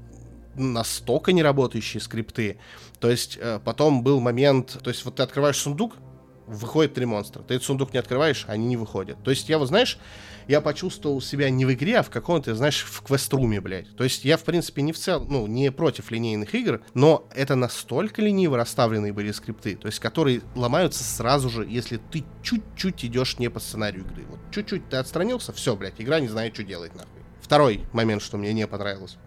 настолько 0.59 1.33
неработающие 1.33 2.01
скрипты. 2.01 2.59
То 3.01 3.11
есть 3.11 3.39
э, 3.41 3.61
потом 3.65 4.03
был 4.03 4.21
момент, 4.21 4.79
то 4.83 4.91
есть 4.91 5.05
вот 5.05 5.17
ты 5.17 5.23
открываешь 5.23 5.57
сундук, 5.57 5.97
выходит 6.49 6.95
три 6.95 7.05
монстра. 7.05 7.43
Ты 7.43 7.55
этот 7.55 7.67
сундук 7.67 7.93
не 7.93 7.99
открываешь, 7.99 8.45
они 8.49 8.67
не 8.67 8.77
выходят. 8.77 9.23
То 9.23 9.31
есть 9.31 9.49
я 9.49 9.59
вот, 9.59 9.69
знаешь, 9.69 9.99
я 10.49 10.63
почувствовал 10.63 11.21
себя 11.21 11.51
не 11.51 11.67
в 11.67 11.73
игре, 11.73 11.99
а 11.99 12.03
в 12.03 12.11
каком-то, 12.11 12.55
знаешь, 12.55 12.83
в 12.83 13.03
квеструме, 13.03 13.61
блядь. 13.61 13.95
То 13.97 14.05
есть 14.05 14.25
я, 14.25 14.39
в 14.39 14.45
принципе, 14.45 14.83
не 14.83 14.93
в 14.93 14.99
целом, 14.99 15.27
ну, 15.31 15.47
не 15.47 15.71
против 15.71 16.11
линейных 16.11 16.55
игр, 16.55 16.81
но 16.95 17.29
это 17.35 17.55
настолько 17.55 18.23
лениво 18.23 18.57
расставленные 18.57 19.13
были 19.13 19.31
скрипты, 19.31 19.77
то 19.77 19.87
есть 19.87 20.01
которые 20.01 20.41
ломаются 20.57 21.05
сразу 21.05 21.51
же, 21.51 21.67
если 21.69 21.99
ты 21.99 22.25
чуть-чуть 22.43 23.05
идешь 23.05 23.39
не 23.39 23.51
по 23.51 23.61
сценарию 23.61 24.05
игры. 24.05 24.25
Вот 24.29 24.41
чуть-чуть 24.51 24.89
ты 24.89 24.97
отстранился, 24.97 25.53
все, 25.53 25.77
блядь, 25.77 26.01
игра 26.01 26.19
не 26.19 26.29
знает, 26.29 26.55
что 26.55 26.65
делать, 26.65 26.95
нахуй. 26.95 27.23
Второй 27.43 27.83
момент, 27.93 28.23
что 28.23 28.39
мне 28.39 28.53
не 28.55 28.67
понравилось. 28.67 29.19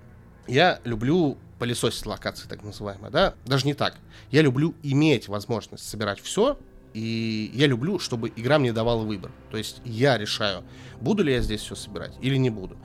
Я 0.47 0.79
люблю 0.83 1.37
пылесосить 1.59 2.05
локации, 2.05 2.47
так 2.47 2.63
называемые, 2.63 3.11
да? 3.11 3.33
Даже 3.45 3.65
не 3.65 3.73
так. 3.73 3.95
Я 4.31 4.41
люблю 4.41 4.73
иметь 4.81 5.27
возможность 5.27 5.87
собирать 5.87 6.19
все 6.19 6.57
и 6.93 7.51
я 7.53 7.67
люблю, 7.67 7.99
чтобы 7.99 8.31
игра 8.35 8.59
мне 8.59 8.73
давала 8.73 9.03
выбор. 9.03 9.31
То 9.49 9.57
есть 9.57 9.81
я 9.85 10.17
решаю, 10.17 10.63
буду 10.99 11.23
ли 11.23 11.33
я 11.33 11.41
здесь 11.41 11.61
все 11.61 11.75
собирать 11.75 12.13
или 12.21 12.35
не 12.35 12.49
буду. 12.49 12.77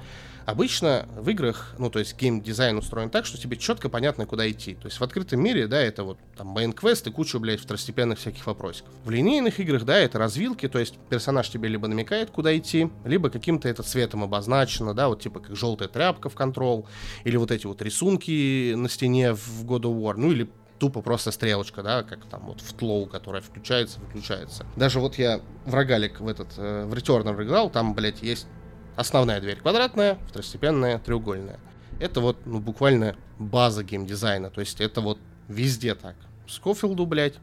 Обычно 0.46 1.08
в 1.16 1.28
играх, 1.28 1.74
ну, 1.76 1.90
то 1.90 1.98
есть 1.98 2.16
гейм-дизайн 2.16 2.78
устроен 2.78 3.10
так, 3.10 3.26
что 3.26 3.36
тебе 3.36 3.56
четко 3.56 3.88
понятно, 3.88 4.26
куда 4.26 4.48
идти. 4.48 4.74
То 4.74 4.86
есть 4.86 5.00
в 5.00 5.02
открытом 5.02 5.42
мире, 5.42 5.66
да, 5.66 5.80
это 5.80 6.04
вот 6.04 6.18
там 6.36 6.56
main 6.56 6.79
quest 6.79 7.08
и 7.08 7.10
кучу, 7.10 7.40
блядь, 7.40 7.60
второстепенных 7.60 8.20
всяких 8.20 8.46
вопросиков. 8.46 8.90
В 9.04 9.10
линейных 9.10 9.58
играх, 9.58 9.84
да, 9.84 9.98
это 9.98 10.20
развилки, 10.20 10.68
то 10.68 10.78
есть 10.78 10.98
персонаж 11.10 11.48
тебе 11.48 11.68
либо 11.68 11.88
намекает, 11.88 12.30
куда 12.30 12.56
идти, 12.56 12.90
либо 13.04 13.28
каким-то 13.28 13.68
это 13.68 13.82
цветом 13.82 14.22
обозначено, 14.22 14.94
да, 14.94 15.08
вот 15.08 15.20
типа 15.20 15.40
как 15.40 15.56
желтая 15.56 15.88
тряпка 15.88 16.28
в 16.28 16.36
Control, 16.36 16.86
или 17.24 17.36
вот 17.36 17.50
эти 17.50 17.66
вот 17.66 17.82
рисунки 17.82 18.74
на 18.74 18.88
стене 18.88 19.34
в 19.34 19.64
God 19.64 19.82
of 19.82 20.00
War, 20.00 20.14
ну 20.16 20.30
или 20.30 20.48
тупо 20.78 21.00
просто 21.00 21.32
стрелочка, 21.32 21.82
да, 21.82 22.04
как 22.04 22.24
там 22.26 22.46
вот 22.46 22.60
в 22.60 22.72
тлоу, 22.72 23.06
которая 23.06 23.42
включается, 23.42 23.98
выключается. 23.98 24.64
Даже 24.76 25.00
вот 25.00 25.16
я 25.18 25.40
в 25.64 25.74
рогалик 25.74 26.20
в 26.20 26.28
этот, 26.28 26.48
э, 26.56 26.84
в 26.84 26.92
Returnal 26.92 27.42
играл, 27.42 27.70
там, 27.70 27.94
блядь, 27.94 28.22
есть 28.22 28.46
основная 28.96 29.40
дверь 29.40 29.58
квадратная, 29.60 30.18
второстепенная 30.28 30.98
треугольная. 30.98 31.60
Это 32.00 32.20
вот, 32.20 32.38
ну, 32.44 32.60
буквально 32.60 33.16
база 33.38 33.84
геймдизайна, 33.84 34.50
то 34.50 34.60
есть 34.60 34.80
это 34.80 35.00
вот 35.00 35.18
везде 35.48 35.94
так. 35.94 36.16
Скофилду, 36.46 37.06
блядь, 37.06 37.34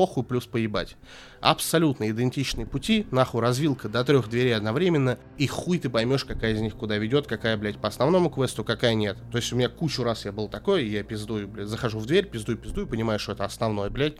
похуй 0.00 0.24
плюс 0.24 0.46
поебать. 0.46 0.96
Абсолютно 1.42 2.10
идентичные 2.10 2.66
пути, 2.66 3.06
нахуй 3.10 3.42
развилка 3.42 3.86
до 3.86 4.02
трех 4.02 4.30
дверей 4.30 4.56
одновременно, 4.56 5.18
и 5.36 5.46
хуй 5.46 5.78
ты 5.78 5.90
поймешь, 5.90 6.24
какая 6.24 6.54
из 6.54 6.60
них 6.60 6.74
куда 6.74 6.96
ведет, 6.96 7.26
какая, 7.26 7.58
блядь, 7.58 7.76
по 7.76 7.88
основному 7.88 8.30
квесту, 8.30 8.64
какая 8.64 8.94
нет. 8.94 9.18
То 9.30 9.36
есть 9.36 9.52
у 9.52 9.56
меня 9.56 9.68
кучу 9.68 10.02
раз 10.02 10.24
я 10.24 10.32
был 10.32 10.48
такой, 10.48 10.88
я 10.88 11.02
пиздую, 11.02 11.46
блядь, 11.48 11.68
захожу 11.68 11.98
в 11.98 12.06
дверь, 12.06 12.26
пиздую, 12.26 12.56
пиздую, 12.56 12.86
понимаю, 12.86 13.18
что 13.18 13.32
это 13.32 13.44
основное, 13.44 13.90
блядь, 13.90 14.16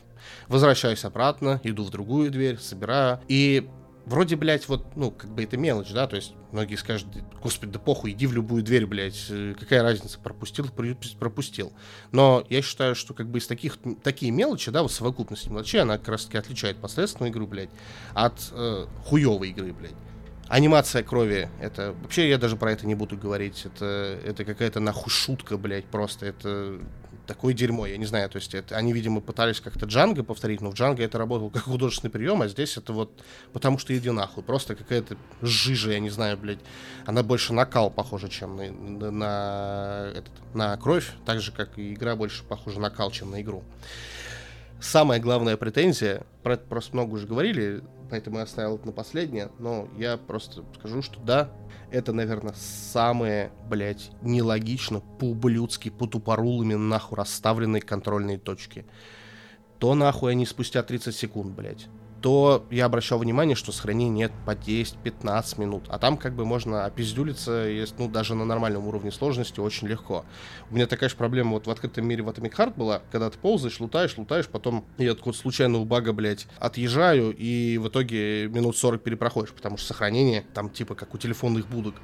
возвращаюсь 0.49 1.03
обратно, 1.07 1.63
иду 1.65 1.85
в 1.85 1.91
другую 1.91 2.31
дверь, 2.31 2.59
собираю, 2.59 3.21
и 3.27 3.67
вроде, 4.11 4.37
блядь, 4.37 4.69
вот, 4.69 4.97
ну, 4.97 5.11
как 5.13 5.31
бы 5.31 5.45
это 5.45 5.57
мелочь, 5.57 5.93
да, 5.93 6.07
то 6.07 6.17
есть 6.17 6.35
многие 6.51 6.75
скажут, 6.75 7.07
господи, 7.43 7.73
да 7.73 7.79
похуй, 7.79 8.11
иди 8.11 8.27
в 8.27 8.33
любую 8.33 8.63
дверь, 8.63 8.85
блядь, 8.87 9.27
э, 9.31 9.55
какая 9.59 9.83
разница, 9.83 10.19
пропустил, 10.19 10.67
пропустил. 11.19 11.73
Но 12.11 12.45
я 12.51 12.61
считаю, 12.61 12.95
что 12.95 13.15
как 13.15 13.29
бы 13.29 13.39
из 13.39 13.47
таких, 13.47 13.79
такие 14.03 14.33
мелочи, 14.33 14.71
да, 14.71 14.83
вот 14.83 14.93
совокупность 14.93 15.49
мелочей, 15.49 15.81
она 15.81 15.97
как 15.97 16.09
раз 16.09 16.25
таки 16.25 16.39
отличает 16.39 16.79
посредственную 16.79 17.33
игру, 17.33 17.47
блядь, 17.47 17.71
от 18.13 18.35
э, 18.53 18.87
хуевой 19.05 19.51
игры, 19.51 19.73
блядь. 19.73 19.95
Анимация 20.49 21.05
крови, 21.05 21.49
это... 21.61 21.95
Вообще 22.03 22.29
я 22.29 22.37
даже 22.37 22.57
про 22.57 22.73
это 22.73 22.85
не 22.85 22.97
буду 22.97 23.17
говорить. 23.17 23.65
Это, 23.67 24.19
это 24.25 24.45
какая-то 24.45 24.81
нахуй 24.81 25.09
шутка, 25.09 25.57
блядь, 25.57 25.85
просто. 25.85 26.27
Это 26.27 26.81
такое 27.31 27.55
дерьмо, 27.55 27.87
я 27.87 27.97
не 27.97 28.07
знаю, 28.07 28.29
то 28.29 28.39
есть 28.39 28.57
это, 28.57 28.77
они, 28.77 28.93
видимо, 28.93 29.21
пытались 29.21 29.61
как-то 29.61 29.87
Джанго 29.87 30.25
повторить, 30.25 30.61
но 30.61 30.73
в 30.73 30.75
Джанго 30.75 31.01
это 31.05 31.17
работало 31.17 31.51
как 31.51 31.63
художественный 31.75 32.11
прием, 32.11 32.43
а 32.43 32.49
здесь 32.49 32.77
это 32.77 32.93
вот 32.93 33.23
потому 33.53 33.79
что 33.79 33.97
иди 33.97 34.11
нахуй, 34.11 34.43
просто 34.43 34.75
какая-то 34.75 35.17
жижа, 35.41 35.93
я 35.93 36.01
не 36.01 36.11
знаю, 36.11 36.37
блядь, 36.37 36.59
она 37.07 37.23
больше 37.23 37.53
на 37.53 37.67
кал 37.67 37.89
похожа, 37.89 38.29
чем 38.29 38.57
на, 38.57 38.73
на, 38.73 39.11
на, 39.13 40.13
этот, 40.13 40.33
на 40.55 40.77
кровь, 40.77 41.13
так 41.25 41.41
же, 41.41 41.53
как 41.53 41.79
и 41.79 41.95
игра 41.95 42.17
больше 42.17 42.43
похожа 42.43 42.81
на 42.81 42.91
кал, 42.91 43.13
чем 43.13 43.31
на 43.31 43.41
игру. 43.41 43.63
Самая 44.81 45.21
главная 45.21 45.57
претензия, 45.57 46.25
про 46.43 46.55
это 46.55 46.65
просто 46.67 46.95
много 46.95 47.15
уже 47.15 47.29
говорили, 47.29 47.85
поэтому 48.11 48.39
я 48.39 48.43
оставил 48.43 48.75
это 48.75 48.87
на 48.87 48.93
последнее, 48.93 49.51
но 49.61 49.87
я 49.97 50.17
просто 50.17 50.65
скажу, 50.81 51.01
что 51.01 51.21
да, 51.21 51.53
это, 51.91 52.13
наверное, 52.13 52.55
самые, 52.57 53.53
блядь, 53.69 54.11
нелогично, 54.23 55.01
по-ублюдски, 55.01 55.91
по-тупорулыми 55.91 56.75
нахуй 56.75 57.17
расставленные 57.19 57.83
контрольные 57.83 58.39
точки. 58.39 58.87
То 59.79 59.95
нахуй 59.95 60.33
они 60.33 60.47
спустя 60.47 60.83
30 60.83 61.15
секунд, 61.15 61.55
блядь 61.55 61.89
то 62.23 62.67
я 62.71 62.85
обращал 62.85 63.19
внимание, 63.19 63.57
что 63.57 63.73
сохранение 63.73 64.29
нет 64.29 64.33
по 64.45 64.53
10-15 64.53 65.61
минут. 65.61 65.85
А 65.89 65.99
там 65.99 66.17
как 66.17 66.35
бы 66.35 66.45
можно 66.45 66.85
опиздюлиться, 66.85 67.67
ну, 67.99 68.09
даже 68.09 68.35
на 68.35 68.45
нормальном 68.45 68.87
уровне 68.87 69.11
сложности 69.11 69.61
очень 69.61 69.89
легко. 69.89 70.25
У 70.71 70.75
меня 70.75 70.87
такая 70.87 71.09
же 71.09 71.17
проблема 71.17 71.53
вот 71.53 71.67
в 71.67 71.71
открытом 71.71 72.07
мире 72.07 72.23
в 72.23 72.29
Atomic 72.29 72.55
Heart 72.55 72.75
была, 72.77 73.03
когда 73.11 73.31
ты 73.31 73.39
ползаешь, 73.39 73.81
лутаешь, 73.81 74.17
лутаешь, 74.17 74.49
потом 74.49 74.85
я 74.99 75.15
такой 75.15 75.35
случайно 75.35 75.79
у 75.79 75.85
бага, 75.85 76.13
блядь, 76.13 76.47
отъезжаю, 76.59 77.35
и 77.37 77.79
в 77.79 77.89
итоге 77.89 78.49
минут 78.49 78.77
40 78.77 79.03
перепроходишь, 79.03 79.53
потому 79.53 79.77
что 79.77 79.87
сохранение 79.87 80.45
там 80.55 80.71
типа 80.71 80.95
как 80.95 81.15
у 81.15 81.19
телефонных 81.19 81.69
будок. 81.69 81.95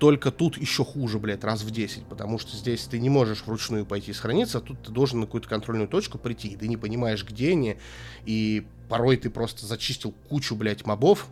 Только 0.00 0.30
тут 0.30 0.56
еще 0.56 0.82
хуже, 0.82 1.18
блядь, 1.18 1.44
раз 1.44 1.62
в 1.62 1.70
10, 1.70 2.06
потому 2.06 2.38
что 2.38 2.56
здесь 2.56 2.84
ты 2.86 2.98
не 2.98 3.10
можешь 3.10 3.44
вручную 3.44 3.84
пойти 3.84 4.14
сохраниться, 4.14 4.56
а 4.56 4.60
тут 4.62 4.82
ты 4.82 4.90
должен 4.90 5.20
на 5.20 5.26
какую-то 5.26 5.46
контрольную 5.46 5.88
точку 5.88 6.16
прийти, 6.16 6.48
и 6.48 6.56
ты 6.56 6.68
не 6.68 6.78
понимаешь, 6.78 7.22
где 7.22 7.50
они, 7.50 7.76
и 8.24 8.66
порой 8.88 9.18
ты 9.18 9.28
просто 9.28 9.66
зачистил 9.66 10.12
кучу, 10.30 10.56
блядь, 10.56 10.86
мобов, 10.86 11.28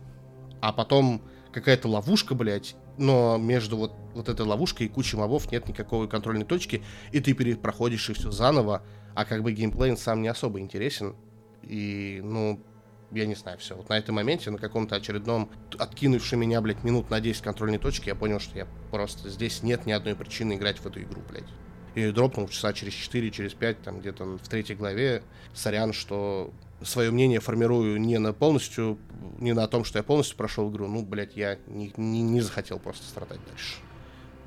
а 0.61 0.71
потом 0.71 1.23
какая-то 1.51 1.87
ловушка, 1.87 2.35
блядь, 2.35 2.75
но 2.99 3.37
между 3.39 3.75
вот, 3.75 3.93
вот 4.13 4.29
этой 4.29 4.45
ловушкой 4.45 4.85
и 4.85 4.89
кучей 4.89 5.17
мобов 5.17 5.51
нет 5.51 5.67
никакой 5.67 6.07
контрольной 6.07 6.45
точки, 6.45 6.83
и 7.11 7.19
ты 7.19 7.33
перепроходишь 7.33 8.07
и 8.11 8.13
все 8.13 8.29
заново, 8.29 8.83
а 9.15 9.25
как 9.25 9.41
бы 9.41 9.51
геймплей 9.51 9.97
сам 9.97 10.21
не 10.21 10.27
особо 10.27 10.59
интересен, 10.59 11.15
и, 11.63 12.21
ну, 12.23 12.61
я 13.11 13.25
не 13.25 13.35
знаю, 13.35 13.57
все. 13.57 13.75
Вот 13.75 13.89
на 13.89 13.97
этом 13.97 14.15
моменте, 14.15 14.51
на 14.51 14.57
каком-то 14.57 14.95
очередном, 14.95 15.49
откинувши 15.77 16.35
меня, 16.35 16.61
блядь, 16.61 16.83
минут 16.83 17.09
на 17.09 17.19
10 17.19 17.41
контрольной 17.41 17.77
точки, 17.77 18.09
я 18.09 18.15
понял, 18.15 18.39
что 18.39 18.57
я 18.57 18.67
просто 18.91 19.29
здесь 19.29 19.63
нет 19.63 19.85
ни 19.85 19.91
одной 19.91 20.15
причины 20.15 20.53
играть 20.53 20.79
в 20.79 20.85
эту 20.85 21.01
игру, 21.01 21.21
блядь. 21.29 21.47
И 21.95 22.11
дропнул 22.11 22.47
часа 22.47 22.71
через 22.73 22.93
4, 22.93 23.31
через 23.31 23.53
5, 23.53 23.81
там 23.81 23.99
где-то 23.99 24.37
в 24.37 24.47
третьей 24.47 24.75
главе. 24.75 25.23
Сорян, 25.53 25.91
что 25.91 26.53
свое 26.83 27.11
мнение 27.11 27.39
формирую 27.39 27.99
не 27.99 28.19
на 28.19 28.31
полностью, 28.31 28.99
не 29.39 29.53
на 29.53 29.67
том, 29.67 29.83
что 29.83 29.99
я 29.99 30.03
полностью 30.03 30.37
прошел 30.37 30.71
игру. 30.71 30.87
Ну, 30.87 31.03
блядь, 31.03 31.35
я 31.35 31.57
не, 31.67 31.91
не, 31.97 32.21
не 32.21 32.41
захотел 32.41 32.79
просто 32.79 33.05
страдать 33.05 33.39
дальше. 33.47 33.77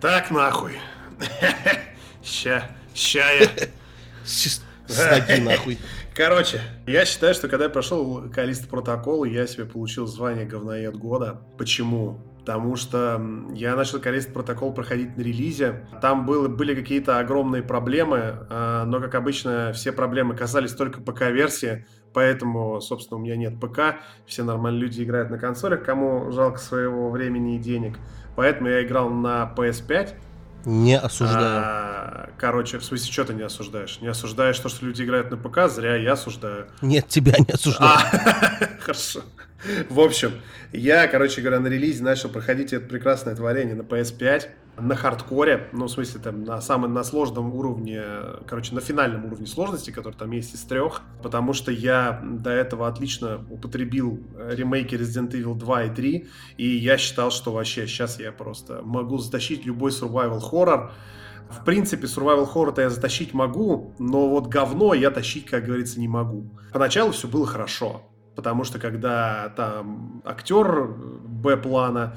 Так 0.00 0.30
нахуй. 0.30 0.78
Ща, 2.24 2.70
ща 2.94 3.30
я. 3.32 3.48
Снаги 4.86 5.40
нахуй. 5.40 5.78
Короче, 6.14 6.60
я 6.86 7.04
считаю, 7.04 7.34
что 7.34 7.48
когда 7.48 7.64
я 7.64 7.70
прошел 7.70 8.30
Калист 8.30 8.68
протокол, 8.68 9.24
я 9.24 9.46
себе 9.46 9.64
получил 9.64 10.06
звание 10.06 10.44
говноед 10.44 10.96
года. 10.96 11.40
Почему? 11.56 12.20
Потому 12.40 12.74
что 12.74 13.22
я 13.54 13.76
начал 13.76 14.00
Калист 14.00 14.32
протокол 14.32 14.74
проходить 14.74 15.16
на 15.16 15.22
релизе. 15.22 15.86
Там 16.00 16.26
было, 16.26 16.48
были 16.48 16.74
какие-то 16.74 17.18
огромные 17.18 17.62
проблемы, 17.62 18.46
а, 18.50 18.84
но, 18.84 19.00
как 19.00 19.14
обычно, 19.14 19.72
все 19.72 19.92
проблемы 19.92 20.34
касались 20.34 20.72
только 20.72 21.00
ПК-версии. 21.00 21.86
Поэтому, 22.12 22.80
собственно, 22.80 23.20
у 23.20 23.22
меня 23.22 23.36
нет 23.36 23.60
ПК. 23.60 24.00
Все 24.26 24.42
нормальные 24.42 24.82
люди 24.82 25.02
играют 25.02 25.30
на 25.30 25.38
консолях, 25.38 25.84
кому 25.84 26.32
жалко 26.32 26.58
своего 26.58 27.10
времени 27.10 27.56
и 27.56 27.58
денег. 27.58 27.98
Поэтому 28.34 28.68
я 28.68 28.82
играл 28.84 29.08
на 29.08 29.52
PS5. 29.56 30.14
Не 30.64 30.98
осуждаю. 30.98 31.62
А, 31.64 32.30
короче, 32.38 32.78
в 32.78 32.84
смысле, 32.84 33.12
что 33.12 33.24
ты 33.24 33.34
не 33.34 33.42
осуждаешь? 33.42 33.98
Не 34.00 34.08
осуждаешь 34.08 34.58
то, 34.58 34.68
что 34.68 34.86
люди 34.86 35.02
играют 35.02 35.30
на 35.30 35.36
ПК, 35.36 35.68
зря 35.68 35.96
я 35.96 36.12
осуждаю. 36.12 36.66
Нет, 36.80 37.08
тебя 37.08 37.34
не 37.38 37.52
осуждаю. 37.52 37.90
А, 37.90 38.68
хорошо. 38.80 39.22
В 39.88 40.00
общем, 40.00 40.32
я, 40.72 41.06
короче 41.06 41.40
говоря, 41.40 41.60
на 41.60 41.68
релизе 41.68 42.02
начал 42.02 42.28
проходить 42.28 42.72
это 42.72 42.86
прекрасное 42.86 43.34
творение 43.34 43.74
на 43.74 43.82
PS5 43.82 44.48
на 44.78 44.96
хардкоре, 44.96 45.68
ну, 45.72 45.86
в 45.86 45.90
смысле, 45.90 46.20
там, 46.20 46.44
на 46.44 46.60
самом, 46.60 46.94
на 46.94 47.04
сложном 47.04 47.54
уровне, 47.54 48.02
короче, 48.46 48.74
на 48.74 48.80
финальном 48.80 49.26
уровне 49.26 49.46
сложности, 49.46 49.90
который 49.90 50.14
там 50.14 50.30
есть 50.30 50.54
из 50.54 50.62
трех, 50.62 51.02
потому 51.22 51.52
что 51.52 51.70
я 51.70 52.22
до 52.24 52.50
этого 52.50 52.88
отлично 52.88 53.44
употребил 53.50 54.18
ремейки 54.48 54.94
Resident 54.94 55.32
Evil 55.32 55.54
2 55.54 55.84
и 55.84 55.94
3, 55.94 56.28
и 56.56 56.66
я 56.66 56.96
считал, 56.96 57.30
что 57.30 57.52
вообще 57.52 57.86
сейчас 57.86 58.18
я 58.18 58.32
просто 58.32 58.80
могу 58.82 59.18
затащить 59.18 59.66
любой 59.66 59.90
survival 59.90 60.40
horror, 60.40 60.90
в 61.50 61.64
принципе, 61.64 62.06
survival 62.06 62.48
horror-то 62.50 62.80
я 62.80 62.88
затащить 62.88 63.34
могу, 63.34 63.94
но 63.98 64.30
вот 64.30 64.46
говно 64.46 64.94
я 64.94 65.10
тащить, 65.10 65.44
как 65.44 65.66
говорится, 65.66 66.00
не 66.00 66.08
могу. 66.08 66.50
Поначалу 66.72 67.12
все 67.12 67.28
было 67.28 67.46
хорошо, 67.46 68.10
потому 68.34 68.64
что 68.64 68.78
когда 68.78 69.52
там 69.56 70.22
актер 70.24 70.86
Б-плана 70.86 72.14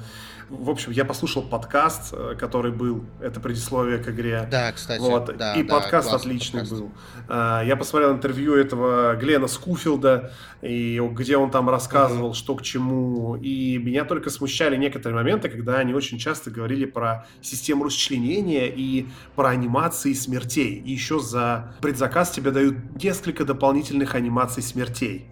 в 0.48 0.70
общем, 0.70 0.92
я 0.92 1.04
послушал 1.04 1.42
подкаст, 1.42 2.12
э, 2.12 2.36
который 2.38 2.70
был, 2.70 3.04
это 3.20 3.40
предисловие 3.40 3.98
к 3.98 4.08
игре. 4.08 4.46
Да, 4.48 4.70
кстати. 4.70 5.00
Вот. 5.00 5.36
Да, 5.36 5.54
и 5.54 5.64
да, 5.64 5.74
подкаст 5.74 6.12
отличный 6.12 6.60
подкаст. 6.60 6.82
был. 6.82 6.92
А, 7.28 7.62
я 7.64 7.76
посмотрел 7.76 8.12
интервью 8.12 8.54
этого 8.54 9.16
Глена 9.16 9.48
Скуфилда, 9.48 10.32
и 10.62 11.00
где 11.12 11.36
он 11.36 11.50
там 11.50 11.68
рассказывал, 11.68 12.30
mm-hmm. 12.30 12.34
что 12.34 12.54
к 12.54 12.62
чему. 12.62 13.34
И 13.36 13.78
меня 13.78 14.04
только 14.04 14.30
смущали 14.30 14.76
некоторые 14.76 15.16
моменты, 15.16 15.48
когда 15.48 15.78
они 15.78 15.94
очень 15.94 16.18
часто 16.18 16.52
говорили 16.52 16.84
про 16.84 17.26
систему 17.40 17.84
расчленения 17.84 18.66
и 18.66 19.08
про 19.34 19.48
анимации 19.48 20.12
смертей. 20.12 20.76
И 20.76 20.92
еще 20.92 21.18
за 21.18 21.74
предзаказ 21.80 22.30
тебе 22.30 22.52
дают 22.52 23.02
несколько 23.02 23.44
дополнительных 23.44 24.14
анимаций 24.14 24.62
смертей. 24.62 25.28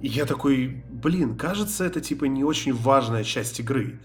И 0.00 0.08
я 0.08 0.26
такой, 0.26 0.82
блин, 0.88 1.36
кажется, 1.36 1.84
это 1.84 2.00
типа 2.00 2.24
не 2.24 2.44
очень 2.44 2.74
важная 2.74 3.24
часть 3.24 3.60
игры 3.60 4.00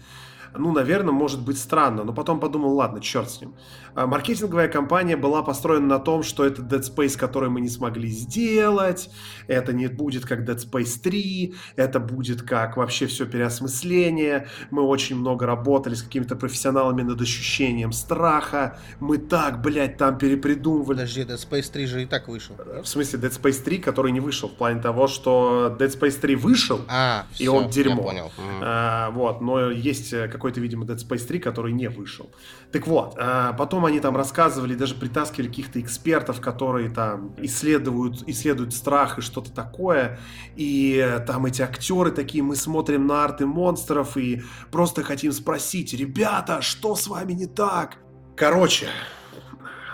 ну, 0.58 0.72
наверное, 0.72 1.12
может 1.12 1.42
быть 1.42 1.58
странно, 1.58 2.04
но 2.04 2.12
потом 2.12 2.40
подумал, 2.40 2.74
ладно, 2.74 3.00
черт 3.00 3.30
с 3.30 3.40
ним. 3.40 3.54
А, 3.96 4.06
маркетинговая 4.06 4.68
кампания 4.68 5.16
была 5.16 5.42
построена 5.42 5.86
на 5.86 5.98
том, 5.98 6.22
что 6.22 6.44
это 6.44 6.62
Dead 6.62 6.82
Space, 6.82 7.16
который 7.18 7.50
мы 7.50 7.60
не 7.60 7.68
смогли 7.68 8.08
сделать, 8.08 9.10
это 9.46 9.72
не 9.72 9.88
будет 9.88 10.24
как 10.24 10.40
Dead 10.40 10.56
Space 10.56 11.00
3, 11.02 11.54
это 11.76 12.00
будет 12.00 12.42
как 12.42 12.76
вообще 12.76 13.06
все 13.06 13.26
переосмысление, 13.26 14.48
мы 14.70 14.82
очень 14.82 15.16
много 15.16 15.46
работали 15.46 15.94
с 15.94 16.02
какими-то 16.02 16.36
профессионалами 16.36 17.02
над 17.02 17.20
ощущением 17.20 17.92
страха, 17.92 18.78
мы 19.00 19.18
так, 19.18 19.60
блядь, 19.60 19.96
там 19.98 20.18
перепридумывали. 20.18 20.96
Подожди, 20.96 21.22
Dead 21.22 21.36
Space 21.36 21.70
3 21.70 21.86
же 21.86 22.02
и 22.02 22.06
так 22.06 22.28
вышел. 22.28 22.56
В 22.82 22.86
смысле, 22.86 23.18
Dead 23.20 23.42
Space 23.42 23.62
3, 23.62 23.78
который 23.78 24.12
не 24.12 24.20
вышел, 24.20 24.48
в 24.48 24.54
плане 24.54 24.80
того, 24.80 25.06
что 25.06 25.76
Dead 25.78 25.88
Space 25.88 26.18
3 26.20 26.36
вышел, 26.36 26.80
а, 26.88 27.26
и 27.32 27.44
все, 27.44 27.50
он 27.50 27.68
дерьмо. 27.68 27.96
Я 27.96 28.02
понял. 28.02 28.32
А, 28.62 29.10
вот, 29.10 29.40
но 29.40 29.70
есть 29.70 30.10
какой 30.10 30.46
какой-то, 30.46 30.60
видимо, 30.60 30.84
Dead 30.84 30.96
Space 30.96 31.26
3, 31.26 31.40
который 31.40 31.72
не 31.72 31.88
вышел. 31.88 32.30
Так 32.70 32.86
вот, 32.86 33.14
а 33.18 33.52
потом 33.54 33.84
они 33.86 34.00
там 34.00 34.16
рассказывали, 34.16 34.74
даже 34.74 34.94
притаскивали 34.94 35.48
каких-то 35.48 35.80
экспертов, 35.80 36.40
которые 36.40 36.90
там 36.90 37.34
исследуют, 37.38 38.22
исследуют 38.28 38.74
страх 38.74 39.18
и 39.18 39.22
что-то 39.22 39.52
такое. 39.52 40.18
И 40.56 41.20
там 41.26 41.46
эти 41.46 41.62
актеры 41.62 42.10
такие, 42.10 42.44
мы 42.44 42.56
смотрим 42.56 43.06
на 43.06 43.24
арты 43.24 43.46
монстров 43.46 44.16
и 44.16 44.42
просто 44.70 45.02
хотим 45.02 45.32
спросить, 45.32 45.94
ребята, 45.94 46.60
что 46.62 46.94
с 46.94 47.06
вами 47.06 47.32
не 47.32 47.46
так? 47.46 47.98
Короче, 48.36 48.88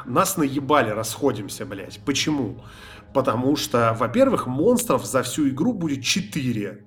нас 0.05 0.37
наебали, 0.37 0.91
расходимся, 0.91 1.65
блядь. 1.65 2.01
Почему? 2.05 2.65
Потому 3.15 3.57
что, 3.57 3.95
во-первых, 3.99 4.47
монстров 4.47 5.05
за 5.05 5.23
всю 5.23 5.49
игру 5.51 5.73
будет 5.73 6.03
4. 6.03 6.85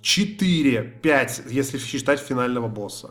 4-5, 0.00 1.50
если 1.50 1.78
считать 1.78 2.20
финального 2.20 2.68
босса. 2.68 3.10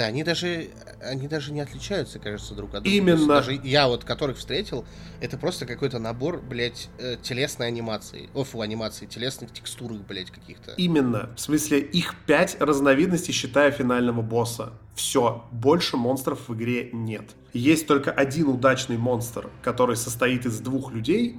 Да, 0.00 0.06
они 0.06 0.24
даже, 0.24 0.70
они 1.02 1.28
даже 1.28 1.52
не 1.52 1.60
отличаются, 1.60 2.18
кажется, 2.18 2.54
друг 2.54 2.74
от 2.74 2.84
друга. 2.84 2.96
Именно. 2.96 3.26
Даже 3.26 3.52
я 3.52 3.86
вот, 3.86 4.02
которых 4.02 4.38
встретил, 4.38 4.86
это 5.20 5.36
просто 5.36 5.66
какой-то 5.66 5.98
набор, 5.98 6.40
блядь, 6.40 6.88
э, 6.96 7.16
телесной 7.20 7.66
анимации. 7.66 8.30
Офу 8.32 8.62
анимации, 8.62 9.04
телесных 9.04 9.52
текстур, 9.52 9.92
блядь, 9.92 10.30
каких-то. 10.30 10.72
Именно. 10.78 11.28
В 11.36 11.40
смысле, 11.40 11.80
их 11.80 12.14
5 12.24 12.62
разновидностей, 12.62 13.34
считая 13.34 13.70
финального 13.72 14.22
босса. 14.22 14.72
Все. 14.94 15.44
Больше 15.52 15.98
монстров 15.98 16.48
в 16.48 16.54
игре 16.54 16.88
нет. 16.94 17.32
Есть 17.52 17.86
только 17.86 18.10
один 18.10 18.48
удачный 18.48 18.96
монстр, 18.96 19.50
который 19.60 19.96
состоит 19.96 20.46
из 20.46 20.60
двух 20.60 20.92
людей, 20.94 21.36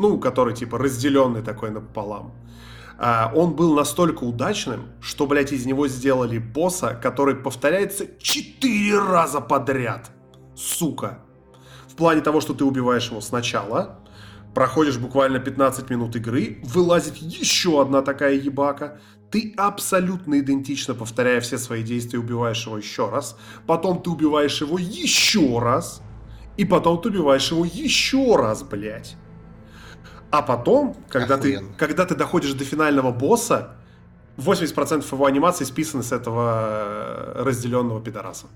ну, 0.00 0.18
который, 0.18 0.56
типа, 0.56 0.78
разделенный 0.78 1.42
такой 1.42 1.70
напополам. 1.70 2.32
А, 3.02 3.32
он 3.34 3.54
был 3.54 3.74
настолько 3.74 4.24
удачным, 4.24 4.88
что, 5.00 5.26
блядь, 5.26 5.52
из 5.52 5.64
него 5.64 5.88
сделали 5.88 6.36
босса, 6.36 6.98
который 7.02 7.34
повторяется 7.34 8.04
четыре 8.20 8.98
раза 8.98 9.40
подряд. 9.40 10.10
Сука. 10.54 11.20
В 11.88 11.96
плане 11.96 12.20
того, 12.20 12.42
что 12.42 12.52
ты 12.52 12.62
убиваешь 12.62 13.10
его 13.10 13.22
сначала, 13.22 14.00
проходишь 14.54 14.98
буквально 14.98 15.38
15 15.38 15.88
минут 15.88 16.14
игры, 16.16 16.60
вылазит 16.62 17.16
еще 17.16 17.80
одна 17.80 18.02
такая 18.02 18.34
ебака, 18.34 19.00
ты 19.30 19.54
абсолютно 19.56 20.38
идентично 20.40 20.94
повторяя 20.94 21.40
все 21.40 21.56
свои 21.56 21.82
действия, 21.82 22.18
убиваешь 22.18 22.66
его 22.66 22.76
еще 22.76 23.08
раз, 23.08 23.38
потом 23.66 24.02
ты 24.02 24.10
убиваешь 24.10 24.60
его 24.60 24.78
еще 24.78 25.58
раз, 25.58 26.02
и 26.58 26.66
потом 26.66 27.00
ты 27.00 27.08
убиваешь 27.08 27.50
его 27.50 27.64
еще 27.64 28.36
раз, 28.36 28.62
блядь. 28.62 29.16
А 30.30 30.42
потом, 30.42 30.96
когда 31.08 31.36
ты, 31.38 31.60
когда 31.76 32.06
ты 32.06 32.14
доходишь 32.14 32.52
до 32.52 32.64
финального 32.64 33.10
босса, 33.10 33.74
80% 34.36 35.04
его 35.12 35.26
анимации 35.26 35.64
списаны 35.64 36.02
с 36.02 36.12
этого 36.12 37.34
э, 37.36 37.42
разделенного 37.42 38.00
пидораса. 38.00 38.46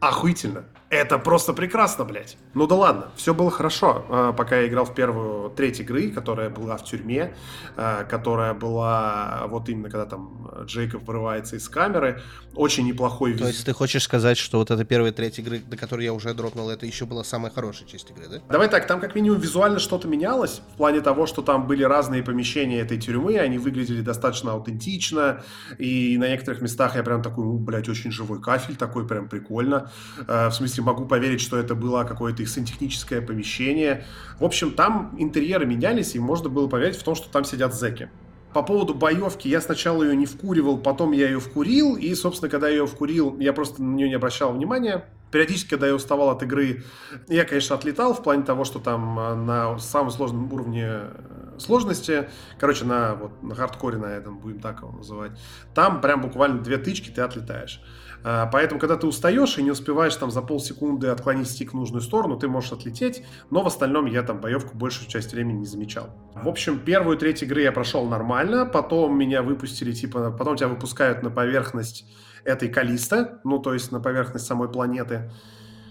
Охуительно. 0.00 0.64
Это 0.90 1.18
просто 1.18 1.52
прекрасно, 1.52 2.04
блядь. 2.04 2.38
Ну 2.54 2.66
да 2.66 2.74
ладно, 2.74 3.08
все 3.14 3.34
было 3.34 3.50
хорошо, 3.50 4.06
а, 4.08 4.32
пока 4.32 4.56
я 4.56 4.68
играл 4.68 4.86
в 4.86 4.94
первую 4.94 5.50
треть 5.50 5.80
игры, 5.80 6.10
которая 6.10 6.48
была 6.48 6.78
в 6.78 6.84
тюрьме, 6.84 7.34
а, 7.76 8.04
которая 8.04 8.54
была 8.54 9.44
вот 9.48 9.68
именно 9.68 9.90
когда 9.90 10.06
там 10.06 10.50
Джейкоб 10.64 11.06
вырывается 11.06 11.56
из 11.56 11.68
камеры. 11.68 12.22
Очень 12.54 12.86
неплохой 12.86 13.32
вид. 13.32 13.42
То 13.42 13.48
есть 13.48 13.66
ты 13.66 13.72
хочешь 13.74 14.02
сказать, 14.02 14.38
что 14.38 14.58
вот 14.58 14.70
эта 14.70 14.84
первая 14.84 15.12
треть 15.12 15.38
игры, 15.38 15.58
до 15.58 15.76
которой 15.76 16.04
я 16.04 16.14
уже 16.14 16.32
дропнул, 16.32 16.70
это 16.70 16.86
еще 16.86 17.04
была 17.04 17.22
самая 17.22 17.52
хорошая 17.52 17.86
часть 17.86 18.10
игры, 18.10 18.24
да? 18.30 18.40
Давай 18.48 18.68
так, 18.68 18.86
там 18.86 18.98
как 19.00 19.14
минимум 19.14 19.38
визуально 19.38 19.80
что-то 19.80 20.08
менялось, 20.08 20.62
в 20.74 20.76
плане 20.78 21.02
того, 21.02 21.26
что 21.26 21.42
там 21.42 21.66
были 21.66 21.82
разные 21.82 22.22
помещения 22.22 22.80
этой 22.80 22.98
тюрьмы, 22.98 23.38
они 23.38 23.58
выглядели 23.58 24.00
достаточно 24.00 24.52
аутентично, 24.52 25.42
и 25.76 26.16
на 26.16 26.28
некоторых 26.28 26.62
местах 26.62 26.96
я 26.96 27.02
прям 27.02 27.22
такой, 27.22 27.44
блядь, 27.58 27.90
очень 27.90 28.10
живой 28.10 28.40
кафель 28.40 28.76
такой, 28.76 29.06
прям 29.06 29.28
прикольно. 29.28 29.92
А, 30.26 30.48
в 30.48 30.54
смысле, 30.54 30.77
если 30.78 30.82
могу 30.82 31.06
поверить, 31.06 31.40
что 31.40 31.58
это 31.58 31.74
было 31.74 32.04
какое-то 32.04 32.42
их 32.42 32.48
сантехническое 32.48 33.20
помещение. 33.20 34.04
В 34.38 34.44
общем, 34.44 34.72
там 34.72 35.14
интерьеры 35.18 35.66
менялись, 35.66 36.14
и 36.14 36.18
можно 36.18 36.48
было 36.48 36.68
поверить 36.68 36.96
в 36.96 37.02
том, 37.02 37.14
что 37.14 37.28
там 37.28 37.44
сидят 37.44 37.74
зеки. 37.74 38.08
По 38.54 38.62
поводу 38.62 38.94
боевки, 38.94 39.48
я 39.48 39.60
сначала 39.60 40.02
ее 40.02 40.16
не 40.16 40.26
вкуривал, 40.26 40.78
потом 40.78 41.12
я 41.12 41.26
ее 41.26 41.38
вкурил, 41.38 41.96
и, 41.96 42.14
собственно, 42.14 42.48
когда 42.48 42.68
я 42.68 42.76
ее 42.76 42.86
вкурил, 42.86 43.38
я 43.38 43.52
просто 43.52 43.82
на 43.82 43.94
нее 43.94 44.08
не 44.08 44.14
обращал 44.14 44.52
внимания. 44.52 45.04
Периодически, 45.30 45.70
когда 45.70 45.88
я 45.88 45.94
уставал 45.94 46.30
от 46.30 46.42
игры, 46.42 46.84
я, 47.28 47.44
конечно, 47.44 47.76
отлетал 47.76 48.14
в 48.14 48.22
плане 48.22 48.44
того, 48.44 48.64
что 48.64 48.78
там 48.78 49.18
а, 49.18 49.34
на 49.34 49.78
самом 49.78 50.10
сложном 50.10 50.50
уровне 50.50 50.86
э, 50.88 51.58
сложности, 51.58 52.30
короче, 52.58 52.86
на, 52.86 53.14
вот, 53.14 53.42
на 53.42 53.54
хардкоре 53.54 53.98
на 53.98 54.06
этом, 54.06 54.38
будем 54.38 54.60
так 54.60 54.80
его 54.80 54.92
называть, 54.92 55.32
там 55.74 56.00
прям 56.00 56.22
буквально 56.22 56.62
две 56.62 56.78
тычки 56.78 57.10
ты 57.10 57.20
отлетаешь. 57.20 57.82
А, 58.24 58.46
поэтому, 58.46 58.80
когда 58.80 58.96
ты 58.96 59.06
устаешь 59.06 59.58
и 59.58 59.62
не 59.62 59.70
успеваешь 59.70 60.14
там 60.16 60.30
за 60.30 60.42
полсекунды 60.42 61.08
отклонить 61.08 61.48
стик 61.48 61.72
в 61.72 61.76
нужную 61.76 62.02
сторону, 62.02 62.36
ты 62.36 62.48
можешь 62.48 62.72
отлететь, 62.72 63.24
но 63.50 63.62
в 63.62 63.66
остальном 63.66 64.06
я 64.06 64.22
там 64.22 64.40
боевку 64.40 64.76
большую 64.76 65.08
часть 65.08 65.32
времени 65.32 65.58
не 65.58 65.66
замечал. 65.66 66.10
В 66.34 66.48
общем, 66.48 66.78
первую 66.78 67.16
треть 67.16 67.42
игры 67.42 67.62
я 67.62 67.72
прошел 67.72 68.06
нормально, 68.06 68.66
потом 68.66 69.16
меня 69.16 69.42
выпустили, 69.42 69.92
типа, 69.92 70.30
потом 70.30 70.56
тебя 70.56 70.68
выпускают 70.68 71.22
на 71.22 71.30
поверхность 71.30 72.06
этой 72.44 72.68
Калиста, 72.68 73.40
ну, 73.44 73.58
то 73.58 73.74
есть 73.74 73.92
на 73.92 74.00
поверхность 74.00 74.46
самой 74.46 74.68
планеты. 74.68 75.30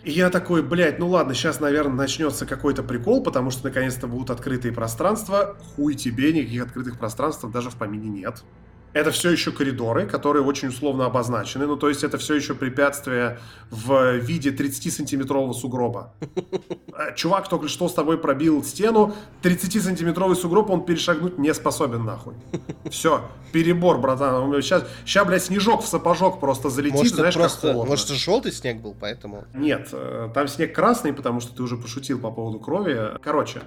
И 0.04 0.12
я 0.12 0.30
такой, 0.30 0.64
блядь, 0.64 1.00
ну 1.00 1.10
ладно, 1.10 1.34
сейчас, 1.34 1.60
наверное, 1.60 1.98
начнется 1.98 2.46
какой-то 2.46 2.82
прикол, 2.82 3.22
потому 3.22 3.52
что 3.52 3.66
наконец-то 3.66 4.08
будут 4.08 4.30
открытые 4.30 4.74
пространства. 4.74 5.58
Хуй 5.76 5.96
тебе, 5.96 6.32
никаких 6.32 6.64
открытых 6.64 6.98
пространств 6.98 7.44
даже 7.52 7.70
в 7.70 7.76
помине 7.76 8.08
нет. 8.08 8.44
Это 8.94 9.12
все 9.12 9.32
еще 9.32 9.52
коридоры, 9.52 10.06
которые 10.06 10.44
очень 10.44 10.70
условно 10.70 11.06
обозначены. 11.06 11.68
Ну, 11.68 11.76
то 11.76 11.90
есть 11.90 12.04
это 12.04 12.18
все 12.18 12.36
еще 12.36 12.56
препятствие 12.56 13.40
в 13.70 14.18
виде 14.18 14.52
30-сантиметрового 14.52 15.54
сугроба. 15.54 16.14
Э, 17.00 17.14
чувак 17.16 17.48
только 17.48 17.68
что 17.68 17.90
с 17.90 17.94
тобой 17.94 18.18
пробил 18.18 18.64
стену, 18.64 19.14
30-сантиметровый 19.44 20.36
сугроб 20.36 20.72
он 20.72 20.84
перешагнуть 20.84 21.38
не 21.38 21.54
способен 21.54 22.04
нахуй. 22.04 22.34
Все, 22.90 23.22
перебор, 23.52 24.00
братан. 24.00 24.52
Сейчас, 24.64 24.84
сейчас, 25.06 25.28
блядь, 25.28 25.44
снежок 25.44 25.84
в 25.84 25.88
сапожок 25.88 26.40
просто 26.40 26.72
залетит, 26.72 26.98
может, 26.98 27.14
знаешь, 27.14 27.36
просто, 27.36 27.68
как 27.68 27.88
Может, 27.88 28.06
это 28.06 28.16
желтый 28.16 28.52
снег 28.52 28.82
был, 28.82 28.96
поэтому... 29.00 29.46
Нет, 29.54 29.90
э, 29.92 30.30
там 30.34 30.48
снег 30.48 30.74
красный, 30.74 31.14
потому 31.14 31.40
что 31.40 31.56
ты 31.56 31.62
уже 31.62 31.78
пошутил 31.78 32.20
по 32.20 32.32
поводу 32.32 32.60
крови. 32.60 33.20
Короче, 33.22 33.62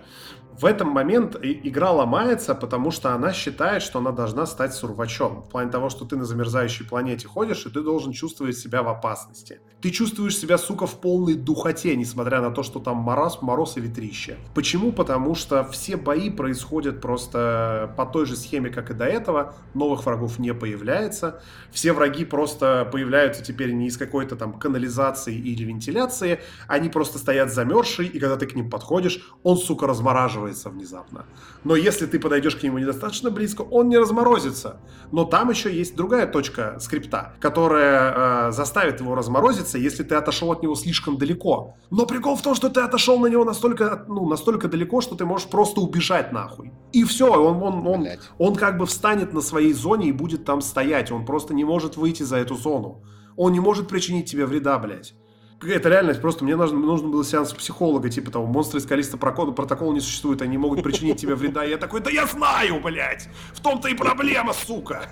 в 0.59 0.65
этом 0.65 0.89
момент 0.89 1.37
игра 1.43 1.91
ломается, 1.91 2.55
потому 2.55 2.91
что 2.91 3.15
она 3.15 3.33
считает, 3.33 3.83
что 3.83 3.99
она 3.99 4.13
должна 4.13 4.47
стать 4.47 4.75
сурвачом. 4.75 5.43
В 5.43 5.49
плане 5.49 5.71
того, 5.71 5.91
что 5.91 6.05
ты 6.05 6.17
на 6.17 6.25
замерзающей 6.25 6.85
планете 6.85 7.29
ходишь, 7.29 7.67
и 7.67 7.71
ты 7.71 7.83
должен 7.83 8.13
чувствовать 8.13 8.57
себя 8.57 8.83
в 8.83 8.89
опасности. 8.89 9.61
Ты 9.81 9.91
чувствуешь 9.91 10.37
себя, 10.37 10.59
сука, 10.59 10.87
в 10.87 11.01
полной 11.01 11.35
духоте, 11.35 11.97
несмотря 11.97 12.41
на 12.41 12.51
то, 12.51 12.63
что 12.63 12.81
там 12.81 12.99
мороз, 12.99 13.41
мороз 13.41 13.77
и 13.77 13.81
ветрище. 13.81 14.37
Почему? 14.55 14.93
Потому 14.93 15.35
что 15.35 15.65
все 15.65 15.97
бои 15.97 16.29
происходят 16.31 17.01
просто 17.01 17.95
по 17.97 18.05
той 18.05 18.27
же 18.27 18.37
схеме, 18.37 18.69
как 18.71 18.91
и 18.91 18.95
до 18.95 19.07
этого. 19.07 19.55
Новых 19.75 20.05
врагов 20.05 20.39
не 20.39 20.53
появляется. 20.53 21.43
Все 21.71 21.93
враги 21.93 22.25
просто 22.25 22.89
появляются 22.93 23.43
теперь 23.43 23.73
не 23.73 23.87
из 23.87 23.97
какой-то 23.97 24.37
там 24.37 24.53
канализации 24.53 25.35
или 25.35 25.65
вентиляции. 25.65 26.41
Они 26.67 26.89
просто 26.89 27.19
стоят 27.19 27.53
замерзшие, 27.53 28.09
и 28.09 28.19
когда 28.19 28.37
ты 28.37 28.47
к 28.47 28.55
ним 28.55 28.69
подходишь, 28.69 29.27
он, 29.43 29.57
сука, 29.57 29.87
размораживает 29.87 30.50
разморозится 30.51 30.71
внезапно. 30.71 31.27
Но 31.65 31.77
если 31.77 32.07
ты 32.07 32.19
подойдешь 32.19 32.57
к 32.57 32.63
нему 32.63 32.79
недостаточно 32.79 33.31
близко, 33.31 33.63
он 33.63 33.89
не 33.89 33.99
разморозится. 33.99 34.77
Но 35.13 35.25
там 35.25 35.51
еще 35.51 35.75
есть 35.75 35.97
другая 35.97 36.27
точка 36.27 36.79
скрипта, 36.81 37.33
которая 37.41 38.49
э, 38.49 38.53
заставит 38.53 39.01
его 39.01 39.15
разморозиться, 39.15 39.79
если 39.79 40.03
ты 40.03 40.15
отошел 40.15 40.53
от 40.53 40.63
него 40.63 40.75
слишком 40.75 41.17
далеко. 41.17 41.75
Но 41.91 42.07
прикол 42.07 42.37
в 42.37 42.43
том, 42.43 42.55
что 42.55 42.69
ты 42.69 42.81
отошел 42.81 43.19
на 43.19 43.27
него 43.27 43.45
настолько, 43.45 44.05
ну, 44.09 44.29
настолько 44.29 44.69
далеко, 44.69 45.01
что 45.01 45.15
ты 45.15 45.25
можешь 45.25 45.49
просто 45.49 45.81
убежать 45.81 46.33
нахуй. 46.33 46.73
И 46.93 47.05
все, 47.05 47.27
он, 47.27 47.63
он, 47.63 47.87
он, 47.87 48.09
он 48.39 48.55
как 48.57 48.79
бы 48.79 48.87
встанет 48.87 49.33
на 49.33 49.41
своей 49.41 49.73
зоне 49.73 50.09
и 50.09 50.13
будет 50.13 50.45
там 50.45 50.61
стоять. 50.61 51.13
Он 51.13 51.25
просто 51.25 51.55
не 51.55 51.65
может 51.65 51.97
выйти 51.97 52.25
за 52.25 52.37
эту 52.37 52.57
зону. 52.57 53.03
Он 53.37 53.53
не 53.53 53.61
может 53.61 53.89
причинить 53.89 54.31
тебе 54.31 54.47
вреда, 54.47 54.79
блядь 54.79 55.15
это 55.63 55.89
реальность, 55.89 56.21
просто 56.21 56.45
мне 56.45 56.57
нужно, 56.57 56.79
нужно 56.79 57.09
было 57.09 57.25
сеанс 57.25 57.53
психолога, 57.53 58.09
типа 58.09 58.31
того, 58.31 58.47
монстры 58.47 58.81
из 58.81 58.87
Калиста 58.87 59.17
протокола 59.17 59.93
не 59.93 60.01
существует, 60.01 60.43
они 60.43 60.57
могут 60.59 60.83
причинить 60.83 61.21
тебе 61.21 61.35
вреда. 61.35 61.65
И 61.65 61.71
я 61.71 61.77
такой, 61.77 62.01
да 62.01 62.11
я 62.11 62.27
знаю, 62.27 62.81
блядь! 62.81 63.29
В 63.53 63.61
том-то 63.61 63.89
и 63.89 63.95
проблема, 63.95 64.53
сука! 64.53 65.09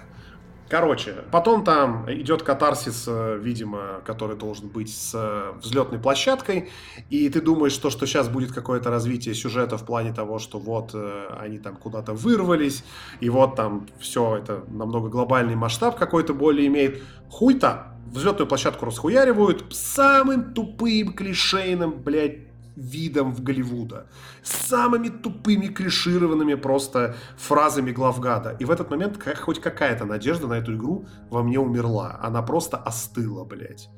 Короче, 0.69 1.25
потом 1.31 1.65
там 1.65 2.05
идет 2.13 2.43
катарсис, 2.43 3.07
э, 3.09 3.39
видимо, 3.41 4.03
который 4.05 4.37
должен 4.37 4.69
быть 4.69 4.95
с 4.95 5.13
э, 5.15 5.53
взлетной 5.63 5.99
площадкой, 5.99 6.69
и 7.09 7.31
ты 7.31 7.41
думаешь, 7.41 7.73
что, 7.73 7.89
что 7.89 8.05
сейчас 8.05 8.29
будет 8.29 8.53
какое-то 8.53 8.91
развитие 8.91 9.35
сюжета 9.35 9.79
в 9.79 9.87
плане 9.87 10.13
того, 10.13 10.39
что 10.39 10.59
вот 10.59 10.91
э, 10.93 11.29
они 11.41 11.59
там 11.59 11.77
куда-то 11.77 12.13
вырвались, 12.13 12.85
и 13.21 13.31
вот 13.31 13.57
там 13.57 13.87
все 13.99 14.37
это 14.37 14.63
намного 14.69 15.09
глобальный 15.09 15.55
масштаб 15.55 15.97
какой-то 15.97 16.35
более 16.35 16.67
имеет. 16.67 17.03
Хуй-то! 17.31 17.98
Взлетную 18.13 18.47
площадку 18.47 18.87
расхуяривают 18.87 19.65
самым 19.71 20.55
тупым 20.55 21.13
клишейным, 21.13 21.93
блядь, 22.03 22.49
видом 22.79 23.33
в 23.33 23.43
Голливуда. 23.43 24.07
С 24.43 24.69
самыми 24.69 25.09
тупыми 25.09 25.67
клишированными 25.67 26.55
просто 26.55 27.17
фразами 27.37 27.91
главгада. 27.91 28.57
И 28.61 28.65
в 28.65 28.71
этот 28.71 28.91
момент 28.91 29.19
как, 29.19 29.37
хоть 29.39 29.61
какая-то 29.61 30.05
надежда 30.05 30.47
на 30.47 30.55
эту 30.55 30.77
игру 30.77 31.07
во 31.29 31.43
мне 31.43 31.59
умерла. 31.59 32.21
Она 32.23 32.41
просто 32.41 32.77
остыла, 32.77 33.45
блядь. 33.45 33.91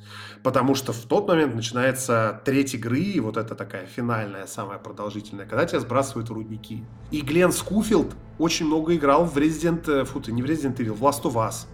Потому 0.42 0.74
что 0.74 0.92
в 0.92 1.04
тот 1.04 1.28
момент 1.28 1.54
начинается 1.54 2.40
треть 2.44 2.74
игры, 2.74 3.00
и 3.00 3.20
вот 3.20 3.36
это 3.36 3.54
такая 3.54 3.84
финальная, 3.84 4.46
самая 4.46 4.78
продолжительная, 4.78 5.44
когда 5.44 5.66
тебя 5.66 5.80
сбрасывают 5.80 6.30
в 6.30 6.32
рудники. 6.32 6.82
И 7.10 7.20
Глен 7.20 7.52
Скуфилд 7.52 8.14
очень 8.38 8.66
много 8.66 8.96
играл 8.96 9.26
в 9.26 9.36
Resident... 9.36 9.90
Э, 9.90 10.04
фу, 10.04 10.20
ты 10.20 10.32
не 10.32 10.42
в 10.42 10.46
Resident 10.46 10.76
Evil, 10.76 10.94
в 10.94 11.02
Last 11.02 11.22
of 11.24 11.34
Us. 11.34 11.66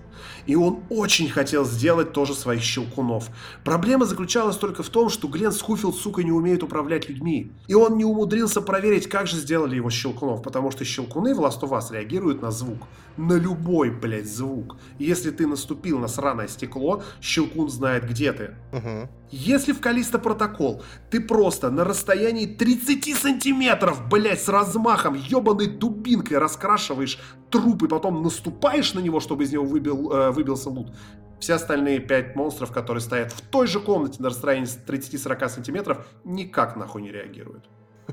И 0.47 0.55
он 0.55 0.81
очень 0.91 1.29
хотел 1.29 1.65
сделать 1.65 2.13
тоже 2.13 2.35
своих 2.35 2.63
щелкунов. 2.63 3.29
Проблема 3.65 4.05
заключалась 4.05 4.57
только 4.57 4.83
в 4.83 4.89
том, 4.89 5.09
что 5.09 5.29
Глен 5.29 5.53
Скуфилд, 5.53 5.97
сука, 5.97 6.23
не 6.23 6.33
умеет 6.33 6.63
управлять 6.63 7.09
людьми. 7.09 7.53
И 7.67 7.75
он 7.75 7.97
не 7.97 8.05
умудрился 8.05 8.61
проверить, 8.61 9.09
как 9.09 9.27
же 9.27 9.37
сделали 9.37 9.77
его 9.77 9.91
щелкунов, 9.91 10.43
потому 10.43 10.71
что 10.71 10.85
щелкуны 10.85 11.35
в 11.35 11.41
Last 11.41 11.61
of 11.61 11.71
Us 11.71 11.93
реагируют 11.93 12.43
на 12.43 12.51
звук. 12.51 12.87
На 13.17 13.35
любой, 13.35 13.91
блядь, 13.91 14.29
звук. 14.29 14.77
Если 14.99 15.31
ты 15.31 15.47
наступил 15.47 15.99
на 15.99 16.09
сраное 16.09 16.49
стекло, 16.49 17.03
щелкун 17.21 17.71
знает, 17.71 18.09
где 18.09 18.33
ты. 18.33 18.55
Угу. 18.73 19.09
Если 19.31 19.73
в 19.73 19.81
Калиста 19.81 20.19
протокол 20.19 20.83
ты 21.11 21.21
просто 21.21 21.71
на 21.71 21.85
расстоянии 21.85 22.47
30 22.47 23.17
сантиметров, 23.17 24.09
блядь, 24.09 24.41
с 24.41 24.49
размахом, 24.49 25.15
ебаной 25.15 25.67
дубинкой 25.67 26.39
раскрашиваешь 26.39 27.19
труп 27.51 27.85
и 27.85 27.89
потом 27.89 28.23
наступаешь 28.23 28.95
на 28.95 29.01
него, 29.01 29.21
чтобы 29.21 29.45
из 29.45 29.53
него 29.53 29.65
выбил, 29.65 30.13
э, 30.13 30.31
выбился 30.37 30.71
лут, 30.71 30.93
все 31.41 31.55
остальные 31.55 32.01
пять 32.01 32.35
монстров, 32.37 32.73
которые 32.73 33.01
стоят 33.01 33.33
в 33.33 33.41
той 33.41 33.67
же 33.67 33.81
комнате 33.81 34.23
на 34.23 34.31
расстоянии 34.31 34.67
30-40 34.67 35.49
сантиметров, 35.49 36.07
никак 36.25 36.77
нахуй 36.77 37.03
не 37.03 37.11
реагируют. 37.11 37.69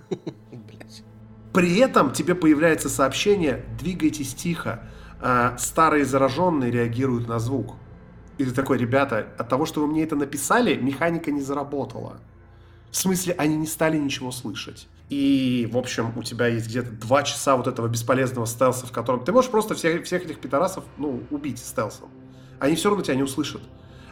При 1.54 1.78
этом 1.78 2.12
тебе 2.12 2.36
появляется 2.36 2.90
сообщение 2.90 3.64
«двигайтесь 3.80 4.34
тихо». 4.34 4.84
А 5.26 5.56
старые 5.58 6.04
зараженные 6.04 6.70
реагируют 6.70 7.30
на 7.30 7.40
звук. 7.40 7.76
И 8.38 8.44
ты 8.44 8.52
такой, 8.52 8.78
ребята, 8.78 9.28
от 9.38 9.48
того, 9.48 9.66
что 9.66 9.80
вы 9.80 9.88
мне 9.88 10.04
это 10.04 10.18
написали, 10.18 10.76
механика 10.76 11.32
не 11.32 11.40
заработала. 11.40 12.20
В 12.91 12.98
смысле, 12.98 13.34
они 13.38 13.56
не 13.56 13.68
стали 13.68 13.98
ничего 13.98 14.32
слышать. 14.32 14.90
И, 15.10 15.70
в 15.72 15.78
общем, 15.78 16.18
у 16.18 16.24
тебя 16.24 16.48
есть 16.48 16.68
где-то 16.68 16.92
два 16.92 17.24
часа 17.24 17.56
вот 17.56 17.68
этого 17.68 17.88
бесполезного 17.88 18.46
стелса, 18.46 18.88
в 18.88 18.92
котором 18.92 19.24
ты 19.24 19.32
можешь 19.32 19.52
просто 19.52 19.76
всех, 19.76 20.04
всех 20.06 20.26
этих 20.26 20.40
пидорасов, 20.40 20.86
ну, 20.98 21.24
убить 21.30 21.60
стелсом. 21.60 22.10
Они 22.60 22.76
все 22.76 22.90
равно 22.90 23.04
тебя 23.04 23.16
не 23.16 23.24
услышат. 23.24 23.62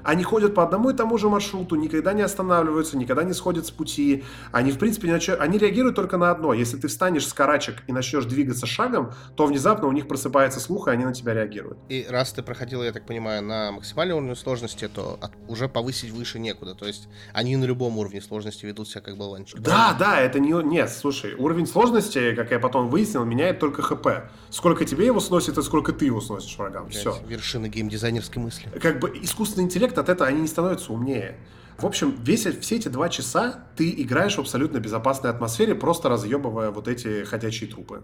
Они 0.03 0.23
ходят 0.23 0.55
по 0.55 0.63
одному 0.63 0.89
и 0.89 0.93
тому 0.93 1.17
же 1.17 1.29
маршруту, 1.29 1.75
никогда 1.75 2.13
не 2.13 2.21
останавливаются, 2.21 2.97
никогда 2.97 3.23
не 3.23 3.33
сходят 3.33 3.65
с 3.65 3.71
пути. 3.71 4.23
Они, 4.51 4.71
в 4.71 4.77
принципе, 4.79 5.07
не 5.07 5.13
начи... 5.13 5.31
они 5.31 5.57
реагируют 5.57 5.95
только 5.95 6.17
на 6.17 6.31
одно. 6.31 6.53
Если 6.53 6.77
ты 6.77 6.87
встанешь 6.87 7.27
с 7.27 7.33
карачек 7.33 7.83
и 7.87 7.91
начнешь 7.91 8.25
двигаться 8.25 8.65
шагом, 8.65 9.13
то 9.35 9.45
внезапно 9.45 9.87
у 9.87 9.91
них 9.91 10.07
просыпается 10.07 10.59
слух, 10.59 10.87
и 10.87 10.91
они 10.91 11.05
на 11.05 11.13
тебя 11.13 11.33
реагируют. 11.33 11.77
И 11.89 12.05
раз 12.09 12.31
ты 12.33 12.43
проходил, 12.43 12.83
я 12.83 12.91
так 12.91 13.05
понимаю, 13.05 13.43
на 13.43 13.71
максимальном 13.71 14.17
уровне 14.17 14.35
сложности, 14.35 14.87
то 14.87 15.17
от... 15.21 15.31
уже 15.47 15.67
повысить 15.67 16.11
выше 16.11 16.39
некуда. 16.39 16.75
То 16.75 16.85
есть 16.85 17.07
они 17.33 17.55
на 17.55 17.65
любом 17.65 17.97
уровне 17.97 18.21
сложности 18.21 18.65
ведут 18.65 18.87
себя 18.87 19.01
как 19.01 19.17
баланчик. 19.17 19.59
Да, 19.59 19.95
да, 19.97 20.19
это 20.19 20.39
не... 20.39 20.51
Нет, 20.51 20.89
слушай, 20.89 21.33
уровень 21.35 21.67
сложности, 21.67 22.35
как 22.35 22.51
я 22.51 22.59
потом 22.59 22.89
выяснил, 22.89 23.23
меняет 23.25 23.59
только 23.59 23.81
ХП. 23.81 24.29
Сколько 24.49 24.85
тебе 24.85 25.05
его 25.05 25.19
сносит 25.19 25.57
и 25.57 25.61
сколько 25.61 25.93
ты 25.93 26.05
его 26.05 26.21
сносишь 26.21 26.57
врагам. 26.57 26.89
Все. 26.89 27.17
Вершина 27.27 27.69
геймдизайнерской 27.69 28.41
мысли. 28.41 28.69
Как 28.79 28.99
бы 28.99 29.09
искусственный 29.21 29.65
интеллект 29.65 29.90
от 29.97 30.09
этого 30.09 30.29
они 30.29 30.41
не 30.41 30.47
становятся 30.47 30.93
умнее. 30.93 31.37
В 31.77 31.85
общем, 31.85 32.15
весь, 32.21 32.45
все 32.45 32.75
эти 32.75 32.89
два 32.89 33.09
часа 33.09 33.65
ты 33.75 33.89
играешь 33.89 34.35
в 34.35 34.39
абсолютно 34.39 34.77
безопасной 34.77 35.31
атмосфере, 35.31 35.73
просто 35.73 36.09
разъебывая 36.09 36.69
вот 36.69 36.87
эти 36.87 37.23
ходячие 37.23 37.69
трупы. 37.69 38.03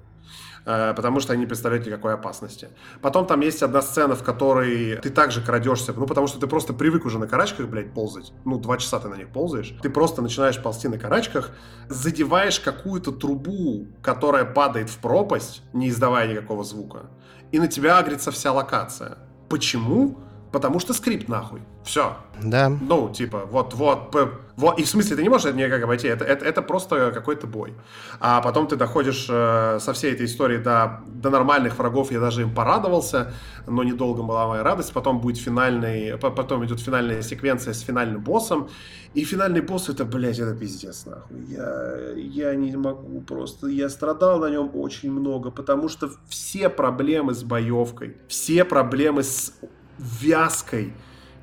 Э, 0.66 0.94
потому 0.96 1.20
что 1.20 1.34
они 1.34 1.42
не 1.42 1.46
представляют 1.46 1.86
никакой 1.86 2.14
опасности. 2.14 2.70
Потом 3.02 3.26
там 3.26 3.40
есть 3.42 3.64
одна 3.64 3.82
сцена, 3.82 4.16
в 4.16 4.24
которой 4.24 4.98
ты 4.98 5.10
также 5.10 5.42
крадешься, 5.42 5.94
ну 5.94 6.06
потому 6.06 6.28
что 6.28 6.40
ты 6.40 6.48
просто 6.48 6.74
привык 6.74 7.06
уже 7.06 7.20
на 7.20 7.28
карачках, 7.28 7.68
блядь, 7.68 7.94
ползать. 7.94 8.34
Ну, 8.46 8.58
два 8.58 8.78
часа 8.78 9.00
ты 9.00 9.08
на 9.08 9.16
них 9.16 9.30
ползаешь. 9.30 9.74
Ты 9.82 9.90
просто 9.90 10.22
начинаешь 10.22 10.62
ползти 10.62 10.88
на 10.88 10.98
карачках, 10.98 11.52
задеваешь 11.88 12.60
какую-то 12.60 13.12
трубу, 13.12 13.88
которая 14.02 14.44
падает 14.44 14.90
в 14.90 14.98
пропасть, 14.98 15.62
не 15.72 15.88
издавая 15.88 16.28
никакого 16.28 16.64
звука. 16.64 17.12
И 17.52 17.60
на 17.60 17.68
тебя 17.68 17.98
агрится 17.98 18.32
вся 18.32 18.52
локация. 18.52 19.20
Почему? 19.50 20.18
Потому 20.58 20.80
что 20.80 20.94
скрипт 20.94 21.30
нахуй. 21.30 21.62
Все. 21.84 22.18
Да. 22.42 22.70
Ну, 22.70 23.10
типа, 23.14 23.44
вот, 23.46 23.76
вот, 23.76 24.16
вот. 24.56 24.80
И 24.80 24.84
в 24.84 24.90
смысле, 24.90 25.16
ты 25.16 25.22
не 25.22 25.30
можешь 25.30 25.46
это 25.46 25.56
никак 25.56 25.84
обойти. 25.84 26.08
Это, 26.08 26.26
это, 26.26 26.44
это 26.44 26.64
просто 26.64 27.12
какой-то 27.12 27.46
бой. 27.46 27.76
А 28.20 28.42
потом 28.42 28.68
ты 28.68 28.76
доходишь 28.76 29.28
э, 29.30 29.78
со 29.80 29.94
всей 29.94 30.14
этой 30.14 30.26
истории 30.26 30.58
до, 30.58 31.04
до 31.06 31.30
нормальных 31.30 31.78
врагов. 31.78 32.12
Я 32.12 32.20
даже 32.20 32.42
им 32.42 32.56
порадовался, 32.56 33.34
но 33.68 33.84
недолго 33.84 34.24
была 34.24 34.48
моя 34.48 34.64
радость. 34.64 34.94
Потом 34.94 35.22
будет 35.22 35.38
финальный, 35.38 36.18
потом 36.18 36.66
идет 36.66 36.80
финальная 36.80 37.22
секвенция 37.22 37.76
с 37.76 37.82
финальным 37.82 38.24
боссом. 38.24 38.70
И 39.14 39.24
финальный 39.24 39.62
босс 39.62 39.90
это, 39.90 40.06
блядь, 40.06 40.40
это 40.40 40.56
пиздец, 40.56 41.06
нахуй. 41.06 41.38
Я, 41.50 42.14
я 42.16 42.56
не 42.56 42.76
могу 42.76 43.22
просто. 43.22 43.68
Я 43.68 43.90
страдал 43.90 44.40
на 44.40 44.50
нем 44.50 44.72
очень 44.74 45.12
много, 45.12 45.52
потому 45.52 45.88
что 45.88 46.10
все 46.28 46.70
проблемы 46.70 47.36
с 47.36 47.44
боевкой, 47.44 48.18
все 48.28 48.66
проблемы 48.66 49.22
с 49.22 49.54
вязкой, 49.98 50.94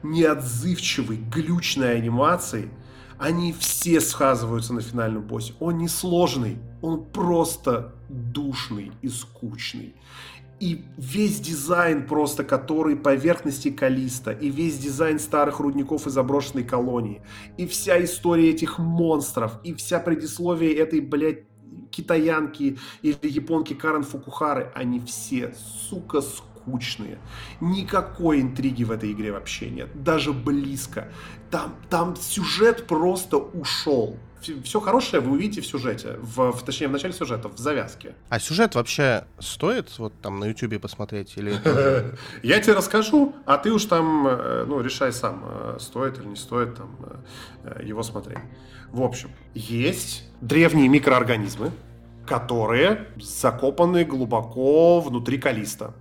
неотзывчивой, 0.02 1.16
глючной 1.16 1.96
анимацией, 1.96 2.68
они 3.18 3.52
все 3.52 4.00
сказываются 4.00 4.74
на 4.74 4.80
финальном 4.80 5.22
боссе. 5.22 5.54
Он 5.60 5.78
не 5.78 5.88
сложный, 5.88 6.58
он 6.82 7.04
просто 7.04 7.94
душный 8.08 8.92
и 9.02 9.08
скучный. 9.08 9.94
И 10.60 10.84
весь 10.96 11.40
дизайн 11.40 12.06
просто, 12.06 12.44
который 12.44 12.96
поверхности 12.96 13.70
Калиста, 13.70 14.30
и 14.30 14.50
весь 14.50 14.78
дизайн 14.78 15.18
старых 15.18 15.60
рудников 15.60 16.06
и 16.06 16.10
заброшенной 16.10 16.64
колонии, 16.64 17.22
и 17.56 17.66
вся 17.66 18.02
история 18.04 18.50
этих 18.50 18.78
монстров, 18.78 19.58
и 19.64 19.74
вся 19.74 19.98
предисловие 19.98 20.74
этой, 20.74 21.00
блядь, 21.00 21.44
китаянки 21.90 22.78
или 23.02 23.16
японки 23.22 23.74
Карен 23.74 24.04
Фукухары, 24.04 24.70
они 24.74 25.00
все, 25.00 25.54
сука, 25.88 26.20
скучные. 26.20 26.53
Никакой 27.60 28.40
интриги 28.40 28.84
в 28.84 28.90
этой 28.90 29.12
игре 29.12 29.32
вообще 29.32 29.70
нет, 29.70 30.02
даже 30.02 30.32
близко. 30.32 31.08
Там, 31.50 31.74
там 31.90 32.16
сюжет 32.16 32.86
просто 32.86 33.36
ушел 33.36 34.18
все 34.62 34.80
хорошее 34.80 35.22
вы 35.22 35.32
увидите 35.32 35.60
в 35.60 35.66
сюжете, 35.66 36.16
в, 36.20 36.52
в, 36.52 36.62
точнее 36.62 36.88
в 36.88 36.92
начале 36.92 37.12
сюжета, 37.12 37.48
в 37.48 37.58
завязке. 37.58 38.14
А 38.28 38.38
сюжет 38.38 38.74
вообще 38.74 39.24
стоит 39.38 39.98
вот 39.98 40.12
там 40.20 40.40
на 40.40 40.46
ютубе 40.46 40.78
посмотреть 40.78 41.34
или? 41.36 41.54
Я 42.42 42.60
тебе 42.60 42.74
расскажу, 42.74 43.34
а 43.46 43.58
ты 43.58 43.72
уж 43.72 43.84
там 43.84 44.26
э, 44.26 44.64
ну 44.66 44.80
решай 44.80 45.12
сам, 45.12 45.44
э, 45.46 45.76
стоит 45.80 46.18
или 46.18 46.26
не 46.26 46.36
стоит 46.36 46.76
там 46.76 46.96
э, 47.64 47.82
его 47.84 48.02
смотреть. 48.02 48.38
В 48.90 49.02
общем, 49.02 49.30
есть 49.54 50.24
древние 50.40 50.88
микроорганизмы, 50.88 51.70
которые 52.26 53.08
закопаны 53.20 54.04
глубоко 54.04 55.00
внутри 55.00 55.38
Калиста. 55.38 55.94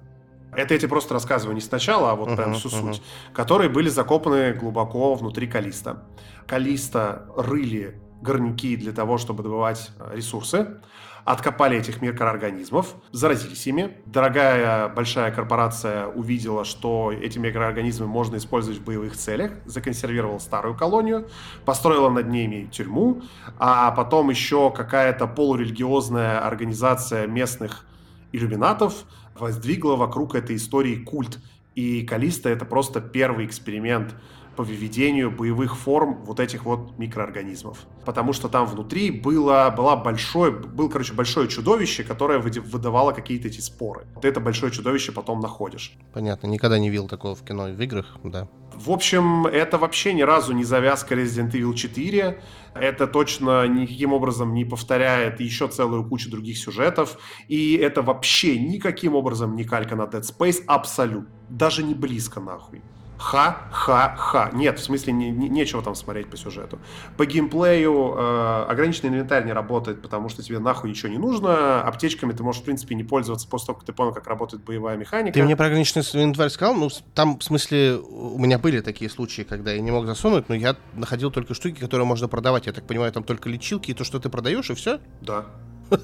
Это 0.56 0.74
я 0.74 0.80
тебе 0.80 0.90
просто 0.90 1.14
рассказываю 1.14 1.56
не 1.56 1.62
сначала, 1.62 2.12
а 2.12 2.16
вот 2.16 2.30
uh-huh, 2.30 2.36
прям 2.36 2.54
всю 2.54 2.70
uh-huh. 2.70 2.94
суть. 2.94 3.02
Которые 3.34 3.70
были 3.70 3.90
закопаны 3.90 4.54
глубоко 4.54 5.16
внутри 5.16 5.48
Калиста. 5.48 6.04
Калиста 6.48 7.28
рыли 7.36 8.02
горняки 8.22 8.76
для 8.78 8.94
того, 8.94 9.18
чтобы 9.18 9.44
добывать 9.44 9.92
э, 10.00 10.16
ресурсы, 10.16 10.80
откопали 11.26 11.78
этих 11.78 12.02
микроорганизмов, 12.02 12.96
заразились 13.12 13.66
ими. 13.68 13.98
Дорогая 14.06 14.90
большая 14.90 15.32
корпорация 15.32 16.08
увидела, 16.08 16.66
что 16.66 17.12
эти 17.12 17.38
микроорганизмы 17.38 18.08
можно 18.08 18.38
использовать 18.38 18.80
в 18.80 18.84
боевых 18.84 19.16
целях, 19.16 19.52
законсервировала 19.66 20.40
старую 20.40 20.76
колонию, 20.76 21.28
построила 21.66 22.10
над 22.10 22.28
ними 22.28 22.70
тюрьму, 22.72 23.22
а 23.58 23.92
потом 23.92 24.30
еще 24.30 24.72
какая-то 24.72 25.28
полурелигиозная 25.28 26.46
организация 26.46 27.28
местных 27.28 27.86
иллюминатов 28.32 29.06
воздвигла 29.36 29.96
вокруг 29.96 30.36
этой 30.36 30.56
истории 30.56 30.96
культ. 30.96 31.40
И 31.76 32.04
Калиста 32.04 32.50
это 32.50 32.66
просто 32.66 33.02
первый 33.02 33.46
эксперимент 33.46 34.16
по 34.56 34.64
выведению 34.64 35.32
боевых 35.32 35.76
форм 35.76 36.24
вот 36.26 36.40
этих 36.40 36.66
вот 36.66 36.98
микроорганизмов. 36.98 37.80
Потому 38.06 38.34
что 38.34 38.50
там 38.50 38.66
внутри 38.68 39.10
было, 39.10 39.74
было 39.76 39.96
большое, 39.96 40.52
был, 40.52 40.90
короче, 40.90 41.14
большое 41.14 41.48
чудовище, 41.48 42.04
которое 42.04 42.40
выдавало 42.40 43.14
какие-то 43.14 43.48
эти 43.48 43.62
споры. 43.62 44.06
Ты 44.22 44.28
это 44.28 44.40
большое 44.40 44.72
чудовище 44.72 45.12
потом 45.12 45.40
находишь. 45.40 45.98
Понятно, 46.14 46.48
никогда 46.48 46.78
не 46.78 46.90
видел 46.90 47.08
такого 47.08 47.36
в 47.36 47.44
кино 47.44 47.70
и 47.70 47.74
в 47.74 47.82
играх, 47.82 48.18
да. 48.24 48.48
В 48.74 48.92
общем, 48.92 49.46
это 49.46 49.78
вообще 49.78 50.14
ни 50.14 50.24
разу 50.24 50.54
не 50.54 50.64
завязка 50.64 51.16
Resident 51.16 51.52
Evil 51.52 51.74
4. 51.74 52.42
Это 52.76 53.08
точно 53.08 53.68
никаким 53.68 54.14
образом 54.14 54.54
не 54.54 54.66
повторяет 54.66 55.40
еще 55.40 55.68
целую 55.68 56.08
кучу 56.08 56.30
других 56.30 56.58
сюжетов. 56.58 57.18
И 57.48 57.76
это 57.76 58.02
вообще 58.02 58.58
никаким 58.58 59.16
образом 59.16 59.56
не 59.56 59.64
калька 59.64 59.96
на 59.96 60.04
Dead 60.04 60.22
Space. 60.22 60.64
Абсолютно. 60.68 61.30
Даже 61.50 61.84
не 61.84 61.94
близко 61.94 62.40
нахуй. 62.40 62.82
Ха-ха-ха. 63.24 64.50
Нет, 64.52 64.80
в 64.80 64.84
смысле, 64.84 65.14
не, 65.14 65.32
не, 65.32 65.48
нечего 65.48 65.82
там 65.82 65.96
смотреть 65.96 66.30
по 66.30 66.36
сюжету. 66.36 66.80
По 67.16 67.26
геймплею 67.26 68.16
э, 68.18 68.66
ограниченный 68.68 69.12
инвентарь 69.12 69.46
не 69.46 69.54
работает, 69.54 70.02
потому 70.02 70.28
что 70.28 70.44
тебе 70.44 70.60
нахуй 70.60 70.90
ничего 70.90 71.08
не 71.08 71.18
нужно. 71.18 71.82
Аптечками 71.84 72.34
ты 72.34 72.44
можешь, 72.44 72.62
в 72.62 72.66
принципе, 72.66 72.96
не 72.96 73.06
пользоваться 73.06 73.48
после 73.48 73.68
того, 73.68 73.80
как 73.80 73.86
ты 73.86 73.94
понял, 73.94 74.14
как 74.14 74.28
работает 74.28 74.66
боевая 74.66 74.98
механика. 74.98 75.34
Ты 75.36 75.44
мне 75.44 75.56
про 75.56 75.68
ограниченный 75.68 76.04
инвентарь 76.04 76.50
сказал? 76.50 76.76
Ну, 76.76 76.90
там, 77.16 77.40
в 77.40 77.44
смысле, 77.46 77.96
у 77.96 78.38
меня 78.38 78.60
были 78.60 78.82
такие 78.82 79.10
случаи, 79.10 79.44
когда 79.44 79.72
я 79.72 79.80
не 79.80 79.92
мог 79.92 80.06
засунуть, 80.06 80.50
но 80.50 80.56
я 80.56 80.76
находил 80.94 81.32
только 81.32 81.54
штуки, 81.54 81.80
которые 81.80 82.06
можно 82.06 82.28
продавать. 82.28 82.66
Я 82.66 82.74
так 82.74 82.86
понимаю, 82.86 83.14
там 83.14 83.24
только 83.24 83.48
лечилки 83.48 83.92
и 83.92 83.94
то, 83.94 84.04
что 84.04 84.20
ты 84.20 84.28
продаешь, 84.28 84.70
и 84.70 84.74
все? 84.74 85.00
Да. 85.22 85.46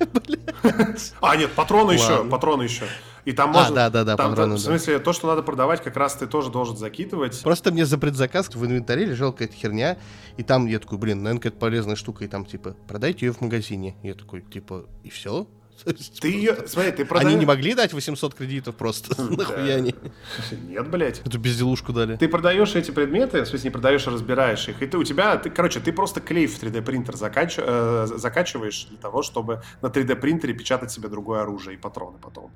А, 1.20 1.36
нет, 1.36 1.52
патроны 1.52 1.92
еще, 1.92 2.24
патроны 2.24 2.64
еще. 2.64 2.84
И 3.26 3.32
там 3.32 3.50
можно... 3.50 3.86
А, 3.86 3.90
да, 3.90 3.90
да, 3.90 4.04
да, 4.04 4.16
там, 4.16 4.30
патроны, 4.30 4.54
В 4.54 4.60
смысле, 4.60 4.98
да. 4.98 5.04
то, 5.04 5.12
что 5.12 5.26
надо 5.26 5.42
продавать, 5.42 5.82
как 5.82 5.96
раз 5.96 6.14
ты 6.14 6.28
тоже 6.28 6.48
должен 6.48 6.76
закидывать. 6.76 7.42
Просто 7.42 7.72
мне 7.72 7.84
за 7.84 7.98
предзаказ 7.98 8.48
в 8.54 8.64
инвентаре 8.64 9.04
лежала 9.04 9.32
какая-то 9.32 9.54
херня, 9.54 9.98
и 10.36 10.44
там 10.44 10.66
я 10.66 10.78
такой, 10.78 10.96
блин, 10.96 11.24
наверное, 11.24 11.40
какая-то 11.40 11.58
полезная 11.58 11.96
штука, 11.96 12.24
и 12.24 12.28
там, 12.28 12.46
типа, 12.46 12.76
продайте 12.86 13.26
ее 13.26 13.32
в 13.32 13.40
магазине. 13.40 13.96
Я 14.04 14.14
такой, 14.14 14.42
типа, 14.42 14.86
и 15.02 15.10
все? 15.10 15.48
Ты 16.20 16.28
ее, 16.28 16.56
смотри, 16.66 16.92
ты 16.92 17.04
продаешь... 17.04 17.28
Они 17.28 17.38
не 17.38 17.46
могли 17.46 17.74
дать 17.74 17.92
800 17.92 18.34
кредитов 18.34 18.76
просто, 18.76 19.20
нахуя 19.30 19.76
они? 19.76 19.94
Нет, 20.68 20.90
блядь. 20.90 21.20
Эту 21.20 21.38
безделушку 21.38 21.92
дали. 21.92 22.16
Ты 22.16 22.28
продаешь 22.28 22.74
эти 22.74 22.90
предметы, 22.90 23.42
в 23.42 23.46
смысле 23.46 23.68
не 23.68 23.72
продаешь, 23.72 24.06
а 24.06 24.10
разбираешь 24.10 24.68
их, 24.68 24.82
и 24.82 24.86
ты 24.86 24.98
у 24.98 25.04
тебя, 25.04 25.36
ты, 25.36 25.50
короче, 25.50 25.80
ты 25.80 25.92
просто 25.92 26.20
клей 26.20 26.46
в 26.46 26.62
3D 26.62 26.82
принтер 26.82 27.16
закач... 27.16 27.56
э, 27.58 28.06
закачиваешь 28.14 28.86
для 28.86 28.98
того, 28.98 29.22
чтобы 29.22 29.62
на 29.82 29.86
3D 29.86 30.16
принтере 30.16 30.54
печатать 30.54 30.90
себе 30.90 31.08
другое 31.08 31.42
оружие 31.42 31.76
и 31.76 31.80
патроны 31.80 32.18
потом. 32.18 32.50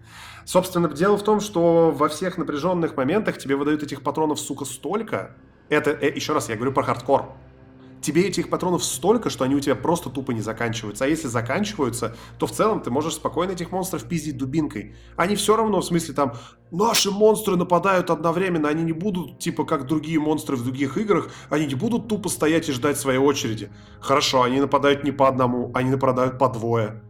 Собственно, 0.45 0.89
дело 0.89 1.17
в 1.17 1.25
том, 1.25 1.41
что 1.41 1.91
во 1.91 2.09
всех 2.09 2.39
напряженных 2.39 2.97
моментах 2.97 3.39
тебе 3.39 3.57
выдают 3.57 3.83
этих 3.83 4.03
патронов, 4.03 4.41
сука, 4.41 4.65
столько. 4.65 5.37
Это, 5.69 5.91
э, 5.91 6.13
еще 6.15 6.33
раз, 6.33 6.49
я 6.49 6.57
говорю 6.57 6.73
про 6.73 6.83
хардкор 6.83 7.35
тебе 8.01 8.27
этих 8.29 8.49
патронов 8.49 8.85
столько, 8.85 9.31
что 9.31 9.45
они 9.45 9.55
у 9.55 9.61
тебя 9.61 9.75
просто 9.75 10.11
тупо 10.11 10.33
не 10.33 10.41
заканчиваются. 10.41 11.05
А 11.05 11.09
если 11.09 11.29
заканчиваются, 11.29 12.17
то 12.39 12.47
в 12.47 12.53
целом 12.53 12.81
ты 12.81 12.91
можешь 12.91 13.15
спокойно 13.15 13.53
этих 13.53 13.73
монстров 13.73 14.05
пиздить 14.05 14.37
дубинкой. 14.37 14.95
Они 15.17 15.37
все 15.37 15.57
равно, 15.57 15.81
в 15.81 15.85
смысле, 15.85 16.15
там, 16.15 16.35
наши 16.71 17.11
монстры 17.11 17.57
нападают 17.57 18.11
одновременно, 18.11 18.69
они 18.69 18.83
не 18.83 18.93
будут, 18.93 19.39
типа, 19.39 19.65
как 19.65 19.87
другие 19.87 20.19
монстры 20.19 20.57
в 20.57 20.65
других 20.65 20.97
играх, 20.97 21.31
они 21.49 21.67
не 21.67 21.75
будут 21.75 22.09
тупо 22.09 22.29
стоять 22.29 22.69
и 22.69 22.73
ждать 22.73 22.99
своей 22.99 23.19
очереди. 23.19 23.71
Хорошо, 24.01 24.43
они 24.43 24.61
нападают 24.61 25.05
не 25.05 25.13
по 25.13 25.29
одному, 25.29 25.71
они 25.75 25.91
нападают 25.91 26.39
по 26.39 26.49
двое. 26.49 27.03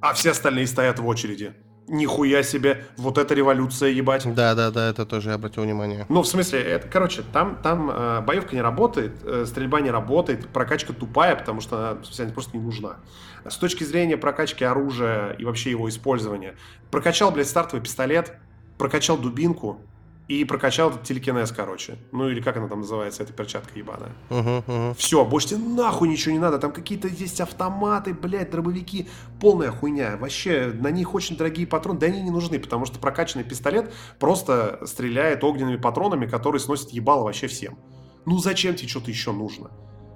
А 0.00 0.12
все 0.12 0.30
остальные 0.30 0.66
стоят 0.66 0.98
в 0.98 1.06
очереди 1.06 1.54
нихуя 1.88 2.42
себе, 2.42 2.84
вот 2.96 3.18
эта 3.18 3.34
революция, 3.34 3.90
ебать. 3.90 4.22
Да, 4.34 4.54
да, 4.54 4.70
да, 4.70 4.88
это 4.88 5.06
тоже 5.06 5.30
я 5.30 5.34
обратил 5.36 5.62
внимание. 5.62 6.06
Ну, 6.08 6.22
в 6.22 6.26
смысле, 6.26 6.60
это, 6.60 6.88
короче, 6.88 7.22
там, 7.32 7.56
там 7.62 7.90
э, 7.90 8.20
боевка 8.22 8.54
не 8.54 8.62
работает, 8.62 9.12
э, 9.24 9.44
стрельба 9.46 9.80
не 9.80 9.90
работает, 9.90 10.48
прокачка 10.48 10.92
тупая, 10.92 11.36
потому 11.36 11.60
что 11.60 11.90
она, 11.90 12.30
просто 12.32 12.56
не 12.56 12.62
нужна. 12.62 12.96
С 13.44 13.56
точки 13.56 13.84
зрения 13.84 14.16
прокачки 14.16 14.64
оружия 14.64 15.30
и 15.32 15.44
вообще 15.44 15.70
его 15.70 15.88
использования, 15.88 16.56
прокачал, 16.90 17.30
блядь, 17.30 17.48
стартовый 17.48 17.82
пистолет, 17.82 18.34
прокачал 18.78 19.16
дубинку, 19.16 19.80
и 20.28 20.44
прокачал 20.44 20.90
этот 20.90 21.04
телекинез, 21.04 21.52
короче. 21.52 21.98
Ну 22.10 22.28
или 22.28 22.40
как 22.40 22.56
она 22.56 22.66
там 22.66 22.80
называется, 22.80 23.22
эта 23.22 23.32
перчатка 23.32 23.78
ебаная. 23.78 24.12
Uh-huh, 24.28 24.64
uh-huh. 24.66 24.94
Все, 24.96 25.24
больше 25.24 25.50
тебе 25.50 25.60
нахуй 25.60 26.08
ничего 26.08 26.32
не 26.32 26.40
надо. 26.40 26.58
Там 26.58 26.72
какие-то 26.72 27.06
есть 27.06 27.40
автоматы, 27.40 28.12
блядь, 28.12 28.50
дробовики. 28.50 29.08
Полная 29.40 29.70
хуйня. 29.70 30.16
Вообще, 30.16 30.72
на 30.74 30.90
них 30.90 31.14
очень 31.14 31.36
дорогие 31.36 31.66
патроны. 31.66 32.00
Да 32.00 32.06
они 32.06 32.22
не 32.22 32.30
нужны, 32.30 32.58
потому 32.58 32.86
что 32.86 32.98
прокачанный 32.98 33.44
пистолет 33.44 33.92
просто 34.18 34.80
стреляет 34.84 35.44
огненными 35.44 35.76
патронами, 35.76 36.26
которые 36.26 36.60
сносят 36.60 36.90
ебало 36.90 37.22
вообще 37.22 37.46
всем. 37.46 37.78
Ну 38.24 38.38
зачем 38.38 38.74
тебе 38.74 38.88
что-то 38.88 39.10
еще 39.10 39.30
нужно? 39.30 39.70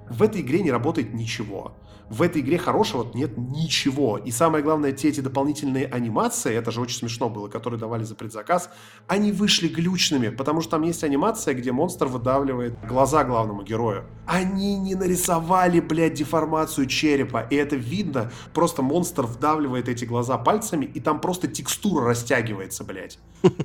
В 0.09 0.23
этой 0.23 0.41
игре 0.41 0.61
не 0.61 0.71
работает 0.71 1.13
ничего 1.13 1.77
в 2.11 2.21
этой 2.21 2.41
игре 2.41 2.57
хорошего 2.57 3.09
нет 3.13 3.37
ничего. 3.37 4.17
И 4.17 4.31
самое 4.31 4.61
главное, 4.61 4.91
те 4.91 5.07
эти 5.07 5.21
дополнительные 5.21 5.85
анимации, 5.85 6.53
это 6.53 6.69
же 6.69 6.81
очень 6.81 6.97
смешно 6.97 7.29
было, 7.29 7.47
которые 7.47 7.79
давали 7.79 8.03
за 8.03 8.15
предзаказ, 8.15 8.69
они 9.07 9.31
вышли 9.31 9.69
глючными, 9.69 10.27
потому 10.27 10.59
что 10.59 10.71
там 10.71 10.81
есть 10.83 11.05
анимация, 11.05 11.53
где 11.53 11.71
монстр 11.71 12.07
выдавливает 12.07 12.77
глаза 12.85 13.23
главному 13.23 13.63
герою. 13.63 14.03
Они 14.27 14.77
не 14.77 14.93
нарисовали, 14.95 15.79
блядь, 15.79 16.15
деформацию 16.15 16.85
черепа, 16.85 17.47
и 17.49 17.55
это 17.55 17.77
видно. 17.77 18.29
Просто 18.53 18.81
монстр 18.81 19.25
вдавливает 19.25 19.87
эти 19.87 20.03
глаза 20.03 20.37
пальцами, 20.37 20.83
и 20.83 20.99
там 20.99 21.21
просто 21.21 21.47
текстура 21.47 22.05
растягивается, 22.07 22.83
блядь. 22.83 23.19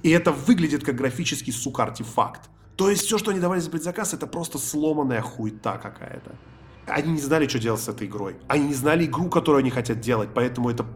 И 0.05 0.11
это 0.11 0.31
выглядит 0.31 0.85
как 0.85 0.95
графический, 0.95 1.53
сука, 1.53 1.83
артефакт. 1.83 2.49
То 2.77 2.91
есть 2.91 3.03
все, 3.03 3.19
что 3.19 3.33
они 3.33 3.41
давали 3.41 3.59
за 3.59 3.71
предзаказ, 3.71 4.15
это 4.15 4.29
просто 4.29 4.59
сломанная 4.59 5.21
хуета 5.21 5.81
какая-то 5.83 6.37
они 6.87 7.13
не 7.13 7.21
знали, 7.21 7.49
что 7.49 7.59
делать 7.59 7.81
с 7.81 7.89
этой 7.89 8.07
игрой. 8.07 8.37
Они 8.49 8.69
не 8.69 8.75
знали 8.75 9.05
игру, 9.07 9.29
которую 9.29 9.61
они 9.61 9.71
хотят 9.71 10.01
делать, 10.01 10.31
поэтому 10.35 10.71
это 10.71 10.87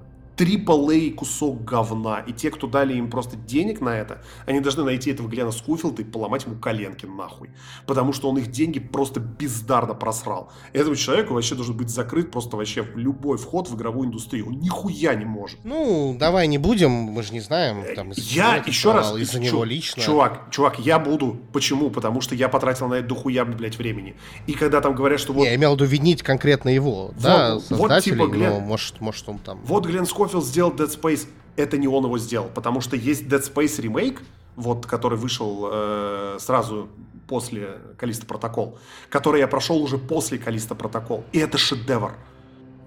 AAA 0.45 1.13
кусок 1.13 1.65
говна. 1.65 2.21
И 2.21 2.33
те, 2.33 2.51
кто 2.51 2.67
дали 2.67 2.95
им 2.95 3.11
просто 3.11 3.37
денег 3.37 3.81
на 3.81 3.91
это, 3.91 4.23
они 4.47 4.61
должны 4.61 4.85
найти 4.85 5.11
этого 5.11 5.29
Глена 5.29 5.51
Скуфилда 5.51 6.03
и 6.03 6.05
поломать 6.05 6.45
ему 6.45 6.57
коленки 6.57 7.07
нахуй. 7.07 7.51
Потому 7.87 8.13
что 8.13 8.29
он 8.29 8.39
их 8.39 8.51
деньги 8.51 8.79
просто 8.79 9.21
бездарно 9.21 9.95
просрал. 9.95 10.51
Этому 10.73 10.97
человеку 10.97 11.35
вообще 11.35 11.55
должен 11.55 11.77
быть 11.77 11.91
закрыт 11.91 12.31
просто 12.31 12.57
вообще 12.57 12.87
любой 12.95 13.39
вход 13.39 13.69
в 13.69 13.77
игровую 13.77 14.09
индустрию. 14.09 14.49
Он 14.49 14.59
нихуя 14.61 15.15
не 15.15 15.25
может. 15.25 15.59
Ну, 15.65 16.17
давай 16.19 16.47
не 16.47 16.59
будем, 16.59 16.91
мы 16.91 17.23
же 17.23 17.33
не 17.33 17.41
знаем. 17.41 17.85
Там, 17.95 18.13
я 18.17 18.57
еще 18.57 18.93
раз... 18.93 19.17
Из-за 19.17 19.41
него 19.41 19.65
лично. 19.65 20.03
Чувак, 20.03 20.51
чувак, 20.51 20.79
я 20.79 20.99
буду. 20.99 21.37
Почему? 21.53 21.91
Потому 21.91 22.21
что 22.21 22.35
я 22.35 22.49
потратил 22.49 22.89
на 22.89 22.95
это 22.95 23.09
дохуя, 23.09 23.45
блядь, 23.45 23.77
времени. 23.77 24.17
И 24.47 24.53
когда 24.53 24.81
там 24.81 24.95
говорят, 24.95 25.21
что 25.21 25.33
вот... 25.33 25.45
Я 25.45 25.55
имел 25.55 25.73
в 25.73 25.75
виду 25.75 25.85
винить 25.85 26.23
конкретно 26.23 26.69
его, 26.69 27.07
вот, 27.09 27.19
да, 27.19 27.59
вот, 27.71 28.03
типа 28.03 28.27
Глен... 28.27 28.51
ну, 28.51 28.61
может, 28.61 29.01
может 29.01 29.29
он 29.29 29.39
там... 29.39 29.61
Вот 29.65 29.87
Глен 29.87 30.07
Скофилд 30.07 30.30
сделал 30.41 30.73
Dead 30.73 30.89
Space. 30.89 31.27
это 31.57 31.77
не 31.77 31.89
он 31.89 32.05
его 32.05 32.19
сделал, 32.19 32.49
потому 32.55 32.81
что 32.81 32.97
есть 32.97 33.25
Dead 33.25 33.43
Space 33.43 33.81
ремейк, 33.81 34.23
вот, 34.57 34.87
который 34.87 35.19
вышел 35.19 35.69
э, 35.71 36.37
сразу 36.39 36.89
после 37.27 37.79
Калиста 37.99 38.27
Протокол, 38.27 38.79
который 39.09 39.41
я 39.41 39.49
прошел 39.49 39.83
уже 39.83 39.99
после 39.99 40.39
Калиста 40.39 40.75
Протокол, 40.75 41.25
и 41.33 41.39
это 41.39 41.59
шедевр. 41.59 42.15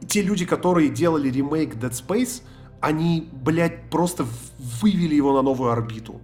Те 0.08 0.22
люди, 0.22 0.46
которые 0.46 0.90
делали 0.90 1.30
ремейк 1.30 1.76
Dead 1.76 1.92
Space, 1.92 2.44
они, 2.82 3.30
блядь, 3.32 3.90
просто 3.90 4.26
вывели 4.82 5.16
его 5.16 5.34
на 5.34 5.42
новую 5.42 5.72
орбиту 5.72 6.22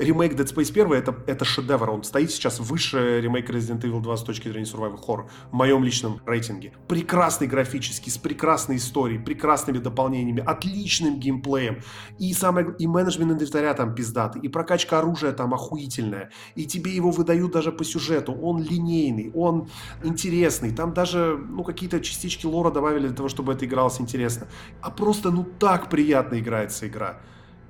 ремейк 0.00 0.32
Dead 0.32 0.46
Space 0.46 0.70
1 0.70 0.92
это, 0.92 1.14
это 1.26 1.44
шедевр. 1.44 1.90
Он 1.90 2.02
стоит 2.02 2.30
сейчас 2.30 2.58
выше 2.58 3.20
ремейка 3.20 3.52
Resident 3.52 3.82
Evil 3.82 4.00
2 4.00 4.16
с 4.16 4.22
точки 4.22 4.48
зрения 4.48 4.66
survival 4.66 4.98
horror 5.06 5.28
в 5.50 5.54
моем 5.54 5.84
личном 5.84 6.20
рейтинге. 6.26 6.72
Прекрасный 6.88 7.46
графический, 7.46 8.10
с 8.10 8.18
прекрасной 8.18 8.76
историей, 8.76 9.18
прекрасными 9.18 9.78
дополнениями, 9.78 10.42
отличным 10.44 11.20
геймплеем. 11.20 11.82
И, 12.18 12.32
самое, 12.32 12.74
и 12.78 12.86
менеджмент 12.86 13.32
инвентаря 13.32 13.74
там 13.74 13.94
пиздатый, 13.94 14.40
и 14.42 14.48
прокачка 14.48 14.98
оружия 14.98 15.32
там 15.32 15.54
охуительная. 15.54 16.30
И 16.54 16.66
тебе 16.66 16.94
его 16.94 17.10
выдают 17.10 17.52
даже 17.52 17.70
по 17.70 17.84
сюжету. 17.84 18.32
Он 18.32 18.62
линейный, 18.62 19.30
он 19.34 19.68
интересный. 20.02 20.74
Там 20.74 20.94
даже 20.94 21.36
ну, 21.36 21.62
какие-то 21.62 22.00
частички 22.00 22.46
лора 22.46 22.70
добавили 22.70 23.08
для 23.08 23.16
того, 23.16 23.28
чтобы 23.28 23.52
это 23.52 23.66
игралось 23.66 24.00
интересно. 24.00 24.46
А 24.80 24.90
просто 24.90 25.30
ну 25.30 25.44
так 25.44 25.90
приятно 25.90 26.38
играется 26.38 26.88
игра. 26.88 27.20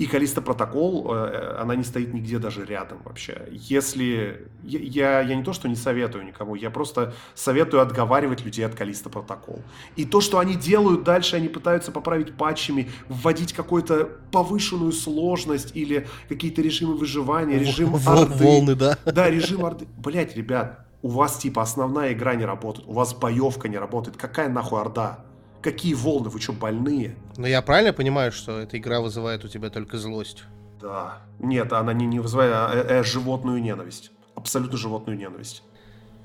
И 0.00 0.06
Калиста 0.06 0.40
Протокол, 0.40 1.12
э, 1.12 1.58
она 1.60 1.76
не 1.76 1.84
стоит 1.84 2.14
нигде 2.14 2.38
даже 2.38 2.64
рядом 2.64 3.02
вообще. 3.04 3.46
Если... 3.50 4.48
Я, 4.62 5.20
я 5.20 5.34
не 5.34 5.44
то, 5.44 5.52
что 5.52 5.68
не 5.68 5.76
советую 5.76 6.24
никому, 6.24 6.54
я 6.54 6.70
просто 6.70 7.12
советую 7.34 7.82
отговаривать 7.82 8.42
людей 8.42 8.64
от 8.64 8.74
Калиста 8.74 9.10
Протокол. 9.10 9.60
И 9.96 10.06
то, 10.06 10.22
что 10.22 10.38
они 10.38 10.54
делают 10.54 11.04
дальше, 11.04 11.36
они 11.36 11.48
пытаются 11.48 11.92
поправить 11.92 12.34
патчами, 12.34 12.90
вводить 13.10 13.52
какую-то 13.52 14.08
повышенную 14.32 14.92
сложность 14.92 15.72
или 15.76 16.08
какие-то 16.30 16.62
режимы 16.62 16.94
выживания, 16.94 17.58
режим 17.58 17.94
орды. 17.94 18.42
Волны, 18.42 18.74
да. 18.74 18.96
Да, 19.04 19.28
режим 19.28 19.66
орды. 19.66 19.86
Блять, 19.98 20.34
ребят, 20.34 20.86
у 21.02 21.08
вас 21.08 21.36
типа 21.36 21.60
основная 21.60 22.14
игра 22.14 22.36
не 22.36 22.46
работает, 22.46 22.88
у 22.88 22.94
вас 22.94 23.12
боевка 23.12 23.68
не 23.68 23.76
работает. 23.76 24.16
Какая 24.16 24.48
нахуй 24.48 24.80
орда? 24.80 25.26
Какие 25.62 25.94
волны? 25.94 26.30
Вы 26.30 26.40
что, 26.40 26.52
больные? 26.52 27.16
Но 27.36 27.46
я 27.46 27.60
правильно 27.60 27.92
понимаю, 27.92 28.32
что 28.32 28.60
эта 28.60 28.78
игра 28.78 29.00
вызывает 29.00 29.44
у 29.44 29.48
тебя 29.48 29.68
только 29.68 29.98
злость? 29.98 30.44
Да. 30.80 31.18
Нет, 31.38 31.72
она 31.72 31.92
не, 31.92 32.06
не 32.06 32.20
вызывает, 32.20 32.52
а 32.54 32.70
э, 32.72 33.00
э, 33.00 33.04
животную 33.04 33.60
ненависть. 33.60 34.10
Абсолютно 34.34 34.78
животную 34.78 35.18
ненависть. 35.18 35.62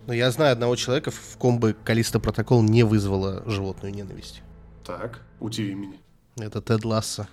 Но 0.07 0.13
я 0.13 0.31
знаю 0.31 0.53
одного 0.53 0.75
человека, 0.75 1.11
в 1.11 1.37
ком 1.37 1.59
бы 1.59 1.75
Калиста 1.83 2.19
Протокол 2.19 2.61
не 2.61 2.83
вызвала 2.83 3.43
животную 3.45 3.93
ненависть. 3.93 4.41
Так, 4.85 5.21
удиви 5.39 5.75
меня. 5.75 5.97
Это 6.37 6.61
Тед 6.61 6.85
Ласса. 6.85 7.27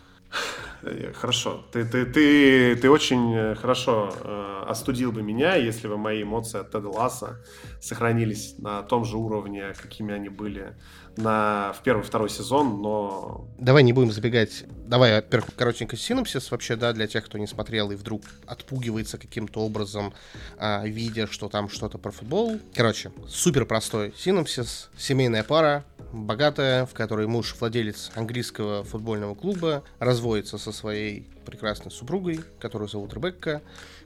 Э, 0.83 1.13
хорошо. 1.13 1.65
Ты, 1.71 1.85
ты, 1.85 2.05
ты, 2.05 2.75
ты 2.75 2.91
очень 2.91 3.55
хорошо 3.55 4.13
э, 4.21 4.65
остудил 4.67 5.13
бы 5.13 5.23
меня, 5.23 5.55
если 5.55 5.87
бы 5.89 5.97
мои 5.97 6.23
эмоции 6.23 6.61
от 6.61 6.71
Теда 6.71 6.89
Ласса 6.89 7.41
сохранились 7.81 8.59
на 8.59 8.83
том 8.83 9.05
же 9.05 9.17
уровне, 9.17 9.75
какими 9.81 10.13
они 10.13 10.29
были 10.29 10.77
на, 11.17 11.73
в 11.73 11.83
первый 11.83 12.03
второй 12.03 12.31
сезон, 12.31 12.81
но... 12.81 13.47
Давай 13.59 13.83
не 13.83 13.93
будем 13.93 14.13
забегать. 14.13 14.65
Давай, 14.87 15.15
во-первых, 15.15 15.55
коротенько 15.57 15.97
синопсис 15.97 16.51
вообще, 16.51 16.77
да, 16.77 16.93
для 16.93 17.07
тех, 17.07 17.25
кто 17.25 17.39
не 17.39 17.47
смотрел 17.47 17.91
и 17.91 17.97
вдруг 17.97 18.23
отпугивается 18.47 19.19
каким-то 19.19 19.61
образом, 19.61 20.13
а, 20.59 20.85
видя, 20.85 21.27
что 21.27 21.49
там 21.49 21.69
что-то 21.69 21.99
про 21.99 22.11
футбол. 22.11 22.59
Короче, 22.75 23.13
супер 23.29 23.67
простой 23.67 24.15
синопсис. 24.17 24.91
Семейная 24.97 25.45
пара, 25.45 25.85
богатая, 26.13 26.87
в 26.87 26.95
которой 26.95 27.27
муж 27.27 27.55
владелец 27.59 28.11
английского 28.15 28.85
футбольного 28.85 29.35
клуба, 29.35 29.83
разводится 29.99 30.59
со 30.59 30.73
своей 30.73 31.29
прекрасной 31.45 31.91
супругой, 31.91 32.41
которую 32.61 32.89
зовут 32.89 33.15
Ребекка. 33.15 33.63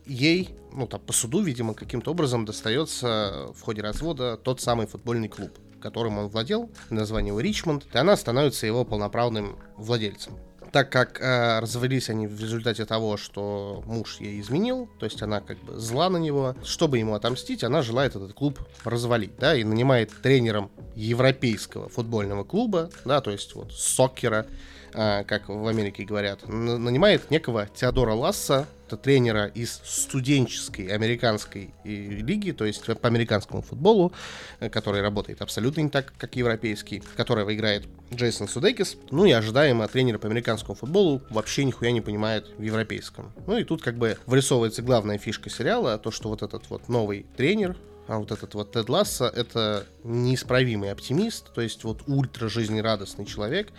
Ей, 0.07 0.51
ну 0.73 0.87
там 0.87 1.01
по 1.01 1.13
суду, 1.13 1.41
видимо, 1.41 1.75
каким-то 1.75 2.13
образом 2.13 2.45
достается 2.45 3.49
в 3.55 3.61
ходе 3.63 3.83
развода 3.83 4.37
тот 4.37 4.61
самый 4.61 4.87
футбольный 4.87 5.29
клуб 5.29 5.51
которым 5.81 6.19
он 6.19 6.29
владел, 6.29 6.71
название 6.91 7.29
его 7.29 7.41
Ричмонд, 7.41 7.87
и 7.93 7.99
она 7.99 8.17
становится 8.17 8.67
его 8.67 8.85
полноправным 8.85 9.57
владельцем. 9.77 10.35
Так 10.73 10.91
как 10.91 11.21
э, 11.21 11.61
развелись 11.61 12.11
они 12.11 12.27
в 12.27 12.41
результате 12.41 12.85
того, 12.85 13.17
что 13.17 13.83
муж 13.87 14.19
ей 14.21 14.41
изменил, 14.41 14.91
то 14.99 15.07
есть 15.07 15.23
она 15.23 15.41
как 15.41 15.59
бы 15.65 15.79
зла 15.79 16.11
на 16.11 16.19
него, 16.19 16.55
чтобы 16.65 16.99
ему 16.99 17.15
отомстить, 17.15 17.65
она 17.65 17.83
желает 17.83 18.17
этот 18.17 18.35
клуб 18.35 18.61
развалить, 18.85 19.37
да, 19.39 19.57
и 19.57 19.65
нанимает 19.65 20.13
тренером 20.23 20.71
европейского 20.95 21.89
футбольного 21.89 22.45
клуба, 22.45 22.91
да, 23.05 23.21
то 23.21 23.31
есть 23.31 23.55
вот 23.55 23.73
соккера, 23.73 24.47
э, 24.49 24.76
как 24.97 25.49
в 25.49 25.67
Америке 25.67 26.05
говорят, 26.05 26.49
нанимает 26.49 27.31
некого 27.31 27.69
Теодора 27.75 28.15
Ласса, 28.15 28.67
это 28.87 28.97
тренера 28.97 29.47
из 29.47 29.81
студенческой 29.85 30.87
американской 30.87 31.71
э, 31.85 31.89
лиги, 31.89 32.53
то 32.53 32.65
есть 32.65 32.85
по 32.85 33.09
американскому 33.09 33.63
футболу, 33.63 34.13
э, 34.61 34.69
который 34.69 35.03
работает 35.03 35.43
абсолютно 35.43 35.81
не 35.81 35.91
так, 35.91 36.13
как 36.17 36.37
европейский, 36.37 37.03
которого 37.17 37.53
играет 37.55 37.89
Джейсон 38.15 38.47
Судекис. 38.47 38.97
Ну 39.11 39.25
и 39.25 39.33
ожидаемо 39.33 39.89
тренера 39.89 40.19
по 40.19 40.29
американскому 40.29 40.77
футболу 40.77 41.21
вообще 41.31 41.65
нихуя 41.65 41.91
не 41.91 42.01
понимает 42.01 42.47
в 42.57 42.63
европейском. 42.63 43.33
Ну 43.47 43.59
и 43.59 43.65
тут 43.65 43.83
как 43.83 43.97
бы 43.97 44.19
вырисовывается 44.27 44.83
главная 44.83 45.19
фишка 45.19 45.51
сериала, 45.51 45.99
то, 45.99 46.13
что 46.13 46.29
вот 46.29 46.43
этот 46.43 46.71
вот 46.71 46.89
новый 46.89 47.27
тренер, 47.37 47.77
а 48.09 48.19
вот 48.19 48.31
этот 48.31 48.55
вот 48.55 48.73
Тед 48.73 48.89
Ласса— 48.89 49.27
это 49.35 49.87
неисправимый 50.05 50.93
оптимист, 50.93 51.53
то 51.53 51.61
есть 51.61 51.85
вот 51.85 52.03
ультра 52.07 52.49
жизнерадостный 52.49 53.27
человек, 53.27 53.73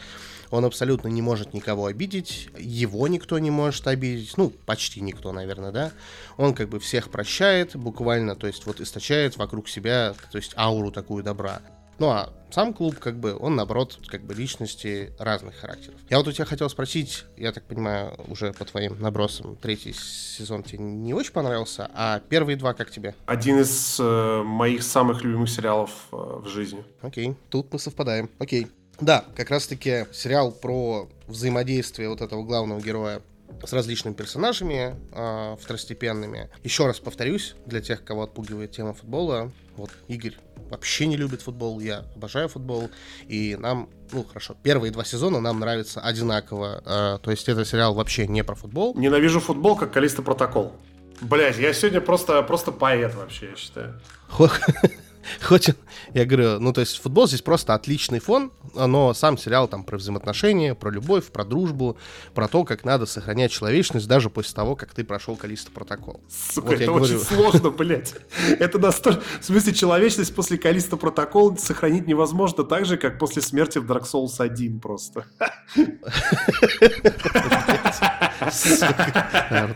он 0.49 0.65
абсолютно 0.65 1.07
не 1.07 1.21
может 1.21 1.53
никого 1.53 1.87
обидеть, 1.87 2.49
его 2.57 3.07
никто 3.07 3.37
не 3.39 3.51
может 3.51 3.87
обидеть, 3.87 4.37
ну, 4.37 4.49
почти 4.65 5.01
никто, 5.01 5.31
наверное, 5.31 5.71
да. 5.71 5.91
Он 6.37 6.53
как 6.53 6.69
бы 6.69 6.79
всех 6.79 7.09
прощает 7.09 7.75
буквально, 7.75 8.35
то 8.35 8.47
есть 8.47 8.65
вот 8.65 8.79
источает 8.79 9.37
вокруг 9.37 9.67
себя, 9.69 10.13
то 10.31 10.37
есть 10.37 10.53
ауру 10.55 10.91
такую 10.91 11.23
добра. 11.23 11.61
Ну 11.99 12.09
а 12.09 12.33
сам 12.51 12.73
клуб, 12.73 12.97
как 12.99 13.17
бы, 13.19 13.35
он, 13.37 13.55
наоборот, 13.55 13.99
как 14.07 14.23
бы 14.23 14.33
личности 14.33 15.13
разных 15.19 15.55
характеров. 15.55 15.99
Я 16.09 16.17
вот 16.17 16.27
у 16.27 16.31
тебя 16.31 16.45
хотел 16.45 16.69
спросить, 16.69 17.25
я 17.35 17.51
так 17.51 17.63
понимаю, 17.65 18.13
уже 18.27 18.53
по 18.53 18.65
твоим 18.65 18.99
набросам, 18.99 19.55
третий 19.57 19.93
сезон 19.93 20.63
тебе 20.63 20.79
не 20.79 21.13
очень 21.13 21.33
понравился, 21.33 21.89
а 21.93 22.19
первые 22.19 22.55
два 22.55 22.73
как 22.73 22.91
тебе? 22.91 23.15
Один 23.25 23.59
из 23.59 23.97
э, 23.99 24.43
моих 24.43 24.83
самых 24.83 25.23
любимых 25.23 25.49
сериалов 25.49 26.07
э, 26.11 26.15
в 26.15 26.47
жизни. 26.47 26.83
Окей, 27.01 27.35
тут 27.49 27.71
мы 27.73 27.79
совпадаем. 27.79 28.29
Окей. 28.39 28.67
Да, 28.99 29.25
как 29.35 29.51
раз-таки 29.51 30.05
сериал 30.11 30.51
про 30.51 31.07
взаимодействие 31.27 32.09
вот 32.09 32.21
этого 32.21 32.43
главного 32.43 32.81
героя 32.81 33.21
с 33.63 33.73
различными 33.73 34.13
персонажами 34.13 34.95
э, 35.11 35.57
второстепенными. 35.59 36.49
Еще 36.63 36.85
раз 36.85 36.99
повторюсь, 36.99 37.55
для 37.65 37.81
тех, 37.81 38.03
кого 38.03 38.23
отпугивает 38.23 38.71
тема 38.71 38.93
футбола, 38.93 39.51
вот 39.75 39.91
Игорь 40.07 40.37
вообще 40.69 41.05
не 41.07 41.17
любит 41.17 41.41
футбол, 41.41 41.79
я 41.79 42.05
обожаю 42.15 42.47
футбол, 42.47 42.89
и 43.27 43.55
нам, 43.55 43.89
ну 44.11 44.23
хорошо, 44.23 44.55
первые 44.63 44.91
два 44.91 45.03
сезона 45.03 45.39
нам 45.39 45.59
нравятся 45.59 46.01
одинаково, 46.01 46.81
э, 46.85 47.19
то 47.21 47.31
есть 47.31 47.49
это 47.49 47.65
сериал 47.65 47.93
вообще 47.93 48.27
не 48.27 48.43
про 48.43 48.55
футбол. 48.55 48.95
Ненавижу 48.95 49.39
футбол, 49.39 49.75
как 49.75 49.91
Калиста 49.91 50.21
Протокол. 50.21 50.73
Блять, 51.21 51.57
я 51.57 51.73
сегодня 51.73 52.01
просто, 52.01 52.41
просто 52.43 52.71
поэт 52.71 53.15
вообще, 53.15 53.49
я 53.49 53.55
считаю. 53.55 53.99
Хоть, 55.41 55.69
я 56.13 56.25
говорю, 56.25 56.59
ну, 56.59 56.73
то 56.73 56.81
есть 56.81 56.97
футбол 57.01 57.27
здесь 57.27 57.41
просто 57.41 57.73
отличный 57.73 58.19
фон, 58.19 58.51
но 58.73 59.13
сам 59.13 59.37
сериал 59.37 59.67
там 59.67 59.83
про 59.83 59.97
взаимоотношения, 59.97 60.75
про 60.75 60.89
любовь, 60.89 61.25
про 61.25 61.45
дружбу, 61.45 61.97
про 62.33 62.47
то, 62.47 62.63
как 62.63 62.83
надо 62.85 63.05
сохранять 63.05 63.51
человечность 63.51 64.07
даже 64.07 64.29
после 64.29 64.53
того, 64.53 64.75
как 64.75 64.93
ты 64.93 65.03
прошел 65.03 65.35
Калиста 65.35 65.71
протокол. 65.71 66.21
Сука, 66.29 66.65
вот 66.67 66.81
это 66.81 66.91
очень 66.91 67.15
говорю. 67.15 67.19
сложно, 67.19 67.69
блядь. 67.77 68.13
Это 68.59 68.79
настолько... 68.79 69.21
В 69.41 69.45
смысле, 69.45 69.73
человечность 69.73 70.33
после 70.33 70.57
Калиста 70.57 70.97
протокол 70.97 71.57
сохранить 71.57 72.07
невозможно 72.07 72.63
так 72.63 72.85
же, 72.85 72.97
как 72.97 73.19
после 73.19 73.41
смерти 73.41 73.79
в 73.79 73.89
Dark 73.89 74.03
Souls 74.03 74.39
1 74.39 74.79
просто. 74.79 75.25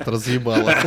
Разъебало. 0.05 0.73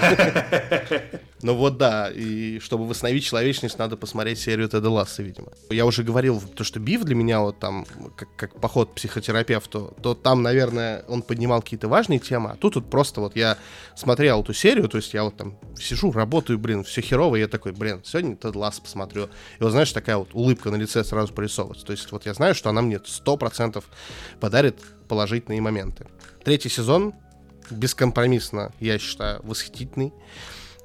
Ну 1.45 1.55
вот 1.55 1.77
да, 1.77 2.11
и 2.11 2.59
чтобы 2.61 2.87
восстановить 2.87 3.23
человечность, 3.23 3.79
надо 3.79 3.99
посмотреть 3.99 4.39
серию 4.39 4.67
Теда 4.67 4.89
Ласса, 4.89 5.23
видимо. 5.25 5.49
Я 5.71 5.87
уже 5.87 6.03
говорил, 6.03 6.41
то, 6.41 6.65
что 6.65 6.81
Биф 6.81 7.03
для 7.05 7.15
меня 7.15 7.41
вот 7.41 7.59
там, 7.59 7.87
как, 8.17 8.29
как 8.37 8.61
поход 8.61 8.91
к 8.91 8.95
психотерапевту, 8.95 9.97
то 10.03 10.15
там, 10.15 10.43
наверное, 10.43 11.05
он 11.09 11.23
поднимал 11.23 11.63
какие-то 11.63 11.89
важные 11.89 12.19
темы, 12.19 12.51
а 12.51 12.57
тут 12.57 12.77
вот 12.77 12.91
просто 12.91 13.21
вот 13.21 13.37
я 13.37 13.59
смотрел 13.97 14.43
эту 14.43 14.53
серию, 14.53 14.89
то 14.89 14.99
есть 14.99 15.15
я 15.15 15.25
вот 15.25 15.37
там 15.37 15.59
сижу, 15.79 16.13
работаю, 16.13 16.59
блин, 16.59 16.85
все 16.85 17.01
херово, 17.01 17.37
и 17.37 17.41
я 17.41 17.49
такой, 17.49 17.73
блин, 17.73 18.03
сегодня 18.05 18.37
Тед 18.37 18.55
Ласс 18.55 18.81
посмотрю. 18.81 19.25
И 19.59 19.63
вот 19.63 19.71
знаешь, 19.71 19.93
такая 19.93 20.17
вот 20.17 20.29
улыбка 20.33 20.71
на 20.71 20.77
лице 20.77 21.03
сразу 21.05 21.33
прорисовывается. 21.33 21.85
То 21.85 21.93
есть 21.93 22.11
вот 22.13 22.27
я 22.27 22.35
знаю, 22.35 22.55
что 22.55 22.71
она 22.71 22.83
мне 22.83 23.01
сто 23.05 23.37
процентов 23.37 23.85
подарит 24.41 24.79
положительные 25.09 25.61
моменты. 25.61 26.07
Третий 26.45 26.69
сезон 26.69 27.15
бескомпромиссно, 27.71 28.73
я 28.81 28.99
считаю, 28.99 29.41
восхитительный. 29.43 30.13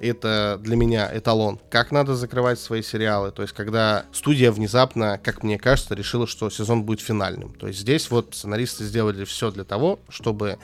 Это 0.00 0.58
для 0.60 0.76
меня 0.76 1.10
эталон, 1.12 1.60
как 1.70 1.92
надо 1.92 2.14
закрывать 2.16 2.58
свои 2.58 2.82
сериалы. 2.82 3.30
То 3.30 3.42
есть, 3.42 3.54
когда 3.54 4.06
студия 4.12 4.50
внезапно, 4.50 5.20
как 5.22 5.42
мне 5.42 5.58
кажется, 5.58 5.94
решила, 5.94 6.26
что 6.26 6.50
сезон 6.50 6.84
будет 6.84 7.00
финальным. 7.00 7.54
То 7.54 7.66
есть 7.68 7.80
здесь 7.80 8.10
вот 8.10 8.34
сценаристы 8.34 8.84
сделали 8.84 9.24
все 9.24 9.50
для 9.50 9.64
того, 9.64 10.00
чтобы 10.08 10.58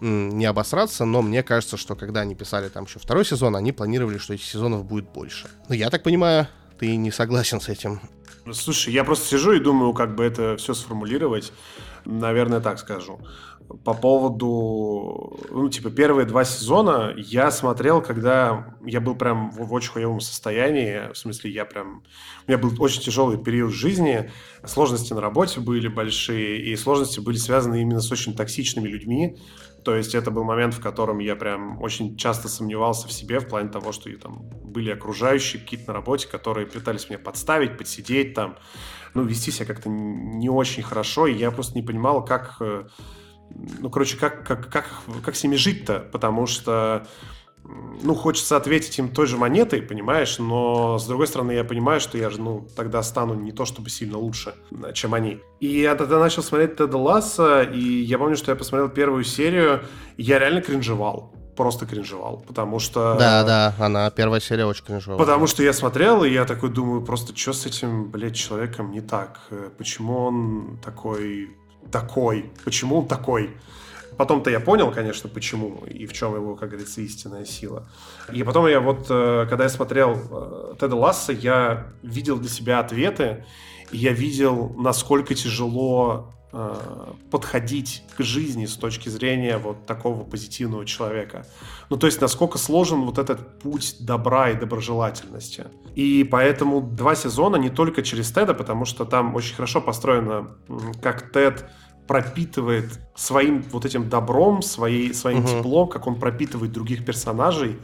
не 0.00 0.46
обосраться, 0.46 1.04
но 1.04 1.22
мне 1.22 1.42
кажется, 1.42 1.76
что 1.76 1.94
когда 1.94 2.20
они 2.20 2.34
писали 2.34 2.68
там 2.68 2.84
еще 2.84 2.98
второй 2.98 3.24
сезон, 3.24 3.56
они 3.56 3.72
планировали, 3.72 4.18
что 4.18 4.34
этих 4.34 4.46
сезонов 4.46 4.84
будет 4.84 5.10
больше. 5.10 5.48
Но 5.68 5.74
я 5.74 5.90
так 5.90 6.02
понимаю, 6.02 6.48
ты 6.78 6.96
не 6.96 7.10
согласен 7.10 7.60
с 7.60 7.68
этим. 7.68 8.00
Слушай, 8.52 8.94
я 8.94 9.04
просто 9.04 9.26
сижу 9.28 9.52
и 9.52 9.60
думаю, 9.60 9.92
как 9.92 10.14
бы 10.14 10.24
это 10.24 10.56
все 10.56 10.72
сформулировать. 10.72 11.52
Наверное, 12.06 12.60
так 12.60 12.78
скажу 12.78 13.20
по 13.84 13.92
поводу, 13.92 15.38
ну, 15.50 15.68
типа, 15.68 15.90
первые 15.90 16.26
два 16.26 16.44
сезона 16.44 17.12
я 17.16 17.50
смотрел, 17.50 18.00
когда 18.00 18.74
я 18.84 19.00
был 19.00 19.14
прям 19.14 19.50
в, 19.50 19.66
в 19.66 19.72
очень 19.72 19.90
хуевом 19.90 20.20
состоянии, 20.20 21.12
в 21.12 21.18
смысле, 21.18 21.50
я 21.50 21.64
прям, 21.66 22.02
у 22.46 22.50
меня 22.50 22.58
был 22.58 22.72
очень 22.78 23.02
тяжелый 23.02 23.36
период 23.36 23.72
жизни, 23.72 24.30
сложности 24.64 25.12
на 25.12 25.20
работе 25.20 25.60
были 25.60 25.88
большие, 25.88 26.62
и 26.62 26.76
сложности 26.76 27.20
были 27.20 27.36
связаны 27.36 27.82
именно 27.82 28.00
с 28.00 28.10
очень 28.10 28.34
токсичными 28.34 28.88
людьми, 28.88 29.36
то 29.84 29.94
есть 29.94 30.14
это 30.14 30.30
был 30.30 30.44
момент, 30.44 30.74
в 30.74 30.80
котором 30.80 31.18
я 31.18 31.36
прям 31.36 31.80
очень 31.82 32.16
часто 32.16 32.48
сомневался 32.48 33.06
в 33.06 33.12
себе 33.12 33.38
в 33.38 33.48
плане 33.48 33.68
того, 33.68 33.92
что 33.92 34.10
там 34.18 34.48
были 34.64 34.90
окружающие 34.90 35.60
какие-то 35.60 35.88
на 35.88 35.92
работе, 35.94 36.26
которые 36.26 36.66
пытались 36.66 37.08
меня 37.10 37.18
подставить, 37.18 37.76
подсидеть 37.76 38.34
там, 38.34 38.56
ну, 39.14 39.24
вести 39.24 39.50
себя 39.50 39.66
как-то 39.66 39.88
не 39.88 40.48
очень 40.48 40.82
хорошо, 40.82 41.26
и 41.26 41.34
я 41.34 41.50
просто 41.50 41.74
не 41.74 41.82
понимал, 41.82 42.24
как 42.24 42.56
э, 42.60 42.86
ну, 43.80 43.90
короче, 43.90 44.16
как, 44.16 44.46
как, 44.46 44.70
как, 44.70 44.86
как 45.24 45.36
с 45.36 45.42
ними 45.42 45.56
жить-то? 45.56 46.00
Потому 46.12 46.46
что, 46.46 47.06
ну, 47.64 48.14
хочется 48.14 48.56
ответить 48.56 48.98
им 48.98 49.08
той 49.08 49.26
же 49.26 49.36
монетой, 49.36 49.82
понимаешь, 49.82 50.38
но, 50.38 50.98
с 50.98 51.06
другой 51.06 51.26
стороны, 51.26 51.52
я 51.52 51.64
понимаю, 51.64 52.00
что 52.00 52.16
я 52.18 52.30
же, 52.30 52.40
ну, 52.40 52.66
тогда 52.76 53.02
стану 53.02 53.34
не 53.34 53.52
то 53.52 53.64
чтобы 53.64 53.90
сильно 53.90 54.18
лучше, 54.18 54.54
чем 54.94 55.14
они. 55.14 55.40
И 55.60 55.80
я 55.80 55.94
тогда 55.94 56.18
начал 56.18 56.42
смотреть 56.42 56.76
Теда 56.76 56.96
Ласса, 56.96 57.62
и 57.62 57.80
я 57.80 58.18
помню, 58.18 58.36
что 58.36 58.50
я 58.52 58.56
посмотрел 58.56 58.88
первую 58.88 59.24
серию, 59.24 59.82
и 60.16 60.22
я 60.22 60.38
реально 60.38 60.62
кринжевал 60.62 61.34
просто 61.56 61.86
кринжевал, 61.86 62.44
потому 62.46 62.78
что... 62.78 63.16
Да, 63.18 63.42
да, 63.42 63.74
она, 63.80 64.08
первая 64.10 64.38
серия 64.38 64.64
очень 64.64 64.84
кринжевала. 64.84 65.18
Потому 65.18 65.48
что 65.48 65.64
я 65.64 65.72
смотрел, 65.72 66.22
и 66.22 66.30
я 66.30 66.44
такой 66.44 66.70
думаю, 66.70 67.02
просто 67.02 67.36
что 67.36 67.52
с 67.52 67.66
этим, 67.66 68.12
блядь, 68.12 68.36
человеком 68.36 68.92
не 68.92 69.00
так? 69.00 69.40
Почему 69.76 70.18
он 70.18 70.78
такой 70.84 71.50
такой, 71.90 72.50
почему 72.64 72.98
он 72.98 73.08
такой. 73.08 73.56
Потом-то 74.16 74.50
я 74.50 74.58
понял, 74.58 74.90
конечно, 74.90 75.28
почему 75.28 75.84
и 75.86 76.06
в 76.06 76.12
чем 76.12 76.34
его, 76.34 76.56
как 76.56 76.70
говорится, 76.70 77.00
истинная 77.00 77.44
сила. 77.44 77.88
И 78.32 78.42
потом 78.42 78.66
я 78.66 78.80
вот, 78.80 79.06
э, 79.08 79.46
когда 79.48 79.64
я 79.64 79.70
смотрел 79.70 80.16
э, 80.16 80.74
Теда 80.80 80.96
Ласса, 80.96 81.32
я 81.32 81.92
видел 82.02 82.38
для 82.38 82.48
себя 82.48 82.80
ответы, 82.80 83.44
и 83.92 83.98
я 83.98 84.12
видел, 84.12 84.74
насколько 84.76 85.34
тяжело 85.36 86.34
подходить 87.30 88.04
к 88.16 88.22
жизни 88.22 88.64
с 88.64 88.74
точки 88.76 89.10
зрения 89.10 89.58
вот 89.58 89.84
такого 89.84 90.24
позитивного 90.24 90.86
человека. 90.86 91.46
Ну, 91.90 91.98
то 91.98 92.06
есть, 92.06 92.20
насколько 92.20 92.56
сложен 92.56 93.02
вот 93.02 93.18
этот 93.18 93.58
путь 93.58 93.96
добра 94.00 94.50
и 94.50 94.54
доброжелательности. 94.58 95.66
И 95.94 96.24
поэтому 96.24 96.80
два 96.80 97.14
сезона 97.14 97.56
не 97.56 97.68
только 97.68 98.02
через 98.02 98.32
Теда, 98.32 98.54
потому 98.54 98.86
что 98.86 99.04
там 99.04 99.34
очень 99.34 99.54
хорошо 99.54 99.82
построено, 99.82 100.48
как 101.02 101.32
Тед 101.32 101.68
пропитывает 102.06 102.98
своим 103.14 103.62
вот 103.70 103.84
этим 103.84 104.08
добром, 104.08 104.62
своей, 104.62 105.12
своим 105.12 105.40
угу. 105.40 105.48
теплом, 105.48 105.88
как 105.88 106.06
он 106.06 106.18
пропитывает 106.18 106.72
других 106.72 107.04
персонажей, 107.04 107.78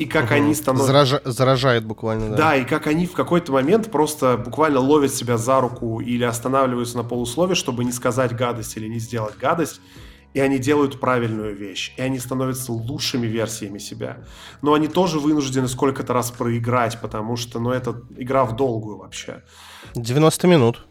и 0.00 0.06
как 0.06 0.26
угу. 0.26 0.34
они 0.34 0.54
становятся... 0.54 0.86
Заража... 0.86 1.20
Заражает 1.26 1.84
буквально, 1.84 2.30
да. 2.30 2.36
Да, 2.36 2.56
и 2.56 2.64
как 2.64 2.86
они 2.86 3.06
в 3.06 3.12
какой-то 3.12 3.52
момент 3.52 3.90
просто 3.90 4.38
буквально 4.38 4.80
ловят 4.80 5.12
себя 5.12 5.36
за 5.36 5.60
руку 5.60 6.00
или 6.00 6.24
останавливаются 6.24 6.96
на 6.96 7.04
полуслове, 7.04 7.54
чтобы 7.54 7.84
не 7.84 7.92
сказать 7.92 8.34
гадость 8.34 8.78
или 8.78 8.88
не 8.88 8.98
сделать 8.98 9.36
гадость, 9.36 9.82
и 10.32 10.40
они 10.40 10.58
делают 10.58 10.98
правильную 11.00 11.54
вещь, 11.54 11.92
и 11.98 12.00
они 12.00 12.18
становятся 12.18 12.72
лучшими 12.72 13.26
версиями 13.26 13.76
себя. 13.76 14.24
Но 14.62 14.72
они 14.72 14.88
тоже 14.88 15.18
вынуждены 15.18 15.68
сколько-то 15.68 16.14
раз 16.14 16.30
проиграть, 16.30 16.98
потому 17.02 17.36
что, 17.36 17.60
ну, 17.60 17.70
это 17.70 18.02
игра 18.16 18.46
в 18.46 18.56
долгую 18.56 18.96
вообще. 18.96 19.42
90 19.94 20.46
минут. 20.46 20.86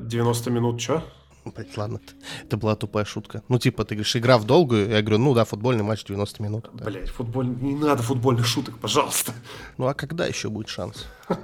90 0.00 0.50
э, 0.50 0.52
минут, 0.52 0.80
что? 0.80 1.04
Блять, 1.54 1.76
ладно, 1.76 2.00
это 2.42 2.56
была 2.56 2.74
тупая 2.76 3.04
шутка. 3.04 3.42
Ну, 3.48 3.58
типа, 3.58 3.84
ты 3.84 3.94
говоришь, 3.94 4.16
игра 4.16 4.38
в 4.38 4.44
долгую, 4.44 4.88
я 4.88 5.00
говорю, 5.02 5.18
ну 5.18 5.34
да, 5.34 5.44
футбольный 5.44 5.84
матч 5.84 6.04
90 6.04 6.42
минут. 6.42 6.70
Да. 6.72 6.84
Блять, 6.84 7.08
футболь... 7.08 7.46
не 7.46 7.74
надо 7.74 8.02
футбольных 8.02 8.46
шуток, 8.46 8.78
пожалуйста. 8.78 9.32
Ну, 9.78 9.86
а 9.86 9.94
когда 9.94 10.26
еще 10.26 10.48
будет 10.48 10.68
шанс? 10.68 11.06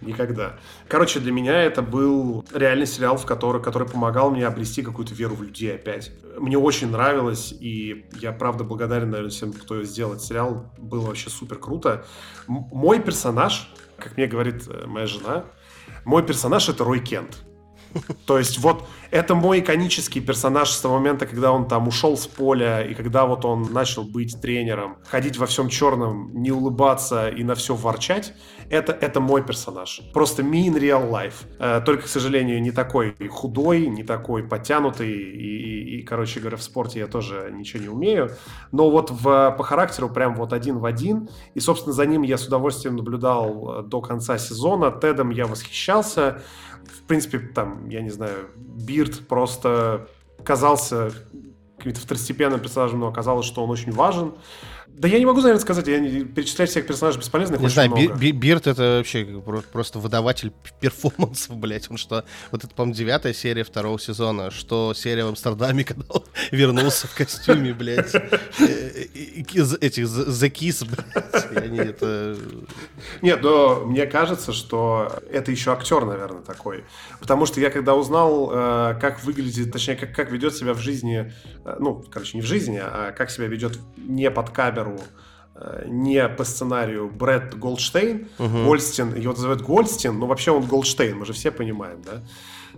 Никогда. 0.00 0.56
Короче, 0.88 1.20
для 1.20 1.32
меня 1.32 1.62
это 1.62 1.82
был 1.82 2.44
реальный 2.52 2.86
сериал, 2.86 3.16
в 3.16 3.26
который, 3.26 3.62
который 3.62 3.88
помогал 3.88 4.30
мне 4.30 4.46
обрести 4.46 4.82
какую-то 4.82 5.14
веру 5.14 5.34
в 5.34 5.42
людей 5.42 5.74
опять. 5.74 6.12
Мне 6.38 6.56
очень 6.56 6.90
нравилось, 6.90 7.52
и 7.52 8.06
я, 8.20 8.32
правда, 8.32 8.64
благодарен, 8.64 9.10
наверное, 9.10 9.30
всем, 9.30 9.52
кто 9.52 9.82
сделал 9.82 10.14
этот 10.14 10.24
сериал. 10.24 10.72
Было 10.78 11.08
вообще 11.08 11.28
супер 11.28 11.58
круто. 11.58 12.06
М- 12.48 12.68
мой 12.72 13.00
персонаж, 13.00 13.70
как 13.98 14.16
мне 14.16 14.26
говорит 14.26 14.64
э, 14.68 14.86
моя 14.86 15.06
жена, 15.06 15.44
мой 16.04 16.24
персонаж— 16.24 16.68
это 16.70 16.84
Рой 16.84 17.00
Кент. 17.00 17.44
То 18.26 18.38
есть 18.38 18.58
вот 18.58 18.84
это 19.10 19.34
мой 19.34 19.60
иконический 19.60 20.20
персонаж 20.20 20.70
с 20.70 20.80
того 20.80 20.98
момента, 20.98 21.26
когда 21.26 21.52
он 21.52 21.68
там 21.68 21.88
ушел 21.88 22.16
с 22.16 22.26
поля, 22.26 22.82
и 22.82 22.94
когда 22.94 23.26
вот 23.26 23.44
он 23.44 23.72
начал 23.72 24.02
быть 24.04 24.40
тренером, 24.40 24.96
ходить 25.06 25.36
во 25.38 25.46
всем 25.46 25.68
черном, 25.68 26.30
не 26.34 26.50
улыбаться 26.50 27.28
и 27.28 27.44
на 27.44 27.54
все 27.54 27.74
ворчать, 27.74 28.34
это, 28.70 28.92
это 28.92 29.20
мой 29.20 29.44
персонаж. 29.44 30.00
Просто 30.12 30.42
me 30.42 30.66
in 30.66 30.78
real 30.78 31.10
life. 31.10 31.46
Э, 31.58 31.80
только, 31.84 32.04
к 32.04 32.08
сожалению, 32.08 32.60
не 32.62 32.70
такой 32.70 33.14
худой, 33.28 33.86
не 33.86 34.02
такой 34.02 34.42
подтянутый, 34.42 35.10
и, 35.10 35.94
и, 35.94 36.00
и, 36.00 36.02
короче 36.02 36.40
говоря, 36.40 36.56
в 36.56 36.62
спорте 36.62 36.98
я 36.98 37.06
тоже 37.06 37.50
ничего 37.52 37.82
не 37.82 37.88
умею. 37.88 38.30
Но 38.72 38.90
вот 38.90 39.10
в, 39.10 39.54
по 39.56 39.64
характеру 39.64 40.08
прям 40.08 40.34
вот 40.34 40.52
один 40.52 40.78
в 40.78 40.86
один, 40.86 41.28
и, 41.54 41.60
собственно, 41.60 41.92
за 41.92 42.06
ним 42.06 42.22
я 42.22 42.38
с 42.38 42.46
удовольствием 42.46 42.96
наблюдал 42.96 43.80
э, 43.80 43.82
до 43.82 44.00
конца 44.00 44.38
сезона. 44.38 44.90
Тедом 44.90 45.30
я 45.30 45.46
восхищался 45.46 46.42
в 46.86 47.02
принципе, 47.02 47.38
там, 47.38 47.88
я 47.88 48.00
не 48.00 48.10
знаю, 48.10 48.50
Бирд 48.56 49.26
просто 49.28 50.08
казался 50.44 51.12
каким-то 51.76 52.00
второстепенным 52.00 52.60
персонажем, 52.60 53.00
но 53.00 53.08
оказалось, 53.08 53.46
что 53.46 53.62
он 53.62 53.70
очень 53.70 53.92
важен. 53.92 54.34
Да 54.96 55.08
я 55.08 55.18
не 55.18 55.26
могу, 55.26 55.40
наверное, 55.40 55.60
сказать, 55.60 55.88
я 55.88 55.98
не 55.98 56.24
перечислять 56.24 56.70
всех 56.70 56.86
персонажей 56.86 57.20
бесполезных 57.20 57.60
Не 57.60 57.68
знаю, 57.68 57.90
много. 57.90 58.14
Би 58.14 58.30
Бирд 58.30 58.68
это 58.68 58.98
вообще 58.98 59.24
просто 59.72 59.98
выдаватель 59.98 60.52
перформансов, 60.80 61.56
блять. 61.56 61.90
Он 61.90 61.96
что, 61.96 62.24
вот 62.52 62.62
это, 62.62 62.72
по-моему, 62.72 62.94
девятая 62.94 63.32
серия 63.32 63.64
второго 63.64 63.98
сезона, 63.98 64.52
что 64.52 64.94
серия 64.94 65.24
в 65.24 65.28
Амстердаме, 65.28 65.82
когда 65.84 66.04
он 66.08 66.22
вернулся 66.52 67.08
в 67.08 67.14
костюме, 67.14 67.74
блядь, 67.74 68.14
этих 68.14 70.04
The 70.04 70.50
Kiss, 70.50 70.88
блядь. 70.88 71.88
это... 71.88 72.36
Нет, 73.20 73.42
но 73.42 73.84
мне 73.86 74.06
кажется, 74.06 74.52
что 74.52 75.12
это 75.28 75.50
еще 75.50 75.72
актер, 75.72 76.04
наверное, 76.04 76.42
такой. 76.42 76.84
Потому 77.18 77.46
что 77.46 77.60
я 77.60 77.70
когда 77.70 77.96
узнал, 77.96 78.50
э, 78.52 78.98
как 79.00 79.24
выглядит, 79.24 79.72
точнее, 79.72 79.96
как, 79.96 80.14
как 80.14 80.30
ведет 80.30 80.54
себя 80.54 80.72
в 80.72 80.78
жизни, 80.78 81.32
ну, 81.78 82.04
короче, 82.10 82.36
не 82.36 82.42
в 82.42 82.46
жизни, 82.46 82.80
а 82.82 83.12
как 83.12 83.30
себя 83.30 83.46
ведет 83.46 83.78
не 83.96 84.30
под 84.30 84.50
камеру, 84.50 85.00
э, 85.54 85.84
не 85.86 86.28
по 86.28 86.44
сценарию 86.44 87.10
Брэд 87.10 87.58
Голдштейн, 87.58 88.28
угу. 88.38 88.64
Гольдстин, 88.64 89.14
его 89.14 89.32
называют 89.32 89.62
Гольдстин, 89.62 90.18
но 90.18 90.26
вообще 90.26 90.50
он 90.50 90.64
Голдштейн, 90.64 91.16
мы 91.16 91.26
же 91.26 91.32
все 91.32 91.50
понимаем, 91.50 92.02
да? 92.02 92.22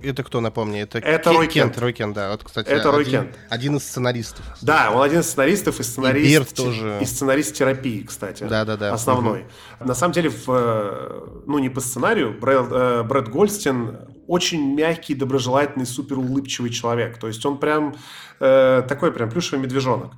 Это 0.03 0.23
кто, 0.23 0.41
напомни? 0.41 0.81
Это, 0.81 0.99
это 0.99 1.33
Рой 1.33 1.47
Кент. 1.47 1.73
Кент. 1.73 1.79
Рой 1.79 1.93
Кент, 1.93 2.15
да. 2.15 2.31
Вот, 2.31 2.45
кстати, 2.45 2.69
это 2.69 2.91
Рой 2.91 3.03
один, 3.03 3.23
Кент. 3.23 3.39
один 3.49 3.77
из 3.77 3.85
сценаристов. 3.85 4.45
Да, 4.61 4.91
он 4.93 5.03
один 5.03 5.21
из 5.21 5.27
сценаристов 5.27 5.81
и 5.81 5.83
сценарист, 5.83 6.27
и 6.27 6.31
Бирд 6.31 6.55
тоже. 6.55 6.99
и 7.01 7.05
сценарист 7.05 7.55
терапии, 7.55 8.03
кстати. 8.03 8.45
Да, 8.45 8.65
да, 8.65 8.77
да. 8.77 8.93
Основной. 8.93 9.47
Угу. 9.81 9.89
На 9.89 9.95
самом 9.95 10.13
деле, 10.13 10.31
в, 10.31 10.45
э, 10.49 11.43
ну 11.47 11.59
не 11.59 11.69
по 11.71 11.81
сценарию, 11.81 12.39
Брэд, 12.39 12.67
э, 12.71 13.03
Брэд 13.05 13.29
Гольдстин 13.29 13.99
очень 14.27 14.75
мягкий, 14.75 15.15
доброжелательный, 15.15 15.87
супер 15.87 16.19
улыбчивый 16.19 16.71
человек. 16.71 17.19
То 17.19 17.29
есть 17.29 17.45
он 17.47 17.59
прям 17.59 17.95
э, 18.41 18.83
такой 18.89 19.13
прям 19.13 19.31
плюшевый 19.31 19.65
медвежонок. 19.65 20.13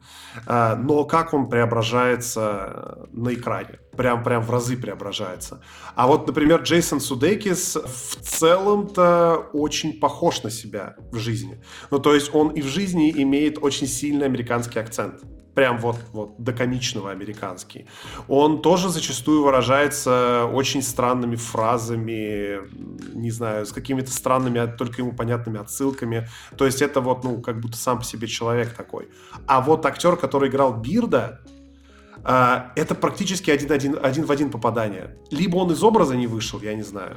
Э, 0.47 0.77
но 0.77 1.05
как 1.05 1.35
он 1.35 1.49
преображается 1.49 3.09
на 3.13 3.35
экране? 3.35 3.81
Прям, 3.97 4.23
прям 4.23 4.43
в 4.43 4.51
разы 4.51 4.77
преображается. 4.77 5.61
А 5.95 6.07
вот, 6.07 6.27
например, 6.27 6.63
Джейсон 6.63 7.01
Судейкис 7.01 7.77
в 7.77 8.21
целом-то 8.23 9.49
очень 9.53 9.99
похож 9.99 10.43
на 10.43 10.51
себя 10.51 10.97
в 11.11 11.19
жизни. 11.19 11.63
Ну, 11.91 11.99
то 11.99 12.15
есть 12.15 12.35
он 12.35 12.51
и 12.51 12.63
в 12.63 12.67
жизни 12.67 13.11
имеет 13.11 13.59
очень 13.61 13.87
сильный 13.87 14.27
американский 14.27 14.79
акцент 14.79 15.23
прям 15.59 15.79
вот, 15.79 15.97
вот 16.13 16.35
до 16.39 16.53
комичного 16.53 17.11
американский. 17.11 17.87
Он 18.29 18.63
тоже 18.63 18.91
зачастую 18.91 19.43
выражается 19.43 20.49
очень 20.55 20.83
странными 20.83 21.35
фразами, 21.35 22.61
не 23.13 23.33
знаю, 23.33 23.67
с 23.67 23.73
какими-то 23.73 24.13
странными, 24.13 24.73
только 24.79 25.03
ему 25.03 25.13
понятными 25.13 25.59
отсылками. 25.59 26.29
То 26.57 26.65
есть 26.65 26.81
это 26.81 27.01
вот, 27.01 27.25
ну, 27.25 27.41
как 27.41 27.61
будто 27.61 27.77
сам 27.77 27.99
по 27.99 28.05
себе 28.05 28.29
человек 28.29 28.73
такой. 28.73 29.09
А 29.49 29.61
вот 29.61 29.85
актер, 29.85 30.17
который 30.17 30.49
играл 30.49 30.75
Бирда, 30.75 31.41
а, 32.23 32.73
это 32.77 32.95
практически 32.95 33.51
один, 33.51 33.73
один, 33.73 33.99
один 34.01 34.27
в 34.27 34.31
один 34.31 34.51
попадание. 34.53 35.17
Либо 35.33 35.57
он 35.57 35.73
из 35.73 35.83
образа 35.83 36.15
не 36.15 36.29
вышел, 36.29 36.61
я 36.63 36.75
не 36.75 36.85
знаю, 36.85 37.17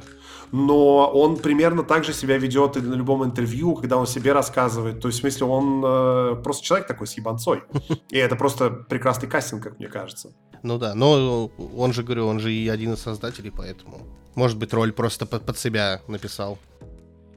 но 0.52 1.10
он 1.10 1.38
примерно 1.38 1.82
так 1.82 2.04
же 2.04 2.12
себя 2.12 2.36
ведет 2.36 2.76
и 2.76 2.80
на 2.80 2.94
любом 2.94 3.24
интервью, 3.24 3.74
когда 3.74 3.96
он 3.96 4.06
себе 4.06 4.32
рассказывает. 4.32 5.00
То 5.00 5.08
есть, 5.08 5.18
в 5.18 5.20
смысле, 5.22 5.46
он 5.46 5.82
э, 5.84 6.36
просто 6.44 6.62
человек 6.62 6.86
такой 6.86 7.06
с 7.06 7.14
ебанцой. 7.14 7.62
И 8.10 8.18
это 8.18 8.36
просто 8.36 8.70
прекрасный 8.70 9.28
кастинг, 9.28 9.62
как 9.62 9.78
мне 9.78 9.88
кажется. 9.88 10.32
Ну 10.62 10.78
да, 10.78 10.94
но 10.94 11.50
он 11.76 11.92
же, 11.94 12.02
говорю, 12.02 12.26
он 12.26 12.38
же 12.38 12.52
и 12.52 12.68
один 12.68 12.92
из 12.92 13.00
создателей, 13.00 13.50
поэтому... 13.50 13.98
Может 14.34 14.58
быть, 14.58 14.72
роль 14.72 14.92
просто 14.92 15.26
под, 15.26 15.44
под 15.44 15.58
себя 15.58 16.00
написал. 16.06 16.58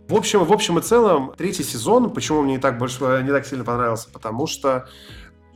В 0.07 0.15
общем, 0.15 0.45
в 0.45 0.53
общем 0.53 0.77
и 0.79 0.81
целом, 0.81 1.33
третий 1.37 1.63
сезон, 1.63 2.11
почему 2.11 2.41
мне 2.41 2.53
не 2.53 2.59
так, 2.59 2.77
больше, 2.77 3.21
не 3.23 3.31
так 3.31 3.45
сильно 3.45 3.65
понравился, 3.65 4.09
потому 4.11 4.45
что 4.45 4.87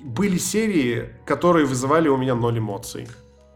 были 0.02 0.38
серии, 0.38 1.14
которые 1.26 1.65
вызывали 1.65 2.07
у 2.07 2.18
меня 2.18 2.36
ноль 2.36 2.57
эмоций. 2.57 3.07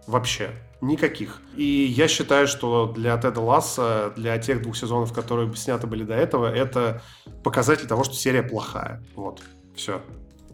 Вообще. 0.07 0.51
Никаких. 0.83 1.41
И 1.55 1.63
я 1.63 2.09
считаю, 2.09 2.45
что 2.45 2.87
для 2.87 3.17
Теда 3.17 3.39
Ласса, 3.39 4.11
для 4.17 4.37
тех 4.37 4.61
двух 4.61 4.75
сезонов, 4.75 5.13
которые 5.13 5.55
сняты 5.55 5.87
были 5.87 6.03
до 6.03 6.13
этого, 6.13 6.53
это 6.53 7.01
показатель 7.41 7.87
того, 7.87 8.03
что 8.03 8.15
серия 8.15 8.43
плохая. 8.43 9.01
Вот. 9.15 9.41
Все. 9.77 10.01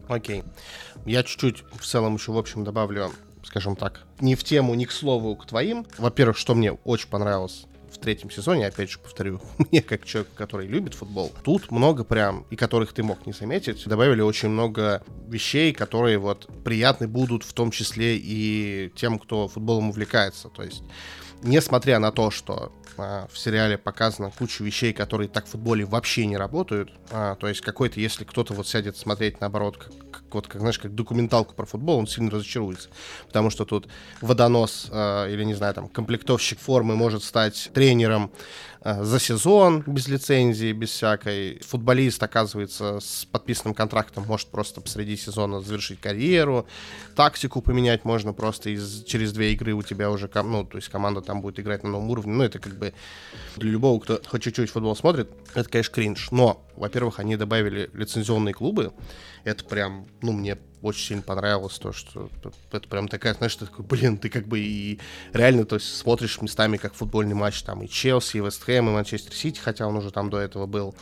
Окей. 0.07 0.43
Я 1.07 1.23
чуть-чуть 1.23 1.63
в 1.73 1.83
целом 1.83 2.13
еще, 2.13 2.31
в 2.31 2.37
общем, 2.37 2.63
добавлю, 2.63 3.11
скажем 3.43 3.75
так, 3.75 4.05
не 4.19 4.35
в 4.35 4.43
тему, 4.43 4.75
не 4.75 4.85
к 4.85 4.91
слову, 4.91 5.35
к 5.35 5.47
твоим. 5.47 5.87
Во-первых, 5.97 6.37
что 6.37 6.53
мне 6.53 6.73
очень 6.73 7.09
понравилось 7.09 7.65
в 7.91 7.97
третьем 7.97 8.31
сезоне, 8.31 8.67
опять 8.67 8.89
же 8.89 8.99
повторю, 8.99 9.41
мне 9.57 9.81
как 9.81 10.05
человек, 10.05 10.29
который 10.35 10.67
любит 10.67 10.93
футбол, 10.93 11.31
тут 11.43 11.71
много 11.71 12.03
прям, 12.03 12.45
и 12.49 12.55
которых 12.55 12.93
ты 12.93 13.03
мог 13.03 13.25
не 13.25 13.33
заметить, 13.33 13.85
добавили 13.85 14.21
очень 14.21 14.49
много 14.49 15.03
вещей, 15.27 15.73
которые 15.73 16.17
вот 16.17 16.49
приятны 16.63 17.07
будут 17.07 17.43
в 17.43 17.53
том 17.53 17.71
числе 17.71 18.17
и 18.17 18.91
тем, 18.95 19.19
кто 19.19 19.47
футболом 19.47 19.89
увлекается. 19.89 20.49
То 20.49 20.63
есть, 20.63 20.83
несмотря 21.41 21.99
на 21.99 22.11
то, 22.11 22.31
что 22.31 22.71
а, 22.97 23.27
в 23.31 23.37
сериале 23.37 23.77
показана 23.77 24.31
куча 24.37 24.63
вещей, 24.63 24.93
которые 24.93 25.29
так 25.29 25.45
в 25.45 25.49
футболе 25.49 25.85
вообще 25.85 26.25
не 26.25 26.37
работают. 26.37 26.91
А, 27.11 27.35
то 27.35 27.47
есть 27.47 27.61
какой-то, 27.61 27.99
если 27.99 28.25
кто-то 28.25 28.53
вот 28.53 28.67
сядет 28.67 28.97
смотреть 28.97 29.39
наоборот, 29.39 29.77
как, 29.77 29.93
как, 30.11 30.23
вот, 30.31 30.47
как, 30.47 30.59
знаешь, 30.59 30.79
как 30.79 30.93
документалку 30.93 31.55
про 31.55 31.65
футбол, 31.65 31.99
он 31.99 32.07
сильно 32.07 32.29
разочаруется. 32.29 32.89
Потому 33.27 33.49
что 33.49 33.65
тут 33.65 33.87
водонос 34.21 34.87
а, 34.91 35.27
или, 35.27 35.43
не 35.43 35.53
знаю, 35.53 35.73
там, 35.73 35.87
комплектовщик 35.87 36.59
формы 36.59 36.95
может 36.95 37.23
стать 37.23 37.71
тренером 37.73 38.31
за 38.83 39.19
сезон 39.19 39.83
без 39.85 40.07
лицензии, 40.07 40.71
без 40.71 40.89
всякой. 40.89 41.59
Футболист, 41.67 42.21
оказывается, 42.23 42.99
с 43.01 43.25
подписанным 43.25 43.73
контрактом 43.73 44.23
может 44.25 44.47
просто 44.47 44.81
посреди 44.81 45.17
сезона 45.17 45.61
завершить 45.61 45.99
карьеру. 45.99 46.65
Тактику 47.15 47.61
поменять 47.61 48.05
можно 48.05 48.31
просто 48.33 48.69
из, 48.69 49.03
через 49.03 49.33
две 49.33 49.53
игры 49.53 49.73
у 49.73 49.81
тебя 49.81 50.09
уже, 50.09 50.29
ну, 50.33 50.63
то 50.63 50.77
есть 50.77 50.89
команда 50.89 51.21
там 51.21 51.41
будет 51.41 51.59
играть 51.59 51.83
на 51.83 51.89
новом 51.89 52.09
уровне. 52.09 52.33
Ну, 52.33 52.43
это 52.43 52.59
как 52.59 52.77
бы 52.77 52.93
для 53.57 53.71
любого, 53.71 53.99
кто 53.99 54.21
хоть 54.25 54.43
чуть-чуть 54.43 54.69
футбол 54.69 54.95
смотрит, 54.95 55.29
это, 55.53 55.69
конечно, 55.69 55.93
кринж. 55.93 56.31
Но, 56.31 56.63
во-первых, 56.79 57.19
они 57.19 57.35
добавили 57.35 57.89
лицензионные 57.93 58.53
клубы. 58.53 58.93
Это 59.43 59.65
прям, 59.65 60.07
ну, 60.21 60.31
мне 60.31 60.57
очень 60.81 61.07
сильно 61.07 61.21
понравилось 61.21 61.77
то, 61.77 61.91
что 61.91 62.29
это 62.71 62.87
прям 62.87 63.09
такая, 63.09 63.33
знаешь, 63.33 63.55
ты 63.55 63.65
такой, 63.65 63.85
блин, 63.85 64.17
ты 64.17 64.29
как 64.29 64.47
бы 64.47 64.59
и 64.59 64.99
реально, 65.33 65.65
то 65.65 65.75
есть 65.75 65.97
смотришь 65.97 66.41
местами 66.41 66.77
как 66.77 66.93
футбольный 66.93 67.35
матч, 67.35 67.61
там 67.63 67.83
и 67.83 67.89
Челси, 67.89 68.37
и 68.37 68.39
Вест 68.39 68.63
Хэм, 68.63 68.87
и 68.87 68.91
Манчестер 68.93 69.33
Сити, 69.33 69.59
хотя 69.59 69.87
он 69.87 69.97
уже 69.97 70.09
там 70.11 70.29
до 70.29 70.39
этого 70.39 70.65
был. 70.67 70.95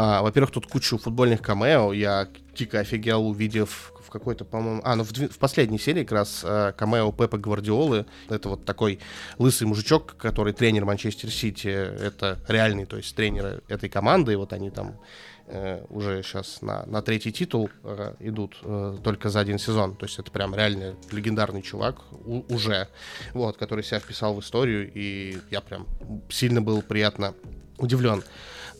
А, 0.00 0.22
во-первых, 0.22 0.52
тут 0.52 0.68
кучу 0.68 0.96
футбольных 0.96 1.42
камео, 1.42 1.92
я 1.92 2.28
дико 2.56 2.78
офигел, 2.78 3.26
увидев 3.26 3.92
в 4.00 4.10
какой-то, 4.10 4.44
по-моему... 4.44 4.80
А, 4.84 4.94
ну 4.94 5.02
в, 5.02 5.10
в 5.10 5.38
последней 5.38 5.80
серии 5.80 6.04
как 6.04 6.12
раз 6.12 6.42
э, 6.44 6.72
камео 6.78 7.10
Пепа 7.10 7.36
Гвардиолы. 7.36 8.06
Это 8.28 8.50
вот 8.50 8.64
такой 8.64 9.00
лысый 9.38 9.66
мужичок, 9.66 10.14
который 10.16 10.52
тренер 10.52 10.84
Манчестер 10.84 11.32
Сити. 11.32 11.66
Это 11.66 12.38
реальный, 12.46 12.86
то 12.86 12.96
есть 12.96 13.16
тренер 13.16 13.60
этой 13.66 13.88
команды. 13.88 14.34
И 14.34 14.36
вот 14.36 14.52
они 14.52 14.70
там 14.70 15.00
э, 15.48 15.84
уже 15.88 16.22
сейчас 16.22 16.62
на, 16.62 16.86
на 16.86 17.02
третий 17.02 17.32
титул 17.32 17.68
э, 17.82 18.14
идут 18.20 18.56
э, 18.62 18.98
только 19.02 19.30
за 19.30 19.40
один 19.40 19.58
сезон. 19.58 19.96
То 19.96 20.06
есть 20.06 20.16
это 20.20 20.30
прям 20.30 20.54
реально 20.54 20.94
легендарный 21.10 21.62
чувак 21.62 21.96
у, 22.24 22.44
уже, 22.54 22.86
вот, 23.34 23.56
который 23.56 23.82
себя 23.82 23.98
вписал 23.98 24.34
в 24.34 24.38
историю, 24.38 24.88
и 24.94 25.38
я 25.50 25.60
прям 25.60 25.88
сильно 26.30 26.62
был 26.62 26.82
приятно 26.82 27.34
удивлен 27.78 28.22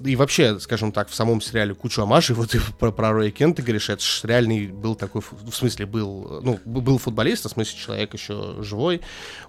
и 0.05 0.17
вообще, 0.17 0.59
скажем 0.61 0.93
так, 0.93 1.09
в 1.09 1.15
самом 1.15 1.41
сериале 1.41 1.75
кучу 1.75 2.03
амашей, 2.03 2.35
вот 2.37 2.55
и 2.55 2.59
про, 2.79 2.91
про 2.91 3.13
Роя 3.13 3.31
Кента 3.31 3.63
говоришь, 3.63 3.91
это 3.91 4.03
же 4.03 4.27
реальный 4.27 4.69
был 4.69 4.95
такой, 4.95 5.23
в 5.23 5.55
смысле 5.55 5.87
был, 5.87 6.41
ну, 6.43 6.61
был 6.65 6.99
футболист, 6.99 7.45
в 7.45 7.49
смысле 7.49 7.79
человек 7.79 8.15
еще 8.15 8.57
живой, 8.63 9.01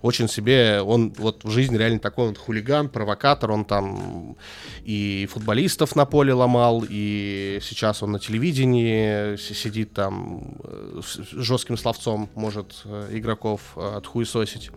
очень 0.02 0.28
себе, 0.28 0.82
он 0.82 1.14
вот 1.18 1.44
в 1.44 1.50
жизни 1.50 1.78
реально 1.78 2.00
такой 2.00 2.30
вот 2.30 2.38
хулиган, 2.38 2.90
провокатор, 2.90 3.52
он 3.52 3.66
там 3.66 4.38
и 4.84 5.28
футболистов 5.32 5.96
на 5.96 6.06
поле 6.06 6.34
ломал, 6.34 6.84
и 6.88 7.60
сейчас 7.62 8.04
он 8.04 8.12
на 8.12 8.20
телевидении 8.20 9.36
сидит 9.38 9.94
там 9.94 10.58
э, 10.64 11.02
жестким 11.32 11.78
словцом, 11.78 12.30
может 12.36 12.82
э, 12.86 13.10
игроков 13.12 13.62
э, 13.76 13.96
отхуесосить. 13.98 14.72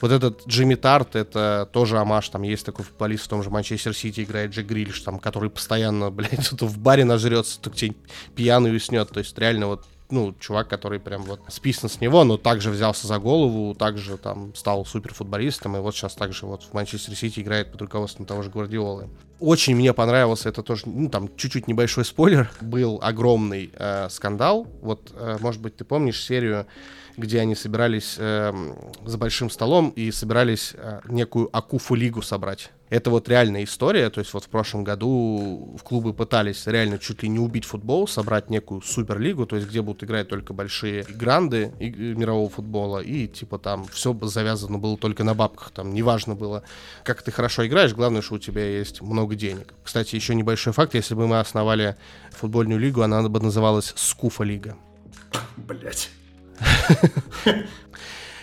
Вот 0.00 0.10
этот 0.10 0.46
Джимми 0.46 0.74
Тарт, 0.74 1.16
это 1.16 1.68
тоже 1.72 1.98
амаш, 1.98 2.28
там 2.28 2.42
есть 2.42 2.66
такой 2.66 2.84
футболист 2.84 3.24
в 3.24 3.28
том 3.28 3.42
же 3.42 3.50
Манчестер 3.50 3.94
Сити, 3.94 4.22
играет 4.22 4.50
Джек 4.52 4.66
Грильш, 4.66 5.00
там, 5.06 5.20
который 5.20 5.50
постоянно, 5.50 6.10
блядь, 6.10 6.50
то 6.58 6.66
в 6.66 6.78
баре 6.78 7.04
нажрется, 7.04 7.60
то 7.60 7.70
где 7.70 7.94
пьяный 8.34 8.74
уснет, 8.74 9.08
то 9.10 9.20
есть 9.20 9.38
реально 9.38 9.68
вот 9.68 9.84
ну, 10.08 10.34
чувак, 10.38 10.68
который 10.68 11.00
прям 11.00 11.22
вот 11.22 11.40
списан 11.48 11.88
с 11.88 12.00
него, 12.00 12.22
но 12.22 12.36
также 12.36 12.70
взялся 12.70 13.08
за 13.08 13.18
голову, 13.18 13.74
также 13.74 14.18
там 14.18 14.54
стал 14.54 14.84
суперфутболистом, 14.86 15.76
и 15.76 15.80
вот 15.80 15.96
сейчас 15.96 16.14
также 16.14 16.46
вот 16.46 16.62
в 16.62 16.72
Манчестер 16.74 17.14
Сити 17.16 17.40
играет 17.40 17.72
под 17.72 17.82
руководством 17.82 18.24
того 18.24 18.42
же 18.42 18.50
Гвардиолы. 18.50 19.08
Очень 19.40 19.74
мне 19.74 19.92
понравился, 19.92 20.48
это 20.48 20.62
тоже, 20.62 20.84
ну, 20.86 21.08
там, 21.08 21.28
чуть-чуть 21.36 21.66
небольшой 21.66 22.04
спойлер, 22.04 22.48
был 22.60 23.00
огромный 23.02 23.72
э, 23.74 24.08
скандал, 24.10 24.68
вот, 24.80 25.12
э, 25.12 25.38
может 25.40 25.60
быть, 25.60 25.76
ты 25.76 25.84
помнишь 25.84 26.24
серию 26.24 26.66
где 27.16 27.40
они 27.40 27.54
собирались 27.54 28.16
э, 28.18 28.52
за 29.04 29.18
большим 29.18 29.50
столом 29.50 29.90
и 29.90 30.10
собирались 30.10 30.72
э, 30.74 31.00
некую 31.08 31.48
Акуфу-лигу 31.56 32.22
собрать. 32.22 32.70
Это 32.88 33.10
вот 33.10 33.28
реальная 33.28 33.64
история, 33.64 34.10
то 34.10 34.20
есть 34.20 34.32
вот 34.32 34.44
в 34.44 34.48
прошлом 34.48 34.84
году 34.84 35.76
в 35.76 35.82
клубы 35.82 36.14
пытались 36.14 36.68
реально 36.68 36.98
чуть 36.98 37.24
ли 37.24 37.28
не 37.28 37.40
убить 37.40 37.64
футбол, 37.64 38.06
собрать 38.06 38.48
некую 38.48 38.80
суперлигу, 38.80 39.44
то 39.44 39.56
есть 39.56 39.68
где 39.68 39.82
будут 39.82 40.04
играть 40.04 40.28
только 40.28 40.52
большие 40.52 41.02
гранды 41.02 41.72
мирового 41.80 42.48
футбола, 42.48 43.00
и 43.00 43.26
типа 43.26 43.58
там 43.58 43.86
все 43.86 44.16
завязано 44.22 44.78
было 44.78 44.96
только 44.96 45.24
на 45.24 45.34
бабках, 45.34 45.70
там 45.70 45.92
неважно 45.92 46.36
было, 46.36 46.62
как 47.02 47.22
ты 47.22 47.32
хорошо 47.32 47.66
играешь, 47.66 47.92
главное, 47.92 48.22
что 48.22 48.36
у 48.36 48.38
тебя 48.38 48.64
есть 48.64 49.00
много 49.00 49.34
денег. 49.34 49.74
Кстати, 49.82 50.14
еще 50.14 50.36
небольшой 50.36 50.72
факт, 50.72 50.94
если 50.94 51.16
бы 51.16 51.26
мы 51.26 51.40
основали 51.40 51.96
футбольную 52.30 52.78
лигу, 52.78 53.02
она 53.02 53.28
бы 53.28 53.40
называлась 53.40 53.94
Скуфа 53.96 54.44
лига. 54.44 54.76
Блять. 55.56 56.10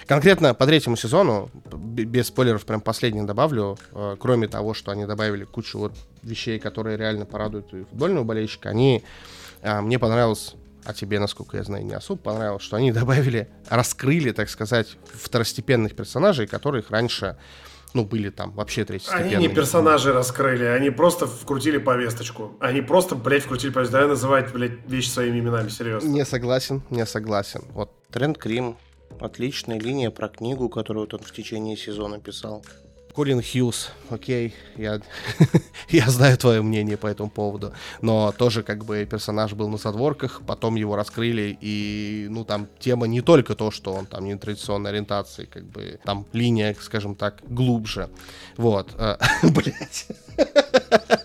Конкретно 0.07 0.53
по 0.53 0.65
третьему 0.65 0.97
сезону, 0.97 1.49
без 1.71 2.27
спойлеров, 2.27 2.65
прям 2.65 2.81
последний 2.81 3.21
добавлю, 3.21 3.77
э, 3.93 4.17
кроме 4.19 4.47
того, 4.47 4.73
что 4.73 4.91
они 4.91 5.05
добавили 5.05 5.45
кучу 5.45 5.79
вот 5.79 5.93
вещей, 6.21 6.59
которые 6.59 6.97
реально 6.97 7.25
порадуют 7.25 7.73
и 7.73 7.83
футбольного 7.85 8.23
болельщика, 8.25 8.69
они, 8.69 9.03
э, 9.61 9.81
мне 9.81 9.99
понравилось, 9.99 10.55
а 10.83 10.93
тебе, 10.93 11.19
насколько 11.19 11.55
я 11.55 11.63
знаю, 11.63 11.85
не 11.85 11.93
особо 11.93 12.19
понравилось, 12.19 12.63
что 12.63 12.75
они 12.75 12.91
добавили, 12.93 13.49
раскрыли, 13.69 14.31
так 14.31 14.49
сказать, 14.49 14.97
второстепенных 15.13 15.95
персонажей, 15.95 16.47
которых 16.47 16.91
раньше 16.91 17.37
ну, 17.93 18.05
были 18.05 18.29
там 18.29 18.51
вообще 18.51 18.85
третьестепенные. 18.85 19.37
Они 19.37 19.47
не 19.47 19.53
персонажи 19.53 20.11
раскрыли, 20.11 20.65
они 20.65 20.89
просто 20.89 21.27
вкрутили 21.27 21.77
повесточку. 21.77 22.57
Они 22.59 22.81
просто, 22.81 23.15
блядь, 23.15 23.43
вкрутили 23.43 23.71
повесточку. 23.71 23.93
Давай 23.93 24.09
называть, 24.09 24.51
блядь, 24.51 24.85
вещи 24.87 25.09
своими 25.09 25.39
именами, 25.39 25.69
серьезно. 25.69 26.07
Не 26.07 26.25
согласен, 26.25 26.81
не 26.89 27.05
согласен. 27.05 27.63
Вот 27.71 27.91
Тренд 28.09 28.37
Крим, 28.37 28.77
отличная 29.19 29.79
линия 29.79 30.09
про 30.09 30.27
книгу, 30.27 30.69
которую 30.69 31.07
он 31.11 31.19
в 31.19 31.31
течение 31.31 31.77
сезона 31.77 32.19
писал. 32.19 32.65
Колин 33.13 33.43
Хьюз, 33.43 33.91
окей, 34.09 34.55
я, 34.75 34.99
я 35.89 36.09
знаю 36.09 36.35
твое 36.35 36.63
мнение 36.63 36.97
по 36.97 37.05
этому 37.05 37.29
поводу, 37.29 37.71
но 38.01 38.31
тоже 38.31 38.63
как 38.63 38.85
бы 38.85 39.05
персонаж 39.05 39.53
был 39.53 39.69
на 39.69 39.77
задворках, 39.77 40.41
потом 40.47 40.75
его 40.75 40.95
раскрыли, 40.95 41.55
и, 41.61 42.25
ну, 42.31 42.43
там 42.43 42.67
тема 42.79 43.05
не 43.05 43.21
только 43.21 43.53
то, 43.53 43.69
что 43.69 43.93
он 43.93 44.07
там 44.07 44.25
не 44.25 44.35
традиционной 44.35 44.89
ориентации, 44.89 45.45
как 45.45 45.63
бы 45.63 45.99
там 46.03 46.25
линия, 46.33 46.75
скажем 46.81 47.13
так, 47.13 47.41
глубже, 47.47 48.09
вот, 48.57 48.89
э, 48.97 49.17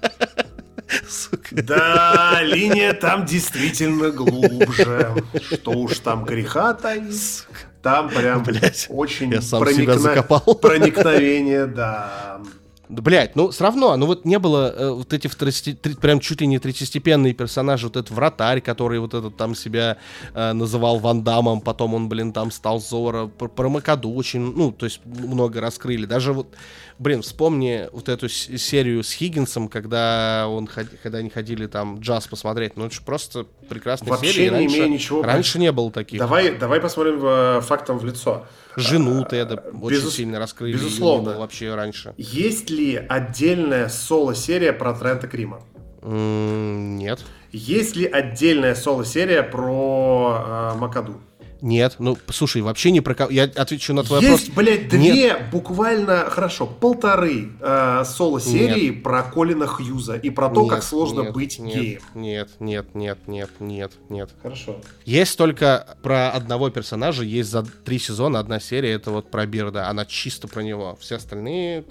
блять. 1.50 1.66
Да, 1.66 2.38
линия 2.42 2.92
там 2.92 3.24
действительно 3.24 4.10
глубже. 4.10 5.14
Что 5.52 5.72
уж 5.72 5.98
там 5.98 6.24
греха 6.24 6.74
таить. 6.74 7.46
Там 7.82 8.08
прям 8.08 8.42
Блять, 8.42 8.86
очень 8.88 9.30
я 9.32 9.40
сам 9.40 9.60
проникно... 9.60 9.94
себя 9.94 9.98
закопал. 9.98 10.54
проникновение, 10.56 11.66
да. 11.66 12.40
Блядь, 12.88 13.36
ну, 13.36 13.50
все 13.50 13.64
равно, 13.64 13.96
ну 13.96 14.06
вот 14.06 14.24
не 14.24 14.38
было 14.38 14.72
э, 14.74 14.90
вот 14.90 15.12
эти 15.12 15.26
вторости, 15.26 15.74
три, 15.74 15.94
прям 15.94 16.20
чуть 16.20 16.40
ли 16.40 16.46
не 16.46 16.58
третьестепенные 16.58 17.34
персонажи, 17.34 17.86
вот 17.86 17.98
этот 17.98 18.10
вратарь, 18.10 18.62
который 18.62 18.98
вот 18.98 19.12
этот 19.12 19.36
там 19.36 19.54
себя 19.54 19.98
э, 20.32 20.52
называл 20.54 20.98
Ван 20.98 21.22
Дамом, 21.22 21.60
потом 21.60 21.92
он, 21.92 22.08
блин, 22.08 22.32
там 22.32 22.50
стал 22.50 22.80
Зора, 22.80 23.26
про, 23.26 23.48
про 23.48 23.68
Макаду 23.68 24.10
очень, 24.10 24.40
ну, 24.40 24.72
то 24.72 24.86
есть 24.86 25.02
много 25.04 25.60
раскрыли. 25.60 26.06
Даже 26.06 26.32
вот, 26.32 26.54
блин, 26.98 27.22
вспомни 27.22 27.88
вот 27.92 28.08
эту 28.08 28.28
серию 28.28 29.02
с 29.02 29.12
Хиггинсом, 29.12 29.68
когда, 29.68 30.46
он, 30.48 30.66
когда 30.66 31.18
они 31.18 31.30
ходили 31.30 31.66
там 31.66 32.00
джаз 32.00 32.26
посмотреть, 32.26 32.76
ну, 32.76 32.86
это 32.86 32.94
же 32.94 33.02
просто 33.02 33.46
прекрасная 33.68 34.10
Вообще 34.10 34.32
серия. 34.32 34.50
не 34.50 34.56
раньше, 34.56 34.76
имея 34.76 34.88
ничего... 34.88 35.22
Раньше 35.22 35.58
не 35.58 35.72
было 35.72 35.90
таких. 35.90 36.18
Давай, 36.18 36.56
давай 36.56 36.80
посмотрим 36.80 37.20
э, 37.22 37.60
фактом 37.60 37.98
в 37.98 38.04
лицо. 38.04 38.46
Жену 38.76 39.24
Теда 39.28 39.64
очень 39.80 39.96
Безус... 39.96 40.14
сильно 40.14 40.38
раскрыли. 40.38 40.74
Безусловно. 40.74 41.38
вообще 41.38 41.74
раньше. 41.74 42.14
Есть 42.16 42.70
ли 42.70 42.96
отдельная 42.96 43.88
соло-серия 43.88 44.72
про 44.72 44.94
Трента 44.94 45.26
Крима? 45.26 45.60
Нет. 46.02 47.20
Есть 47.50 47.96
ли 47.96 48.06
отдельная 48.06 48.74
соло-серия 48.74 49.42
про 49.42 50.72
э, 50.74 50.78
Макаду? 50.78 51.20
Нет, 51.60 51.96
ну, 51.98 52.16
слушай, 52.28 52.62
вообще 52.62 52.90
не 52.90 53.00
про... 53.00 53.26
Я 53.30 53.44
отвечу 53.44 53.92
на 53.92 54.04
твой 54.04 54.20
Есть, 54.20 54.48
вопрос. 54.48 54.64
блядь, 54.64 54.88
две, 54.88 55.12
Нет. 55.12 55.50
буквально, 55.50 56.30
хорошо, 56.30 56.66
полторы 56.66 57.50
э, 57.60 58.04
соло-серии 58.06 58.90
нет. 58.90 59.02
про 59.02 59.22
Колина 59.22 59.66
Хьюза 59.66 60.16
и 60.16 60.30
про 60.30 60.48
то, 60.48 60.62
нет, 60.62 60.70
как 60.70 60.82
сложно 60.82 61.22
нет, 61.22 61.32
быть 61.32 61.58
нет, 61.58 61.74
геем. 61.74 62.00
Нет, 62.14 62.50
нет, 62.60 62.94
нет, 62.94 63.18
нет, 63.26 63.50
нет, 63.58 63.92
нет. 64.08 64.30
Хорошо. 64.42 64.80
Есть 65.04 65.36
только 65.36 65.96
про 66.02 66.30
одного 66.30 66.70
персонажа, 66.70 67.24
есть 67.24 67.50
за 67.50 67.64
три 67.64 67.98
сезона 67.98 68.38
одна 68.38 68.60
серия, 68.60 68.92
это 68.92 69.10
вот 69.10 69.30
про 69.30 69.44
Бирда, 69.46 69.88
она 69.88 70.04
чисто 70.04 70.46
про 70.46 70.62
него. 70.62 70.96
Все 71.00 71.16
остальные 71.16 71.84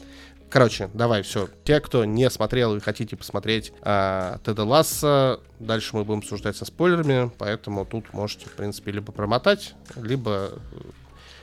Короче, 0.50 0.90
давай, 0.94 1.24
все. 1.24 1.50
Те, 1.66 1.80
кто 1.82 2.06
не 2.06 2.30
смотрел 2.30 2.76
и 2.76 2.80
хотите 2.80 3.18
посмотреть 3.18 3.74
э, 3.82 4.38
Теда 4.46 4.64
Ласса, 4.64 5.42
дальше 5.60 5.96
мы 5.96 6.06
будем 6.06 6.20
обсуждать 6.20 6.56
со 6.56 6.66
спойлерами, 6.66 7.30
поэтому 7.38 7.86
тут 7.86 8.14
можете, 8.14 8.48
в 8.48 8.54
принципе, 8.54 8.92
либо 8.92 9.12
промотать, 9.12 9.76
либо 9.96 10.52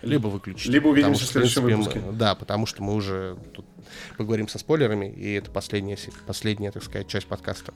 либо 0.05 0.29
выключить. 0.29 0.71
Либо 0.71 0.89
увидимся 0.89 1.25
в 1.25 1.29
следующем 1.29 1.63
выпуске. 1.63 2.01
Мы, 2.01 2.13
да, 2.13 2.35
потому 2.35 2.67
что 2.67 2.83
мы 2.83 2.95
уже 2.95 3.37
тут 3.55 3.65
поговорим 4.17 4.49
со 4.49 4.59
спойлерами, 4.59 5.07
и 5.07 5.33
это 5.33 5.51
последняя, 5.51 5.99
последняя, 6.27 6.71
так 6.71 6.83
сказать, 6.83 7.09
часть 7.09 7.27
подкаста. 7.27 7.73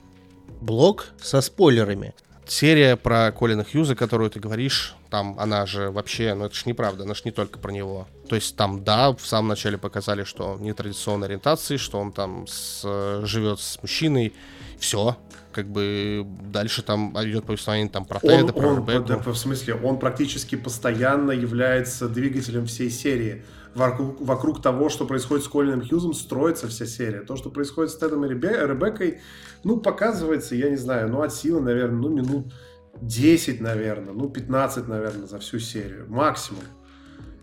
Блог 0.61 1.07
со 1.21 1.41
спойлерами 1.41 2.13
серия 2.51 2.95
про 2.95 3.31
Колина 3.31 3.63
Хьюза, 3.63 3.95
которую 3.95 4.29
ты 4.29 4.39
говоришь, 4.39 4.95
там 5.09 5.39
она 5.39 5.65
же 5.65 5.91
вообще, 5.91 6.33
ну 6.33 6.45
это 6.45 6.55
же 6.55 6.63
неправда, 6.65 7.03
она 7.03 7.13
же 7.13 7.21
не 7.25 7.31
только 7.31 7.59
про 7.59 7.71
него. 7.71 8.07
То 8.27 8.35
есть 8.35 8.55
там, 8.55 8.83
да, 8.83 9.11
в 9.11 9.25
самом 9.25 9.49
начале 9.49 9.77
показали, 9.77 10.23
что 10.23 10.53
он 10.53 10.61
нетрадиционной 10.61 11.27
ориентации, 11.27 11.77
что 11.77 11.99
он 11.99 12.11
там 12.11 12.45
с, 12.47 12.83
живет 13.23 13.59
с 13.59 13.81
мужчиной, 13.81 14.33
все, 14.79 15.17
как 15.51 15.67
бы 15.67 16.25
дальше 16.25 16.81
там 16.83 17.13
идет 17.23 17.45
повествование 17.45 17.89
там 17.89 18.05
про 18.05 18.19
Теда, 18.19 18.53
про 18.53 18.67
он, 18.67 18.77
Ребекку. 18.77 19.07
Да, 19.07 19.17
в 19.17 19.35
смысле, 19.35 19.75
он 19.75 19.99
практически 19.99 20.55
постоянно 20.55 21.31
является 21.31 22.07
двигателем 22.07 22.65
всей 22.67 22.89
серии 22.89 23.43
вокруг, 23.75 24.19
вокруг 24.21 24.61
того, 24.61 24.89
что 24.89 25.05
происходит 25.05 25.45
с 25.45 25.47
Колином 25.47 25.87
Хьюзом, 25.87 26.13
строится 26.13 26.67
вся 26.67 26.85
серия. 26.85 27.21
То, 27.21 27.35
что 27.35 27.49
происходит 27.49 27.91
с 27.91 27.97
Тедом 27.97 28.25
и 28.25 28.29
Ребе, 28.29 28.49
Ребеккой, 28.65 29.21
ну, 29.63 29.77
показывается, 29.77 30.55
я 30.55 30.69
не 30.69 30.77
знаю, 30.77 31.09
ну, 31.09 31.21
от 31.21 31.33
силы, 31.33 31.61
наверное, 31.61 31.99
ну, 31.99 32.09
минут 32.09 32.53
10, 33.01 33.61
наверное, 33.61 34.13
ну, 34.13 34.29
15, 34.29 34.87
наверное, 34.87 35.27
за 35.27 35.39
всю 35.39 35.59
серию, 35.59 36.05
максимум. 36.09 36.63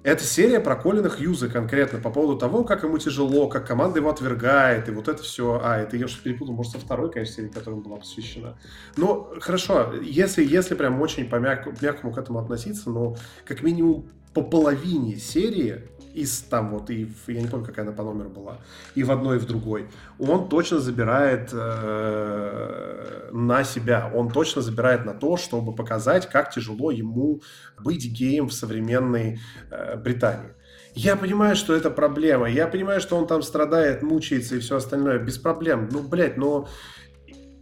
Это 0.07 0.23
серия 0.23 0.61
про 0.61 0.77
Колина 0.77 1.09
Хьюза 1.09 1.49
конкретно, 1.49 1.99
по 1.99 2.11
поводу 2.11 2.39
того, 2.39 2.63
как 2.63 2.85
ему 2.85 2.97
тяжело, 2.97 3.49
как 3.49 3.67
команда 3.67 3.99
его 3.99 4.09
отвергает, 4.09 4.89
и 4.89 4.93
вот 4.93 5.09
это 5.09 5.21
все. 5.25 5.61
А, 5.61 5.79
это 5.79 5.97
я 5.97 6.05
уже 6.05 6.19
перепутал, 6.23 6.55
может, 6.55 6.73
со 6.73 6.79
второй, 6.79 7.11
конечно, 7.11 7.35
серии, 7.35 7.49
которая 7.49 7.81
была 7.81 7.97
посвящена. 7.97 8.57
Ну, 8.97 9.33
хорошо, 9.41 9.95
если, 10.01 10.45
если 10.45 10.77
прям 10.77 11.01
очень 11.01 11.29
по 11.29 11.37
мягкому 11.41 12.13
к 12.13 12.19
этому 12.19 12.39
относиться, 12.39 12.89
но 12.89 13.17
как 13.45 13.65
минимум 13.65 14.09
по 14.33 14.43
половине 14.43 15.17
серии 15.17 15.89
из 16.17 16.41
там 16.41 16.71
вот, 16.71 16.91
и 16.91 17.09
я 17.27 17.41
не 17.43 17.47
помню, 17.47 17.67
какая 17.67 17.83
она 17.83 17.93
по 17.93 18.03
номеру 18.03 18.31
была, 18.31 18.59
и 18.95 19.05
в 19.05 19.11
одной, 19.11 19.37
и 19.37 19.41
в 19.41 19.47
другой, 19.47 19.87
он 20.19 20.49
точно 20.49 20.79
забирает 20.79 21.51
э, 21.53 23.31
на 23.33 23.65
себя, 23.65 24.11
он 24.15 24.31
точно 24.31 24.63
забирает 24.63 25.05
на 25.05 25.13
то, 25.13 25.37
чтобы 25.37 25.75
показать, 25.75 26.29
как 26.29 26.51
тяжело 26.51 26.91
ему 26.91 27.43
быть 27.79 28.07
геем 28.07 28.49
в 28.49 28.53
современной 28.53 29.39
э, 29.71 29.97
Британии. 29.97 30.51
Я 30.95 31.17
понимаю, 31.17 31.57
что 31.57 31.75
это 31.75 31.91
проблема. 31.91 32.49
Я 32.49 32.67
понимаю, 32.69 33.03
что 33.03 33.17
он 33.17 33.27
там 33.27 33.43
страдает, 33.43 34.03
мучается 34.03 34.57
и 34.57 34.61
все 34.61 34.77
остальное. 34.77 35.19
Без 35.19 35.37
проблем. 35.37 35.91
Ну, 35.93 36.03
блядь, 36.03 36.39
но 36.39 36.69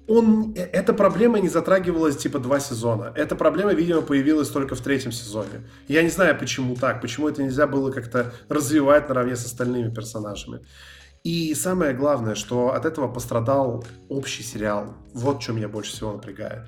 он, 0.07 0.53
э, 0.55 0.61
эта 0.73 0.93
проблема 0.93 1.41
не 1.41 1.49
затрагивалась 1.49 2.17
типа 2.17 2.39
два 2.39 2.61
сезона. 2.61 3.13
Эта 3.15 3.37
проблема, 3.37 3.73
видимо, 3.73 4.03
появилась 4.03 4.49
только 4.49 4.75
в 4.75 4.81
третьем 4.81 5.13
сезоне. 5.13 5.69
Я 5.89 6.03
не 6.03 6.11
знаю, 6.11 6.39
почему 6.39 6.77
так, 6.77 7.01
почему 7.01 7.29
это 7.29 7.43
нельзя 7.43 7.67
было 7.67 7.91
как-то 7.91 8.33
развивать 8.49 9.09
наравне 9.09 9.37
с 9.37 9.45
остальными 9.45 9.93
персонажами. 9.95 10.61
И 11.23 11.55
самое 11.55 11.95
главное, 11.95 12.35
что 12.35 12.75
от 12.75 12.85
этого 12.85 13.09
пострадал 13.09 13.85
общий 14.09 14.43
сериал. 14.43 14.95
Вот 15.15 15.43
что 15.43 15.55
меня 15.55 15.69
больше 15.69 15.93
всего 15.93 16.13
напрягает 16.13 16.65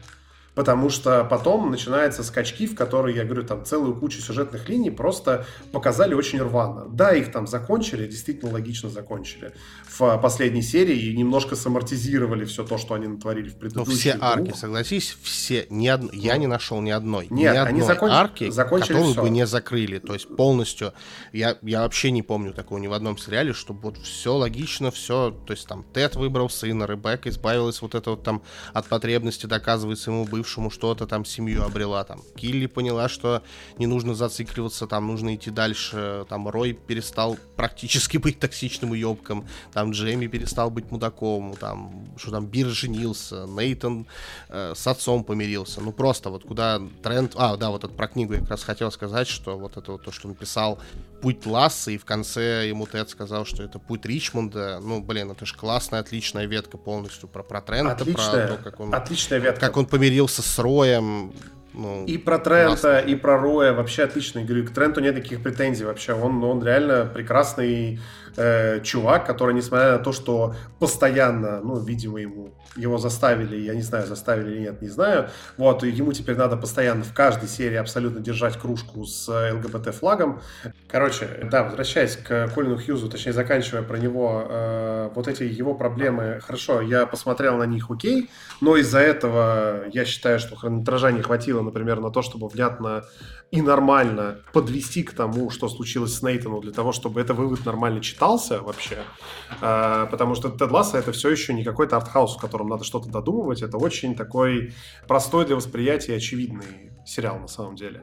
потому 0.57 0.89
что 0.89 1.23
потом 1.23 1.71
начинаются 1.71 2.25
скачки, 2.25 2.67
в 2.67 2.75
которые, 2.75 3.15
я 3.15 3.25
говорю, 3.25 3.45
там 3.45 3.65
целую 3.65 3.95
кучу 3.95 4.23
сюжетных 4.23 4.71
линий 4.71 4.91
просто 4.91 5.45
показали 5.71 6.15
очень 6.15 6.41
рвано. 6.41 6.87
Да, 6.89 7.15
их 7.15 7.31
там 7.31 7.47
закончили, 7.47 8.07
действительно 8.09 8.53
логично 8.53 8.89
закончили 8.89 9.53
в 9.87 10.17
последней 10.17 10.63
серии 10.63 10.97
и 10.97 11.17
немножко 11.17 11.57
самортизировали 11.57 12.47
все 12.47 12.65
то, 12.65 12.79
что 12.79 12.95
они 12.95 13.07
натворили 13.07 13.51
в 13.51 13.57
предыдущих. 13.57 13.93
Но 13.93 13.95
все 13.95 14.13
двух. 14.15 14.25
арки, 14.25 14.53
согласись, 14.57 15.17
все, 15.23 15.67
ни 15.69 15.91
од... 15.91 16.15
я 16.15 16.35
ну. 16.35 16.41
не 16.41 16.47
нашел 16.47 16.81
ни 16.81 16.91
одной, 16.91 17.27
Нет, 17.29 17.53
ни 17.53 17.57
одной 17.59 17.69
они 17.69 17.83
закон... 17.83 18.11
арки, 18.11 18.51
закончили 18.51 18.95
которую 18.95 19.13
все. 19.13 19.23
бы 19.23 19.29
не 19.31 19.47
закрыли, 19.47 19.99
то 19.99 20.15
есть 20.15 20.35
полностью. 20.37 20.95
Я, 21.35 21.59
я 21.61 21.83
вообще 21.83 22.11
не 22.11 22.23
помню 22.23 22.55
такого 22.55 22.79
ни 22.79 22.87
в 22.87 22.95
одном 22.95 23.19
сериале, 23.19 23.53
чтобы 23.53 23.81
вот 23.83 23.99
все 23.99 24.35
логично, 24.35 24.91
все, 24.91 25.37
то 25.47 25.53
есть 25.53 25.69
там 25.69 25.85
Тед 25.93 26.17
выбрал 26.17 26.49
сына, 26.49 26.85
Ребекка 26.85 27.29
избавилась 27.29 27.83
вот 27.83 27.95
это 27.95 28.13
вот 28.13 28.23
там 28.23 28.43
от 28.73 28.89
потребности 28.89 29.45
доказывать 29.45 29.99
своему 29.99 30.25
бывшему 30.25 30.46
бывшему 30.47 30.71
что-то, 30.71 31.07
там 31.07 31.25
семью 31.25 31.65
обрела, 31.65 32.05
там 32.05 32.21
Килли 32.37 32.67
поняла, 32.67 33.09
что 33.09 33.43
не 33.79 33.87
нужно 33.87 34.15
зацикливаться, 34.15 34.87
там 34.87 35.09
нужно 35.09 35.35
идти 35.35 35.51
дальше, 35.51 36.25
там 36.29 36.49
Рой 36.49 36.73
перестал 36.73 37.37
практически 37.57 38.17
быть 38.25 38.39
токсичным 38.39 38.93
уебком, 38.93 39.45
там 39.73 39.91
Джейми 39.91 40.29
перестал 40.29 40.71
быть 40.71 40.93
мудаком, 40.93 41.57
там, 41.59 42.07
что 42.17 42.31
там 42.31 42.47
Бир 42.47 42.69
женился, 42.69 43.47
Нейтон 43.49 44.07
э, 44.49 44.75
с 44.77 44.87
отцом 44.87 45.25
помирился, 45.25 45.81
ну 45.81 45.91
просто 45.91 46.31
вот 46.31 46.45
куда 46.45 46.81
тренд, 47.03 47.33
а, 47.35 47.57
да, 47.57 47.71
вот 47.71 47.83
это 47.83 47.93
про 47.93 48.07
книгу 48.07 48.35
я 48.35 48.41
как 48.41 48.51
раз 48.51 48.63
хотел 48.63 48.93
сказать, 48.93 49.27
что 49.27 49.59
вот 49.59 49.77
это 49.77 49.93
вот 49.93 50.05
то, 50.05 50.13
что 50.13 50.29
он 50.29 50.35
писал 50.35 50.79
путь 51.21 51.47
Ласса, 51.47 51.91
и 51.91 51.99
в 51.99 52.05
конце 52.05 52.69
ему 52.69 52.87
Тед 52.87 53.09
сказал, 53.11 53.45
что 53.45 53.63
это 53.63 53.79
путь 53.79 54.05
Ричмонда, 54.07 54.81
ну, 54.81 55.03
блин, 55.03 55.31
это 55.31 55.47
же 55.47 55.55
классная, 55.55 56.01
отличная 56.01 56.47
ветка 56.47 56.79
полностью 56.79 57.29
про, 57.29 57.43
про 57.43 57.61
Трента, 57.61 57.93
отличная, 57.93 58.47
про 58.47 58.57
то, 58.57 58.63
как 58.63 58.81
он, 58.81 58.95
отличная 58.95 59.39
ветка. 59.39 59.61
как 59.61 59.77
он 59.77 59.87
помирился 59.87 60.43
с 60.43 60.59
Роем, 60.59 61.33
ну, 61.77 62.07
и 62.07 62.17
про 62.17 62.39
Трента, 62.39 62.81
классно. 62.81 62.99
и 63.11 63.15
про 63.15 63.39
Роя 63.39 63.75
вообще 63.75 64.05
отличный. 64.05 64.45
Говорю, 64.45 64.67
к 64.67 64.71
Тренту 64.71 65.01
нет 65.01 65.15
никаких 65.15 65.43
претензий 65.43 65.85
вообще. 65.85 66.15
Он, 66.15 66.43
он 66.43 66.65
реально 66.65 67.05
прекрасный 67.05 68.01
э, 68.37 68.81
чувак, 68.83 69.27
который, 69.27 69.55
несмотря 69.55 69.93
на 69.93 69.99
то, 69.99 70.13
что 70.13 70.55
постоянно, 70.79 71.61
ну, 71.61 71.79
видимо, 71.79 72.19
ему 72.19 72.55
его 72.77 72.99
заставили, 72.99 73.57
я 73.57 73.75
не 73.75 73.83
знаю, 73.83 74.07
заставили 74.07 74.53
или 74.53 74.61
нет, 74.61 74.83
не 74.83 74.89
знаю, 74.89 75.29
вот, 75.57 75.85
и 75.85 75.91
ему 75.91 76.13
теперь 76.13 76.37
надо 76.37 76.57
постоянно 76.57 77.05
в 77.05 77.13
каждой 77.13 77.49
серии 77.49 77.77
абсолютно 77.77 78.21
держать 78.21 78.59
кружку 78.59 79.05
с 79.05 79.29
ЛГБТ-флагом. 79.29 80.41
Короче, 80.89 81.49
да, 81.51 81.65
возвращаясь 81.65 82.17
к 82.17 82.49
Колину 82.55 82.79
Хьюзу, 82.79 83.09
точнее, 83.09 83.33
заканчивая 83.33 83.83
про 83.83 83.99
него, 83.99 84.47
э, 84.49 85.11
вот 85.15 85.29
эти 85.29 85.43
его 85.43 85.75
проблемы, 85.75 86.41
хорошо, 86.45 86.81
я 86.81 87.07
посмотрел 87.07 87.57
на 87.57 87.65
них, 87.65 87.91
окей, 87.91 88.31
но 88.61 88.77
из-за 88.77 89.01
этого 89.01 89.85
я 89.93 90.05
считаю, 90.05 90.39
что 90.39 90.57
хронометража 90.57 91.13
не 91.13 91.23
хватило, 91.23 91.63
например, 91.63 92.01
на 92.01 92.11
то, 92.11 92.23
чтобы 92.23 92.49
внятно 92.49 93.05
и 93.51 93.63
нормально 93.63 94.39
подвести 94.53 95.03
к 95.03 95.13
тому, 95.13 95.51
что 95.51 95.69
случилось 95.69 96.15
с 96.15 96.23
Нейтаном, 96.23 96.61
для 96.61 96.73
того, 96.73 96.93
чтобы 96.93 97.21
это 97.21 97.33
вывод 97.33 97.65
нормально 97.65 98.01
читался 98.01 98.61
вообще. 98.61 98.99
А, 99.61 100.07
потому 100.07 100.35
что 100.35 100.49
Тед 100.49 100.71
Ласса 100.71 100.99
это 100.99 101.13
все 101.13 101.31
еще 101.31 101.55
не 101.55 101.63
какой-то 101.63 101.97
артхаус, 101.97 102.37
в 102.37 102.41
котором 102.41 102.66
надо 102.67 102.85
что-то 102.85 103.09
додумывать. 103.09 103.63
Это 103.63 103.77
очень 103.79 104.15
такой 104.15 104.75
простой 105.09 105.47
для 105.47 105.57
восприятия 105.57 106.17
очевидный 106.17 106.93
сериал 107.05 107.39
на 107.39 107.49
самом 107.49 107.77
деле. 107.77 108.03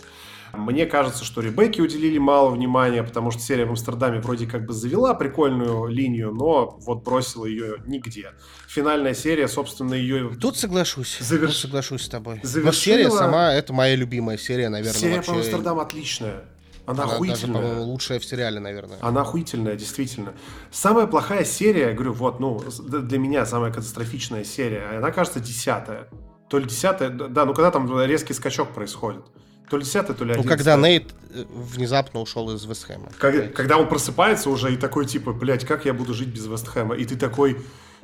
Мне 0.54 0.86
кажется, 0.86 1.26
что 1.26 1.42
Ребекке 1.42 1.82
уделили 1.82 2.20
мало 2.20 2.52
внимания, 2.52 3.02
потому 3.02 3.32
что 3.32 3.42
серия 3.42 3.66
в 3.66 3.70
Амстердаме 3.70 4.20
вроде 4.20 4.46
как 4.46 4.68
бы 4.68 4.74
завела 4.74 5.16
прикольную 5.16 5.88
линию, 5.88 6.32
но 6.32 6.78
вот 6.82 7.04
бросила 7.04 7.48
ее 7.48 7.78
нигде. 7.88 8.34
Финальная 8.68 9.16
серия, 9.16 9.48
собственно, 9.48 9.96
ее... 9.96 10.30
Тут 10.40 10.56
соглашусь. 10.56 11.18
Заверш... 11.20 11.54
Тут 11.54 11.62
соглашусь 11.62 12.04
с 12.04 12.10
тобой. 12.10 12.40
Завершила... 12.44 12.66
Но 12.66 12.72
серия 12.72 13.10
сама, 13.10 13.52
это 13.52 13.74
моя 13.74 13.96
любимая 13.96 14.38
серия, 14.38 14.70
наверное. 14.70 14.94
Серия 14.94 15.16
вообще... 15.16 15.32
по 15.32 15.38
Амстердам 15.38 15.80
отличная. 15.80 16.44
Она, 16.86 17.04
она 17.04 17.14
охуительная. 17.14 17.62
Даже, 17.62 17.80
лучшая 17.82 18.20
в 18.20 18.26
сериале, 18.26 18.60
наверное. 18.60 18.98
Она 19.02 19.22
охуительная, 19.22 19.76
действительно. 19.76 20.34
Самая 20.72 21.08
плохая 21.08 21.46
серия, 21.46 21.88
я 21.90 21.94
говорю, 21.94 22.14
вот, 22.14 22.40
ну, 22.40 22.62
для 22.80 23.18
меня 23.20 23.46
самая 23.46 23.72
катастрофичная 23.72 24.44
серия, 24.44 24.98
она, 24.98 25.12
кажется, 25.12 25.40
десятая. 25.40 26.10
То 26.50 26.60
ли 26.60 26.66
десятая, 26.66 27.10
да, 27.10 27.46
ну 27.46 27.54
когда 27.54 27.72
там 27.72 27.90
резкий 28.04 28.34
скачок 28.34 28.74
происходит. 28.74 29.24
То 29.70 29.78
ли 29.78 29.84
10 29.84 30.06
то 30.06 30.26
ли 30.26 30.34
11 30.34 30.44
Ну, 30.44 30.50
когда 30.50 30.76
Нейт 30.78 31.16
э, 31.32 31.46
внезапно 31.50 32.20
ушел 32.20 32.52
из 32.52 32.64
Вестхэма. 32.64 33.10
Когда, 33.18 33.48
когда 33.48 33.78
он 33.78 33.88
просыпается 33.88 34.52
уже 34.52 34.72
и 34.72 34.78
такой, 34.78 35.06
типа, 35.06 35.34
блядь, 35.34 35.66
как 35.66 35.86
я 35.86 35.94
буду 35.94 36.14
жить 36.14 36.28
без 36.28 36.46
Вестхэма? 36.46 36.96
И 36.96 37.06
ты 37.06 37.16
такой, 37.16 37.58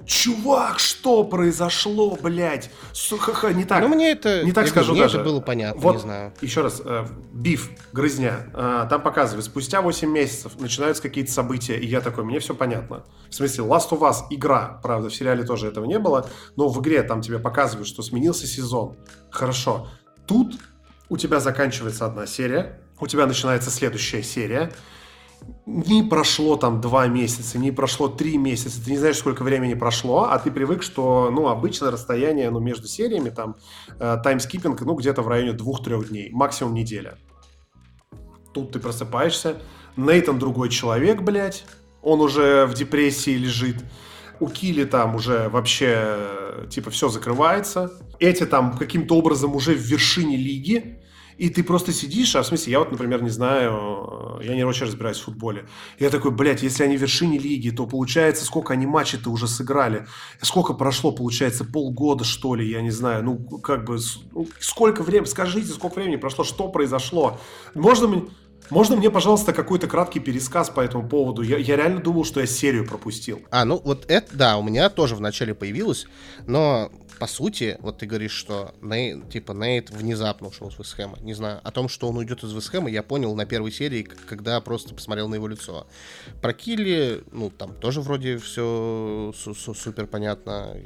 чувак, 0.06 0.80
что 0.80 1.24
произошло, 1.24 2.18
блядь? 2.22 2.70
Сука, 2.94 3.54
не 3.54 3.66
так. 3.66 3.82
Ну, 3.82 3.88
мне 3.90 4.12
это, 4.12 4.44
не 4.44 4.52
так 4.52 4.66
я 4.66 4.72
скажу 4.72 4.94
мне 4.94 5.02
даже. 5.02 5.18
это 5.18 5.26
было 5.30 5.40
понятно, 5.40 5.82
вот, 5.82 5.94
не 5.94 6.02
знаю. 6.02 6.34
Еще 6.42 6.62
раз, 6.62 6.82
э, 6.84 7.06
биф, 7.32 7.70
грызня. 7.94 8.48
Э, 8.54 8.88
там 8.90 9.02
показывают, 9.02 9.46
спустя 9.46 9.82
8 9.82 10.10
месяцев 10.10 10.60
начинаются 10.60 11.04
какие-то 11.04 11.32
события, 11.32 11.78
и 11.78 11.86
я 11.86 12.02
такой, 12.02 12.24
мне 12.24 12.40
все 12.40 12.54
понятно. 12.56 13.04
В 13.30 13.36
смысле, 13.36 13.66
Last 13.66 13.90
of 13.92 14.00
Us 14.00 14.24
игра, 14.30 14.80
правда, 14.82 15.10
в 15.10 15.16
сериале 15.16 15.44
тоже 15.44 15.68
этого 15.68 15.86
не 15.86 16.00
было, 16.00 16.30
но 16.56 16.68
в 16.68 16.80
игре 16.82 17.04
там 17.04 17.22
тебе 17.22 17.40
показывают, 17.40 17.88
что 17.88 18.02
сменился 18.02 18.48
сезон. 18.48 18.98
Хорошо. 19.30 19.88
Тут 20.28 20.56
у 21.10 21.18
тебя 21.18 21.40
заканчивается 21.40 22.06
одна 22.06 22.26
серия, 22.26 22.82
у 23.00 23.08
тебя 23.08 23.26
начинается 23.26 23.70
следующая 23.70 24.24
серия, 24.24 24.72
не 25.66 26.04
прошло 26.04 26.56
там 26.56 26.82
два 26.82 27.08
месяца, 27.08 27.58
не 27.60 27.72
прошло 27.72 28.08
три 28.08 28.38
месяца, 28.38 28.84
ты 28.84 28.92
не 28.92 28.98
знаешь, 28.98 29.18
сколько 29.18 29.44
времени 29.44 29.76
прошло, 29.76 30.24
а 30.24 30.40
ты 30.40 30.52
привык, 30.52 30.84
что, 30.84 31.30
ну, 31.32 31.48
обычно 31.48 31.92
расстояние, 31.92 32.50
ну, 32.50 32.60
между 32.60 32.88
сериями, 32.88 33.30
там, 33.30 33.56
э, 34.00 34.18
таймскиппинг, 34.24 34.82
ну, 34.82 34.96
где-то 34.96 35.22
в 35.22 35.28
районе 35.28 35.54
двух-трех 35.54 36.10
дней, 36.10 36.30
максимум 36.32 36.74
неделя. 36.74 37.18
Тут 38.54 38.72
ты 38.72 38.80
просыпаешься, 38.80 39.58
Нейтан 39.96 40.40
другой 40.40 40.70
человек, 40.70 41.22
блядь, 41.22 41.66
он 42.02 42.22
уже 42.22 42.66
в 42.66 42.74
депрессии 42.74 43.36
лежит, 43.38 43.78
у 44.40 44.48
Кили 44.48 44.86
там 44.86 45.16
уже 45.16 45.50
вообще, 45.50 46.18
типа, 46.70 46.90
все 46.90 47.10
закрывается, 47.10 47.92
эти 48.20 48.46
там 48.46 48.78
каким-то 48.78 49.18
образом 49.18 49.56
уже 49.56 49.74
в 49.74 49.82
вершине 49.82 50.38
лиги, 50.38 50.99
и 51.40 51.50
ты 51.50 51.64
просто 51.64 51.94
сидишь, 51.94 52.36
а 52.36 52.44
в 52.44 52.48
смысле, 52.48 52.74
я 52.74 52.80
вот, 52.80 52.92
например, 52.92 53.24
не 53.24 53.30
знаю, 53.30 54.40
я 54.44 54.56
не 54.56 54.66
очень 54.66 54.86
разбираюсь 54.86 55.20
в 55.20 55.24
футболе. 55.24 55.66
Я 55.98 56.10
такой, 56.10 56.32
блядь, 56.32 56.64
если 56.64 56.84
они 56.84 56.98
в 56.98 57.02
вершине 57.02 57.38
лиги, 57.38 57.70
то 57.70 57.86
получается, 57.86 58.44
сколько 58.44 58.74
они 58.74 58.86
матчей-то 58.86 59.30
уже 59.30 59.48
сыграли? 59.48 60.06
Сколько 60.42 60.74
прошло, 60.74 61.14
получается, 61.14 61.64
полгода, 61.64 62.26
что 62.26 62.56
ли, 62.56 62.70
я 62.70 62.82
не 62.82 62.92
знаю. 62.92 63.24
Ну, 63.24 63.38
как 63.60 63.86
бы, 63.86 63.98
ну, 64.34 64.50
сколько 64.60 65.02
времени, 65.02 65.28
скажите, 65.28 65.72
сколько 65.72 65.96
времени 65.96 66.18
прошло, 66.18 66.44
что 66.44 66.68
произошло? 66.68 67.40
Можно 67.74 68.08
мне... 68.08 68.24
Можно 68.70 68.98
мне, 68.98 69.10
пожалуйста, 69.10 69.52
какой-то 69.52 69.88
краткий 69.88 70.20
пересказ 70.20 70.70
по 70.70 70.82
этому 70.82 71.08
поводу? 71.08 71.42
Я, 71.42 71.58
я 71.58 71.76
реально 71.76 72.02
думал, 72.02 72.24
что 72.24 72.40
я 72.40 72.46
серию 72.46 72.86
пропустил. 72.86 73.42
А, 73.50 73.66
ну 73.66 73.82
вот 73.84 74.06
это, 74.12 74.38
да, 74.38 74.58
у 74.58 74.62
меня 74.62 74.90
тоже 74.90 75.16
вначале 75.16 75.56
появилось, 75.56 76.06
но 76.46 76.92
по 77.20 77.28
сути, 77.28 77.78
вот 77.82 77.98
ты 77.98 78.06
говоришь, 78.06 78.32
что 78.32 78.74
Нейт, 78.82 79.30
типа 79.30 79.52
Нейт 79.52 79.90
внезапно 79.90 80.48
ушел 80.48 80.70
из 80.70 80.80
Вестхэма. 80.80 81.20
Не 81.20 81.34
знаю, 81.34 81.60
о 81.64 81.72
том, 81.72 81.90
что 81.90 82.08
он 82.08 82.18
уйдет 82.18 82.44
из 82.44 82.54
Вестхэма, 82.54 82.90
я 82.90 83.04
понял 83.04 83.36
на 83.36 83.46
первой 83.46 83.72
серии, 83.72 84.04
когда 84.04 84.60
просто 84.62 84.96
посмотрел 84.96 85.28
на 85.28 85.36
его 85.36 85.48
лицо. 85.48 85.86
Про 86.42 86.54
Килли, 86.54 87.24
ну, 87.32 87.50
там 87.50 87.76
тоже 87.76 88.02
вроде 88.02 88.38
все 88.38 89.34
супер 89.36 90.08
понятно. 90.08 90.78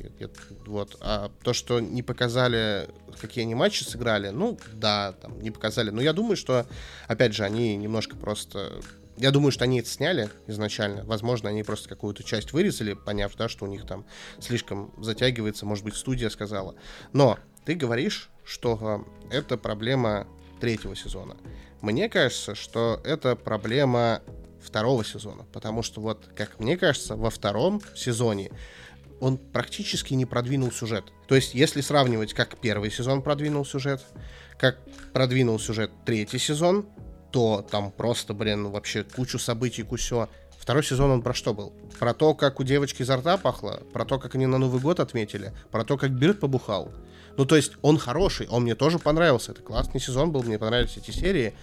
Вот. 0.66 0.98
А 1.00 1.32
то, 1.44 1.54
что 1.54 1.80
не 1.80 2.02
показали, 2.02 2.90
какие 3.22 3.44
они 3.44 3.56
матчи 3.56 3.84
сыграли, 3.84 4.30
ну, 4.30 4.58
да, 4.74 5.14
там, 5.14 5.40
не 5.40 5.52
показали. 5.52 5.92
Но 5.92 6.02
я 6.02 6.14
думаю, 6.14 6.36
что, 6.36 6.66
опять 7.08 7.34
же, 7.34 7.44
они 7.44 7.76
немножко 7.76 8.16
просто 8.16 8.82
я 9.18 9.32
думаю, 9.32 9.52
что 9.52 9.64
они 9.64 9.80
это 9.80 9.90
сняли 9.90 10.30
изначально. 10.48 11.04
Возможно, 11.06 11.50
они 11.50 11.64
просто 11.64 11.90
какую-то 11.90 12.24
часть 12.24 12.54
вырезали, 12.54 12.94
поняв, 12.94 13.36
да, 13.36 13.48
что 13.48 13.66
у 13.66 13.68
них 13.68 13.86
там 13.86 14.06
слишком 14.40 14.94
затягивается, 14.98 15.66
может 15.66 15.86
быть, 15.86 15.96
студия 15.96 16.30
сказала. 16.30 16.76
Но 17.12 17.38
ты 17.66 17.76
говоришь, 17.76 18.30
что 18.44 19.06
это 19.32 19.58
проблема 19.58 20.28
третьего 20.60 20.96
сезона. 20.96 21.38
Мне 21.82 22.10
кажется, 22.10 22.56
что 22.56 23.02
это 23.04 23.36
проблема 23.36 24.22
второго 24.62 25.04
сезона, 25.04 25.46
потому 25.52 25.84
что 25.84 26.02
вот, 26.02 26.30
как 26.36 26.60
мне 26.60 26.78
кажется, 26.78 27.16
во 27.16 27.30
втором 27.30 27.82
сезоне 27.96 28.52
он 29.20 29.38
практически 29.38 30.14
не 30.14 30.26
продвинул 30.26 30.72
сюжет. 30.72 31.06
То 31.28 31.36
есть, 31.36 31.54
если 31.54 31.82
сравнивать, 31.82 32.34
как 32.34 32.58
первый 32.60 32.92
сезон 32.92 33.22
продвинул 33.22 33.66
сюжет, 33.66 34.02
как 34.58 34.80
продвинул 35.14 35.60
сюжет 35.60 35.92
третий 36.06 36.40
сезон, 36.40 36.88
то 37.34 37.66
там 37.70 37.92
просто, 37.92 38.36
блин, 38.36 38.70
вообще 38.70 39.04
кучу 39.04 39.40
событий, 39.40 39.82
кусё. 39.82 40.30
Второй 40.60 40.84
сезон 40.84 41.10
он 41.10 41.22
про 41.24 41.34
что 41.34 41.54
был? 41.56 41.74
Про 42.00 42.14
то, 42.14 42.36
как 42.36 42.60
у 42.60 42.64
девочки 42.64 43.02
изо 43.02 43.18
рта 43.18 43.38
пахло, 43.38 43.82
про 43.92 44.06
то, 44.06 44.20
как 44.20 44.36
они 44.36 44.46
на 44.46 44.60
Новый 44.60 44.80
год 44.80 45.00
отметили, 45.00 45.52
про 45.72 45.84
то, 45.84 45.98
как 45.98 46.12
Бирд 46.12 46.40
побухал. 46.40 46.92
Ну, 47.36 47.46
то 47.46 47.56
есть 47.56 47.74
он 47.82 47.98
хороший, 47.98 48.48
он 48.48 48.62
мне 48.62 48.76
тоже 48.76 49.00
понравился. 49.00 49.52
Это 49.52 49.64
классный 49.64 50.00
сезон 50.00 50.32
был, 50.32 50.44
мне 50.44 50.60
понравились 50.60 50.96
эти 50.96 51.10
серии, 51.10 51.56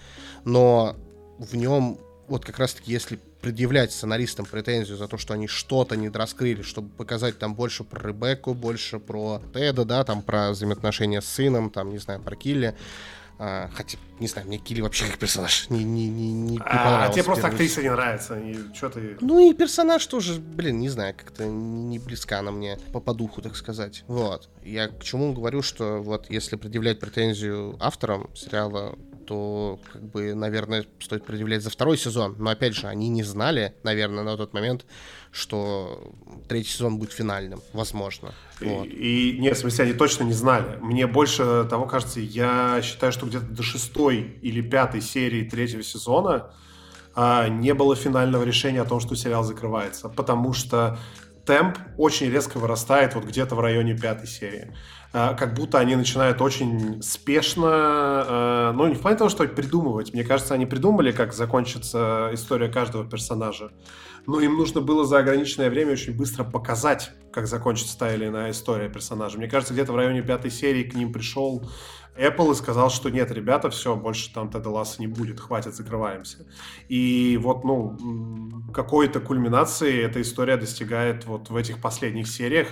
но 0.43 0.97
в 1.39 1.55
нем 1.55 1.97
вот 2.27 2.43
как 2.43 2.59
раз-таки, 2.59 2.91
если 2.91 3.17
предъявлять 3.41 3.93
сценаристам 3.93 4.45
претензию 4.45 4.97
за 4.97 5.07
то, 5.07 5.17
что 5.17 5.33
они 5.33 5.47
что-то 5.47 5.95
не 5.95 6.09
дораскрыли, 6.09 6.63
чтобы 6.63 6.89
показать 6.89 7.39
там 7.39 7.55
больше 7.55 7.85
про 7.85 8.09
Ребекку, 8.09 8.53
больше 8.53 8.99
про 8.99 9.41
Теда, 9.53 9.85
да, 9.85 10.03
там 10.03 10.21
про 10.21 10.51
взаимоотношения 10.51 11.21
с 11.21 11.25
сыном, 11.25 11.69
там, 11.69 11.91
не 11.91 11.97
знаю, 11.97 12.21
про 12.21 12.35
Килли, 12.35 12.75
а, 13.43 13.71
хотя, 13.73 13.97
не 14.19 14.27
знаю, 14.27 14.47
мне 14.47 14.59
Килли 14.59 14.81
вообще 14.81 15.07
как 15.07 15.17
персонаж 15.17 15.67
не, 15.71 15.83
не, 15.83 16.07
не, 16.09 16.31
не, 16.31 16.51
не 16.51 16.59
а, 16.63 17.05
а 17.05 17.09
тебе 17.09 17.23
просто 17.23 17.47
актриса 17.47 17.81
не 17.81 17.89
нравится, 17.89 18.39
и 18.39 18.55
что 18.71 18.89
ты... 18.89 19.17
Ну 19.19 19.39
и 19.39 19.51
персонаж 19.55 20.05
тоже, 20.05 20.39
блин, 20.39 20.77
не 20.77 20.89
знаю, 20.89 21.15
как-то 21.17 21.45
не 21.47 21.97
близка 21.97 22.37
она 22.37 22.51
мне 22.51 22.77
по, 22.93 22.99
по 22.99 23.15
духу, 23.15 23.41
так 23.41 23.55
сказать. 23.55 24.03
Вот. 24.05 24.47
Я 24.61 24.89
к 24.89 25.01
чему 25.01 25.33
говорю, 25.33 25.63
что 25.63 26.03
вот 26.03 26.29
если 26.29 26.55
предъявлять 26.55 26.99
претензию 26.99 27.77
авторам 27.79 28.29
сериала, 28.35 28.95
то, 29.25 29.79
как 29.91 30.03
бы, 30.03 30.35
наверное, 30.35 30.85
стоит 30.99 31.25
предъявлять 31.25 31.63
за 31.63 31.71
второй 31.71 31.97
сезон. 31.97 32.35
Но, 32.37 32.51
опять 32.51 32.75
же, 32.75 32.87
они 32.87 33.09
не 33.09 33.23
знали, 33.23 33.73
наверное, 33.81 34.23
на 34.23 34.37
тот 34.37 34.53
момент, 34.53 34.85
что 35.31 36.13
третий 36.47 36.69
сезон 36.69 36.97
будет 36.97 37.13
финальным, 37.13 37.61
возможно. 37.73 38.33
И, 38.59 38.65
вот. 38.65 38.85
и 38.85 39.37
нет, 39.39 39.55
в 39.57 39.61
смысле, 39.61 39.85
они 39.85 39.93
точно 39.93 40.25
не 40.25 40.33
знали. 40.33 40.77
Мне 40.81 41.07
больше 41.07 41.65
того 41.69 41.85
кажется, 41.85 42.19
я 42.19 42.81
считаю, 42.83 43.11
что 43.11 43.25
где-то 43.25 43.45
до 43.45 43.63
шестой 43.63 44.37
или 44.41 44.61
пятой 44.61 45.01
серии 45.01 45.43
третьего 45.43 45.83
сезона 45.83 46.51
а, 47.15 47.47
не 47.47 47.73
было 47.73 47.95
финального 47.95 48.43
решения 48.43 48.81
о 48.81 48.85
том, 48.85 48.99
что 48.99 49.15
сериал 49.15 49.43
закрывается, 49.43 50.09
потому 50.09 50.53
что 50.53 50.99
темп 51.45 51.77
очень 51.97 52.29
резко 52.29 52.57
вырастает 52.57 53.15
вот 53.15 53.25
где-то 53.25 53.55
в 53.55 53.59
районе 53.59 53.97
пятой 53.97 54.27
серии. 54.27 54.75
А, 55.13 55.33
как 55.33 55.53
будто 55.53 55.79
они 55.79 55.95
начинают 55.95 56.41
очень 56.41 57.01
спешно, 57.01 57.69
а, 57.69 58.73
ну, 58.73 58.87
не 58.87 58.95
в 58.95 59.01
плане 59.01 59.17
того, 59.17 59.29
что 59.29 59.45
придумывать. 59.47 60.13
Мне 60.13 60.23
кажется, 60.23 60.53
они 60.53 60.65
придумали, 60.65 61.11
как 61.11 61.33
закончится 61.33 62.29
история 62.33 62.69
каждого 62.69 63.09
персонажа. 63.09 63.71
Но 64.27 64.39
им 64.39 64.57
нужно 64.57 64.81
было 64.81 65.05
за 65.05 65.19
ограниченное 65.19 65.69
время 65.69 65.93
очень 65.93 66.15
быстро 66.15 66.43
показать, 66.43 67.11
как 67.31 67.47
закончится 67.47 67.97
та 67.97 68.13
или 68.13 68.27
иная 68.27 68.51
история 68.51 68.89
персонажа. 68.89 69.37
Мне 69.37 69.47
кажется, 69.47 69.73
где-то 69.73 69.93
в 69.93 69.95
районе 69.95 70.21
пятой 70.21 70.51
серии 70.51 70.83
к 70.83 70.93
ним 70.93 71.11
пришел 71.11 71.67
Apple 72.17 72.51
и 72.51 72.55
сказал, 72.55 72.89
что 72.89 73.09
нет, 73.09 73.31
ребята, 73.31 73.69
все, 73.69 73.95
больше 73.95 74.33
там 74.33 74.49
Теда 74.49 74.69
Ласса 74.69 75.01
не 75.01 75.07
будет, 75.07 75.39
хватит, 75.39 75.75
закрываемся. 75.75 76.45
И 76.89 77.39
вот, 77.41 77.63
ну, 77.63 77.97
какой-то 78.73 79.21
кульминации 79.21 80.03
эта 80.03 80.21
история 80.21 80.57
достигает 80.57 81.25
вот 81.25 81.49
в 81.49 81.55
этих 81.55 81.79
последних 81.79 82.27
сериях, 82.27 82.67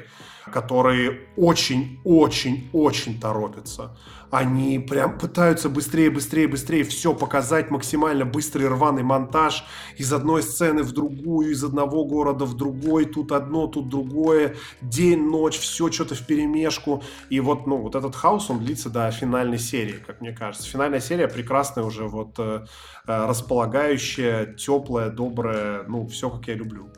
которые 0.52 1.22
очень-очень-очень 1.38 3.20
торопятся 3.20 3.96
они 4.32 4.80
прям 4.80 5.18
пытаются 5.18 5.70
быстрее, 5.70 6.10
быстрее, 6.10 6.48
быстрее 6.48 6.84
все 6.84 7.14
показать, 7.14 7.72
максимально 7.72 8.26
быстрый 8.26 8.68
рваный 8.68 9.04
монтаж 9.04 9.66
из 9.98 10.14
одной 10.14 10.44
сцены 10.44 10.84
в 10.84 10.92
другую, 10.92 11.52
из 11.52 11.64
одного 11.64 12.06
города 12.06 12.46
в 12.46 12.56
другой, 12.56 13.06
тут 13.06 13.32
одно, 13.32 13.68
тут 13.68 13.90
другое, 13.90 14.56
день, 14.82 15.24
ночь, 15.24 15.58
все 15.58 15.92
что-то 15.92 16.16
в 16.16 16.26
перемешку. 16.26 17.04
И 17.30 17.40
вот, 17.40 17.66
ну, 17.66 17.78
вот 17.78 17.96
этот 17.96 18.16
хаос, 18.16 18.50
он 18.50 18.60
длится 18.60 18.90
до 18.90 19.10
финальной 19.12 19.60
серии, 19.60 20.00
как 20.06 20.22
мне 20.22 20.32
кажется. 20.32 20.68
Финальная 20.68 21.00
серия 21.00 21.28
прекрасная 21.28 21.84
уже, 21.84 22.08
вот 22.08 22.38
э, 22.38 22.66
э 23.08 23.26
располагающая, 23.26 24.46
теплая, 24.54 25.10
добрая, 25.10 25.84
ну, 25.88 26.08
все, 26.08 26.30
как 26.30 26.48
я 26.48 26.54
люблю 26.54 26.92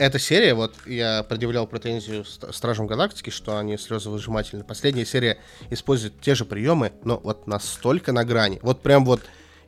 эта 0.00 0.18
серия, 0.18 0.54
вот 0.54 0.74
я 0.86 1.22
предъявлял 1.22 1.66
претензию 1.66 2.24
Стражам 2.24 2.86
Галактики, 2.86 3.28
что 3.28 3.58
они 3.58 3.76
слезовыжимательны. 3.76 4.64
Последняя 4.64 5.04
серия 5.04 5.38
использует 5.68 6.18
те 6.22 6.34
же 6.34 6.46
приемы, 6.46 6.92
но 7.04 7.20
вот 7.22 7.46
настолько 7.46 8.10
на 8.10 8.24
грани. 8.24 8.58
Вот 8.62 8.80
прям 8.80 9.04
вот 9.04 9.20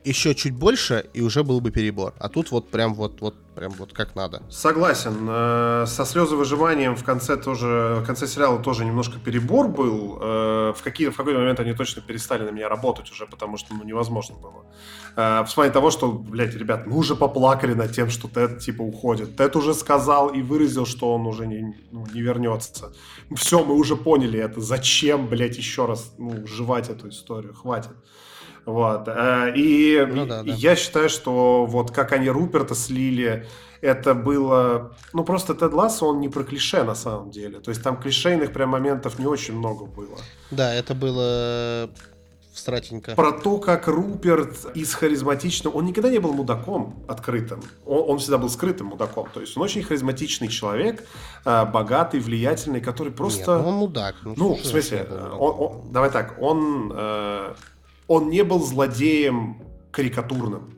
еще 0.05 0.35
чуть 0.35 0.53
больше, 0.53 1.05
и 1.13 1.21
уже 1.21 1.43
был 1.43 1.61
бы 1.61 1.71
перебор. 1.71 2.13
А 2.19 2.29
тут 2.29 2.51
вот 2.51 2.69
прям 2.69 2.93
вот, 2.93 3.21
вот 3.21 3.35
прям 3.53 3.71
вот 3.71 3.93
как 3.93 4.15
надо. 4.15 4.41
Согласен. 4.49 5.27
Э, 5.29 5.85
со 5.87 6.05
слезовыжиманием 6.05 6.95
в 6.95 7.03
конце 7.03 7.37
тоже, 7.37 7.99
в 8.01 8.05
конце 8.05 8.27
сериала 8.27 8.59
тоже 8.59 8.85
немножко 8.85 9.19
перебор 9.19 9.67
был. 9.67 10.17
Э, 10.21 10.73
в, 10.75 10.83
какие, 10.83 11.09
в 11.09 11.15
какой 11.15 11.33
момент 11.33 11.59
они 11.59 11.73
точно 11.73 12.01
перестали 12.01 12.43
на 12.43 12.51
меня 12.51 12.69
работать 12.69 13.11
уже, 13.11 13.25
потому 13.25 13.57
что 13.57 13.73
ну, 13.73 13.83
невозможно 13.83 14.35
было. 14.35 14.65
Э, 15.15 15.43
в 15.45 15.55
плане 15.55 15.71
того, 15.71 15.91
что, 15.91 16.11
блядь, 16.11 16.55
ребят, 16.55 16.85
мы 16.85 16.97
уже 16.97 17.15
поплакали 17.15 17.73
над 17.73 17.91
тем, 17.91 18.09
что 18.09 18.27
Тед 18.27 18.59
типа 18.59 18.81
уходит. 18.81 19.37
Тед 19.37 19.55
уже 19.55 19.73
сказал 19.73 20.29
и 20.29 20.41
выразил, 20.41 20.85
что 20.85 21.13
он 21.13 21.27
уже 21.27 21.47
не, 21.47 21.75
ну, 21.91 22.05
не 22.13 22.21
вернется. 22.21 22.93
Все, 23.35 23.63
мы 23.63 23.75
уже 23.75 23.95
поняли 23.95 24.39
это. 24.39 24.59
Зачем, 24.61 25.27
блядь, 25.27 25.57
еще 25.57 25.85
раз 25.85 26.13
ну, 26.17 26.45
жевать 26.47 26.89
эту 26.89 27.09
историю? 27.09 27.53
Хватит. 27.53 27.91
Вот. 28.65 29.07
Э, 29.07 29.51
и 29.55 30.05
ну, 30.09 30.25
да, 30.25 30.43
да. 30.43 30.53
я 30.53 30.75
считаю, 30.75 31.09
что 31.09 31.65
вот 31.65 31.91
как 31.91 32.11
они 32.13 32.29
Руперта 32.29 32.75
слили, 32.75 33.45
это 33.81 34.13
было... 34.13 34.93
Ну, 35.11 35.25
просто 35.25 35.53
Тед 35.53 35.73
Лассо, 35.73 36.07
он 36.07 36.21
не 36.21 36.29
про 36.29 36.43
клише 36.43 36.83
на 36.83 36.95
самом 36.95 37.31
деле. 37.31 37.59
То 37.59 37.69
есть 37.69 37.83
там 37.83 37.97
клишейных 37.97 38.53
прям 38.53 38.69
моментов 38.69 39.19
не 39.19 39.25
очень 39.25 39.55
много 39.55 39.85
было. 39.85 40.17
Да, 40.51 40.73
это 40.73 40.95
было 40.95 41.89
стратенько. 42.53 43.15
Про 43.15 43.33
то, 43.33 43.57
как 43.57 43.87
Руперт 43.87 44.73
из 44.75 44.93
харизматичного... 44.93 45.75
Он 45.75 45.85
никогда 45.85 46.09
не 46.09 46.19
был 46.19 46.33
мудаком 46.33 47.03
открытым. 47.07 47.61
Он, 47.85 48.11
он 48.11 48.19
всегда 48.19 48.37
был 48.37 48.49
скрытым 48.49 48.87
мудаком. 48.87 49.27
То 49.33 49.41
есть 49.41 49.57
он 49.57 49.63
очень 49.63 49.83
харизматичный 49.83 50.47
человек, 50.47 51.03
э, 51.43 51.65
богатый, 51.65 52.19
влиятельный, 52.19 52.79
который 52.79 53.11
просто... 53.11 53.55
Нет, 53.55 53.63
ну 53.63 53.69
он 53.69 53.75
мудак. 53.75 54.15
Ну, 54.23 54.33
ну 54.37 54.55
в 54.55 54.65
смысле, 54.65 55.07
он, 55.37 55.55
он, 55.59 55.91
давай 55.91 56.09
так, 56.09 56.35
он... 56.39 56.91
Э, 56.95 57.53
он 58.13 58.29
не 58.29 58.43
был 58.43 58.63
злодеем 58.63 59.57
карикатурным. 59.91 60.73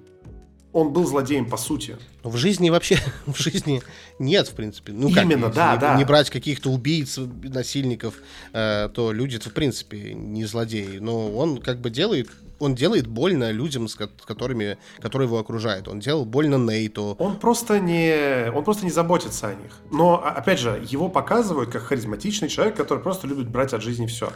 Он 0.72 0.92
был 0.92 1.06
злодеем 1.06 1.50
по 1.50 1.58
сути. 1.58 1.98
В 2.24 2.38
жизни 2.38 2.70
вообще, 2.70 2.98
в 3.26 3.38
жизни 3.38 3.82
нет, 4.20 4.48
в 4.48 4.56
принципе. 4.56 4.94
Ну, 4.94 5.10
как, 5.10 5.24
Именно, 5.24 5.50
да, 5.50 5.74
не, 5.74 5.80
да. 5.80 5.98
Не 5.98 6.06
брать 6.06 6.30
каких-то 6.30 6.70
убийц, 6.70 7.18
насильников, 7.44 8.16
э, 8.54 8.90
то 8.94 9.12
люди, 9.12 9.38
в 9.38 9.54
принципе, 9.54 10.14
не 10.14 10.46
злодеи. 10.46 11.00
Но 11.00 11.32
он 11.32 11.58
как 11.58 11.80
бы 11.80 11.90
делает 11.90 12.30
он 12.60 12.76
делает 12.76 13.08
больно 13.08 13.52
людям, 13.52 13.88
с 13.88 13.96
которыми, 13.96 14.78
которые 15.02 15.28
его 15.28 15.40
окружают. 15.40 15.88
Он 15.88 16.00
делал 16.00 16.26
больно 16.26 16.56
Нейту. 16.56 17.16
Он 17.20 17.38
просто 17.38 17.80
не, 17.80 18.50
он 18.52 18.64
просто 18.64 18.86
не 18.86 18.92
заботится 18.92 19.48
о 19.50 19.56
них. 19.56 19.74
Но, 19.92 20.24
опять 20.24 20.60
же, 20.60 20.82
его 20.90 21.10
показывают 21.10 21.70
как 21.70 21.84
харизматичный 21.84 22.50
человек, 22.50 22.76
который 22.76 23.04
просто 23.04 23.28
любит 23.28 23.50
брать 23.50 23.74
от 23.74 23.82
жизни 23.82 24.08
все. 24.08 24.32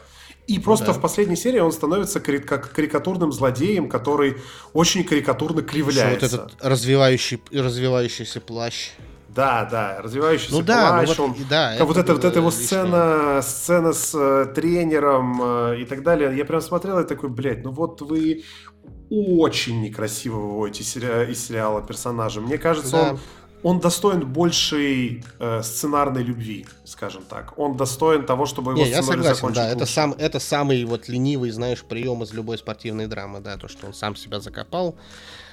И 0.49 0.59
просто 0.59 0.87
да. 0.87 0.93
в 0.93 1.01
последней 1.01 1.35
серии 1.35 1.59
он 1.59 1.71
становится 1.71 2.19
кари- 2.19 2.39
как 2.39 2.71
карикатурным 2.71 3.31
злодеем, 3.31 3.87
который 3.87 4.37
очень 4.73 5.03
карикатурно 5.03 5.61
кривляется. 5.61 6.27
Что 6.27 6.37
вот 6.37 6.51
этот 6.51 6.65
развивающий, 6.65 7.41
развивающийся 7.51 8.41
плащ. 8.41 8.91
Да, 9.27 9.67
да, 9.69 10.01
развивающийся 10.01 10.53
ну, 10.53 10.61
да, 10.63 10.89
плащ. 10.89 11.17
Ну, 11.17 11.27
вот, 11.27 11.37
он, 11.37 11.45
да, 11.47 11.75
это 11.75 11.85
вот, 11.85 11.97
это, 11.97 12.13
вот 12.13 12.25
эта 12.25 12.39
его 12.39 12.49
сцена, 12.49 13.41
сцена 13.43 13.93
с 13.93 14.15
э, 14.15 14.51
тренером 14.55 15.39
э, 15.41 15.81
и 15.81 15.85
так 15.85 16.01
далее. 16.01 16.35
Я 16.35 16.45
прям 16.45 16.61
смотрел 16.61 16.99
и 16.99 17.07
такой, 17.07 17.29
блядь, 17.29 17.63
ну 17.63 17.69
вот 17.69 18.01
вы 18.01 18.43
очень 19.11 19.81
некрасиво 19.81 20.37
выводите 20.37 20.83
из 20.83 21.47
сериала 21.47 21.81
персонажа. 21.81 22.41
Мне 22.41 22.57
кажется, 22.57 22.91
да. 22.91 23.09
он 23.11 23.19
он 23.63 23.79
достоин 23.79 24.25
большей 24.25 25.23
э, 25.39 25.61
сценарной 25.61 26.23
любви, 26.23 26.65
скажем 26.85 27.23
так. 27.23 27.57
Он 27.57 27.75
достоин 27.75 28.25
того, 28.25 28.45
чтобы 28.45 28.71
его 28.71 28.83
Не, 28.83 28.89
я 28.89 29.03
согласен, 29.03 29.53
да, 29.53 29.69
это, 29.69 29.85
сам, 29.85 30.13
это 30.13 30.39
самый 30.39 30.85
вот 30.85 31.07
ленивый, 31.07 31.51
знаешь, 31.51 31.83
прием 31.83 32.23
из 32.23 32.33
любой 32.33 32.57
спортивной 32.57 33.07
драмы, 33.07 33.39
да, 33.39 33.57
то, 33.57 33.67
что 33.67 33.87
он 33.87 33.93
сам 33.93 34.15
себя 34.15 34.39
закопал. 34.39 34.95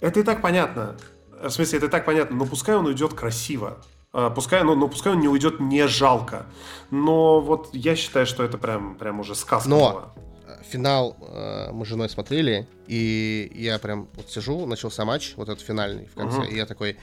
Это 0.00 0.20
и 0.20 0.22
так 0.22 0.40
понятно. 0.42 0.96
В 1.42 1.50
смысле, 1.50 1.78
это 1.78 1.86
и 1.86 1.90
так 1.90 2.04
понятно, 2.04 2.36
но 2.36 2.46
пускай 2.46 2.76
он 2.76 2.86
уйдет 2.86 3.14
красиво. 3.14 3.78
А, 4.12 4.30
пускай, 4.30 4.62
ну, 4.62 4.74
ну, 4.74 4.88
пускай 4.88 5.12
он 5.12 5.20
не 5.20 5.28
уйдет 5.28 5.60
не 5.60 5.86
жалко. 5.86 6.46
Но 6.90 7.40
вот 7.40 7.70
я 7.72 7.96
считаю, 7.96 8.26
что 8.26 8.42
это 8.44 8.56
прям, 8.56 8.94
прям 8.94 9.20
уже 9.20 9.34
сказка 9.34 9.68
но... 9.68 9.92
была 9.92 10.26
финал 10.62 11.16
э, 11.20 11.70
мы 11.72 11.84
с 11.84 11.88
женой 11.88 12.08
смотрели, 12.08 12.66
и 12.86 13.50
я 13.54 13.78
прям 13.78 14.08
вот 14.14 14.30
сижу, 14.30 14.66
начался 14.66 15.04
матч, 15.04 15.34
вот 15.36 15.48
этот 15.48 15.64
финальный 15.64 16.06
в 16.06 16.14
конце, 16.14 16.38
uh-huh. 16.38 16.50
и 16.50 16.56
я 16.56 16.66
такой, 16.66 16.96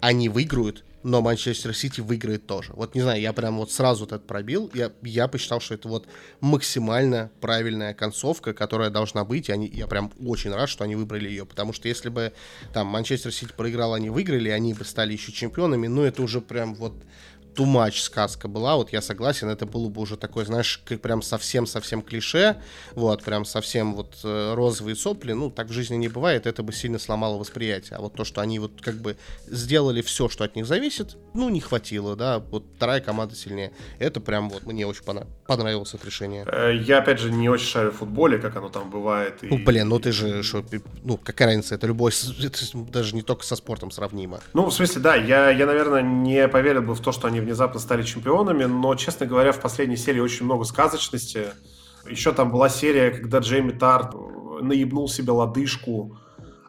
они 0.00 0.28
выиграют, 0.28 0.84
но 1.02 1.22
Манчестер 1.22 1.74
Сити 1.74 2.00
выиграет 2.00 2.46
тоже. 2.46 2.72
Вот 2.74 2.94
не 2.94 3.00
знаю, 3.00 3.20
я 3.20 3.32
прям 3.32 3.56
вот 3.56 3.72
сразу 3.72 4.04
вот 4.04 4.12
это 4.12 4.24
пробил, 4.24 4.70
я, 4.74 4.92
я 5.02 5.28
посчитал, 5.28 5.60
что 5.60 5.74
это 5.74 5.88
вот 5.88 6.06
максимально 6.40 7.30
правильная 7.40 7.94
концовка, 7.94 8.52
которая 8.52 8.90
должна 8.90 9.24
быть, 9.24 9.48
и 9.48 9.52
они, 9.52 9.66
я 9.66 9.86
прям 9.86 10.12
очень 10.24 10.52
рад, 10.52 10.68
что 10.68 10.84
они 10.84 10.96
выбрали 10.96 11.28
ее, 11.28 11.46
потому 11.46 11.72
что 11.72 11.88
если 11.88 12.08
бы 12.08 12.32
там 12.72 12.86
Манчестер 12.86 13.32
Сити 13.32 13.52
проиграл, 13.56 13.94
они 13.94 14.10
выиграли, 14.10 14.50
они 14.50 14.74
бы 14.74 14.84
стали 14.84 15.12
еще 15.12 15.32
чемпионами, 15.32 15.86
ну 15.86 16.02
это 16.02 16.22
уже 16.22 16.40
прям 16.40 16.74
вот 16.74 16.94
too 17.60 17.66
much 17.66 18.00
сказка 18.00 18.48
была, 18.48 18.76
вот 18.76 18.92
я 18.92 19.02
согласен, 19.02 19.48
это 19.48 19.66
было 19.66 19.88
бы 19.88 20.00
уже 20.00 20.16
такой, 20.16 20.44
знаешь, 20.44 20.80
как 20.84 21.00
прям 21.00 21.22
совсем-совсем 21.22 22.02
клише, 22.02 22.56
вот, 22.92 23.22
прям 23.22 23.44
совсем 23.44 23.94
вот 23.94 24.18
э, 24.24 24.54
розовые 24.54 24.96
сопли, 24.96 25.32
ну, 25.32 25.50
так 25.50 25.68
в 25.68 25.72
жизни 25.72 25.96
не 25.96 26.08
бывает, 26.08 26.46
это 26.46 26.62
бы 26.62 26.72
сильно 26.72 26.98
сломало 26.98 27.36
восприятие, 27.38 27.98
а 27.98 28.00
вот 28.00 28.14
то, 28.14 28.24
что 28.24 28.40
они 28.40 28.58
вот 28.58 28.80
как 28.80 28.94
бы 28.94 29.16
сделали 29.46 30.00
все, 30.00 30.28
что 30.28 30.44
от 30.44 30.56
них 30.56 30.66
зависит, 30.66 31.16
ну, 31.34 31.48
не 31.50 31.60
хватило, 31.60 32.16
да, 32.16 32.38
вот 32.38 32.64
вторая 32.76 33.00
команда 33.00 33.34
сильнее, 33.34 33.72
это 33.98 34.20
прям 34.20 34.48
вот 34.48 34.64
мне 34.64 34.86
очень 34.86 35.02
понравилось 35.46 35.94
это 35.94 36.06
решение. 36.06 36.46
Э, 36.46 36.74
я, 36.74 36.98
опять 36.98 37.20
же, 37.20 37.30
не 37.30 37.48
очень 37.48 37.66
шарю 37.66 37.90
в 37.90 37.96
футболе, 37.96 38.38
как 38.38 38.56
оно 38.56 38.70
там 38.70 38.90
бывает. 38.90 39.34
И... 39.42 39.48
Ну, 39.48 39.58
блин, 39.58 39.88
ну 39.88 39.98
ты 39.98 40.12
же, 40.12 40.42
что, 40.42 40.64
ну, 41.02 41.18
какая 41.18 41.48
разница, 41.48 41.74
это 41.74 41.86
любой, 41.86 42.12
это 42.42 42.58
даже 42.90 43.14
не 43.14 43.22
только 43.22 43.44
со 43.44 43.56
спортом 43.56 43.90
сравнимо. 43.90 44.40
Ну, 44.54 44.66
в 44.66 44.72
смысле, 44.72 45.02
да, 45.02 45.14
я, 45.14 45.50
я, 45.50 45.66
наверное, 45.66 46.02
не 46.02 46.48
поверил 46.48 46.82
бы 46.82 46.94
в 46.94 47.00
то, 47.00 47.12
что 47.12 47.28
они 47.28 47.40
внезапно 47.50 47.80
стали 47.80 48.02
чемпионами, 48.04 48.64
но, 48.64 48.94
честно 48.94 49.26
говоря, 49.26 49.50
в 49.50 49.60
последней 49.60 49.96
серии 49.96 50.20
очень 50.20 50.44
много 50.44 50.64
сказочности. 50.64 51.46
Еще 52.08 52.32
там 52.32 52.52
была 52.52 52.68
серия, 52.68 53.10
когда 53.10 53.38
Джейми 53.38 53.72
Тарт 53.72 54.14
наебнул 54.60 55.08
себе 55.08 55.32
лодыжку, 55.32 56.16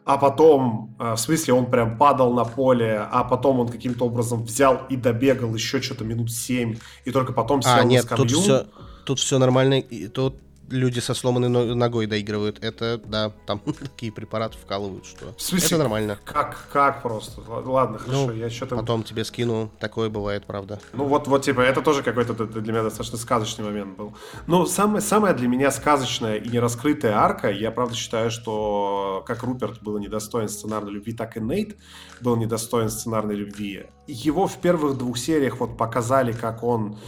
а 0.04 0.18
потом, 0.18 0.96
э, 0.98 1.12
в 1.12 1.16
смысле, 1.18 1.54
он 1.54 1.66
прям 1.66 1.96
падал 1.96 2.34
на 2.34 2.44
поле, 2.44 3.06
а 3.10 3.22
потом 3.22 3.60
он 3.60 3.68
каким-то 3.68 4.06
образом 4.06 4.42
взял 4.42 4.82
и 4.90 4.96
добегал 4.96 5.54
еще 5.54 5.80
что-то 5.80 6.04
минут 6.04 6.32
7, 6.32 6.76
и 7.04 7.10
только 7.12 7.32
потом 7.32 7.60
а, 7.60 7.62
сел 7.62 7.72
а, 7.74 7.84
нет, 7.84 8.02
на 8.10 8.16
скамью. 8.16 8.34
Тут 8.34 8.42
все, 8.42 8.66
тут 9.04 9.18
все 9.20 9.38
нормально, 9.38 9.78
и 9.78 10.08
тут 10.08 10.34
люди 10.70 11.00
со 11.00 11.14
сломанной 11.14 11.74
ногой 11.74 12.06
доигрывают. 12.06 12.62
Это, 12.62 13.00
да, 13.04 13.32
там 13.46 13.60
такие 13.80 14.12
препараты 14.12 14.58
вкалывают, 14.58 15.06
что 15.06 15.34
в 15.36 15.42
смысле, 15.42 15.66
это 15.66 15.78
нормально. 15.78 16.18
Как, 16.24 16.68
как 16.72 17.02
просто? 17.02 17.40
Ладно, 17.48 17.98
хорошо, 17.98 18.26
ну, 18.26 18.32
я 18.32 18.50
что-то... 18.50 18.76
Потом 18.76 19.02
тебе 19.02 19.24
скину, 19.24 19.70
такое 19.78 20.08
бывает, 20.08 20.46
правда. 20.46 20.80
Ну 20.92 21.04
вот, 21.04 21.28
вот, 21.28 21.42
типа, 21.42 21.60
это 21.60 21.82
тоже 21.82 22.02
какой-то 22.02 22.34
для 22.46 22.72
меня 22.72 22.82
достаточно 22.82 23.18
сказочный 23.18 23.64
момент 23.64 23.96
был. 23.96 24.14
Но 24.46 24.66
самое, 24.66 25.00
самое 25.00 25.34
для 25.34 25.48
меня 25.48 25.70
сказочная 25.70 26.36
и 26.36 26.48
нераскрытая 26.48 27.14
арка, 27.14 27.50
я 27.50 27.70
правда 27.70 27.94
считаю, 27.94 28.30
что 28.30 29.24
как 29.26 29.42
Руперт 29.42 29.82
был 29.82 29.98
недостоин 29.98 30.48
сценарной 30.48 30.92
любви, 30.92 31.12
так 31.12 31.36
и 31.36 31.40
Нейт 31.40 31.76
был 32.20 32.36
недостоин 32.36 32.88
сценарной 32.88 33.34
любви. 33.34 33.86
Его 34.06 34.46
в 34.46 34.56
первых 34.58 34.98
двух 34.98 35.18
сериях 35.18 35.60
вот 35.60 35.76
показали, 35.76 36.32
как 36.32 36.62
он 36.62 36.98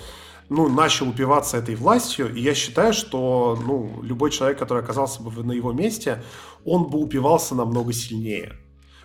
ну, 0.49 0.69
начал 0.69 1.09
упиваться 1.09 1.57
этой 1.57 1.75
властью, 1.75 2.35
и 2.35 2.41
я 2.41 2.55
считаю, 2.55 2.93
что, 2.93 3.59
ну, 3.66 4.01
любой 4.03 4.31
человек, 4.31 4.59
который 4.59 4.83
оказался 4.83 5.23
бы 5.23 5.43
на 5.43 5.53
его 5.53 5.73
месте, 5.73 6.23
он 6.65 6.85
бы 6.85 6.99
упивался 6.99 7.55
намного 7.55 7.93
сильнее 7.93 8.59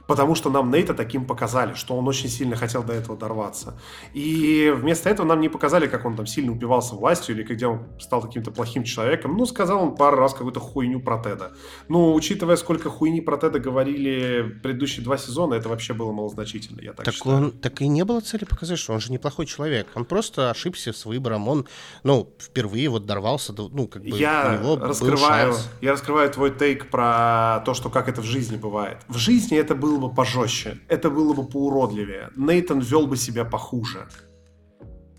потому 0.10 0.34
что 0.34 0.50
нам 0.50 0.72
Нейта 0.72 0.96
таким 0.96 1.24
показали, 1.24 1.76
что 1.76 1.96
он 1.96 2.08
очень 2.08 2.30
сильно 2.30 2.56
хотел 2.56 2.82
до 2.82 2.94
этого 2.94 3.16
дорваться. 3.16 3.80
И 4.16 4.74
вместо 4.76 5.08
этого 5.08 5.28
нам 5.28 5.40
не 5.40 5.50
показали, 5.50 5.86
как 5.86 6.04
он 6.04 6.16
там 6.16 6.26
сильно 6.26 6.52
упивался 6.52 6.96
властью 6.96 7.36
или 7.36 7.44
где 7.44 7.68
он 7.68 7.82
стал 8.00 8.22
каким-то 8.22 8.50
плохим 8.50 8.84
человеком. 8.84 9.38
Ну, 9.38 9.46
сказал 9.46 9.84
он 9.84 9.96
пару 9.96 10.18
раз 10.18 10.34
какую-то 10.34 10.60
хуйню 10.60 11.00
про 11.00 11.20
Теда. 11.20 11.52
Ну, 11.90 12.16
учитывая, 12.16 12.56
сколько 12.56 12.90
хуйни 12.90 13.22
про 13.22 13.38
Теда 13.38 13.60
говорили 13.60 14.60
предыдущие 14.64 15.04
два 15.04 15.16
сезона, 15.20 15.54
это 15.54 15.70
вообще 15.70 15.94
было 15.94 16.12
малозначительно, 16.12 16.82
я 16.82 16.94
так, 16.94 17.06
так 17.06 17.14
считаю. 17.14 17.36
Он, 17.36 17.52
так 17.52 17.80
и 17.80 17.88
не 17.88 18.04
было 18.04 18.20
цели 18.20 18.46
показать, 18.46 18.80
что 18.80 18.94
он 18.94 19.02
же 19.02 19.12
неплохой 19.12 19.46
человек. 19.46 19.90
Он 19.94 20.06
просто 20.06 20.50
ошибся 20.50 20.92
с 20.92 21.06
выбором. 21.06 21.48
Он, 21.48 21.68
ну, 22.02 22.34
впервые 22.40 22.90
вот 22.90 23.06
дорвался, 23.06 23.54
до, 23.54 23.70
ну, 23.70 23.88
как 23.88 24.02
бы 24.02 24.18
я 24.18 24.58
у 24.60 24.64
него 24.64 24.76
раскрываю, 24.76 25.54
Я 25.82 25.92
раскрываю 25.92 26.32
твой 26.32 26.50
тейк 26.50 26.90
про 26.90 27.62
то, 27.64 27.76
что 27.76 27.92
как 27.92 28.10
это 28.10 28.22
в 28.22 28.26
жизни 28.26 28.58
бывает. 28.58 28.98
В 29.08 29.20
жизни 29.20 29.56
это 29.56 29.76
был 29.76 29.99
бы 30.00 30.14
пожестче, 30.14 30.80
это 30.88 31.10
было 31.10 31.34
бы 31.34 31.46
поуродливее. 31.46 32.30
Нейтан 32.36 32.80
вел 32.80 33.08
бы 33.08 33.18
себя 33.18 33.46
похуже. 33.46 34.08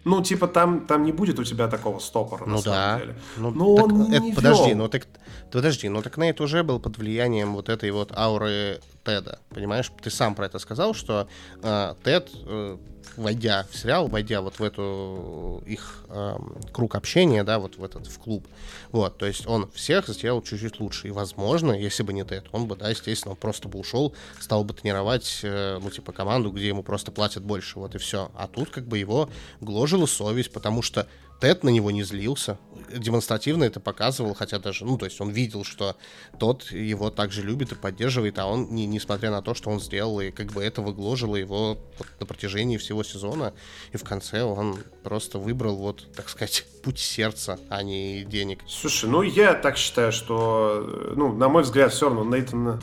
Ну, 0.05 0.23
типа, 0.23 0.49
там, 0.49 0.87
там 0.87 1.05
не 1.05 1.13
будет 1.13 1.39
у 1.39 1.45
тебя 1.45 1.69
такого 1.69 1.99
стопора, 1.99 2.47
ну, 2.47 2.57
на 2.57 2.63
самом 2.63 2.79
да. 2.79 2.99
деле. 2.99 3.17
Ну, 3.37 3.51
Но 3.51 3.77
так, 3.77 3.85
он 3.87 4.13
это, 4.13 4.23
не 4.23 4.33
подожди, 4.33 4.75
ну 4.75 4.89
так 4.89 5.07
подожди, 5.53 5.89
ну 5.91 6.01
так 6.01 6.17
Нейт 6.17 6.41
уже 6.41 6.63
был 6.63 6.81
под 6.81 6.97
влиянием 6.97 7.53
вот 7.55 7.69
этой 7.69 7.91
вот 7.91 8.17
ауры 8.17 8.81
Теда, 9.05 9.41
понимаешь? 9.51 9.93
Ты 10.03 10.11
сам 10.11 10.35
про 10.35 10.47
это 10.47 10.59
сказал, 10.59 10.95
что 10.95 11.29
э, 11.63 11.95
Тед 12.03 12.31
э, 12.35 12.79
войдя 13.17 13.67
в 13.71 13.77
сериал, 13.77 14.09
войдя 14.09 14.41
вот 14.41 14.59
в 14.59 14.63
эту 14.63 15.63
их 15.67 16.05
э, 16.09 16.37
круг 16.73 16.95
общения, 16.95 17.45
да, 17.45 17.59
вот 17.59 17.77
в 17.77 17.85
этот 17.85 18.07
в 18.07 18.19
клуб, 18.19 18.47
вот, 18.93 19.19
то 19.19 19.27
есть 19.27 19.47
он 19.47 19.71
всех 19.73 20.09
сделал 20.09 20.43
чуть-чуть 20.43 20.81
лучше, 20.81 21.09
и 21.09 21.11
возможно, 21.11 21.73
если 21.73 22.03
бы 22.03 22.13
не 22.13 22.25
Тед, 22.25 22.47
он 22.53 22.67
бы, 22.67 22.77
да, 22.77 22.91
естественно, 22.91 23.35
просто 23.35 23.69
бы 23.69 23.79
ушел, 23.79 24.15
стал 24.39 24.65
бы 24.65 24.75
тренировать, 24.75 25.41
э, 25.43 25.79
ну, 25.83 25.91
типа, 25.91 26.13
команду, 26.13 26.51
где 26.51 26.69
ему 26.69 26.83
просто 26.83 27.13
платят 27.13 27.43
больше, 27.43 27.79
вот 27.79 27.95
и 27.95 27.99
все, 27.99 28.31
а 28.35 28.47
тут 28.47 28.71
как 28.71 28.87
бы 28.87 28.99
его 28.99 29.31
гложила 29.61 30.07
совесть, 30.07 30.53
потому 30.53 30.83
что 30.83 31.07
Тед 31.41 31.65
на 31.65 31.71
него 31.71 31.91
не 31.91 32.03
злился, 32.03 32.59
демонстративно 32.93 33.65
это 33.65 33.81
показывал, 33.81 34.35
хотя 34.35 34.59
даже, 34.59 34.85
ну, 34.85 34.99
то 34.99 35.05
есть 35.07 35.21
он 35.21 35.31
видел, 35.31 35.65
что 35.65 35.97
тот 36.39 36.71
его 36.71 37.11
также 37.11 37.43
любит 37.43 37.73
и 37.73 37.75
поддерживает, 37.75 38.39
а 38.39 38.47
он, 38.47 38.69
не, 38.71 38.87
несмотря 38.87 39.31
на 39.31 39.43
то, 39.43 39.55
что 39.55 39.71
он 39.71 39.81
сделал, 39.81 40.21
и 40.21 40.31
как 40.31 40.53
бы 40.53 40.63
это 40.63 40.83
выгложило 40.83 41.37
его 41.37 41.79
вот, 41.99 42.09
на 42.19 42.27
протяжении 42.27 42.77
всего 42.77 43.03
сезона, 43.03 43.55
и 43.93 43.97
в 43.97 44.05
конце 44.05 44.43
он 44.43 44.79
просто 45.03 45.39
выбрал, 45.39 45.77
вот, 45.77 46.13
так 46.15 46.29
сказать, 46.29 46.67
путь 46.83 46.99
сердца, 46.99 47.59
а 47.69 47.83
не 47.83 48.25
денег. 48.25 48.61
Слушай, 48.67 49.11
ну 49.11 49.23
я 49.23 49.55
так 49.55 49.77
считаю, 49.77 50.13
что, 50.13 51.13
ну, 51.15 51.33
на 51.33 51.49
мой 51.49 51.63
взгляд, 51.63 51.93
все 51.93 52.09
равно 52.09 52.25
Нейтана, 52.25 52.79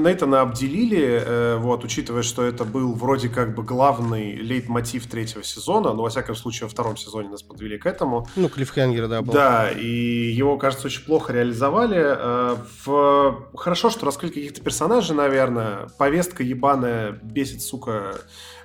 Нейтана 0.00 0.40
обделили, 0.40 1.22
э, 1.24 1.56
вот, 1.56 1.84
учитывая, 1.84 2.22
что 2.22 2.42
это 2.42 2.64
был 2.64 2.94
вроде 2.94 3.28
как 3.28 3.54
бы 3.54 3.62
главный 3.62 4.34
лейтмотив 4.34 5.06
третьего 5.06 5.44
сезона, 5.44 5.92
но, 5.92 6.02
во 6.02 6.10
всяком 6.10 6.34
случае, 6.34 6.66
во 6.66 6.70
втором 6.70 6.96
сезоне 6.96 7.28
нас 7.28 7.42
подвели 7.42 7.78
к 7.78 7.86
этому. 7.88 8.28
Ну, 8.36 8.48
Клиффхенгер, 8.48 9.08
да, 9.08 9.22
был. 9.22 9.32
Да, 9.32 9.70
и 9.70 10.30
его, 10.30 10.56
кажется, 10.58 10.86
очень 10.86 11.04
плохо 11.04 11.32
реализовали. 11.32 11.98
Э, 12.00 12.56
в... 12.84 13.48
Хорошо, 13.56 13.90
что 13.90 14.06
раскрыли 14.06 14.32
каких-то 14.32 14.60
персонажей, 14.60 15.16
наверное. 15.16 15.88
Повестка 15.98 16.42
ебаная 16.42 17.18
бесит, 17.22 17.62
сука, 17.62 18.14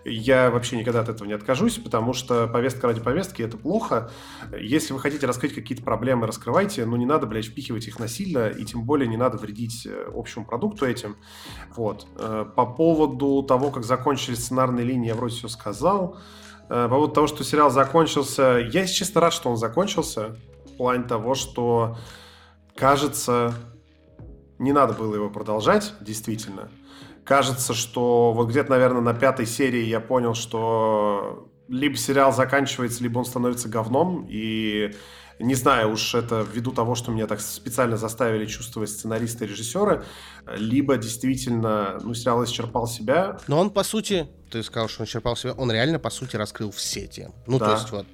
я 0.05 0.51
вообще 0.51 0.77
никогда 0.77 0.99
от 0.99 1.09
этого 1.09 1.25
не 1.25 1.33
откажусь, 1.33 1.77
потому 1.77 2.13
что 2.13 2.47
повестка 2.47 2.87
ради 2.87 2.99
повестки— 2.99 3.41
это 3.43 3.57
плохо. 3.57 4.11
Если 4.57 4.93
вы 4.93 4.99
хотите 4.99 5.25
раскрыть 5.25 5.55
какие-то 5.55 5.83
проблемы, 5.83 6.27
раскрывайте, 6.27 6.85
но 6.85 6.97
не 6.97 7.05
надо, 7.05 7.25
блядь, 7.25 7.45
впихивать 7.45 7.87
их 7.87 7.99
насильно, 7.99 8.49
и 8.49 8.65
тем 8.65 8.83
более 8.83 9.07
не 9.07 9.17
надо 9.17 9.37
вредить 9.37 9.85
э, 9.85 10.11
общему 10.13 10.45
продукту 10.45 10.85
этим. 10.85 11.15
Вот. 11.75 12.07
Э, 12.17 12.45
по 12.53 12.65
поводу 12.65 13.43
того, 13.43 13.71
как 13.71 13.85
закончились 13.85 14.39
сценарные 14.39 14.85
линии, 14.85 15.07
я 15.07 15.15
вроде 15.15 15.35
все 15.35 15.47
сказал. 15.47 16.17
Э, 16.69 16.83
по 16.83 16.95
поводу 16.95 17.13
того, 17.13 17.27
что 17.27 17.43
сериал 17.43 17.69
закончился, 17.69 18.59
я, 18.71 18.81
если 18.81 19.17
рад, 19.17 19.33
что 19.33 19.49
он 19.49 19.57
закончился. 19.57 20.35
В 20.65 20.77
плане 20.77 21.03
того, 21.03 21.35
что, 21.35 21.97
кажется, 22.75 23.53
не 24.57 24.71
надо 24.71 24.93
было 24.93 25.15
его 25.15 25.29
продолжать, 25.29 25.93
действительно 26.01 26.69
кажется, 27.23 27.73
что 27.73 28.33
вот 28.33 28.49
где-то, 28.49 28.69
наверное, 28.71 29.01
на 29.01 29.13
пятой 29.13 29.45
серии 29.45 29.83
я 29.83 29.99
понял, 29.99 30.33
что 30.33 31.49
либо 31.67 31.95
сериал 31.95 32.33
заканчивается, 32.33 33.03
либо 33.03 33.19
он 33.19 33.25
становится 33.25 33.69
говном, 33.69 34.27
и 34.29 34.93
не 35.39 35.55
знаю 35.55 35.91
уж 35.91 36.15
это 36.15 36.41
ввиду 36.41 36.71
того, 36.71 36.95
что 36.95 37.11
меня 37.11 37.27
так 37.27 37.41
специально 37.41 37.97
заставили 37.97 38.45
чувствовать 38.45 38.89
сценаристы 38.89 39.45
и 39.45 39.47
режиссеры, 39.47 40.03
либо 40.55 40.97
действительно, 40.97 41.99
ну, 42.03 42.13
сериал 42.13 42.43
исчерпал 42.43 42.87
себя. 42.87 43.39
Но 43.47 43.59
он, 43.59 43.69
по 43.69 43.83
сути, 43.83 44.27
ты 44.51 44.63
сказал, 44.63 44.87
что 44.87 45.01
он 45.01 45.07
исчерпал 45.07 45.35
себя, 45.35 45.53
он 45.53 45.71
реально, 45.71 45.99
по 45.99 46.09
сути, 46.09 46.35
раскрыл 46.35 46.71
все 46.71 47.07
темы. 47.07 47.33
Ну, 47.47 47.59
да. 47.59 47.65
то 47.65 47.71
есть 47.73 47.91
вот 47.91 48.05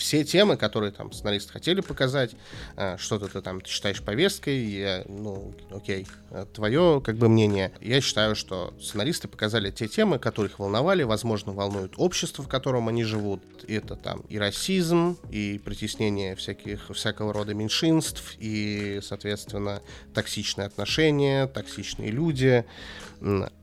все 0.00 0.24
темы, 0.24 0.56
которые 0.56 0.92
там 0.92 1.12
сценаристы 1.12 1.52
хотели 1.52 1.80
показать, 1.82 2.32
э, 2.76 2.96
что-то 2.96 3.28
ты 3.28 3.42
там 3.42 3.64
считаешь 3.64 4.02
повесткой, 4.02 4.64
я, 4.64 5.04
ну, 5.06 5.54
окей, 5.70 6.06
э, 6.30 6.46
твое 6.52 7.02
как 7.04 7.16
бы 7.16 7.28
мнение. 7.28 7.70
Я 7.80 8.00
считаю, 8.00 8.34
что 8.34 8.74
сценаристы 8.80 9.28
показали 9.28 9.70
те 9.70 9.88
темы, 9.88 10.18
которые 10.18 10.50
их 10.50 10.58
волновали, 10.58 11.02
возможно, 11.02 11.52
волнуют 11.52 11.92
общество, 11.98 12.42
в 12.42 12.48
котором 12.48 12.88
они 12.88 13.04
живут. 13.04 13.42
Это 13.68 13.94
там 13.94 14.20
и 14.30 14.38
расизм, 14.38 15.18
и 15.30 15.60
притеснение 15.62 16.34
всяких, 16.34 16.90
всякого 16.92 17.34
рода 17.34 17.52
меньшинств, 17.52 18.36
и, 18.38 19.00
соответственно, 19.02 19.82
токсичные 20.14 20.66
отношения, 20.66 21.46
токсичные 21.46 22.10
люди, 22.10 22.64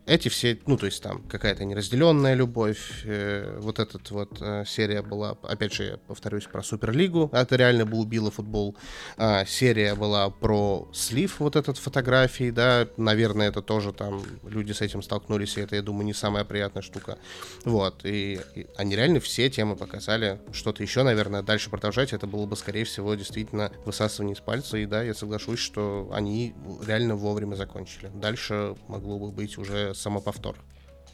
эти 0.08 0.30
все, 0.30 0.58
ну, 0.66 0.78
то 0.78 0.86
есть 0.86 1.04
там 1.04 1.22
какая-то 1.24 1.66
неразделенная 1.66 2.34
любовь, 2.34 3.04
э, 3.04 3.58
вот 3.60 3.80
этот 3.80 4.10
вот 4.12 4.38
э, 4.42 4.64
серия 4.66 5.02
была, 5.02 5.38
опять 5.44 5.74
же, 5.74 5.84
я 5.84 5.98
повторюсь 5.98 6.46
про 6.46 6.64
Суперлигу, 6.64 7.30
это 7.34 7.58
реально 7.58 7.86
бы 7.86 7.98
убило 7.98 8.32
футбол, 8.32 8.78
а, 9.18 9.46
серия 9.46 9.96
была 9.96 10.30
про 10.30 10.88
слив 10.94 11.40
вот 11.40 11.58
этот 11.58 11.78
фотографий, 11.78 12.52
да, 12.52 12.88
наверное, 12.96 13.50
это 13.50 13.62
тоже 13.62 13.92
там 13.92 14.24
люди 14.44 14.72
с 14.72 14.82
этим 14.82 15.02
столкнулись, 15.02 15.58
и 15.58 15.62
это, 15.62 15.76
я 15.76 15.82
думаю, 15.82 16.06
не 16.06 16.14
самая 16.14 16.46
приятная 16.46 16.82
штука, 16.82 17.18
вот, 17.66 18.06
и, 18.06 18.40
и 18.56 18.68
они 18.78 18.96
реально 18.96 19.20
все 19.20 19.50
темы 19.50 19.76
показали, 19.76 20.40
что-то 20.54 20.84
еще, 20.84 21.04
наверное, 21.04 21.42
дальше 21.42 21.70
продолжать, 21.70 22.14
это 22.14 22.28
было 22.28 22.46
бы, 22.46 22.56
скорее 22.56 22.86
всего, 22.86 23.14
действительно 23.16 23.74
высасывание 23.86 24.36
из 24.36 24.40
пальца, 24.40 24.78
и 24.78 24.86
да, 24.86 25.04
я 25.04 25.14
соглашусь, 25.14 25.60
что 25.60 26.10
они 26.14 26.56
реально 26.86 27.18
вовремя 27.18 27.56
закончили, 27.56 28.10
дальше 28.14 28.76
могло 28.88 29.20
бы 29.20 29.32
быть 29.32 29.47
быть 29.48 29.58
уже 29.58 29.96
самоповтор. 29.96 30.58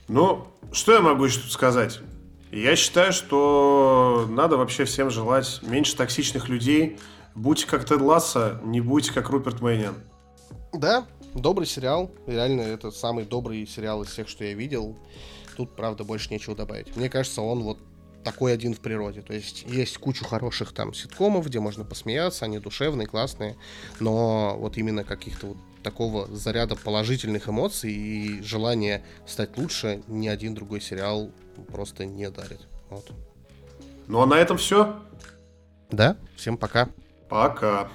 Ну, 0.07 0.47
что 0.71 0.93
я 0.93 1.01
могу 1.01 1.25
еще 1.25 1.39
тут 1.39 1.51
сказать? 1.51 1.99
Я 2.51 2.75
считаю, 2.75 3.13
что 3.13 4.27
надо 4.29 4.57
вообще 4.57 4.85
всем 4.85 5.09
желать 5.09 5.59
меньше 5.61 5.95
токсичных 5.95 6.49
людей. 6.49 6.97
Будьте 7.35 7.65
как 7.67 7.85
Тед 7.85 8.01
Ласса, 8.01 8.59
не 8.63 8.81
будьте 8.81 9.11
как 9.13 9.29
Руперт 9.29 9.61
Мейниан. 9.61 9.95
Да, 10.73 11.05
добрый 11.33 11.67
сериал. 11.67 12.11
Реально, 12.27 12.61
это 12.61 12.91
самый 12.91 13.25
добрый 13.25 13.65
сериал 13.65 14.03
из 14.03 14.09
всех, 14.09 14.27
что 14.27 14.43
я 14.43 14.53
видел. 14.53 14.97
Тут, 15.55 15.75
правда, 15.75 16.03
больше 16.03 16.31
нечего 16.31 16.55
добавить. 16.55 16.95
Мне 16.95 17.09
кажется, 17.09 17.41
он 17.41 17.63
вот 17.63 17.77
такой 18.23 18.53
один 18.53 18.73
в 18.73 18.79
природе. 18.79 19.21
То 19.21 19.33
есть 19.33 19.63
есть 19.67 19.97
кучу 19.97 20.25
хороших 20.25 20.73
там 20.73 20.93
ситкомов, 20.93 21.47
где 21.47 21.59
можно 21.59 21.85
посмеяться, 21.85 22.45
они 22.45 22.59
душевные, 22.59 23.07
классные, 23.07 23.55
но 23.99 24.55
вот 24.57 24.77
именно 24.77 25.03
каких-то 25.03 25.47
вот 25.47 25.57
такого 25.83 26.27
заряда 26.35 26.75
положительных 26.75 27.49
эмоций 27.49 27.91
и 27.91 28.41
желания 28.41 29.03
стать 29.27 29.57
лучше 29.57 30.01
ни 30.07 30.27
один 30.27 30.55
другой 30.55 30.81
сериал 30.81 31.31
просто 31.71 32.05
не 32.05 32.29
дарит. 32.29 32.61
Вот. 32.89 33.11
Ну 34.07 34.21
а 34.21 34.25
на 34.25 34.35
этом 34.35 34.57
все. 34.57 34.99
Да, 35.91 36.17
всем 36.35 36.57
пока. 36.57 36.89
Пока. 37.29 37.89